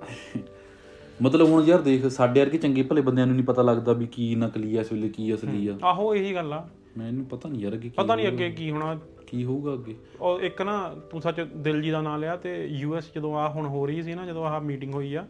ਮਤਲਬ 1.22 1.48
ਹੁਣ 1.48 1.64
ਯਾਰ 1.64 1.80
ਦੇਖ 1.82 2.06
ਸਾਡੇ 2.06 2.40
ਵਰਗੇ 2.40 2.58
ਚੰਗੇ 2.58 2.82
ਭਲੇ 2.82 3.00
ਬੰਦਿਆਂ 3.00 3.26
ਨੂੰ 3.26 3.36
ਨਹੀਂ 3.36 3.44
ਪਤਾ 3.46 3.62
ਲੱਗਦਾ 3.62 3.92
ਵੀ 3.92 4.06
ਕੀ 4.06 4.34
ਨਕਲੀ 4.34 4.76
ਆ 4.76 4.80
ਇਸ 4.80 4.92
ਵੇਲੇ 4.92 5.08
ਕੀ 5.08 5.34
ਅਸਲੀ 5.34 5.66
ਆ। 5.68 5.78
ਆਹੋ 5.82 6.14
ਇਹੀ 6.14 6.34
ਗੱਲ 6.34 6.52
ਆ। 6.52 6.68
ਮੈਨੂੰ 6.98 7.24
ਪਤਾ 7.24 7.48
ਨਹੀਂ 7.48 7.62
ਯਾਰ 7.62 7.72
ਅੱਗੇ 7.74 7.88
ਕੀ 7.88 7.94
ਪਤਾ 7.96 8.14
ਨਹੀਂ 8.16 8.28
ਅੱਗੇ 8.28 8.50
ਕੀ 8.50 8.70
ਹੋਣਾ। 8.70 8.98
ਕੀ 9.30 9.44
ਹੋਊਗਾ 9.44 9.72
ਅੱਗੇ? 9.74 9.94
ਉਹ 10.20 10.40
ਇੱਕ 10.40 10.62
ਨਾ 10.62 10.94
ਤੂੰ 11.10 11.22
ਸੱਚ 11.22 11.40
ਦਿਲਜੀ 11.40 11.90
ਦਾ 11.90 12.00
ਨਾਮ 12.00 12.20
ਲਿਆ 12.20 12.36
ਤੇ 12.36 12.66
ਯੂਐਸ 12.66 13.04
ਜਦੋਂ 13.14 13.36
ਆ 13.36 13.48
ਹੁਣ 13.48 13.66
ਹੋ 13.66 13.86
ਰਹੀ 13.86 14.02
ਸੀ 14.02 14.14
ਨਾ 14.14 14.26
ਜਦੋਂ 14.26 14.46
ਆਹ 14.46 14.60
ਮੀਟਿੰਗ 14.60 14.94
ਹੋਈ 14.94 15.14
ਆ 15.14 15.26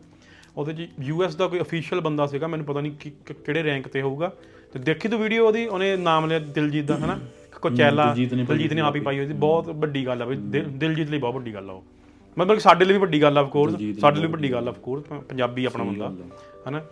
ਉਹਦੇ 0.57 0.73
ਚ 0.73 0.89
ਯੂਐਸ 1.01 1.35
ਦਾ 1.37 1.47
ਕੋਈ 1.47 1.61
ਅਫੀਸ਼ੀਅਲ 1.61 2.01
ਬੰਦਾ 2.01 2.27
ਸੀਗਾ 2.27 2.47
ਮੈਨੂੰ 2.47 2.67
ਪਤਾ 2.67 2.81
ਨਹੀਂ 2.81 2.93
ਕਿਹੜੇ 3.27 3.63
ਰੈਂਕ 3.63 3.89
ਤੇ 3.89 4.03
ਹੋਊਗਾ। 4.03 4.33
ਤੇ 4.73 4.79
ਦੇਖੀ 4.79 5.09
ਤੂੰ 5.09 5.21
ਵੀਡੀਓ 5.21 5.47
ਉਹਦੀ 5.47 5.67
ਉਹਨੇ 5.67 5.97
ਨਾਮ 5.97 6.27
ਲਿਆ 6.27 6.39
ਦਿਲਜੀਤ 6.39 6.85
ਦਾ 6.85 6.97
ਹਨਾ? 6.97 7.19
ਕੋਚੈਲਾ 7.63 8.15
ਦਿਲਜੀਤ 8.15 8.73
ਨੇ 8.73 8.81
ਆਪ 8.81 8.97
ਹੀ 8.97 9.01
ਪਾਈ 9.01 9.19
ਹੋਈ 9.19 9.27
ਸੀ। 9.27 9.33
ਬਹੁਤ 9.33 9.69
ਵੱਡੀ 9.69 10.07
ਗੱਲ 10.07 10.23
ਆ 10.23 10.27
ਬਈ 10.27 10.37
ਦਿਲ- 10.37 10.69
ਦਿਲਜੀਤ 10.69 11.11
ਲਈ 11.11 11.19
ਬਹੁਤ 11.19 11.35
ਵੱਡੀ 11.35 11.55
ਗੱਲ 11.55 11.71
ਆ 11.71 11.73
ਉਹ। 11.73 11.85
ਮਤਲਬ 12.39 12.59
ਸਾਡੇ 12.59 12.85
ਲਈ 12.85 12.93
ਵੀ 12.93 12.99
ਵੱਡੀ 12.99 13.23
ਗੱਲ 13.23 13.39
ਆ 13.39 13.41
ਆਫ 13.41 13.49
ਕੋਰਸ 13.51 14.01
ਸਾਡੇ 14.01 14.21
ਲਈ 14.21 14.27
ਵੱਡੀ 14.27 14.53
ਗੱਲ 14.53 14.69
ਆ 14.69 14.71
ਆਫ 14.71 14.79
ਕੋਰਸ 14.79 15.05
ਪੰਜਾਬੀ 15.05 15.65
ਆਪਣਾ 15.65 15.85
ਬੰਦਾ 15.85 16.13
ਹਨਾ? 16.69 16.83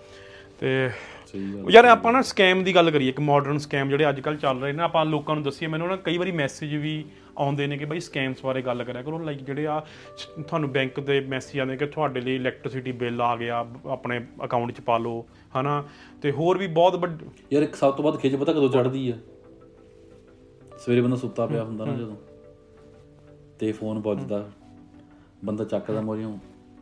ਤੇ 0.61 0.89
ਗੱਲ 1.35 1.71
ਯਾਰ 1.71 1.85
ਆਪਾਂ 1.85 2.13
ਨਾ 2.13 2.21
ਸਕੈਮ 2.23 2.63
ਦੀ 2.65 2.75
ਗੱਲ 2.75 2.91
ਕਰੀਏ 2.91 3.09
ਇੱਕ 3.09 3.19
ਮਾਡਰਨ 3.21 3.59
ਸਕੈਮ 3.59 3.89
ਜਿਹੜੇ 3.89 4.09
ਅੱਜ 4.09 4.21
ਕੱਲ 4.21 4.37
ਚੱਲ 4.37 4.61
ਰਹੇ 4.61 4.73
ਨੇ 4.73 4.83
ਆਪਾਂ 4.83 5.05
ਲੋਕਾਂ 5.05 5.35
ਨੂੰ 5.35 5.45
ਦੱਸੀਏ 5.45 5.69
ਮੈਨੂੰ 5.69 5.89
ਨਾ 5.89 5.97
ਕਈ 5.97 6.19
ਵਾਰੀ 6.19 6.33
ਮੈਸੇਜ 6.33 6.75
ਵੀ 6.77 7.05
ਆਉਂਦੇ 7.39 7.67
ਨੇ 7.67 7.77
ਕਿ 7.79 7.85
ਬਈ 7.85 8.01
ਸਕੈਮਸ 8.01 8.45
ਬਾਰੇ 8.45 8.63
ਗੱਲ 8.63 8.85
ਕਰਿਆ 8.85 9.03
ਕਰੋ 9.03 9.19
ਲਾਈਕ 9.19 9.41
ਜਿਹੜੇ 9.41 9.67
ਆ 9.67 9.81
ਤੁਹਾਨੂੰ 10.41 10.71
ਬੈਂਕ 10.73 11.01
ਦੇ 11.01 11.19
ਮੈਸੇਜ 11.29 11.59
ਆਉਂਦੇ 11.61 11.77
ਕਿ 11.77 11.87
ਤੁਹਾਡੇ 11.87 12.21
ਲਈ 12.21 12.35
ਇਲੈਕਟ੍ਰਿਸਿਟੀ 12.35 12.93
ਬਿੱਲ 12.95 13.21
ਆ 13.23 13.35
ਗਿਆ 13.37 13.65
ਆਪਣੇ 13.87 14.21
ਅਕਾਊਂਟ 14.45 14.73
'ਚ 14.73 14.81
ਪਾ 14.81 14.99
ਲਓ 14.99 15.25
ਹਨਾ? 15.57 15.83
ਤੇ 16.23 16.31
ਹੋਰ 16.31 16.59
ਵੀ 16.59 16.67
ਬਹੁਤ 16.73 16.97
ਵੱਡ 16.97 17.23
ਯਾਰ 17.53 17.63
ਇੱਕ 17.63 17.75
ਸਭ 17.75 17.95
ਤੋਂ 17.95 18.05
ਵੱਧ 18.05 18.19
ਖਿੱਚ 18.21 18.37
ਪਤਾ 18.37 18.53
ਕਦੋਂ 18.53 18.69
ਚੜਦੀ 18.69 19.09
ਆ? 19.11 19.17
ਸਵੇਰੇ 20.79 21.01
ਬੰਦਾ 21.01 21.17
ਸੁੱਤਾ 21.17 21.47
ਪਿਆ 21.47 21.63
ਹੁੰਦਾ 21.65 21.85
ਨਾ 21.85 21.95
ਜਦੋਂ 21.95 22.17
ਤੇ 23.59 23.73
ਫੋਨ 23.73 23.99
ਵੱਜਦਾ 23.99 24.45
ਬੰਦਾ 25.45 25.65
ਚੱਕਦਾ 25.65 26.01
ਮੋਰਿਓ 26.01 26.39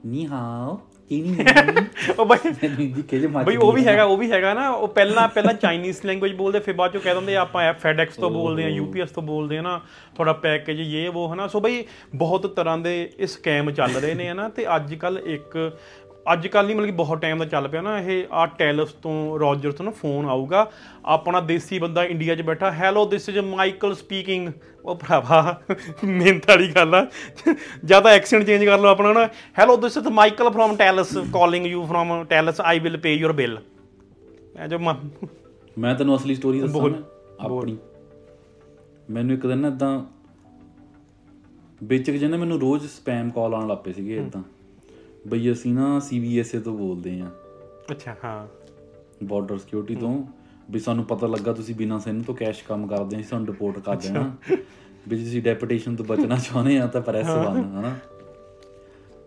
ਨੀ 0.07 0.27
ਹਾਓ 0.27 0.81
ਕੀ 1.11 1.21
ਨਹੀਂ 1.23 2.13
ਉਹ 2.19 2.25
ਬਈ 2.27 2.51
ਮੈਨੂੰ 2.53 2.77
ਦੀ 2.93 3.03
ਖਿੱਚ 3.03 3.25
ਮੱਚ 3.27 3.47
ਬਈ 3.47 3.57
ਉਹ 3.57 3.73
ਵੀ 3.73 3.87
ਹੈਗਾ 3.87 4.05
ਉਹ 4.05 4.17
ਵੀ 4.17 4.31
ਹੈਗਾ 4.33 4.53
ਨਾ 4.55 4.69
ਉਹ 4.71 4.89
ਪਹਿਲਾਂ 4.89 5.27
ਪਹਿਲਾਂ 5.29 5.53
ਚਾਈਨੀਜ਼ 5.55 5.99
ਲੈਂਗੁਏਜ 6.07 6.33
ਬੋਲਦੇ 6.33 6.61
ਫਿਰ 6.61 6.75
ਬਾਅਦ 6.75 6.93
ਚੋਂ 6.93 7.01
ਕਹਿ 7.01 7.15
ਦਿੰਦੇ 7.15 7.37
ਆਪਾਂ 7.37 7.63
ਐਪ 7.63 7.79
ਫੈਡੈਕਸ 7.79 8.17
ਤੋਂ 8.17 8.31
ਬੋਲਦੇ 8.31 8.65
ਆ 8.65 8.69
ਯੂਪੀਐਸ 8.69 9.11
ਤੋਂ 9.11 9.23
ਬੋਲਦੇ 9.23 9.59
ਆ 9.59 9.63
ਨਾ 9.63 9.81
ਤੁਹਾਡਾ 10.15 10.33
ਪੈਕੇਜ 10.33 10.81
ਇਹ 10.81 11.09
ਉਹ 11.09 11.33
ਹਨਾ। 11.35 11.47
ਸੋ 11.47 11.61
ਬਈ 11.61 11.85
ਬਹੁਤ 12.15 12.47
ਤਰ੍ਹਾਂ 12.47 12.79
ਦੇ 12.79 12.95
ਇਹ 13.19 13.27
ਸਕੈਮ 13.27 13.71
ਚੱਲ 13.71 13.93
ਰਹੇ 13.93 14.15
ਨੇ 14.15 14.29
ਹਨਾ 14.29 14.49
ਤੇ 14.49 14.67
ਅੱਜ 14.77 14.95
ਕੱਲ 14.95 15.19
ਇੱਕ 15.27 15.59
ਅੱਜ 16.33 16.47
ਕੱਲ 16.47 16.65
ਨਹੀਂ 16.67 16.77
ਮਤਲਬ 16.77 16.87
ਕਿ 16.87 16.93
ਬਹੁਤ 16.97 17.21
ਟਾਈਮ 17.23 17.39
ਦਾ 17.39 17.45
ਚੱਲ 17.45 17.67
ਪਿਆ 17.69 17.81
ਨਾ 17.81 17.99
ਇਹ 18.01 18.27
ਆ 18.33 18.45
ਟੈਲਸ 18.59 18.93
ਤੋਂ 19.03 19.39
ਰੋਜਰਸ 19.39 19.75
ਤੋਂ 19.75 19.85
ਨਾ 19.85 19.91
ਫੋਨ 19.91 20.27
ਆਊਗਾ। 20.27 20.71
ਆਪਣਾ 21.05 21.41
ਦੇਸੀ 21.41 21.79
ਬੰਦਾ 21.79 22.05
ਇੰਡੀਆ 22.05 22.35
'ਚ 22.35 22.43
ਬੈਠਾ। 22.43 22.71
Hello 22.73 23.05
this 23.09 23.29
is 23.29 23.39
Michael 23.39 23.95
speaking 23.95 24.49
ਉਹ 24.85 24.95
ਭਰਾਵਾ 24.95 25.61
ਮਿਹਨਤ 26.05 26.49
ਵਾਲੀ 26.49 26.71
ਗੱਲ 26.71 26.95
ਆ। 26.95 27.07
ਜਾਂ 27.85 28.01
ਤਾਂ 28.01 28.13
ਐਕਸੈਂਟ 28.13 28.45
ਚੇਂਜ 28.47 28.65
ਕਰ 28.65 28.79
ਲਓ 28.79 28.89
ਆਪਣਾ 28.89 29.13
ਨਾ। 29.13 29.27
Hello 29.59 29.77
this 29.77 29.97
is 29.97 30.09
Michael 30.13 30.51
from 30.51 30.77
Telus 30.77 31.17
calling 31.33 31.67
you 31.67 31.85
from 31.87 32.25
Telus 32.25 32.61
I 32.61 32.79
will 32.79 32.97
pay 32.97 33.15
your 33.15 33.33
bill 33.33 33.59
ਇਹ 34.63 34.69
ਜੋ 34.69 34.79
ਮ- 34.79 35.95
ਤੈਨੂੰ 35.99 36.17
ਅਸਲੀ 36.17 36.35
ਸਟੋਰੀ 36.35 36.61
ਦੱਸਾਂ 36.61 36.91
ਆਪਣੀ। 37.41 37.77
ਮੈਨੂੰ 39.11 39.35
ਇੱਕ 39.35 39.47
ਦਿਨ 39.47 39.59
ਨਾ 39.59 39.69
ਇਦਾਂ 39.69 39.99
ਵਿੱਚ 41.83 42.11
ਜਿਹਨੇ 42.11 42.37
ਮੈਨੂੰ 42.37 42.61
ਰੋਜ਼ 42.61 42.87
ਸਪੈਮ 42.87 43.31
ਕਾਲ 43.31 43.55
ਆਉਣ 43.55 43.67
ਲੱਪੇ 43.69 43.93
ਸੀਗੇ 43.93 44.17
ਇਦਾਂ 44.17 44.43
ਬਈ 45.29 45.53
ਅਸੀਂ 45.53 45.75
ਨਾ 45.75 45.99
ਸੀਬੀਐਸਏ 46.01 46.61
ਤੋਂ 46.61 46.79
ਬੋਲਦੇ 46.79 47.21
ਆ 47.21 47.31
ਅੱਛਾ 47.91 48.17
ਹਾਂ। 48.25 48.47
ਬਾਰਡਰ 49.25 49.59
ਸਿਕਿਉਰਿਟੀ 49.59 49.95
ਤੋਂ। 49.95 50.25
ਵੀ 50.71 50.79
ਸਾਨੂੰ 50.79 51.05
ਪਤਾ 51.05 51.27
ਲੱਗਾ 51.27 51.53
ਤੁਸੀਂ 51.53 51.75
ਬਿਨਾਂ 51.75 52.01
ਸਿਮ 52.01 52.23
ਤੋਂ 52.23 52.35
ਕੈਸ਼ 52.35 52.65
ਕੰਮ 52.65 52.87
ਕਰਦੇ 52.87 53.17
ਅਸੀਂ 53.17 53.25
ਤੁਹਾਨੂੰ 53.25 53.47
ਰਿਪੋਰਟ 53.47 53.79
ਕਰ 53.79 53.97
ਦੇਣਾ। 53.97 54.37
ਵੀ 55.09 55.17
ਤੁਸੀਂ 55.17 55.43
ਡੈਪੂਟੇਸ਼ਨ 55.43 55.97
ਤੋਂ 55.97 56.05
ਬਚਣਾ 56.05 56.37
ਚਾਹੁੰਦੇ 56.37 56.79
ਆ 56.81 56.87
ਤਾਂ 56.87 57.01
ਪ੍ਰੈਸ 57.01 57.27
ਵਨ 57.27 57.65
ਹਨਾ। 57.65 57.97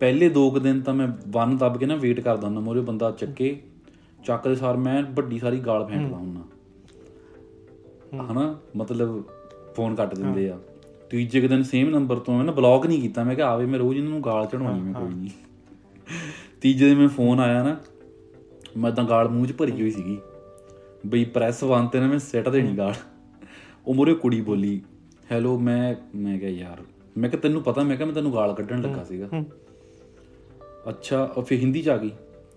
ਪਹਿਲੇ 0.00 0.28
ਦੋ 0.28 0.50
ਕੁ 0.50 0.58
ਦਿਨ 0.58 0.80
ਤਾਂ 0.80 0.94
ਮੈਂ 0.94 1.08
ਵਨ 1.28 1.56
ਦੱਬ 1.56 1.78
ਕੇ 1.78 1.86
ਨਾ 1.86 1.94
ਵੇਟ 1.96 2.20
ਕਰਦਾ 2.20 2.46
ਹੁੰਦਾ 2.46 2.60
ਮੋਰੇ 2.60 2.80
ਬੰਦਾ 2.80 3.10
ਚੱਕੇ 3.10 3.60
ਚੱਕਦੇ 4.24 4.54
ਸਾਰ 4.54 4.76
ਮੈਂ 4.76 5.02
ਵੱਡੀ 5.02 5.38
ਸਾਰੀ 5.38 5.58
ਗਾਲ 5.60 5.86
ਫੈਂਕਦਾ 5.86 6.16
ਹੁੰਦਾ। 6.16 6.40
ਹਨਾ 8.32 8.58
ਮਤਲਬ 8.76 9.22
ਫੋਨ 9.76 9.94
ਕੱਟ 9.94 10.14
ਦਿੰਦੇ 10.14 10.48
ਆ। 10.50 10.58
ਤੀਜੇ 11.10 11.48
ਦਿਨ 11.48 11.62
ਸੇਮ 11.62 11.90
ਨੰਬਰ 11.90 12.16
ਤੋਂ 12.16 12.36
ਮੈਂ 12.36 12.44
ਨਾ 12.44 12.52
ਬਲੌਕ 12.52 12.86
ਨਹੀਂ 12.86 13.02
ਕੀਤਾ 13.02 13.24
ਮੈਂ 13.24 13.34
ਕਿਹਾ 13.34 13.48
ਆਵੇ 13.48 13.66
ਮੈਂ 13.66 13.78
ਰੋਜ਼ 13.78 13.98
ਇਹਨਾਂ 13.98 14.10
ਨੂੰ 14.10 14.24
ਗਾਲ 14.24 14.46
ਚੜਾਉਣੀ 14.46 14.80
ਮੈਂ 14.80 14.94
ਕੋਈ 14.94 15.14
ਨਹੀਂ 15.14 15.30
ਤੀਜੇ 16.60 16.86
ਦਿਨ 16.88 16.96
ਮੈਨੂੰ 16.96 17.10
ਫੋਨ 17.10 17.40
ਆਇਆ 17.40 17.62
ਨਾ 17.62 17.76
ਮੈਂ 18.76 18.90
ਤਾਂ 18.92 19.04
ਗਾਲ 19.04 19.28
ਮੂੰਹ 19.28 19.46
'ਚ 19.46 19.52
ਭਰੀ 19.52 19.72
ਹੋਈ 19.72 19.90
ਸੀਗੀ। 19.90 20.18
ਬਈ 21.06 21.24
ਪ੍ਰੈਸ 21.24 21.62
ਵਨ 21.64 21.86
ਤੇ 21.86 22.00
ਨਾ 22.00 22.06
ਮੈਂ 22.06 22.18
ਸਿੱਟ 22.18 22.48
ਦੇਣੀ 22.48 22.76
ਗਾਲ। 22.78 22.94
ਉਹ 23.86 23.94
ਮੁਰੇ 23.94 24.14
ਕੁੜੀ 24.14 24.40
ਬੋਲੀ 24.40 24.80
ਹੈਲੋ 25.32 25.58
ਮੈਂ 25.58 25.94
ਮੈਂ 26.16 26.38
ਕਿਹਾ 26.38 26.50
ਯਾਰ 26.50 26.82
ਮੈਂ 27.18 27.30
ਕਿਹਾ 27.30 27.40
ਤੈਨੂੰ 27.40 27.62
ਪਤਾ 27.62 27.82
ਮੈਂ 27.82 27.96
ਕਿਹਾ 27.96 28.06
ਮੈਂ 28.06 28.14
ਤੈਨੂੰ 28.14 28.32
ਗਾਲ 28.34 28.54
ਕੱਢਣ 28.54 28.82
ਲੱਗਾ 28.82 29.04
ਸੀਗਾ। 29.04 29.28
ਅੱਛਾ 30.88 31.22
ਉਹ 31.36 31.42
ਫੇ 31.42 31.56
ਹਿੰਦੀ 31.56 31.82
ਚ 31.82 31.88
ਆ 31.88 31.96
ਗਈ। 31.96 32.10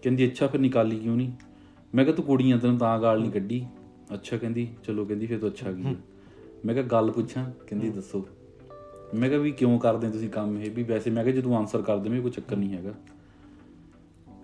ਕਹਿੰਦੀ 0.03 0.27
ਅੱਛਾ 0.27 0.47
ਫਿਰ 0.47 0.59
ਨਿਕਾਲੀ 0.59 0.99
ਕਿਉਂ 0.99 1.15
ਨਹੀਂ 1.17 1.31
ਮੈਂ 1.95 2.05
ਕਿਹਾ 2.05 2.15
ਤੂੰ 2.15 2.25
ਕੁੜੀਆਂ 2.25 2.57
ਤੈਨੂੰ 2.57 2.77
ਤਾਂ 2.77 2.99
ਗਾਲ 2.99 3.19
ਨਹੀਂ 3.21 3.31
ਕੱਢੀ। 3.31 3.65
ਅੱਛਾ 4.13 4.37
ਕਹਿੰਦੀ 4.37 4.67
ਚਲੋ 4.83 5.05
ਕਹਿੰਦੀ 5.05 5.25
ਫੇ 5.27 5.37
ਤੂੰ 5.37 5.49
ਅੱਛਾ 5.49 5.71
ਗਈ 5.71 5.95
ਮੈਂ 6.65 6.73
ਕਿਹਾ 6.75 6.85
ਗੱਲ 6.85 7.11
ਪੁੱਛਾਂ? 7.11 7.45
ਕਹਿੰਦੀ 7.67 7.89
ਦੱਸੋ। 7.89 8.25
ਮੈਂ 9.15 9.29
ਕਿਹਾ 9.29 9.39
ਵੀ 9.41 9.51
ਕਿਉਂ 9.51 9.79
ਕਰਦੇ 9.79 10.09
ਤੁਸੀਂ 10.09 10.29
ਕੰਮ 10.29 10.57
ਇਹ? 10.57 10.71
ਵੀ 10.71 10.83
ਵੈਸੇ 10.83 11.09
ਮੈਂ 11.11 11.23
ਕਿਹਾ 11.23 11.35
ਜੇ 11.35 11.41
ਤੂੰ 11.41 11.55
ਆਨਸਰ 11.57 11.81
ਕਰ 11.81 11.97
ਦੇਵੇਂ 11.97 12.21
ਕੋਈ 12.21 12.31
ਚੱਕਰ 12.31 12.55
ਨਹੀਂ 12.55 12.73
ਹੈਗਾ। 12.73 12.93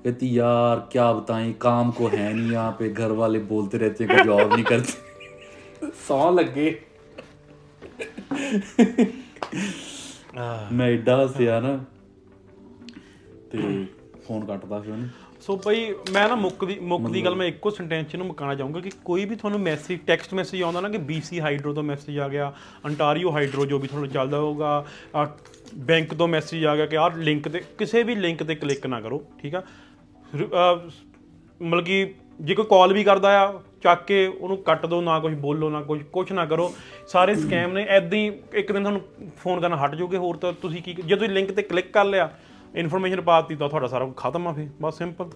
कहती 0.05 0.29
यार 0.31 0.81
क्या 0.91 1.03
बताएं 1.13 1.51
काम 1.61 1.91
को 1.93 2.09
है 2.11 2.23
नहीं 2.31 2.51
यहाँ 2.53 2.71
पे 2.79 2.89
घर 2.93 3.13
वाले 3.15 3.39
बोलते 3.51 3.79
रहते 3.79 4.05
हैं 4.05 4.09
कि 4.13 4.25
जॉब 4.25 4.55
नहीं 4.55 4.65
करते 4.67 5.91
सौ 6.01 6.19
लगे 6.33 6.71
ਮੈਂ 10.73 10.87
ਐਡਾ 10.89 11.17
ਹੱਸਿਆ 11.25 11.59
ਨਾ 11.61 11.77
ਤੇ 13.51 13.59
ਫੋਨ 14.27 14.45
ਕੱਟਦਾ 14.47 14.81
ਸੀ 14.83 14.91
ਉਹਨੇ 14.91 15.09
ਸੋ 15.41 15.57
ਬਈ 15.57 15.93
ਮੈਂ 16.13 16.29
ਨਾ 16.29 16.35
ਮੁੱਕ 16.35 16.65
ਦੀ 16.65 16.79
ਮੁੱਕ 16.85 17.09
ਦੀ 17.11 17.25
ਗੱਲ 17.25 17.35
ਮੈਂ 17.35 17.47
ਇੱਕੋ 17.47 17.71
ਸੈਂਟੈਂਸ 17.71 18.15
ਨੂੰ 18.15 18.27
ਮੁਕਾਣਾ 18.27 18.55
ਚਾਹੂੰਗਾ 18.55 18.81
ਕਿ 18.81 18.91
ਕੋਈ 19.05 19.25
ਵੀ 19.25 19.37
ਤੁਹਾਨੂੰ 19.37 19.61
ਮੈਸੇਜ 19.61 20.01
ਟੈਕਸਟ 20.07 20.35
ਮੈਸੇਜ 20.35 20.63
ਆਉਂਦਾ 20.63 20.81
ਨਾ 20.81 20.89
ਕਿ 20.89 20.99
BC 21.11 21.41
ਹਾਈਡਰੋ 21.41 21.73
ਤੋਂ 21.75 21.83
ਮੈਸੇਜ 21.83 22.19
ਆ 22.19 22.29
ਗਿਆ 22.29 22.53
ਅੰਟਾਰੀਓ 22.87 23.31
ਹਾਈਡਰੋ 23.33 23.67
ਜੋ 23.67 23.79
ਵੀ 23.79 23.89
ਤੁਹਾਨੂੰ 23.89 24.09
ਚੱਲਦਾ 24.09 24.39
ਹੋਊਗਾ 24.39 24.85
ਬੈਂਕ 25.85 26.15
ਤੋਂ 26.15 26.29
ਮੈਸੇਜ 26.29 26.65
ਆ 26.67 26.77
ਗਿਆ 26.77 26.87
ਕਿ 26.87 26.97
ਆਹ 26.97 27.11
ਲਿੰਕ 27.19 27.49
ਤੇ 27.49 27.63
ਕਿਸੇ 27.79 28.03
ਵੀ 28.03 28.15
ਲਿੰਕ 28.15 28.43
ਤੇ 28.43 28.55
ਕਲਿੱਕ 28.55 28.87
ਨਾ 28.87 29.01
ਕਰੋ 29.01 29.23
ਠੀਕ 29.39 29.55
ਆ 29.55 29.59
ਰ- 29.59 29.63
ਅਹ, 29.63 29.86
ਮਤਲਬ 30.36 31.84
ਕਿ 31.86 32.14
ਜੇ 32.40 32.56
ਕੋਈ 32.56 32.66
ਕਾਲ 32.70 32.94
ਵੀ 32.94 33.04
ਕਰਦਾ 33.04 33.30
ਆ 33.42 33.54
ਚੱਕ 33.84 34.04
ਕੇ 34.06 34.26
ਉਹਨੂੰ 34.28 34.58
ਕੱਟ 34.64 34.86
ਦਿਓ 34.86 35.02
ਨਾ 35.02 35.20
ਕੁਝ 35.20 35.34
ਬੋਲੋ 35.36 35.70
ਨਾ 35.70 35.82
ਕੁਝ 35.82 36.02
ਕੁਝ 36.12 36.32
ਨਾ 36.32 36.46
ਕਰੋ। 36.46 36.72
ਸਾਰੇ 37.08 37.36
ਸਕੈਮ 37.36 37.72
ਨੇ 37.74 37.84
ਐਦਾਂ 37.90 38.18
ਹੀ 38.20 38.28
ਇੱਕ 38.54 38.72
ਦਿਨ 38.72 38.84
ਤੁਹਾਨੂੰ 38.84 39.02
ਫੋਨ 39.38 39.60
ਕਰਨਾ 39.62 39.78
ਹਟ 39.86 39.96
ਜਾਓਗੇ 39.96 40.18
ਹੋਰ 40.18 40.38
ਤਾਂ 40.38 40.54
ਤੁਸੀਂ 40.54 40.82
ਕੀ 40.84 40.94
ਜੇ 40.94 41.16
ਤੁਸੀਂ 41.16 41.30
ਲਿੰਕ 41.30 41.52
ਤੇ 41.52 41.62
ਕਲਿੱਕ 41.62 41.92
ਕਰ 41.94 42.06
ਲਿਆ 42.06 42.30
ਇਨਫੋਰਮੇਸ਼ਨ 42.76 43.22
ਪਾਤੀ 43.22 43.56
ਤਾਂ 43.56 43.70
ਤੁਹਾਡਾ 43.70 43.88
ਸਾਰਾ 43.88 44.06
ਕੁਝ 44.06 44.14
ਖਤਮ 44.18 44.48
ਆ 44.48 44.52
ਫੇ 44.54 44.68
ਬਸ 44.82 44.98
ਸਿੰਪਲ 44.98 45.30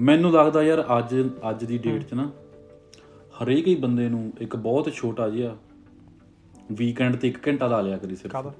ਮੈਨੂੰ 0.00 0.32
ਲੱਗਦਾ 0.32 0.62
ਯਾਰ 0.62 0.84
ਅੱਜ 0.98 1.14
ਅੱਜ 1.50 1.64
ਦੀ 1.64 1.78
ਡੇਟ 1.78 2.02
'ਚ 2.02 2.14
ਨਾ 2.14 2.30
ਹਰੇਕ 3.34 3.66
ਹੀ 3.66 3.74
ਬੰਦੇ 3.76 4.08
ਨੂੰ 4.08 4.32
ਇੱਕ 4.40 4.56
ਬਹੁਤ 4.56 4.92
ਛੋਟਾ 4.94 5.28
ਜਿਹਾ 5.28 5.56
ਵੀਕਐਂਡ 6.72 7.16
ਤੇ 7.16 7.28
1 7.28 7.38
ਘੰਟਾ 7.48 7.66
ਲਾ 7.66 7.80
ਲਿਆ 7.80 7.96
ਕਰੀ 7.96 8.16
ਸਿਰਫ 8.16 8.32
ਕਾਦਾ 8.32 8.52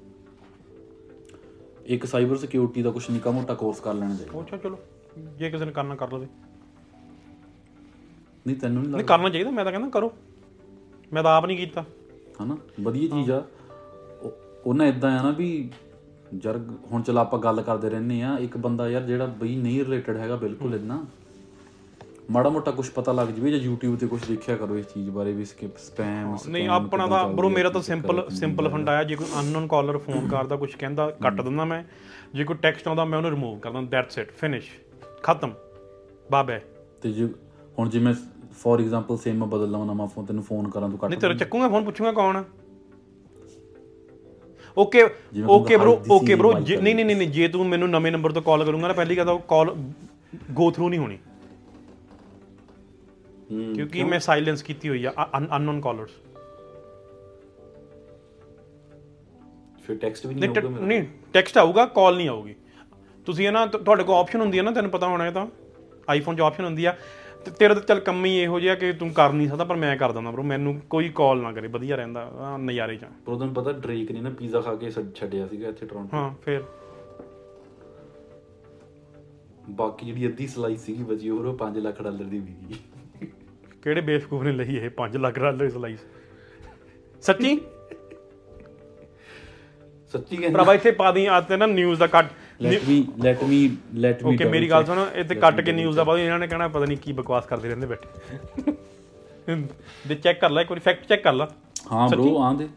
ਇੱਕ 1.87 2.05
ਸਾਈਬਰ 2.07 2.37
ਸਿਕਿਉਰਿਟੀ 2.37 2.83
ਦਾ 2.83 2.91
ਕੁਝ 2.91 3.05
ਨਿੱਕਾ 3.11 3.31
ਮੋਟਾ 3.31 3.55
ਕੋਰਸ 3.55 3.81
ਕਰ 3.81 3.95
ਲੈਣਾ 3.95 4.15
ਚਾਹੀਦਾ 4.15 4.41
ਅੱਛਾ 4.41 4.57
ਚਲੋ। 4.57 4.79
ਜੇ 5.39 5.51
ਕਿਸੇ 5.51 5.65
ਨੇ 5.65 5.73
ਕਰਨਾ 5.73 5.95
ਕਰ 5.95 6.13
ਲਵੇ 6.13 6.27
ਨਹੀਂ 8.47 8.57
ਤੈਨੂੰ 8.57 8.83
ਨਹੀਂ 8.83 8.93
ਨਹੀਂ 8.93 9.01
ਲੱਗਦਾ? 9.01 9.17
ਕਰਨਾ 9.17 9.29
ਚਾਹੀਦਾ 9.29 9.51
ਮੈਂ 9.51 9.65
ਤਾਂ 9.65 9.73
ਕਹਿੰਦਾ 9.73 9.89
ਕਰੋ। 9.89 10.13
ਮੈਂ 11.13 11.23
ਤਾਂ 11.23 11.37
ਆਪ 11.37 11.47
ਨਹੀਂ 11.47 11.57
ਕੀਤਾ। 11.57 11.85
ਹਨਾ? 12.43 12.57
ਵਧੀਆ 12.81 13.09
ਚੀਜ਼ 13.09 13.31
ਆ। 13.31 13.45
ਉਹ- 14.23 14.33
ਉਹਨਾਂ 14.67 14.87
ਇਦਾਂ 14.87 15.19
ਆ 15.19 15.23
ਨਾ 15.23 15.31
ਵੀ 15.31 15.71
ਯਾਰ 16.45 16.61
ਹੁਣ 16.93 17.03
ਚਲ 17.03 17.19
ਆਪਾਂ 17.19 17.39
ਗੱਲ 17.39 17.63
ਕਰਦੇ 17.63 17.91
ਰਹਿੰਦੇ 17.91 18.23
ਆ 18.23 18.39
ਇੱਕ 18.39 18.57
ਬੰਦਾ 18.57 18.89
ਯਾਰ 18.89 19.03
ਜਿਹੜਾ 19.03 19.27
ਬਈ 19.27 19.57
ਨਹੀਂ 19.57 19.85
ਰਿਲੇਟਡ 19.85 20.17
ਹੈਗਾ 20.17 20.37
ਬਿਲਕੁਲ 20.37 20.75
ਇਦਾਂ 20.75 21.05
ਮਾੜਾ 22.31 22.51
ਮੋਟਾ 22.51 22.71
ਕੁਝ 22.71 22.91
ਪਤਾ 22.91 23.13
ਲੱਗ 23.13 23.29
ਜਵੇ 23.29 23.51
ਜਾਂ 23.51 23.71
YouTube 23.71 23.97
ਤੇ 23.97 24.07
ਕੁਝ 24.07 24.25
ਦੇਖਿਆ 24.25 24.57
ਕਰੋ 24.57 24.79
ਇਸ 24.79 24.87
ਚੀਜ਼ 24.87 25.11
ਬਾਰੇ 25.11 25.33
ਵੀ 25.33 25.45
ਸਕਿਪ 25.45 25.77
ਸਪੈਮ 25.77 26.37
ਨਹੀਂ 26.49 26.69
ਆਪਣਾ 26.69 27.07
ਤਾਂ 27.07 27.29
ਬਰੋ 27.29 27.49
ਮੇਰਾ 27.49 27.71
ਤਾਂ 27.71 27.83
ਸਿੰਪਲ 27.83 28.29
ਸਿੰਪਲ 28.31 28.69
ਫੰਡ 28.69 28.89
ਆਇਆ 28.89 29.05
ਜੇ 29.05 29.17
ਕੋਈ 29.17 29.27
ਅਨਨੋਨ 29.41 29.67
ਕਾਲਰ 29.67 29.99
ਫੋਨ 29.99 30.29
ਕਰਦਾ 30.29 30.57
ਕੁਝ 30.57 30.75
ਕਹਿੰਦਾ 30.75 31.11
ਕੱਟ 31.11 31.41
ਦਿੰਦਾ 31.41 31.65
ਮੈਂ। 31.65 31.85
ਜੇ 32.35 32.45
ਕੋਈ 32.45 32.57
ਟੈਕਸਟ 32.57 32.89
ਆਉਂਦਾ 32.89 33.05
ਮੈਂ 33.05 33.19
ਉਹਨੂੰ 33.19 33.31
ਰਿਮੂਵ 33.31 33.59
ਕਰ 33.59 33.71
ਦਿੰਦਾ 33.71 33.89
ਦੈਟਸ 33.91 34.19
ਇਟ 34.19 34.31
ਫਿਨਿਸ਼ 34.31 34.71
ਖਤਮ। 35.23 35.53
ਬਾਬੇ। 36.31 36.61
ਤੇ 37.03 37.13
ਜੇ 37.13 37.29
ਹੁਣ 37.79 37.89
ਜੇ 37.89 37.99
ਮੈਂ 37.99 38.15
ਫੋਰ 38.61 38.81
ਐਗਜ਼ਾਮਪਲ 38.81 39.17
ਸੇਮ 39.17 39.37
ਮੈਂ 39.37 39.47
ਬਦਲ 39.47 39.71
ਲਵਾਂ 39.71 39.87
ਨਵਾਂ 39.87 40.07
ਫੋਨ 40.09 40.25
ਤੈਨੂੰ 40.25 40.45
ਫੋਨ 40.45 40.69
ਕਰਾਂ 40.71 40.89
ਤੂੰ 40.89 40.99
ਕੱਟ 40.99 41.11
ਨਹੀਂ 41.11 41.21
ਤੇਰੇ 41.21 41.35
ਚੱਕੂਗਾ 41.35 41.69
ਫੋਨ 41.69 41.85
ਪੁੱਛੂਗਾ 41.85 42.13
ਕੌਣ? 42.13 42.43
Okay 44.77 45.03
okay 45.03 45.77
the 45.77 45.93
okay 46.11 46.35
mic 46.35 46.81
ਨਹੀਂ 46.83 46.95
ਨਹੀਂ 46.95 47.05
ਨਹੀਂ 47.07 47.29
ਜੇ 47.31 47.49
ਤੂੰ 47.49 47.67
ਮੈਨੂੰ 47.67 47.89
ਨਵੇਂ 47.91 48.13
ਨੰਬਰ 48.13 48.33
ਤੋਂ 48.33 48.43
ਕਾਲ 48.43 48.65
ਕਰੂੰਗਾ 48.65 48.89
ਨਾ 48.89 48.95
ਪਹਿਲੀ 48.95 49.17
ਗੱਲ 49.17 49.25
ਤਾਂ 49.27 49.39
ਕਾਲ 49.49 49.75
ਗੋ 50.53 50.71
ਥਰੂ 50.71 50.89
ਨਹੀਂ 50.89 51.01
ਹੋਣੀ। 51.01 51.19
ਕਿਉਂਕਿ 53.75 54.05
ਮੈਂ 54.05 54.21
ਸਾਇਲੈਂਸ 54.21 54.63
ਕੀਤੀ 54.63 54.89
ਹੋਈ 54.89 55.05
ਆ 55.05 55.13
ਅਨਨੋਨ 55.57 55.81
ਕਾਲਰਸ 55.81 56.11
ਫਿਰ 59.87 59.97
ਟੈਕਸਟ 59.97 60.27
ਵੀ 60.27 60.35
ਨਹੀਂ 60.35 60.51
ਆਊਗਾ 60.51 60.87
ਨਹੀਂ 60.87 61.03
ਟੈਕਸਟ 61.33 61.59
ਆਊਗਾ 61.59 61.87
ਕਾਲ 61.87 62.17
ਨਹੀਂ 62.17 62.29
ਆਊਗੀ। 62.29 62.55
ਤੁਸੀਂ 63.27 63.53
ਨਾ 63.53 63.67
ਤੁਹਾਡੇ 63.67 64.05
ਕੋਲ 64.05 64.17
ਆਪਸ਼ਨ 64.17 64.41
ਹੁੰਦੀ 64.41 64.59
ਹੈ 64.59 64.63
ਨਾ 64.63 64.71
ਤੈਨੂੰ 64.71 64.91
ਪਤਾ 64.91 65.07
ਹੋਣਾ 65.07 65.27
ਇਹ 65.27 65.33
ਤਾਂ। 65.33 65.47
ਆਈਫੋਨ 66.09 66.37
'ਚ 66.37 66.41
ਆਪਸ਼ਨ 66.41 66.65
ਹੁੰਦੀ 66.65 66.85
ਆ। 66.85 66.97
ਤੇ 67.45 67.51
ਤੇਰਾ 67.51 67.75
ਤਾਂ 67.75 67.83
ਚੱਲ 67.83 68.01
ਕੰਮ 68.01 68.25
ਹੀ 68.25 68.39
ਇਹੋ 68.39 68.61
ਜਿਹਾ 68.61 68.75
ਕਿ 68.75 68.93
ਤੂੰ 68.93 69.11
ਕਰ 69.11 69.33
ਨਹੀਂ 69.33 69.49
ਸਕਦਾ 69.49 69.65
ਪਰ 69.65 69.77
ਮੈਂ 69.77 69.97
ਕਰ 69.97 70.13
ਦਿੰਦਾ 70.13 70.31
ਬ్రో 70.31 70.43
ਮੈਨੂੰ 70.43 70.81
ਕੋਈ 70.91 71.09
ਕਾਲ 71.09 71.39
ਨਾ 71.39 71.53
ਕਰੇ 71.53 71.69
ਵਧੀਆ 71.69 71.97
ਰਹਿੰਦਾ 71.97 72.33
ਨਜ਼ਾਰੇ 72.57 72.97
'ਚ। 72.97 73.05
ਪਰ 73.05 73.33
ਉਹਨੂੰ 73.33 73.55
ਪਤਾ 73.55 73.73
ਡ੍ਰੇਕ 73.73 74.13
ਨੇ 74.13 74.21
ਨਾ 74.21 74.31
ਪੀਜ਼ਾ 74.31 74.61
ਖਾ 74.61 74.75
ਕੇ 74.75 74.91
ਛੱਡ- 74.91 75.15
ਛੱਡਿਆ 75.15 75.47
ਸੀਗਾ 75.47 75.69
ਇੱਥੇ 75.69 75.87
ਟੋਰਾਂਟੋ 75.87 76.17
ਹਾਂ 76.17 76.35
ਫਿਰ। 76.45 76.63
ਬਾਕੀ 79.71 80.07
ਜਿਹੜੀ 80.07 80.27
ਅੱਧੀ 80.27 80.47
ਸਲਾਈ 80.47 80.77
ਸੀਗੀ 80.77 81.03
ਬਚੀ 81.03 81.31
ਹੋਰ 81.31 81.47
ਉਹ 81.47 81.57
5 81.59 81.81
ਲੱਖ 81.81 82.03
ਡਾਲਰ 82.03 82.25
ਦੀ 82.25 82.39
ਵਿਕੀ 82.39 82.75
ਕਿਹੜੇ 83.83 84.01
ਬੇਵਕੂਫ 84.01 84.43
ਨੇ 84.43 84.53
ਲਈ 84.53 84.77
ਇਹ 84.77 84.91
5 84.97 85.17
ਲੱਖ 85.17 85.39
ਡਾਲਰ 85.39 85.71
ਸਲਾਈਸ 85.71 85.99
ਸੱਚੀ? 87.23 87.61
ਸੱਚੀ 90.13 90.37
ਕਹਿੰਦਾ 90.37 90.57
ਭਰਾਵਾ 90.57 90.75
ਇੱਥੇ 90.75 90.91
ਪਾ 90.91 91.13
ਦੀ 91.13 91.27
ਆ 91.27 91.41
ਤੇ 91.41 91.57
ਨਾ 91.57 91.67
ਨਿਊਜ਼ 91.67 92.01
ਦਾ 92.01 92.07
ਕੱਟ। 92.07 92.27
Let 92.63 92.85
me 92.89 93.05
let 93.23 93.43
me 93.45 93.59
let 93.95 94.23
me 94.25 94.35
okay 94.35 94.45
ਮੇਰੀ 94.45 94.71
ਗੱਲ 94.71 94.85
ਸੁਣ 94.85 94.99
ਇੱਥੇ 95.15 95.35
ਕੱਟ 95.35 95.61
ਕੇ 95.61 95.73
ਨਿਊਜ਼ 95.73 95.97
ਦਾ 95.97 96.05
ਬਾਅਦ 96.05 96.19
ਇਹਨਾਂ 96.21 96.39
ਨੇ 96.39 96.47
ਕਹਿਣਾ 96.47 96.69
ਪਤਾ 96.69 96.85
ਨਹੀਂ 96.85 96.99
ਕੀ 96.99 97.13
ਬਕਵਾਸ 97.13 97.47
ਕਰਦੇ 97.47 97.69
ਰਹਿੰਦੇ 97.69 97.87
ਬੈਠੇ। 97.87 98.73
ਦੇ 100.09 100.15
ਚੈੱਕ 100.15 100.41
ਕਰ 100.41 100.51
ਲੈ 100.51 100.63
ਇੱਕ 100.63 100.71
ਵਾਰੀ 100.71 100.81
ਫੈਕਟ 100.81 101.07
ਚੈੱਕ 101.09 101.23
ਕਰ 101.25 101.33
ਲੈ। 101.33 101.47
ਹਾਂ 101.93 102.09
ਬ్రో 102.09 102.37
ਆਂਦੇ 102.43 102.69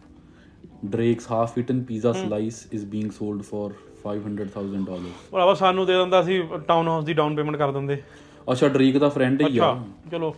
Drake's 0.86 1.32
half 1.32 1.57
eaten 1.57 1.82
pizza 1.84 2.11
slice 2.13 2.65
is 2.73 2.86
being 2.86 3.11
sold 3.11 3.41
for 3.43 3.71
500000 4.03 4.84
dollar 4.86 5.09
ਭਰਾਵਾ 5.32 5.53
ਸਾਨੂੰ 5.53 5.86
ਦੇ 5.86 5.93
ਦਿੰਦਾ 5.93 6.21
ਸੀ 6.23 6.41
ਟਾਊਨ 6.67 6.88
ਹਾਊਸ 6.88 7.05
ਦੀ 7.05 7.13
ਡਾਊਨ 7.13 7.36
ਪੇਮੈਂਟ 7.36 7.57
ਕਰ 7.57 7.71
ਦਿੰਦੇ। 7.71 8.01
ਅੱਛਾ 8.51 8.67
ਡ੍ਰੇਕ 8.67 8.97
ਦਾ 8.97 9.09
ਫਰੈਂਡ 9.09 9.41
ਹੀ 9.41 9.57
ਆ। 9.57 9.73
ਚਲੋ। 10.11 10.34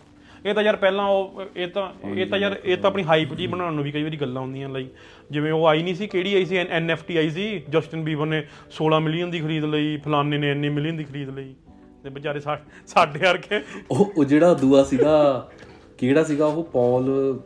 ਇਹ 0.46 0.54
ਤਾਂ 0.54 0.62
ਯਾਰ 0.62 0.76
ਪਹਿਲਾਂ 0.76 1.06
ਉਹ 1.06 1.42
ਇਹ 1.56 1.68
ਤਾਂ 1.68 2.08
ਇਹ 2.08 2.26
ਤਾਂ 2.26 2.38
ਯਾਰ 2.38 2.60
ਇਹ 2.64 2.76
ਤਾਂ 2.76 2.90
ਆਪਣੀ 2.90 3.04
ਹਾਈਪ 3.04 3.34
ਜੀ 3.34 3.46
ਬਣਾਉਣ 3.46 3.72
ਨੂੰ 3.72 3.84
ਵੀ 3.84 3.92
ਕਈ 3.92 4.02
ਵਾਰੀ 4.02 4.16
ਗੱਲਾਂ 4.16 4.42
ਹੁੰਦੀਆਂ 4.42 4.68
ਲਈ 4.68 4.88
ਜਿਵੇਂ 5.30 5.52
ਉਹ 5.52 5.66
ਆਈ 5.66 5.82
ਨਹੀਂ 5.82 5.94
ਸੀ 5.94 6.06
ਕਿਹੜੀ 6.06 6.34
ਆਈ 6.34 6.44
ਸੀ? 6.44 6.56
ਐਨਐਫਟੀ 6.56 7.16
ਆਈ 7.16 7.30
ਸੀ? 7.30 7.62
ਜਸਟਨ 7.70 8.04
ਬੀਬਰ 8.04 8.26
ਨੇ 8.26 8.46
16 8.70 9.00
ਮਿਲੀਅਨ 9.02 9.30
ਦੀ 9.30 9.40
ਖਰੀਦ 9.40 9.64
ਲਈ 9.64 9.96
ਫਲਾਣੇ 9.96 10.38
ਨੇ 10.38 10.50
ਇੰਨੇ 10.50 10.68
ਮਿਲੀਅਨ 10.68 10.96
ਦੀ 10.96 11.04
ਖਰੀਦ 11.04 11.28
ਲਈ। 11.28 11.54
ਤੇ 12.02 12.10
ਵਿਚਾਰੇ 12.10 12.40
ਸਾਡੇ 12.86 13.18
ਵਰਗੇ। 13.18 13.62
ਉਹ 13.90 14.12
ਉਹ 14.16 14.24
ਜਿਹੜਾ 14.24 14.54
ਦੂਆ 14.54 14.84
ਸੀਗਾ 14.84 15.48
ਕਿਹੜਾ 15.98 16.24
ਸੀਗਾ 16.24 16.46
ਉਹ? 16.46 16.64
ਪੌਲ 16.64 17.38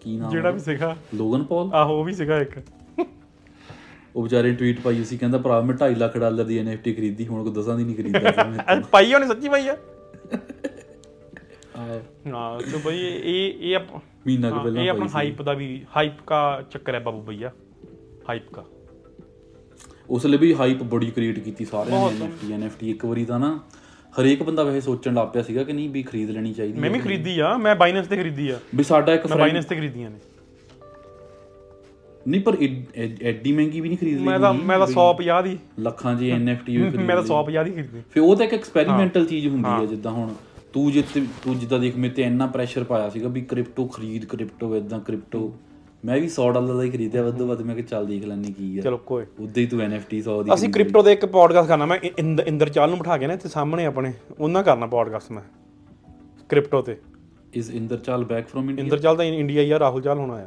ਕੀ 0.00 0.16
ਨਾਮ 0.16 0.30
ਜਿਹੜਾ 0.30 0.50
ਵੀ 0.50 0.58
ਸੀਗਾ। 0.58 0.96
ਲੋਗਨ 1.14 1.42
ਪੌਲ 1.42 1.70
ਆਹੋ 1.74 1.98
ਉਹ 1.98 2.04
ਵੀ 2.04 2.12
ਸੀਗਾ 2.12 2.40
ਇੱਕ। 2.40 2.60
ਉਹ 4.16 4.22
ਵਿਚਾਰੇ 4.22 4.52
ਟਵੀਟ 4.52 4.80
ਪਾਈ 4.80 5.04
ਸੀ 5.04 5.18
ਕਹਿੰਦਾ 5.18 5.38
ਭਰਾ 5.38 5.60
ਮੈਂ 5.60 5.74
2.5 5.74 5.98
ਲੱਖ 5.98 6.18
ਡਾਲਰ 6.18 6.44
ਦੀ 6.44 6.60
NFT 6.60 6.96
ਖਰੀਦੀ 6.96 7.26
ਹੁਣ 7.26 7.44
ਕੋ 7.44 7.50
ਦਸਾਂ 7.50 7.76
ਦੀ 7.76 7.84
ਨਹੀਂ 7.84 7.96
ਖਰੀਦਦਾ 7.96 8.80
ਪਾਈ 8.92 9.14
ਉਹਨੇ 9.14 9.26
ਸੱਚੀ 9.26 9.48
ਪਾਈ 9.48 9.68
ਆ? 9.68 9.76
ਹਾਂ 11.78 12.60
ਤੇ 12.60 12.78
ਬਈ 12.84 12.98
ਇਹ 13.00 13.54
ਇਹ 13.60 13.76
ਆਪ- 13.76 13.98
ਮਹੀਨਾ 14.26 14.50
ਕੁ 14.50 14.56
ਹਾਂ, 14.56 14.62
ਪਹਿਲਾਂ 14.62 14.82
ਇਹ 14.82 14.90
ਆਪਣਾ 14.90 15.06
ਪਾਈ। 15.06 15.12
ਹਾਈਪ 15.14 15.42
ਦਾ 15.42 15.52
ਵੀ 15.52 15.86
ਹਾਈਪ 15.96 16.12
ਦਾ 16.30 16.62
ਚੱਕਰ 16.70 16.94
ਹੈ 16.94 17.00
ਬਾਬੂ 17.00 17.22
ਭਈਆ 17.22 17.52
ਹਾਈਪ 18.28 18.54
ਦਾ 18.54 18.64
ਉਸ 20.10 20.26
ਲਈ 20.26 20.38
ਵੀ 20.38 20.54
ਹਾਈਪ 20.54 20.82
ਬੜੀ 20.82 21.10
ਕ੍ਰੀਏਟ 21.10 21.38
ਕੀਤੀ 21.38 21.64
ਸਾਰਿਆਂ 21.64 22.10
ਨੇ 22.10 22.26
NFT 22.26 22.60
NFT 22.60 22.86
ਇੱਕ 22.86 23.04
ਵਾਰੀ 23.04 23.24
ਤਾਂ 23.24 23.40
ਨਾ 23.40 23.60
ਹਰੇਕ 24.20 24.42
ਬੰਦਾ 24.42 24.62
ਵੈਸੇ 24.62 24.80
ਸੋਚਣ 24.80 25.14
ਲੱਗ 25.14 25.28
ਪਿਆ 25.28 25.42
ਸੀਗਾ 25.42 25.62
ਕਿ 25.64 25.72
ਨਹੀਂ 25.72 25.90
ਵੀ 25.90 26.02
ਖਰੀਦ 26.02 26.30
ਲੈਣੀ 26.30 26.52
ਚਾਹੀਦੀ 26.52 26.80
ਮੈਂ 26.80 26.88
ਹੈ 26.90 26.94
ਵੀ 26.94 27.00
ਖਰੀਦੀ 27.00 27.40
ਆ 27.40 27.56
ਮੈਂ 27.56 27.76
ਬਾਈਨੈਂਸ 27.76 28.06
ਤੇ 28.06 28.16
ਖਰੀਦੀ 28.16 28.48
ਆ। 28.50 28.58
ਵੀ 28.74 28.84
ਸਾਡਾ 28.84 29.12
ਇੱਕ 29.12 29.20
ਮੈਂ 29.20 29.28
friend- 29.28 29.40
ਬਾਈਨੈਂਸ 29.40 29.64
ਤੇ 29.64 29.76
ਖਰੀਦੀਆਂ 29.76 30.10
ਨੇ। 30.10 30.16
ਨਹੀਂ 32.28 32.40
ਪਰ 32.40 32.56
ਐ- 32.62 33.02
ਐ- 33.04 33.28
ਐਡੀ 33.28 33.52
ਮਹਿੰਗੀ 33.52 33.80
ਵੀ 33.80 33.88
ਨਹੀਂ 33.88 33.98
ਖਰੀਦ 33.98 34.18
ਲਈ 34.18 34.24
ਮੈਂ 34.24 34.40
ਤਾਂ 34.40 34.54
ਮੈਂ 34.54 34.78
ਤਾਂ 34.78 34.86
ਵੀ 34.86 34.92
150 34.92 35.42
ਦੀ। 35.42 35.58
ਲੱਖਾਂ 35.78 36.14
ਦੀ 36.14 36.32
NFT 36.32 36.64
ਵੀ 36.66 36.78
ਖਰੀਦ 36.78 36.94
ਮੈਂ 36.96 37.16
ਤਾਂ 37.16 37.22
ਲਈ। 37.22 37.28
150 37.28 37.64
ਦੀ 37.64 37.70
ਖਰੀਦੀ। 37.70 38.02
ਫਿਰ 38.10 38.22
ਉਹ 38.22 38.36
ਤਾਂ 38.36 38.44
ਇੱਕ 38.44 38.54
ਐਕਸਪੈਰੀਮੈਂਟਲ 38.54 39.26
ਚੀਜ਼ 39.26 39.46
ਹੁੰਦੀ 39.48 39.70
ਹੈ। 39.70 39.86
ਜਿੱਦਾਂ 39.86 40.12
ਹੁਣ 40.12 40.34
ਤੂੰ 40.72 40.92
ਜਿੱਤੇ 40.92 41.22
ਤੂੰ 41.42 41.58
ਜਿੱਦਾਂ 41.58 41.78
ਦੇਖ 41.78 41.96
ਮੇਰੇ 41.96 42.14
ਤੇ 42.14 42.22
ਇੰਨਾ 42.22 42.46
ਪ੍ਰੈਸ਼ਰ 42.46 42.84
ਪਾਇਆ 42.84 43.08
ਸੀਗਾ 43.10 43.28
ਵੀ 43.28 43.40
ਕ੍ਰਿਪਟੋ 43.40 43.86
ਖਰੀਦ 43.86 44.24
ਕ੍ਰਿਪਟੋ 44.24 44.76
ਇਦਾਂ 44.76 45.00
ਕ੍ਰਿਪਟੋ 45.00 45.56
ਮੈਂ 46.04 46.20
ਵੀ 46.20 46.26
100 46.26 46.52
ਡਾਲਰ 46.52 46.74
ਦਾ 46.74 46.82
ਹੀ 46.82 46.90
ਖਰੀਦਿਆ 46.90 47.22
ਵੱਧ 47.22 47.38
ਤੋਂ 47.38 47.46
ਵੱਧ 47.46 47.62
ਮੈਂ 47.62 47.76
ਕਿ 47.76 47.82
ਚੱਲ 47.82 48.06
ਦੇਖ 48.06 48.24
ਲੈਣੇ 48.24 48.52
ਕੀ 48.52 48.78
ਆ। 48.78 48.82
ਚਲੋ 48.82 48.96
ਕੋਈ। 48.96 49.22
ਉਦੋਂ 49.22 49.62
ਹੀ 49.62 49.66
ਤੂੰ 49.66 49.80
NFT 49.80 50.18
100 50.18 50.42
ਦੀ 50.44 50.54
ਅਸੀਂ 50.54 50.68
ਕ੍ਰਿਪਟੋ 50.68 51.02
ਦੇ 51.02 51.12
ਇੱਕ 51.12 51.26
ਪੋਡਕਾਸਟ 51.26 51.68
ਕਰਨਾ 51.68 51.86
ਮੈਂ 51.86 51.98
ਇੰਦਰ 52.18 52.68
ਚਾਲ 52.68 52.88
ਨੂੰ 52.88 52.98
ਬਿਠਾ 52.98 53.18
ਕੇ 53.18 53.26
ਨਾ 53.26 53.34
ਇੱਥੇ 53.34 53.48
ਸਾਹਮਣੇ 53.48 53.86
ਆਪਣੇ 53.86 54.12
ਉਹਨਾਂ 54.40 54.62
ਕਰਨਾ 54.62 54.86
ਪੋਡਕਾਸਟ 54.86 55.32
ਮੈਂ 55.32 55.42
ਕ੍ਰਿਪਟੋ 56.48 56.82
ਤੇ। 56.82 56.96
ਇਸ 57.54 57.70
ਇੰਦਰ 57.70 57.96
ਚਾਲ 57.96 58.24
ਬੈਕ 58.24 58.48
ਫਰਮ 58.48 58.70
ਇੰਡੀਆ 58.70 58.84
ਇੰਦਰ 58.84 58.98
ਚਾਲ 58.98 59.16
ਤਾਂ 59.16 59.24
ਇੰਡੀਆ 59.24 59.62
ਹੀ 59.62 59.70
ਆ 59.70 59.78
ਰਾਹੁਲ 59.78 60.02
ਚਾਲ 60.02 60.18
ਹੋਣਾ 60.18 60.34
ਆ 60.34 60.46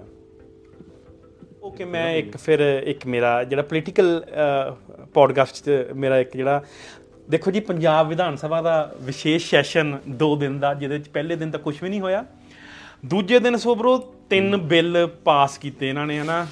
ਓਕੇ 1.63 1.85
ਮੈਂ 1.85 2.13
ਇੱਕ 2.13 2.37
ਫਿਰ 2.37 2.81
ਇੱਕ 2.85 3.07
ਮੇਰਾ 3.07 3.43
ਜਿਹੜਾ 3.43 3.61
ਪੋਲੀਟੀਕਲ 3.61 4.25
ਪੋਡਕਾਸਟ 5.13 5.69
ਮੇਰਾ 5.95 6.19
ਇੱਕ 6.19 6.37
ਜਿਹੜਾ 6.37 6.63
ਦੇਖੋ 7.31 7.51
ਜੀ 7.51 7.59
ਪੰਜਾਬ 7.59 8.07
ਵਿਧਾਨ 8.07 8.35
ਸਭਾ 8.35 8.61
ਦਾ 8.61 8.93
ਵਿਸ਼ੇਸ਼ 9.01 9.49
ਸੈਸ਼ਨ 9.49 9.97
2 10.23 10.35
ਦਿਨ 10.39 10.59
ਦਾ 10.59 10.73
ਜਿਹਦੇ 10.73 10.97
ਵਿੱਚ 10.97 11.07
ਪਹਿਲੇ 11.09 11.35
ਦਿਨ 11.35 11.51
ਤਾਂ 11.51 11.59
ਕੁਝ 11.59 11.75
ਵੀ 11.83 11.89
ਨਹੀਂ 11.89 11.99
ਹੋਇਆ। 12.01 12.23
ਦੂਜੇ 13.05 13.39
ਦਿਨ 13.39 13.57
ਸੋਬਰੋ 13.57 13.97
ਤਿੰਨ 14.29 14.57
ਬਿੱਲ 14.57 15.07
ਪਾਸ 15.25 15.57
ਕੀਤੇ 15.57 15.89
ਇਹਨਾਂ 15.89 16.05
ਨੇ 16.07 16.19
ਹਨਾ? 16.19 16.45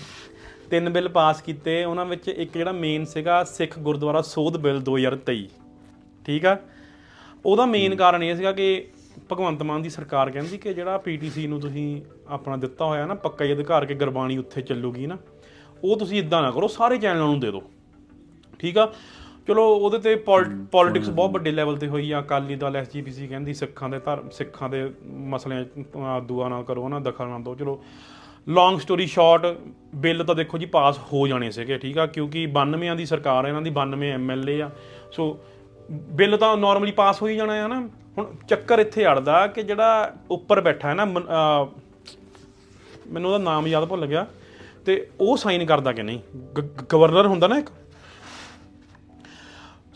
ਤਿੰਨ 0.70 0.90
ਬਿੱਲ 0.90 1.10
ਪਾਸ 1.10 1.42
ਕੀਤੇ 1.42 1.84
ਉਹਨਾਂ 1.86 2.06
ਵਿੱਚ 2.06 2.28
ਇੱਕ 2.28 2.58
ਜਿਹੜਾ 2.58 2.72
ਮੇਨ 2.72 3.06
ਸੀਗਾ 3.06 3.44
ਸਿੱਖ 3.44 3.80
ਗੁਰਦੁਆਰਾ 3.80 4.22
ਸੋਧ 4.22 4.58
ਬਿੱਲ 4.58 4.82
2023 4.82 5.44
ਠੀਕ 6.26 6.46
ਆ? 6.46 6.58
ਉਹਦਾ 7.46 7.66
ਮੇਨ 7.66 7.96
ਕਾਰਨ 7.96 8.24
ਇਹ 8.24 8.36
ਸੀਗਾ 8.36 8.52
ਕਿ 8.52 8.86
ਭਗਵੰਤ 9.32 9.64
ਮਾਨ 9.64 9.82
ਦੀ 9.82 9.90
ਸਰਕਾਰ 9.90 10.32
ਕਹਿੰਦੀ 10.32 10.58
ਕਿ 10.58 10.74
ਜਿਹੜਾ 10.74 10.98
ਪੀਟੀਸੀ 10.98 11.48
ਨੂੰ 11.48 11.60
ਤੁਸੀਂ 11.60 12.02
ਆਪਣਾ 12.28 12.58
ਦਿੱਤਾ 12.58 12.86
ਹੋਇਆ 12.86 13.06
ਨਾ 13.06 13.14
ਪੱਕਾ 13.14 13.46
ਹੀ 13.46 13.54
ਅਧਿਕਾਰ 13.54 13.86
ਕੇ 13.86 13.94
ਗੁਰਬਾਣੀ 13.94 14.38
ਉੱਥੇ 14.38 14.62
ਚੱਲੂਗੀ 14.62 15.08
ਨਾ 15.08 15.18
ਉਹ 15.84 15.98
ਤੁਸੀਂ 15.98 16.20
ਇਦਾਂ 16.20 16.42
ਨਾ 16.42 16.52
ਕਰੋ 16.52 16.68
ਸਾਰੇ 16.68 16.98
ਚੈਨਲਾਂ 16.98 17.28
ਨੂੰ 17.28 17.40
ਦੇ 17.40 17.52
ਦਿਓ। 17.52 17.62
ਠੀਕ 18.60 18.78
ਆ? 18.78 18.94
ਚਲੋ 19.50 19.64
ਉਹਦੇ 19.76 19.98
ਤੇ 19.98 20.16
ਪੋਲਿਟਿਕਸ 20.72 21.10
ਬਹੁਤ 21.10 21.32
ਵੱਡੇ 21.32 21.52
ਲੈਵਲ 21.52 21.78
ਤੇ 21.78 21.88
ਹੋਈ 21.88 22.12
ਆ 22.12 22.20
ਅਕਾਲੀ 22.20 22.56
ਦਲ 22.56 22.76
ਐਸਜੀਪੀਸੀ 22.76 23.28
ਕਹਿੰਦੀ 23.28 23.54
ਸਿੱਖਾਂ 23.54 23.90
ਦੇ 23.90 24.00
ਧਰਮ 24.00 24.30
ਸਿੱਖਾਂ 24.30 24.70
ਦੇ 24.70 24.92
ਮਸਲਿਆਂ 25.06 25.66
ਦੁਆ 26.22 26.50
ਨਾ 26.50 26.62
ਕਰੋ 26.62 26.90
ਨਾ 26.90 27.00
ਦਖਲ 27.00 27.28
ਨਾ 27.28 27.40
ਦਿਓ 27.40 27.56
ਚਲੋ 27.56 27.80
ਲੌਂਗ 28.50 28.80
ਸਟੋਰੀ 28.80 29.06
ਸ਼ਾਰਟ 29.08 29.58
ਬਿੱਲ 29.96 30.24
ਤਾਂ 30.24 30.36
ਦੇਖੋ 30.36 30.58
ਜੀ 30.58 30.66
ਪਾਸ 30.66 31.00
ਹੋ 31.14 31.28
ਜਾਣੇ 31.28 31.52
ਸੀਗੇ 31.52 31.78
ਠੀਕ 31.78 31.98
ਆ 31.98 32.06
ਕਿਉਂਕਿ 32.06 32.48
92ਾਂ 32.58 32.96
ਦੀ 32.96 33.06
ਸਰਕਾਰ 33.06 33.44
ਹੈ 33.46 33.50
ਇਹਨਾਂ 33.50 33.62
ਦੀ 33.62 33.72
92 33.72 34.12
ਐਮਐਲਏ 34.12 34.62
ਆ। 34.62 34.70
ਸੋ 35.12 35.40
ਬਿੱਲ 35.92 36.38
ਤਾਂ 36.38 36.58
ਨਾਰਮਲੀ 36.58 36.92
ਪਾਸ 36.92 37.22
ਹੋ 37.22 37.28
ਹੀ 37.28 37.36
ਜਾਣਾ 37.36 37.54
ਹੈ 37.54 37.68
ਨਾ। 37.68 37.88
ਹੁਣ 38.18 38.26
ਚੱਕਰ 38.48 38.80
ਇੱਥੇ 38.80 39.06
ਅੜਦਾ 39.06 39.48
ਕਿ 39.48 39.64
ਜਿਹੜਾ 39.64 40.14
ਉੱਪਰ 40.32 40.62
ਬੈਠਾ 40.62 40.90
ਹੈ 40.90 40.94
ਨਾ 40.94 41.06
ਮਨ- 41.06 41.28
ਉਹਦਾ 43.26 43.38
ਨਾਮ 43.38 43.68
ਯਾਦ 43.68 43.86
ਭੁੱਲ 43.86 44.06
ਗਿਆ। 44.06 44.26
ਤੇ 44.86 45.08
ਉਹ 45.20 45.38
ਸਾਈਨ 45.38 45.66
ਕਰਦਾ 45.66 45.92
ਕਿ 45.92 46.04
ਨਹੀਂ? 46.04 46.20
ਗਵਰਨਰ 46.94 47.28
ਹੁੰਦਾ 47.28 47.48
ਨਾ 47.48 47.58
ਇੱਕ? 47.58 47.70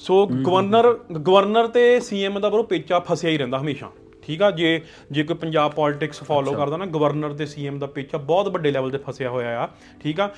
ਸੋ 0.04 0.28
ਗਵਰਨਰ 0.28 1.00
ਗਵਰਨਰ 1.28 1.68
ਤੇ 1.68 2.00
ਸੀਐਮ 2.00 2.40
ਦਾ 2.40 2.50
ਬਰੋ 2.50 2.64
ਪੇਚਾ 2.64 3.00
ਫਸਿਆ 3.00 3.30
ਹੀ 3.30 3.38
ਰਹਿੰਦਾ 3.38 3.60
ਹਮੇਸ਼ਾ। 3.60 3.90
ਠੀਕ 4.22 4.42
ਆ? 4.42 4.52
ਜੇ 4.52 4.82
ਜੇ 5.12 5.24
ਕੋਈ 5.24 5.36
ਪੰਜਾਬ 5.36 5.72
ਪੋਲਿਟਿਕਸ 5.72 6.24
ਫੋਲੋ 6.24 6.52
ਕਰਦਾ 6.52 6.78
ਨਾ 6.78 6.86
ਗਵਰਨਰ 6.86 7.34
ਤੇ 7.34 7.46
ਸੀਐਮ 7.46 7.80
ਦਾ 7.80 7.88
ਪੇਚਾ 7.88 8.18
ਬਹੁਤ 8.18 8.48
ਵੱਡੇ 8.48 8.72
ਲੈਵਲ 8.72 8.92
ਤੇ 8.92 8.98
ਫਸਿਆ 8.98 9.30
ਹੋਇਆ 9.30 9.64
ਆ। 9.64 9.68
ਠੀਕ 10.04 10.20
ਆ? 10.20 10.30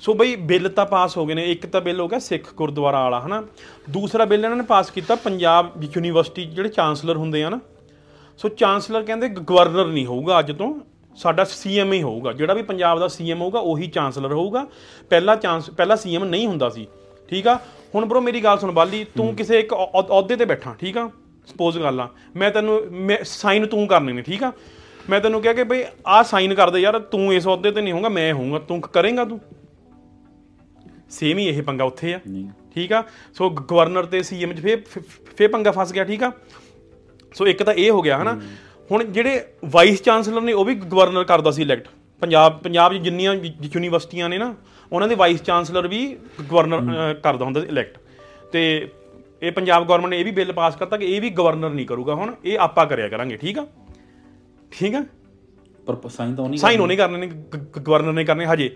ਸੋ 0.00 0.14
ਬਈ 0.14 0.36
ਬਿੱਲ 0.36 0.68
ਤਾਂ 0.68 0.86
ਪਾਸ 0.86 1.16
ਹੋ 1.16 1.26
ਗਏ 1.26 1.34
ਨੇ। 1.34 1.52
ਇੱਕ 1.52 1.66
ਤਾਂ 1.66 1.80
ਬਿੱਲ 1.80 2.00
ਹੋ 2.00 2.08
ਗਿਆ 2.08 2.18
ਸਿੱਖ 2.18 2.54
ਗੁਰਦੁਆਰਾ 2.54 3.02
ਵਾਲਾ 3.02 3.20
ਹਨਾ? 3.20 3.42
ਦੂਸਰਾ 3.90 4.24
ਬਿੱਲ 4.24 4.44
ਇਹਨਾਂ 4.44 4.56
ਨੇ 4.56 4.62
ਪਾਸ 4.62 4.90
ਕੀਤਾ 4.90 5.14
ਪੰਜਾਬ 5.14 5.72
ਯੂਨੀਵਰਸਿਟੀ 5.82 6.44
ਜਿਹੜੇ 6.44 6.68
ਚਾਂਸਲਰ 6.68 7.16
ਹੁੰਦੇ 7.16 7.44
ਆ 7.44 7.48
ਨਾ। 7.48 7.60
ਸੋ 8.38 8.48
ਚਾਂਸਲਰ 8.48 9.02
ਕਹਿੰਦੇ 9.02 9.28
ਗਵਰਨਰ 9.28 9.86
ਨਹੀਂ 9.86 10.06
ਹੋਊਗਾ 10.06 10.38
ਅੱਜ 10.38 10.52
ਤੋਂ। 10.52 10.80
ਸਾਡਾ 11.16 11.44
ਸੀਐਮ 11.44 11.92
ਹੀ 11.92 12.02
ਹੋਊਗਾ। 12.02 12.32
ਜਿਹੜਾ 12.32 12.54
ਵੀ 12.54 12.62
ਪੰਜਾਬ 12.62 12.98
ਦਾ 12.98 13.08
ਸੀਐਮ 13.08 13.40
ਹੋਊਗਾ 13.40 13.58
ਉਹੀ 13.58 13.86
ਚਾਂਸਲਰ 13.86 14.32
ਹੋਊਗਾ। 14.32 14.66
ਪਹਿਲਾ 15.10 15.36
ਚਾਂਸ 15.36 15.70
ਪਹਿਲਾ 15.70 15.96
ਸੀਐਮ 15.96 16.24
ਨਹੀਂ 16.24 16.46
ਹੁੰਦਾ 16.46 16.68
ਸੀ। 16.68 16.86
ਠੀਕ 17.30 17.46
ਆ? 17.46 17.58
ਹੁਣ 17.94 18.04
ਬਰੋ 18.06 18.20
ਮੇਰੀ 18.20 18.40
ਗੱਲ 18.40 18.58
ਸੁਣ 18.58 18.70
ਬਾਲੀ 18.72 19.04
ਤੂੰ 19.16 19.34
ਕਿਸੇ 19.36 19.58
ਇੱਕ 19.60 19.72
ਅਹੁ- 19.74 19.88
ਅਹੁ- 19.90 20.06
ਅਹੁਦੇ 20.08 20.36
ਤੇ 20.36 20.44
ਬੈਠਾ 20.44 20.74
ਠੀਕ 20.78 20.96
ਆ? 20.98 21.08
ਸਪੋਜ਼ 21.48 21.78
ਕਰ 21.78 21.92
ਲਾ 21.92 22.08
ਮੈਂ 22.36 22.50
ਤੈਨੂੰ 22.50 22.80
ਸਾਈਨ 23.24 23.66
ਤੂੰ 23.66 23.86
ਕਰਨੇ 23.88 24.12
ਨੇ 24.12 24.22
ਠੀਕ 24.22 24.42
ਆ? 24.44 24.52
ਮੈਂ 25.10 25.20
ਤੈਨੂੰ 25.20 25.40
ਕਿਹਾ 25.42 25.52
ਕਿ 25.52 25.64
ਬਈ 25.64 25.82
ਆਹ 26.06 26.22
ਸਾਈਨ 26.24 26.54
ਕਰ 26.54 26.70
ਦੇ 26.70 26.80
ਯਾਰ 26.80 26.98
ਤੂੰ 27.10 27.32
ਇਸ 27.34 27.46
ਅਹੁਦੇ 27.46 27.70
ਤੇ 27.70 27.80
ਨਹੀਂ 27.80 27.92
ਹੋਊਗਾ 27.92 28.08
ਮੈਂ 28.08 28.32
ਹੋਊਗਾ 28.32 28.58
ਤੂੰ 28.58 28.80
ਕਰੇਂਗਾ 28.82 29.24
ਤੂੰ? 29.24 29.40
ਸੇਮ 31.10 31.38
ਹੀ 31.38 31.46
ਇਹ 31.48 31.62
ਪੰਗਾ 31.62 31.84
ਉੱਥੇ 31.84 32.14
ਆ 32.14 32.18
ਠੀਕ 32.74 32.92
ਆ? 32.92 33.02
ਸੋ 33.34 33.48
ਗਵਰਨਰ 33.50 34.04
ਤੇ 34.06 34.22
ਸੀਐਮ 34.22 34.52
ਚ 34.52 34.60
ਫੇ 34.60 34.76
ਫੇ 35.36 35.46
ਪੰਗਾ 35.46 35.70
ਫਸ 35.70 35.92
ਗਿਆ 35.92 36.04
ਠੀਕ 36.04 36.22
ਆ? 36.22 36.30
ਸੋ 37.32 37.46
ਇੱਕ 37.46 37.62
ਤਾਂ 37.62 37.74
ਇਹ 37.74 37.90
ਹੋ 37.90 38.02
ਗਿਆ 38.02 38.18
ਹਨਾ? 38.22 38.38
ਹੁਣ 38.90 39.04
ਜਿਹੜੇ 39.06 39.42
ਵਾਈਸ 39.64 40.02
ਚਾਂਸਲਰ 40.02 40.40
ਨੇ 40.40 40.52
ਉਹ 40.52 40.64
ਵੀ 40.64 40.74
ਗਵਰਨਰ 40.74 41.24
ਕਰਦਾ 41.24 41.50
ਸੀ 41.50 41.62
ਇਲੈਕਟ 41.62 41.88
ਪੰਜਾਬ 42.22 42.58
ਪੰਜਾਬ 42.62 42.92
'ਚ 42.94 42.96
ਜਿੰਨੀਆਂ 42.96 43.34
ਯੂਨੀਵਰਸਿਟੀਆਂ 43.34 44.28
ਨੇ 44.28 44.38
ਨਾ 44.38 44.54
ਉਹਨਾਂ 44.92 45.08
ਦੇ 45.08 45.14
ਵਾਈਸ 45.14 45.42
ਚਾਂਸਲਰ 45.42 45.88
ਵੀ 45.88 46.04
ਗਵਰਨਰ 46.52 47.14
ਕਰਦਾ 47.14 47.44
ਹੁੰਦਾ 47.44 47.60
ਇਲੈਕਟ 47.60 47.98
ਤੇ 48.52 48.62
ਇਹ 49.42 49.52
ਪੰਜਾਬ 49.52 49.86
ਗਵਰਨਮੈਂਟ 49.88 50.10
ਨੇ 50.10 50.18
ਇਹ 50.18 50.24
ਵੀ 50.24 50.30
ਬਿੱਲ 50.30 50.52
ਪਾਸ 50.52 50.76
ਕਰਤਾ 50.76 50.96
ਕਿ 50.96 51.04
ਇਹ 51.06 51.20
ਵੀ 51.20 51.30
ਗਵਰਨਰ 51.30 51.70
ਨਹੀਂ 51.70 51.86
ਕਰੂਗਾ 51.86 52.14
ਹੁਣ 52.14 52.34
ਇਹ 52.44 52.58
ਆਪਾਂ 52.58 52.86
ਕਰਿਆ 52.86 53.08
ਕਰਾਂਗੇ 53.08 53.36
ਠੀਕ 53.36 53.58
ਆ? 53.58 53.66
ਠੀਕ 54.72 54.94
ਆ? 54.94 55.04
ਪਰ 55.86 56.08
ਸਾਈਨ 56.08 56.34
ਤਾਂ 56.34 56.48
ਨਹੀਂ 56.48 56.58
ਸਾਈਨ 56.58 56.80
ਉਹਨੇ 56.80 56.96
ਕਰਨੇ 56.96 57.18
ਨੇ 57.18 57.26
ਗਵਰਨਰ 57.78 58.12
ਨੇ 58.12 58.24
ਕਰਨੇ 58.24 58.46
ਹਜੇ। 58.46 58.70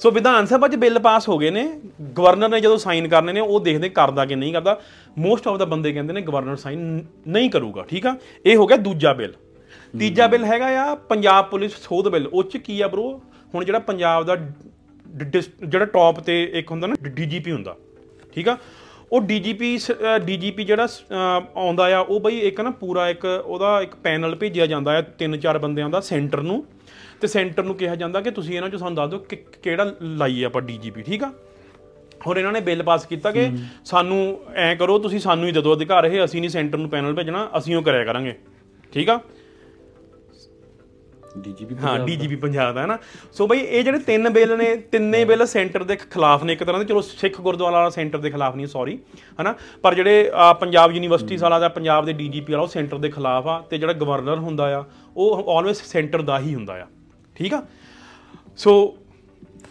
ਸੋ 0.00 0.10
ਵਿਧਾਨ 0.10 0.46
ਸਭਾ 0.46 0.68
'ਚ 0.68 0.76
ਬਿੱਲ 0.76 0.98
ਪਾਸ 0.98 1.28
ਹੋ 1.28 1.38
ਗਏ 1.38 1.50
ਨੇ 1.50 1.62
ਗਵਰਨਰ 2.18 2.48
ਨੇ 2.48 2.60
ਜਦੋਂ 2.60 2.76
ਸਾਈਨ 2.78 3.08
ਕਰਨੇ 3.08 3.32
ਨੇ 3.32 3.40
ਉਹ 3.40 3.60
ਦੇਖਦੇ 3.60 3.88
ਕਰਦਾ 3.88 4.24
ਕਿ 4.24 4.34
ਨਹੀਂ 4.34 4.52
ਕਰਦਾ। 4.52 4.80
ਮੋਸਟ 5.18 5.48
ਆਫ 5.48 5.58
ਦਾ 5.58 5.64
ਬੰਦੇ 5.64 5.92
ਕਹਿੰਦੇ 5.92 6.12
ਨੇ 6.12 6.20
ਗਵਰਨਰ 6.20 6.56
ਸਾਈਨ 6.56 7.04
ਨਹੀਂ 7.26 7.50
ਕਰੂਗਾ 7.50 7.82
ਠੀਕ 7.88 8.06
ਆ? 8.06 8.16
ਇਹ 8.46 8.56
ਹੋ 8.56 8.66
ਗਿਆ 8.66 8.76
ਦੂਜਾ 8.76 9.12
ਬਿੱਲ 9.12 9.32
ਤੀਜਾ 9.98 10.26
ਬਿੱਲ 10.26 10.44
ਹੈਗਾ 10.44 10.66
ਆ 10.82 10.94
ਪੰਜਾਬ 11.08 11.48
ਪੁਲਿਸ 11.50 11.76
ਸੋਧ 11.82 12.08
ਬਿੱਲ 12.08 12.26
ਉਹ 12.26 12.42
'ਚ 12.42 12.56
ਕੀ 12.56 12.80
ਆ 12.80 12.86
ਬ్రో 12.88 13.08
ਹੁਣ 13.54 13.64
ਜਿਹੜਾ 13.64 13.78
ਪੰਜਾਬ 13.78 14.24
ਦਾ 14.24 14.36
ਜਿਹੜਾ 15.14 15.84
ਟੌਪ 15.84 16.20
ਤੇ 16.20 16.42
ਇੱਕ 16.52 16.70
ਹੁੰਦਾ 16.70 16.86
ਨਾ 16.86 16.94
ਡੀਜੀਪੀ 17.06 17.52
ਹੁੰਦਾ। 17.52 17.76
ਠੀਕ 18.32 18.48
ਆ? 18.48 18.56
ਉਹ 19.12 19.20
ਡੀਜੀਪੀ 19.22 19.78
ਡੀਜੀਪੀ 20.24 20.64
ਜਿਹੜਾ 20.64 20.86
ਆਉਂਦਾ 21.56 21.84
ਆ 21.96 21.98
ਉਹ 22.00 22.20
ਬਈ 22.20 22.38
ਇੱਕ 22.40 22.60
ਨਾ 22.60 22.70
ਪੂਰਾ 22.80 23.08
ਇੱਕ 23.08 23.24
ਉਹਦਾ 23.24 23.80
ਇੱਕ 23.82 23.94
ਪੈਨਲ 24.04 24.34
ਭੇਜਿਆ 24.36 24.66
ਜਾਂਦਾ 24.66 24.96
ਆ 24.98 25.00
ਤਿੰਨ 25.18 25.36
ਚਾਰ 25.40 25.58
ਬੰਦਿਆਂ 25.58 25.88
ਦਾ 25.90 26.00
ਸੈਂਟਰ 26.00 26.42
ਨੂੰ। 26.42 26.64
ਤੇ 27.20 27.26
ਸੈਂਟਰ 27.26 27.62
ਨੂੰ 27.64 27.74
ਕਿਹਾ 27.76 27.94
ਜਾਂਦਾ 27.96 28.20
ਕਿ 28.20 28.30
ਤੁਸੀਂ 28.30 28.54
ਇਹਨਾਂ 28.54 28.68
ਚੋਂ 28.70 28.78
ਸਾਨੂੰ 28.78 28.96
ਦੱਸ 28.96 29.10
ਦਿਓ 29.10 29.18
ਕਿ 29.20 29.36
ਕਿਹੜਾ 29.62 29.94
ਲਾਈਏ 30.02 30.44
ਆਪਾਂ 30.44 30.62
ਡੀਜੀਪੀ 30.62 31.02
ਠੀਕ 31.02 31.22
ਆ? 31.24 31.30
ਹੋਰ 32.26 32.36
ਇਹਨਾਂ 32.36 32.52
ਨੇ 32.52 32.60
ਬਿੱਲ 32.60 32.82
ਪਾਸ 32.82 33.06
ਕੀਤਾ 33.06 33.30
ਕਿ 33.32 33.48
ਸਾਨੂੰ 33.84 34.18
ਐ 34.56 34.74
ਕਰੋ 34.74 34.98
ਤੁਸੀਂ 34.98 35.18
ਸਾਨੂੰ 35.20 35.46
ਹੀ 35.46 35.52
ਦੇ 35.52 35.60
ਦਿਓ 35.62 35.74
ਅਧਿਕਾਰ 35.74 36.04
ਇਹ 36.04 36.24
ਅਸੀਂ 36.24 36.40
ਨਹੀਂ 36.40 36.50
ਸੈਂਟਰ 36.50 36.78
ਨੂੰ 36.78 36.90
ਪੈਨਲ 36.90 37.14
ਭੇਜਣਾ 37.14 37.48
ਅਸੀਂ 37.58 37.76
ਉਹ 37.76 37.82
ਕਰਿਆ 37.82 38.04
ਕਰਾਂਗੇ। 38.04 38.34
ਠੀਕ 38.92 39.10
ਆ? 39.10 39.18
ਡੀਜੀਪੀ 41.36 41.74
ਹਾਂ 41.82 41.98
ਡੀਜੀਪੀ 41.98 42.36
ਪੰਜਾਬ 42.36 42.74
ਦਾ 42.74 42.80
ਹੈ 42.80 42.86
ਨਾ 42.86 42.96
ਸੋ 43.32 43.46
ਬਈ 43.46 43.58
ਇਹ 43.60 43.82
ਜਿਹੜੇ 43.84 43.98
ਤਿੰਨ 44.00 44.28
ਬਿੱਲ 44.30 44.56
ਨੇ 44.58 44.74
ਤਿੰਨੇ 44.92 45.24
ਬਿੱਲ 45.24 45.44
ਸੈਂਟਰ 45.46 45.82
ਦੇ 45.84 45.96
ਖਿਲਾਫ 45.96 46.44
ਨੇ 46.44 46.52
ਇੱਕ 46.52 46.62
ਤਰ੍ਹਾਂ 46.64 46.80
ਦੇ। 46.80 46.84
ਚਲੋ 46.86 47.00
ਸਿੱਖ 47.00 47.40
ਗੁਰਦੁਆਰਾ 47.40 47.76
ਵਾਲਾ 47.76 47.90
ਸੈਂਟਰ 47.90 48.18
ਦੇ 48.18 48.30
ਖਿਲਾਫ 48.30 48.56
ਨਹੀਂ 48.56 48.66
ਸੌਰੀ 48.66 48.98
ਹਨਾ? 49.40 49.54
ਪਰ 49.82 49.94
ਜਿਹੜੇ 49.94 50.30
ਪੰਜਾਬ 50.60 50.92
ਯੂਨੀਵਰਸਿਟੀ 50.92 51.36
ਵਾਲਾ 51.36 51.58
ਦਾ 51.58 51.68
ਪੰਜਾਬ 51.70 52.04
ਦੇ 52.04 52.12
ਡੀਜੀਪੀ 52.12 52.52
ਵਾਲਾ 52.52 52.62
ਉਹ 52.62 52.68
ਸੈਂਟਰ 52.68 52.98
ਦੇ 52.98 53.08
ਖਿਲਾਫ 53.10 53.46
ਆ 53.46 53.58
ਤੇ 53.70 53.78
ਜਿਹੜਾ 53.78 53.92
ਗਵਰਨਰ 53.92 54.38
ਹੁੰਦਾ 54.38 54.74
ਆ 54.78 54.84
ਉਹ 55.16 55.50
ਆਲਵੇਸ 55.56 55.82
ਸੈਂਟਰ 55.84 56.22
ਦਾ 56.22 56.38
ਹੀ 56.38 56.54
ਹੁੰਦਾ 56.54 56.74
ਆ। 56.74 56.86
ਠੀਕ 57.36 57.54
ਆ? 57.54 57.62
ਸੋ 58.56 58.94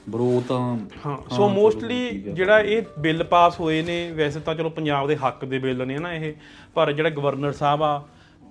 ਬਰੋ 0.09 0.41
ਤਾਂ 0.47 0.59
ਹਾਂ 1.05 1.17
ਸੋ 1.35 1.47
ਮੋਸਟਲੀ 1.49 2.09
ਜਿਹੜਾ 2.27 2.59
ਇਹ 2.59 2.81
ਬਿੱਲ 2.99 3.23
ਪਾਸ 3.23 3.59
ਹੋਏ 3.59 3.81
ਨੇ 3.81 3.95
ਵੈਸੇ 4.11 4.39
ਤਾਂ 4.39 4.55
ਚਲੋ 4.55 4.69
ਪੰਜਾਬ 4.69 5.07
ਦੇ 5.07 5.15
ਹੱਕ 5.17 5.45
ਦੇ 5.45 5.59
ਬਿੱਲ 5.59 5.85
ਨੇ 5.87 5.97
ਨਾ 5.97 6.13
ਇਹ? 6.13 6.33
ਪਰ 6.75 6.91
ਜਿਹੜਾ 6.91 7.09
ਗਵਰਨਰ 7.09 7.51
ਸਾਹਿਬ 7.53 7.83
ਆ 7.83 8.01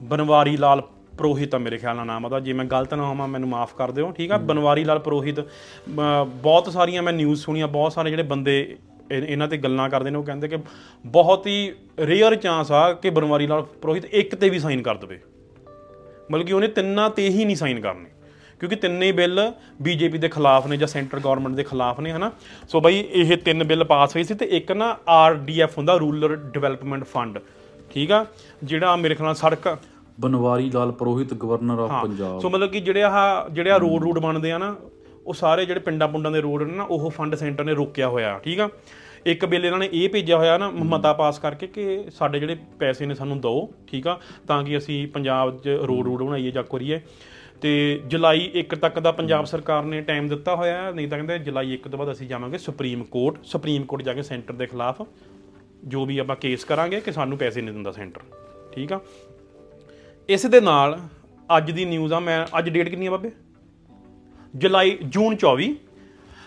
ਬਨਵਾਰੀ 0.00 0.56
ਲਾਲ 0.56 0.82
ਪ੍ਰੋਹਿਤ 1.18 1.54
ਆ 1.54 1.58
ਮੇਰੇ 1.58 1.78
ਖਿਆਲ 1.78 1.96
ਨਾਲ 1.96 2.06
ਨਾਮ 2.06 2.26
ਆਦਾ 2.26 2.40
ਜੇ 2.40 2.52
ਮੈਂ 2.52 2.64
ਗਲਤ 2.64 2.94
ਨਾ 2.94 3.04
ਹੋਵਾਂ 3.06 3.28
ਮੈਨੂੰ 3.28 3.48
ਮਾਫ 3.48 3.74
ਕਰ 3.74 3.90
ਦਿਓ 3.90 4.10
ਠੀਕ 4.12 4.32
ਆ? 4.32 4.36
ਬਨਵਾਰੀ 4.36 4.84
ਲਾਲ 4.84 4.98
ਪ੍ਰੋਹਿਤ 4.98 5.40
ਅਮ, 5.40 6.30
ਬਹੁਤ 6.42 6.72
ਸਾਰੀਆਂ 6.72 7.02
ਮੈਂ 7.02 7.12
ਨਿਊਜ਼ 7.12 7.40
ਸੁਣੀਆਂ 7.42 7.68
ਬਹੁਤ 7.68 7.92
ਸਾਰੇ 7.92 8.10
ਜਿਹੜੇ 8.10 8.22
ਬੰਦੇ 8.22 8.76
ਇਹ- 9.10 9.24
ਇਹਨਾਂ 9.24 9.48
ਤੇ 9.48 9.56
ਗੱਲਾਂ 9.56 9.90
ਕਰਦੇ 9.90 10.10
ਨੇ 10.10 10.18
ਉਹ 10.18 10.24
ਕਹਿੰਦੇ 10.24 10.48
ਕਿ 10.48 10.56
ਬਹੁਤ 11.06 11.46
ਹੀ 11.46 11.72
ਰੇਅਰ 11.98 12.34
ਚਾਂਸ 12.34 12.72
ਆ 12.72 12.92
ਕਿ 12.92 13.10
ਬਨਵਾਰੀ 13.10 13.46
ਲਾਲ 13.46 13.62
ਪ੍ਰੋਹਿਤ 13.62 14.04
ਇੱਕ 14.04 14.34
ਤੇ 14.34 14.50
ਵੀ 14.50 14.58
ਸਾਈਨ 14.58 14.82
ਕਰ 14.82 14.94
ਦੇਵੇ। 14.94 15.18
ਮਤਲਬ 16.30 16.46
ਕਿ 16.46 16.52
ਉਹਨੇ 16.52 16.68
ਤਿੰਨਾਂ 16.68 17.10
ਤੇ 17.10 17.28
ਹੀ 17.28 17.44
ਨਹੀਂ 17.44 17.56
ਸਾਈਨ 17.56 17.80
ਕਰਨੇ। 17.80 18.10
ਕਿਉਂਕਿ 18.60 18.76
ਤਿੰਨੇ 18.76 19.06
ਹੀ 19.06 19.12
ਬਿੱਲ 19.12 19.52
ਬੀਜੇਪੀ 19.82 20.18
ਦੇ 20.18 20.28
ਖਿਲਾਫ 20.28 20.66
ਨੇ 20.66 20.76
ਜਾਂ 20.76 20.88
ਸੈਂਟਰ 20.88 21.20
ਗਵਰਨਮੈਂਟ 21.20 21.54
ਦੇ 21.54 21.64
ਖਿਲਾਫ 21.64 22.00
ਨੇ 22.00 22.12
ਹਨਾ? 22.12 22.32
ਸੋ 22.68 22.80
ਬਈ 22.80 23.04
ਇਹ 23.12 23.36
ਤਿੰਨ 23.36 23.64
ਬਿੱਲ 23.64 23.84
ਪਾਸ 23.84 24.16
ਹੋਏ 24.16 24.22
ਸੀ 24.22 24.34
ਤੇ 24.34 24.44
ਇੱਕ 24.44 24.72
ਨਾ 24.72 24.96
ਆਰਡੀਐਫ 25.08 25.78
ਹੁੰਦਾ 25.78 25.96
ਰੂਰਲ 25.96 26.36
ਡਿਵੈਲਪਮੈਂਟ 26.36 27.04
ਫੰਡ 27.04 27.38
ਠੀਕ 27.90 28.12
ਆ? 28.12 28.26
ਜਿਹੜਾ 28.64 28.96
ਮੇਰੇ 28.96 29.14
ਖਿਆਲ 29.14 29.26
ਨਾਲ 29.26 29.34
ਸੜਕ 29.34 29.78
Banwari 30.20 30.70
Lal 30.70 30.92
Purohit 30.92 31.34
governor 31.34 31.78
of 31.78 31.90
Punjab. 32.02 32.40
So 32.40 32.50
ਮਤਲਬ 32.50 32.70
ਕਿ 32.70 32.80
ਜਿਹੜੇ 32.80 33.02
ਆਹ 33.02 33.48
ਜਿਹੜੇ 33.50 33.70
ਆ 33.70 33.76
ਰੋਡ 33.76 34.02
ਰੂਡ 34.02 34.18
ਬਣਦੇ 34.18 34.52
ਆ 34.52 34.58
ਨਾ 34.58 34.74
ਉਹ 35.26 35.34
ਸਾਰੇ 35.34 35.64
ਜਿਹੜੇ 35.66 35.80
ਪਿੰਡਾਂ 35.80 36.08
ਪੁੰਡਾਂ 36.08 36.30
ਦੇ 36.30 36.40
ਰੋਡ 36.40 36.62
ਨੇ 36.62 36.74
ਨਾ 36.76 36.82
ਉਹ 36.84 37.10
ਫੰਡ 37.10 37.34
ਸੈਂਟਰ 37.34 37.64
ਨੇ 37.64 37.74
ਰੋਕਿਆ 37.74 38.08
ਹੋਇਆ 38.08 38.38
ਠੀਕ 38.38 38.60
ਆ? 38.60 38.68
ਇੱਕ 39.26 39.44
ਬਿੱਲ 39.46 39.64
ਇਹਨਾਂ 39.64 39.78
ਨੇ 39.78 39.88
ਇਹ 39.92 40.08
ਭੇਜਿਆ 40.08 40.36
ਹੋਇਆ 40.36 40.56
ਨਾ 40.58 40.70
ਮਤਾ 40.70 41.12
ਪਾਸ 41.12 41.38
ਕਰਕੇ 41.38 41.66
ਕਿ 41.66 42.04
ਸਾਡੇ 42.10 42.38
ਜਿਹੜੇ 42.40 42.56
ਪੈਸੇ 42.78 43.06
ਨੇ 43.06 43.14
ਸਾਨੂੰ 43.14 43.40
ਦਿਓ 43.40 43.68
ਠੀਕ 43.86 44.06
ਆ? 44.06 44.18
ਤਾਂ 44.48 44.62
ਕਿ 44.64 44.76
ਅਸੀਂ 44.78 45.06
ਪੰਜਾਬ 45.08 45.58
'ਚ 45.58 45.68
ਰੋਡ 45.68 46.06
ਰੂਡ 46.06 46.22
ਬਣਾਈਏ 46.22 46.50
ਜਾਂ 46.50 46.62
ਕਰੀਏ। 46.62 47.00
ਤੇ 47.60 48.00
ਜੁਲਾਈ 48.06 48.50
1 48.56 48.74
ਤੱਕ 48.76 48.98
ਦਾ 48.98 49.12
ਪੰਜਾਬ 49.12 49.44
ਸਰਕਾਰ 49.44 49.84
ਨੇ 49.84 50.00
ਟਾਈਮ 50.00 50.28
ਦਿੱਤਾ 50.28 50.54
ਹੋਇਆ 50.56 50.90
ਨਹੀਂ 50.90 51.08
ਤਾਂ 51.08 51.18
ਕਹਿੰਦੇ 51.18 51.38
ਜੁਲਾਈ 51.38 51.74
1 51.76 51.88
ਤੋਂ 51.90 51.98
ਬਾਅਦ 51.98 52.10
ਅਸੀਂ 52.12 52.28
ਜਾਵਾਂਗੇ 52.28 52.58
ਸੁਪਰੀਮ 52.58 53.04
ਕੋਰਟ। 53.04 53.36
ਸੁਪਰੀਮ 53.44 53.84
ਕੋਰਟ 53.84 54.02
ਜਾ 54.02 54.12
ਕੇ 54.12 54.22
ਸੈਂਟਰ 54.22 54.52
ਦੇ 54.52 54.66
ਖਿਲਾਫ 54.66 55.02
ਜੋ 55.84 56.04
ਵੀ 56.06 56.18
ਆਪਾਂ 56.18 56.36
ਕੇਸ 56.36 56.64
ਕਰਾਂਗੇ 56.64 57.00
ਕਿ 57.00 57.12
ਸਾਨੂੰ 57.12 57.38
ਪੈਸੇ 57.38 57.60
ਨਹੀਂ 57.62 57.74
ਦਿੰਦਾ 57.74 57.92
ਸੈਂਟਰ 57.92 58.20
ਠੀਕ 58.72 58.92
ਆ? 58.92 59.00
ਇਸ 60.28 60.46
ਦੇ 60.46 60.60
ਨਾਲ 60.60 61.00
ਅੱਜ 61.56 61.70
ਦੀ 61.70 61.84
ਨਿਊਜ਼ 61.84 62.12
ਆ 62.12 62.20
ਮੈਂ 62.20 62.46
ਅੱਜ 62.58 62.68
ਡੇਟ 62.70 62.88
ਕਿੰਨੀ 62.88 63.06
ਆ 63.06 63.10
ਬਾਬੇ? 63.10 63.30
ਜੁਲਾਈ 64.56 64.98
ਜੂਨ 65.06 65.36
24 65.36 65.74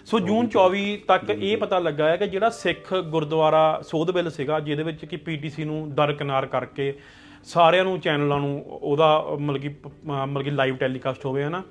ਸੋ 0.05 0.19
ਜੂਨ 0.19 0.47
24 0.57 0.97
ਤੱਕ 1.07 1.30
ਇਹ 1.30 1.57
ਪਤਾ 1.57 1.80
ਲੱਗਾ 1.80 2.09
ਹੈ 2.09 2.17
ਕਿ 2.17 2.28
ਜਿਹੜਾ 2.28 2.49
ਸਿੱਖ 2.49 2.93
ਗੁਰਦੁਆਰਾ 2.95 3.82
ਸੋਧ 3.88 4.11
ਬਿੱਲ 4.11 4.32
ਸੀਗਾ 4.32 4.59
ਜਿਹਦੇ 4.59 4.84
ਵਿੱਚ 4.84 5.05
ਕਿ 5.05 5.15
ਪੀਟੀਸੀ 5.15 5.63
ਨੂੰ 5.63 5.95
ਦਰਕਿਨਾਰ 5.95 6.45
ਕਰਕੇ 6.45 6.99
ਸਾਰਿਆਂ 7.43 7.84
ਨੂੰ 7.84 7.99
ਚੈਨਲਾਂ 7.99 8.39
ਨੂੰ 8.39 8.65
ਉਹਦਾ 8.65 9.26
ਮਤਲਬ 9.39 9.61
ਕਿ 9.61 9.76
ਮਤਲਬ 10.05 10.41
ਕਿ 10.41 10.49
ਲਾਈਵ 10.49 10.76
ਟੈਲੀਕਾਸਟ 10.76 11.26
ਹੋਵੇ 11.26 11.43
ਹਨਾ 11.43 11.63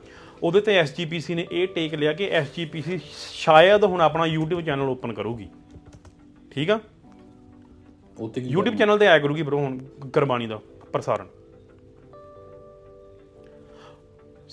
ਉਹਦੇ 0.43 0.61
ਤੇ 0.61 0.77
ਐਸਜੀਪੀਸੀ 0.77 1.35
ਨੇ 1.35 1.47
ਇਹ 1.53 1.69
ਟੇਕ 1.69 1.95
ਲਿਆ 1.95 2.13
ਕਿ 2.13 2.29
ਐਸਜੀਪੀਸੀ 2.31 3.01
ਸ਼ਾਇਦ 3.33 3.85
ਹੁਣ 3.85 4.01
ਆਪਣਾ 4.01 4.25
YouTube 4.25 4.61
ਚੈਨਲ 4.61 4.89
ਓਪਨ 4.89 5.13
ਕਰੂਗੀ। 5.13 5.49
ਠੀਕ 6.51 6.71
ਆ? 6.71 6.81
ਉੱਤੇ 8.19 8.41
YouTube 8.55 8.77
ਚੈਨਲ 8.77 8.99
ਤੇ 8.99 9.07
ਆਇਆ 9.07 9.19
ਕਰੂਗੀ 9.19 9.43
ਬਰੋ 9.43 9.59
ਹੁਣ 9.59 9.79
ਗੁਰਬਾਣੀ 10.01 10.47
ਦਾ 10.47 10.61
ਪ੍ਰਸਾਰਣ। 10.93 11.27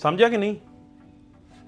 ਸਮਝਿਆ 0.02 0.28
ਕਿ 0.28 0.36
ਨਹੀਂ? 0.36 0.54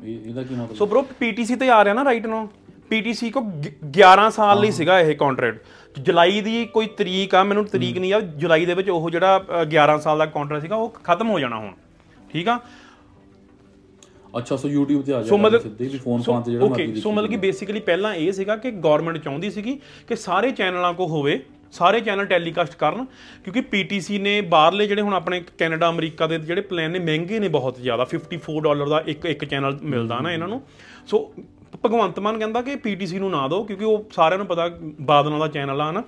ਇਹ- 0.05 0.26
ਇਹਦਾ 0.28 0.43
ਕੀ 0.43 0.55
ਮਤਲਬ? 0.55 0.74
ਸੋ 0.76 0.87
ਬ్రో 0.87 1.03
ਪੀਟੀਸੀ 1.18 1.57
ਤੇ 1.57 1.68
ਆ 1.70 1.82
ਰਿਹਾ 1.85 1.95
ਨਾ 1.95 2.05
ਰਾਈਟ 2.05 2.26
ਨਾਓ 2.26 2.49
ਪੀਟੀਸੀ 2.91 3.30
ਕੋ 3.30 3.41
ਗ- 3.41 3.72
11 3.93 4.28
ਸਾਲ 4.30 4.61
ਲਈ 4.61 4.70
ਸੀਗਾ 4.70 4.99
ਇਹ 5.01 5.14
ਕੰਟਰੈਕਟ 5.16 5.99
ਜੁਲਾਈ 6.01 6.41
ਦੀ 6.41 6.64
ਕੋਈ 6.66 6.87
ਤਰੀਕ 6.97 7.35
ਆ 7.35 7.43
ਮੈਨੂੰ 7.45 7.64
ਤਰੀਕ 7.66 7.99
ਨਹੀਂ 7.99 8.12
ਆ। 8.12 8.20
ਜੁਲਾਈ 8.20 8.66
ਦੇ 8.66 8.74
ਵਿੱਚ 8.74 8.89
ਉਹ 8.91 9.11
ਜਿਹੜਾ 9.11 9.37
ਅ, 9.39 9.64
11 9.66 9.99
ਸਾਲ 9.99 10.18
ਦਾ 10.18 10.26
ਕੰਟਰੈਕਟ 10.26 10.62
ਸੀਗਾ 10.62 10.76
ਉਹ 10.76 10.89
ਖਤਮ 11.05 11.30
ਹੋ 11.30 11.39
ਜਾਣਾ 11.41 11.59
ਹੁਣ। 11.59 11.72
ਠੀਕ 12.30 12.49
ਆ? 12.49 12.59
ਅੱਛਾ 14.39 14.57
ਸੋ 14.57 14.68
YouTube 14.68 15.03
ਤੇ 15.03 15.12
ਆ 15.12 15.20
ਜਾਏਗਾ 15.22 15.37
ਮਤਲਬ 15.37 15.61
ਸਿੱਧੇ 15.61 15.89
ਵੀ 15.89 15.99
ਫੋਨ 15.99 16.22
ਫਾਨ 16.22 16.43
ਤੇ 16.43 16.51
ਜਿਹੜਾ 16.51 16.64
ਓਕੇ 16.64 16.87
ਮਰਜ਼ੀ 16.87 17.01
ਸੋ 17.01 17.11
ਮਤਲਬ 17.12 17.30
ਕਿ 17.30 17.37
ਬੇਸਿਕਲੀ 17.37 17.80
ਪਹਿਲਾਂ 17.80 18.14
ਇਹ 18.14 18.30
ਸੀਗਾ 18.32 18.57
ਕਿ 18.57 18.70
ਗਵਰਨਮੈਂਟ 18.70 19.18
ਚਾਹੁੰਦੀ 19.18 19.51
ਸੀਗੀ 19.51 19.78
ਕਿ 20.09 20.16
ਸਾਰੇ 20.16 20.51
ਚੈਨਲਾਂ 20.51 20.93
ਕੋ 20.95 21.07
ਹੋਵੇ 21.07 21.41
ਸਾਰੇ 21.75 22.01
ਚੈਨਲ 22.01 22.27
ਟੈਲੀਕਾਸਟ 22.27 22.75
ਕਰਨ, 22.75 23.05
ਕਿਉਂਕਿ 23.45 23.61
ਪੀਟੀਸੀ 23.70 24.18
ਨੇ 24.18 24.41
ਬਾਹਰਲੇ 24.41 24.87
ਜਿਹੜੇ 24.87 25.03
ਹੁਣ 25.03 25.14
ਆਪਣੇ 25.14 25.43
ਕੈਨੇਡਾ, 25.59 25.89
ਅਮਰੀਕਾ 25.91 26.27
ਦੇ 26.27 26.39
ਜਿਹੜੇ 26.39 26.61
ਪਲਾਨ 26.62 26.91
ਨੇ, 26.91 26.99
ਮਹਿੰਗੇ 26.99 27.39
ਨੇ 27.39 27.49
ਬਹੁਤ 27.49 27.81
ਜ਼ਿਆਦਾ। 27.81 28.05
54 28.05 28.61
ਡਾਲਰ 28.61 28.89
ਦਾ 28.89 29.03
ਇੱਕ 29.07 29.27
ਇੱਕ 29.27 29.45
ਚੈਨਲ 29.45 29.79
ਮਿਲਦਾ 29.83 30.20
ਨਾ 30.20 30.33
ਇਹਨਾਂ 30.33 30.49
ਨੂੰ। 30.49 30.62
ਸੋ 31.07 31.33
ਭਗਵੰਤ 31.85 32.18
ਮਾਨ 32.20 32.39
ਕਹਿੰਦਾ 32.39 32.61
ਕਿ 32.62 32.77
ਪੀਟੀਸੀ 32.77 33.18
ਨੂੰ 33.18 33.31
ਨਾ 33.31 33.47
ਦਿਓ, 33.49 33.62
ਕਿਉਂਕਿ 33.64 33.85
ਉਹ 33.85 34.05
ਸਾਰਿਆਂ 34.12 34.39
ਨੂੰ 34.39 34.47
ਪਤਾ 34.47 34.68
ਬਾਦਲਾਂ 35.01 35.39
ਦਾ 35.39 35.49
ਚੈਨਲ 35.49 35.81
ਆ 35.81 35.91
ਨਾ। 35.93 36.03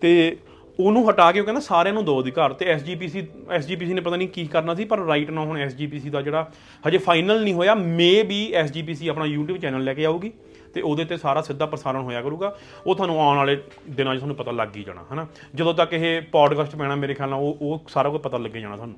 ਤੇ 0.00 0.36
ਉਹਨੂੰ 0.78 1.08
ਹਟਾ 1.10 1.30
ਕੇ 1.32 1.40
ਉਹ 1.40 1.44
ਕਹਿੰਦਾ 1.44 1.60
ਸਾਰਿਆਂ 1.60 1.94
ਨੂੰ 1.94 2.04
ਦੋ 2.04 2.20
ਅਧਿਕਾਰ। 2.20 2.52
ਤੇ 2.52 2.66
ਐਸਜੀਪੀਸੀ 2.66 3.26
ਐਸਜੀਪੀਸੀ 3.50 3.92
ਨੇ 3.94 4.00
ਪਤਾ 4.00 4.16
ਨਹੀਂ 4.16 4.28
ਕੀ 4.28 4.46
ਕਰਨਾ 4.46 4.74
ਸੀ, 4.74 4.84
ਪਰ 4.84 4.98
ਰਾਈਟ 4.98 5.30
ਨਾ 5.30 5.40
ਹੁਣ 5.40 5.58
ਐਸਜੀਪੀਸੀ 5.58 6.10
ਦਾ 6.10 6.22
ਜਿਹੜਾ 6.22 6.50
ਹਜੇ 6.88 6.98
ਫਾਈਨਲ 6.98 7.42
ਨਹੀਂ 7.42 7.54
ਹੋਇਆ 7.54 7.74
ਮੇ 7.74 8.22
ਵੀ 8.22 8.40
ਐਸਜੀਪੀਸੀ 8.52 9.08
ਆਪਣਾ 9.08 9.24
YouTube 9.24 9.58
ਚੈਨਲ 9.58 9.84
ਲੈ 9.84 9.94
ਕੇ 9.94 10.04
ਆਊਗੀ। 10.04 10.32
ਤੇ 10.74 10.80
ਉਹਦੇ 10.80 11.04
ਤੇ 11.04 11.16
ਸਾਰਾ 11.16 11.42
ਸਿੱਧਾ 11.42 11.66
ਪ੍ਰਸਾਰਣ 11.66 12.02
ਹੋਇਆ 12.02 12.22
ਕਰੂਗਾ। 12.22 12.58
ਉਹ 12.86 12.94
ਤੁਹਾਨੂੰ 12.94 13.20
ਆਉਣ 13.20 13.36
ਵਾਲੇ 13.36 13.62
ਦਿਨਾਂ 13.90 14.14
'ਚ 14.14 14.18
ਤੁਹਾਨੂੰ 14.18 14.36
ਪਤਾ 14.36 14.50
ਲੱਗ 14.50 14.76
ਹੀ 14.76 14.84
ਜਾਣਾ 14.84 15.04
ਹਨਾ? 15.12 15.26
ਜਦੋਂ 15.54 15.74
ਤੱਕ 15.74 15.92
ਇਹ 15.92 16.22
ਪੋਡਕਾਸਟ 16.22 16.76
ਪੈਣਾ 16.76 16.94
ਮੇਰੇ 16.94 17.14
ਖਿਆਲ 17.14 17.30
ਨਾਲ 17.30 17.40
ਉਹ 17.40 17.56
ਉਹ 17.60 17.84
ਸਾਰਾ 17.88 18.08
ਕੁਝ 18.08 18.20
ਪਤਾ 18.20 18.38
ਲੱਗੇ 18.38 18.60
ਜਾਣਾ 18.60 18.76
ਤੁਹਾਨੂੰ। 18.76 18.96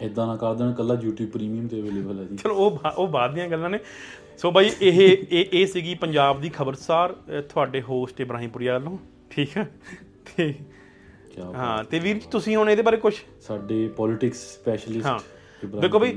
ਇਦਾਂ 0.00 0.26
ਨਾ 0.26 0.36
ਕਰ 0.36 0.54
ਦੇਣ 0.54 0.72
ਕੱਲਾ 0.72 0.94
YouTube 0.94 1.28
ਪ੍ਰੀਮੀਅਮ 1.28 1.68
ਤੇ 1.68 1.80
ਅਵੇਲੇਬਲ 1.80 2.18
ਹੈ 2.18 2.24
ਜੀ। 2.24 2.36
ਚਲੋ 2.36 2.54
ਉਹ 2.54 2.78
ਉਹ 2.96 3.08
ਬਾਅਦ 3.08 3.34
ਦੀਆਂ 3.34 3.48
ਗੱਲਾਂ 3.48 3.70
ਨੇ। 3.70 3.78
ਸੋ 4.38 4.50
ਬਾਈ 4.50 4.70
ਇਹ 4.82 5.16
ਇਹ 5.30 5.44
ਇਹ 5.52 5.66
ਸੀਗੀ 5.66 5.94
ਪੰਜਾਬ 5.94 6.40
ਦੀ 6.40 6.48
ਖਬਰਸਾਰ 6.48 7.12
ਤੁਹਾਡੇ 7.48 7.82
ਹੋਸਟ 7.82 8.20
ਇਬਰਾਹਿਮਪੁਰੀਆ 8.20 8.74
ਵੱਲੋਂ 8.74 8.98
ਠੀਕ 9.30 9.56
ਹੈ? 9.56 9.70
ਤੇ 10.36 10.54
ਹਾਂ 11.54 11.84
ਤੇ 11.84 11.98
ਵੀਰ 11.98 12.14
ਜੀ 12.14 12.28
ਤੁਸੀਂ 12.30 12.56
ਹੁਣ 12.56 12.70
ਇਹਦੇ 12.70 12.82
ਬਾਰੇ 12.82 12.96
ਕੁਝ 12.96 13.14
ਸਾਡੇ 13.40 13.88
ਪੋਲਿਟਿਕਸ 13.88 14.42
ਹਾਂ। 14.44 14.62
ਸਪੈਸ਼ਲਿਸਟ 14.62 15.24
ਦੇਖੋ 15.80 15.98
ਬਈ- 15.98 16.16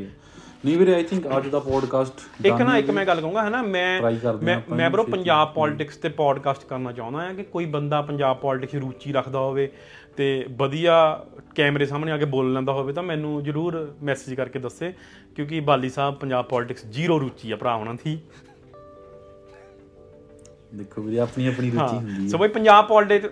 ਨਹੀਂ 0.65 0.77
ਵੀਰੇ 0.77 0.93
ਆਈ 0.93 1.03
ਥਿੰਕ 1.03 1.27
ਅੱਜ 1.37 1.47
ਦਾ 1.47 1.59
ਪੋਡਕਾਸਟ 1.59 2.45
ਇੱਕ 2.45 2.61
ਨਾ 2.61 2.77
ਇੱਕ 2.77 2.89
ਮੈਂ 2.91 3.05
ਗੱਲ 3.05 3.21
ਕਹੂੰਗਾ 3.21 3.43
ਹੈ 3.43 3.49
ਨਾ 3.49 3.61
ਮੈਂ 3.61 4.01
ਮੈਂ 4.71 4.89
ਬਰੋ 4.89 5.03
ਪੰਜਾਬ 5.03 5.53
ਪੋਲਿਟਿਕਸ 5.53 5.97
ਤੇ 5.97 6.09
ਪੋਡਕਾਸਟ 6.09 6.63
ਕਰਨਾ 6.65 6.91
ਚਾਹੁੰਦਾ 6.91 7.19
ਹਾਂ 7.19 7.33
ਕਿ 7.33 7.43
ਕੋਈ 7.43 7.65
ਬੰਦਾ 7.65 8.01
ਪੰਜਾਬ 8.01 8.37
ਪੋਲਿਟਿਕਸ 8.37 8.75
ਰੁਚੀ 8.75 9.11
ਰੱਖਦਾ 9.13 9.39
ਹੋਵੇ 9.39 9.69
ਤੇ 10.17 10.45
ਵਧੀਆ 10.51 11.25
ਕੈਮਰੇ 11.55 11.85
ਸਾਹਮਣੇ 11.85 12.11
ਆ 12.11 12.17
ਕੇ 12.17 12.25
ਬੋਲ 12.25 12.53
ਲੈਂਦਾ 12.53 12.71
ਹੋਵੇ 12.73 12.93
ਤਾਂ 12.93 13.03
ਮੈਨੂੰ 13.03 13.43
ਜਰੂਰ 13.43 13.95
ਮੈਸੇਜ 14.03 14.33
ਕਰਕੇ 14.33 14.59
ਦੱਸੇ 14.59 14.93
ਕਿਉਂਕਿ 15.35 15.59
ਬਾਲੀ 15.59 15.89
ਸਾਹਿਬ 15.89 16.15
ਪੰਜਾਬ 16.15 16.45
ਪੋਲਿਟਿਕਸ 16.45 16.85
ਜ਼ੀਰੋ 16.85 17.19
ਰੁਚੀ 17.19 17.51
ਆ 17.51 17.55
ਭਰਾ 17.55 17.73
ਉਹਨਾਂ 17.75 17.93
ਦੀ। 17.93 18.19
ਦੇਖੋ 20.75 21.01
ਵੀਰੇ 21.01 21.19
ਆਪਣੀ 21.19 21.47
ਆਪਣੀ 21.47 21.69
ਰੁਚੀ 21.71 21.95
ਹੁੰਦੀ 21.95 22.23
ਹੈ। 22.23 22.27
ਸੋ 22.27 22.37
ਬਈ 22.37 22.47
ਪੰਜਾਬ 22.47 22.87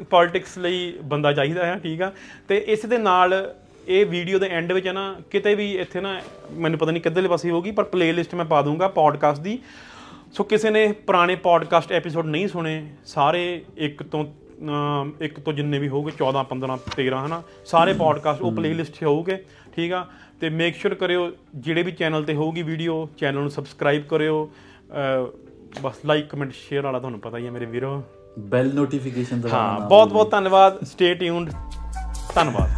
ਪੋਲਿਟਿਕਸ 0.09 0.57
ਲਈ 0.57 0.97
ਬੰਦਾ 1.03 1.34
ਚਾਹੀਦਾ 1.34 1.65
ਹੈ 1.65 1.80
ਠੀਕ 1.80 2.01
ਆ? 2.01 2.11
ਤੇ 2.47 2.57
ਇਸ 2.67 2.86
ਦੇ 2.86 2.97
ਨਾਲ 2.97 3.55
ਇਹ 3.88 4.05
ਵੀਡੀਓ 4.05 4.39
ਦੇ 4.39 4.47
ਐਂਡ 4.49 4.71
ਵਿੱਚ 4.71 4.88
ਨਾ 4.88 5.03
ਕਿਤੇ 5.31 5.53
ਵੀ 5.55 5.71
ਇੱਥੇ 5.73 6.01
ਨਾ 6.01 6.19
ਮੈਨੂੰ 6.51 6.79
ਪਤਾ 6.79 6.91
ਨਹੀਂ 6.91 7.01
ਕਿੱਧਰਲੇ 7.01 7.27
ਪਾਸੇ 7.27 7.51
ਹੋਊਗੀ 7.51 7.71
ਪਰ 7.71 7.83
ਪਲੇਲਿਸਟ 7.83 8.36
ਮੈਂ 8.36 8.45
ਪਾ 8.45 8.61
ਦੂੰਗਾ 8.61 8.88
ਪੋਡਕਾਸਟ 8.88 9.41
ਦੀ। 9.41 9.57
ਸੋ 10.33 10.43
ਕਿਸੇ 10.43 10.69
ਨੇ 10.69 10.91
ਪੁਰਾਣੇ 11.07 11.36
ਪੋਡਕਾਸਟ 11.43 11.91
ਐਪੀਸੋਡ 11.91 12.25
ਨਹੀਂ 12.25 12.47
ਸੁਣੇ 12.47 12.73
ਸਾਰੇ 13.05 13.43
ਇੱਕ 13.77 14.03
ਤੋਂ 14.03 14.25
ਇੱਕ 15.21 15.39
ਤੋਂ 15.39 15.53
ਜਿੰਨੇ 15.53 15.79
ਵੀ 15.79 15.88
ਹੋਊਗੇ 15.89 16.11
14 16.21 16.43
15 16.51 16.77
13 16.91 17.25
ਹਨਾ 17.25 17.41
ਸਾਰੇ 17.65 17.93
ਪੋਡਕਾਸਟ 17.93 18.41
ਉਹ 18.41 18.51
ਪਲੇਲਿਸਟ 18.51 18.95
'ਚ 18.95 19.03
ਹੋਊਗੇ 19.03 19.38
ਠੀਕ 19.75 19.91
ਆ? 19.93 20.05
ਤੇ 20.41 20.49
ਮੇਕ 20.49 20.75
ਸ਼ੋਰ 20.75 20.93
ਕਰਿਓ 20.95 21.29
ਜਿਹੜੇ 21.55 21.83
ਵੀ 21.83 21.91
ਚੈਨਲ 21.91 22.23
ਤੇ 22.23 22.33
ਹੋਊਗੀ 22.36 22.61
ਵੀਡੀਓ 22.61 22.95
ਚੈਨਲ 23.17 23.41
ਨੂੰ 23.41 23.49
ਸਬਸਕ੍ਰਾਈਬ 23.51 24.03
ਕਰਿਓ 24.07 24.49
ਬਸ 25.81 25.99
ਲਾਈਕ 26.05 26.27
ਕਮੈਂਟ 26.29 26.51
ਸ਼ੇਅਰ 26.53 26.83
ਵਾਲਾ 26.83 26.99
ਤੁਹਾਨੂੰ 26.99 27.19
ਪਤਾ 27.19 27.38
ਹੀ 27.38 27.45
ਹੈ 27.45 27.51
ਮੇਰੇ 27.51 27.65
ਵੀਰੋ। 27.65 28.01
ਬੈਲ 28.39 28.73
ਨੋਟੀਫਿਕੇਸ਼ਨ 28.75 29.41
ਦਾ 29.41 29.49
ਹਾਂ 29.49 29.79
ਬਹੁਤ 29.79 30.09
ਬਹੁਤ 30.13 30.31
ਧੰਨਵਾਦ 30.31 30.83
ਸਟੇ 30.86 31.13
ਟਿਊਨਡ 31.13 31.51
ਧੰਨਵਾਦ। 32.36 32.69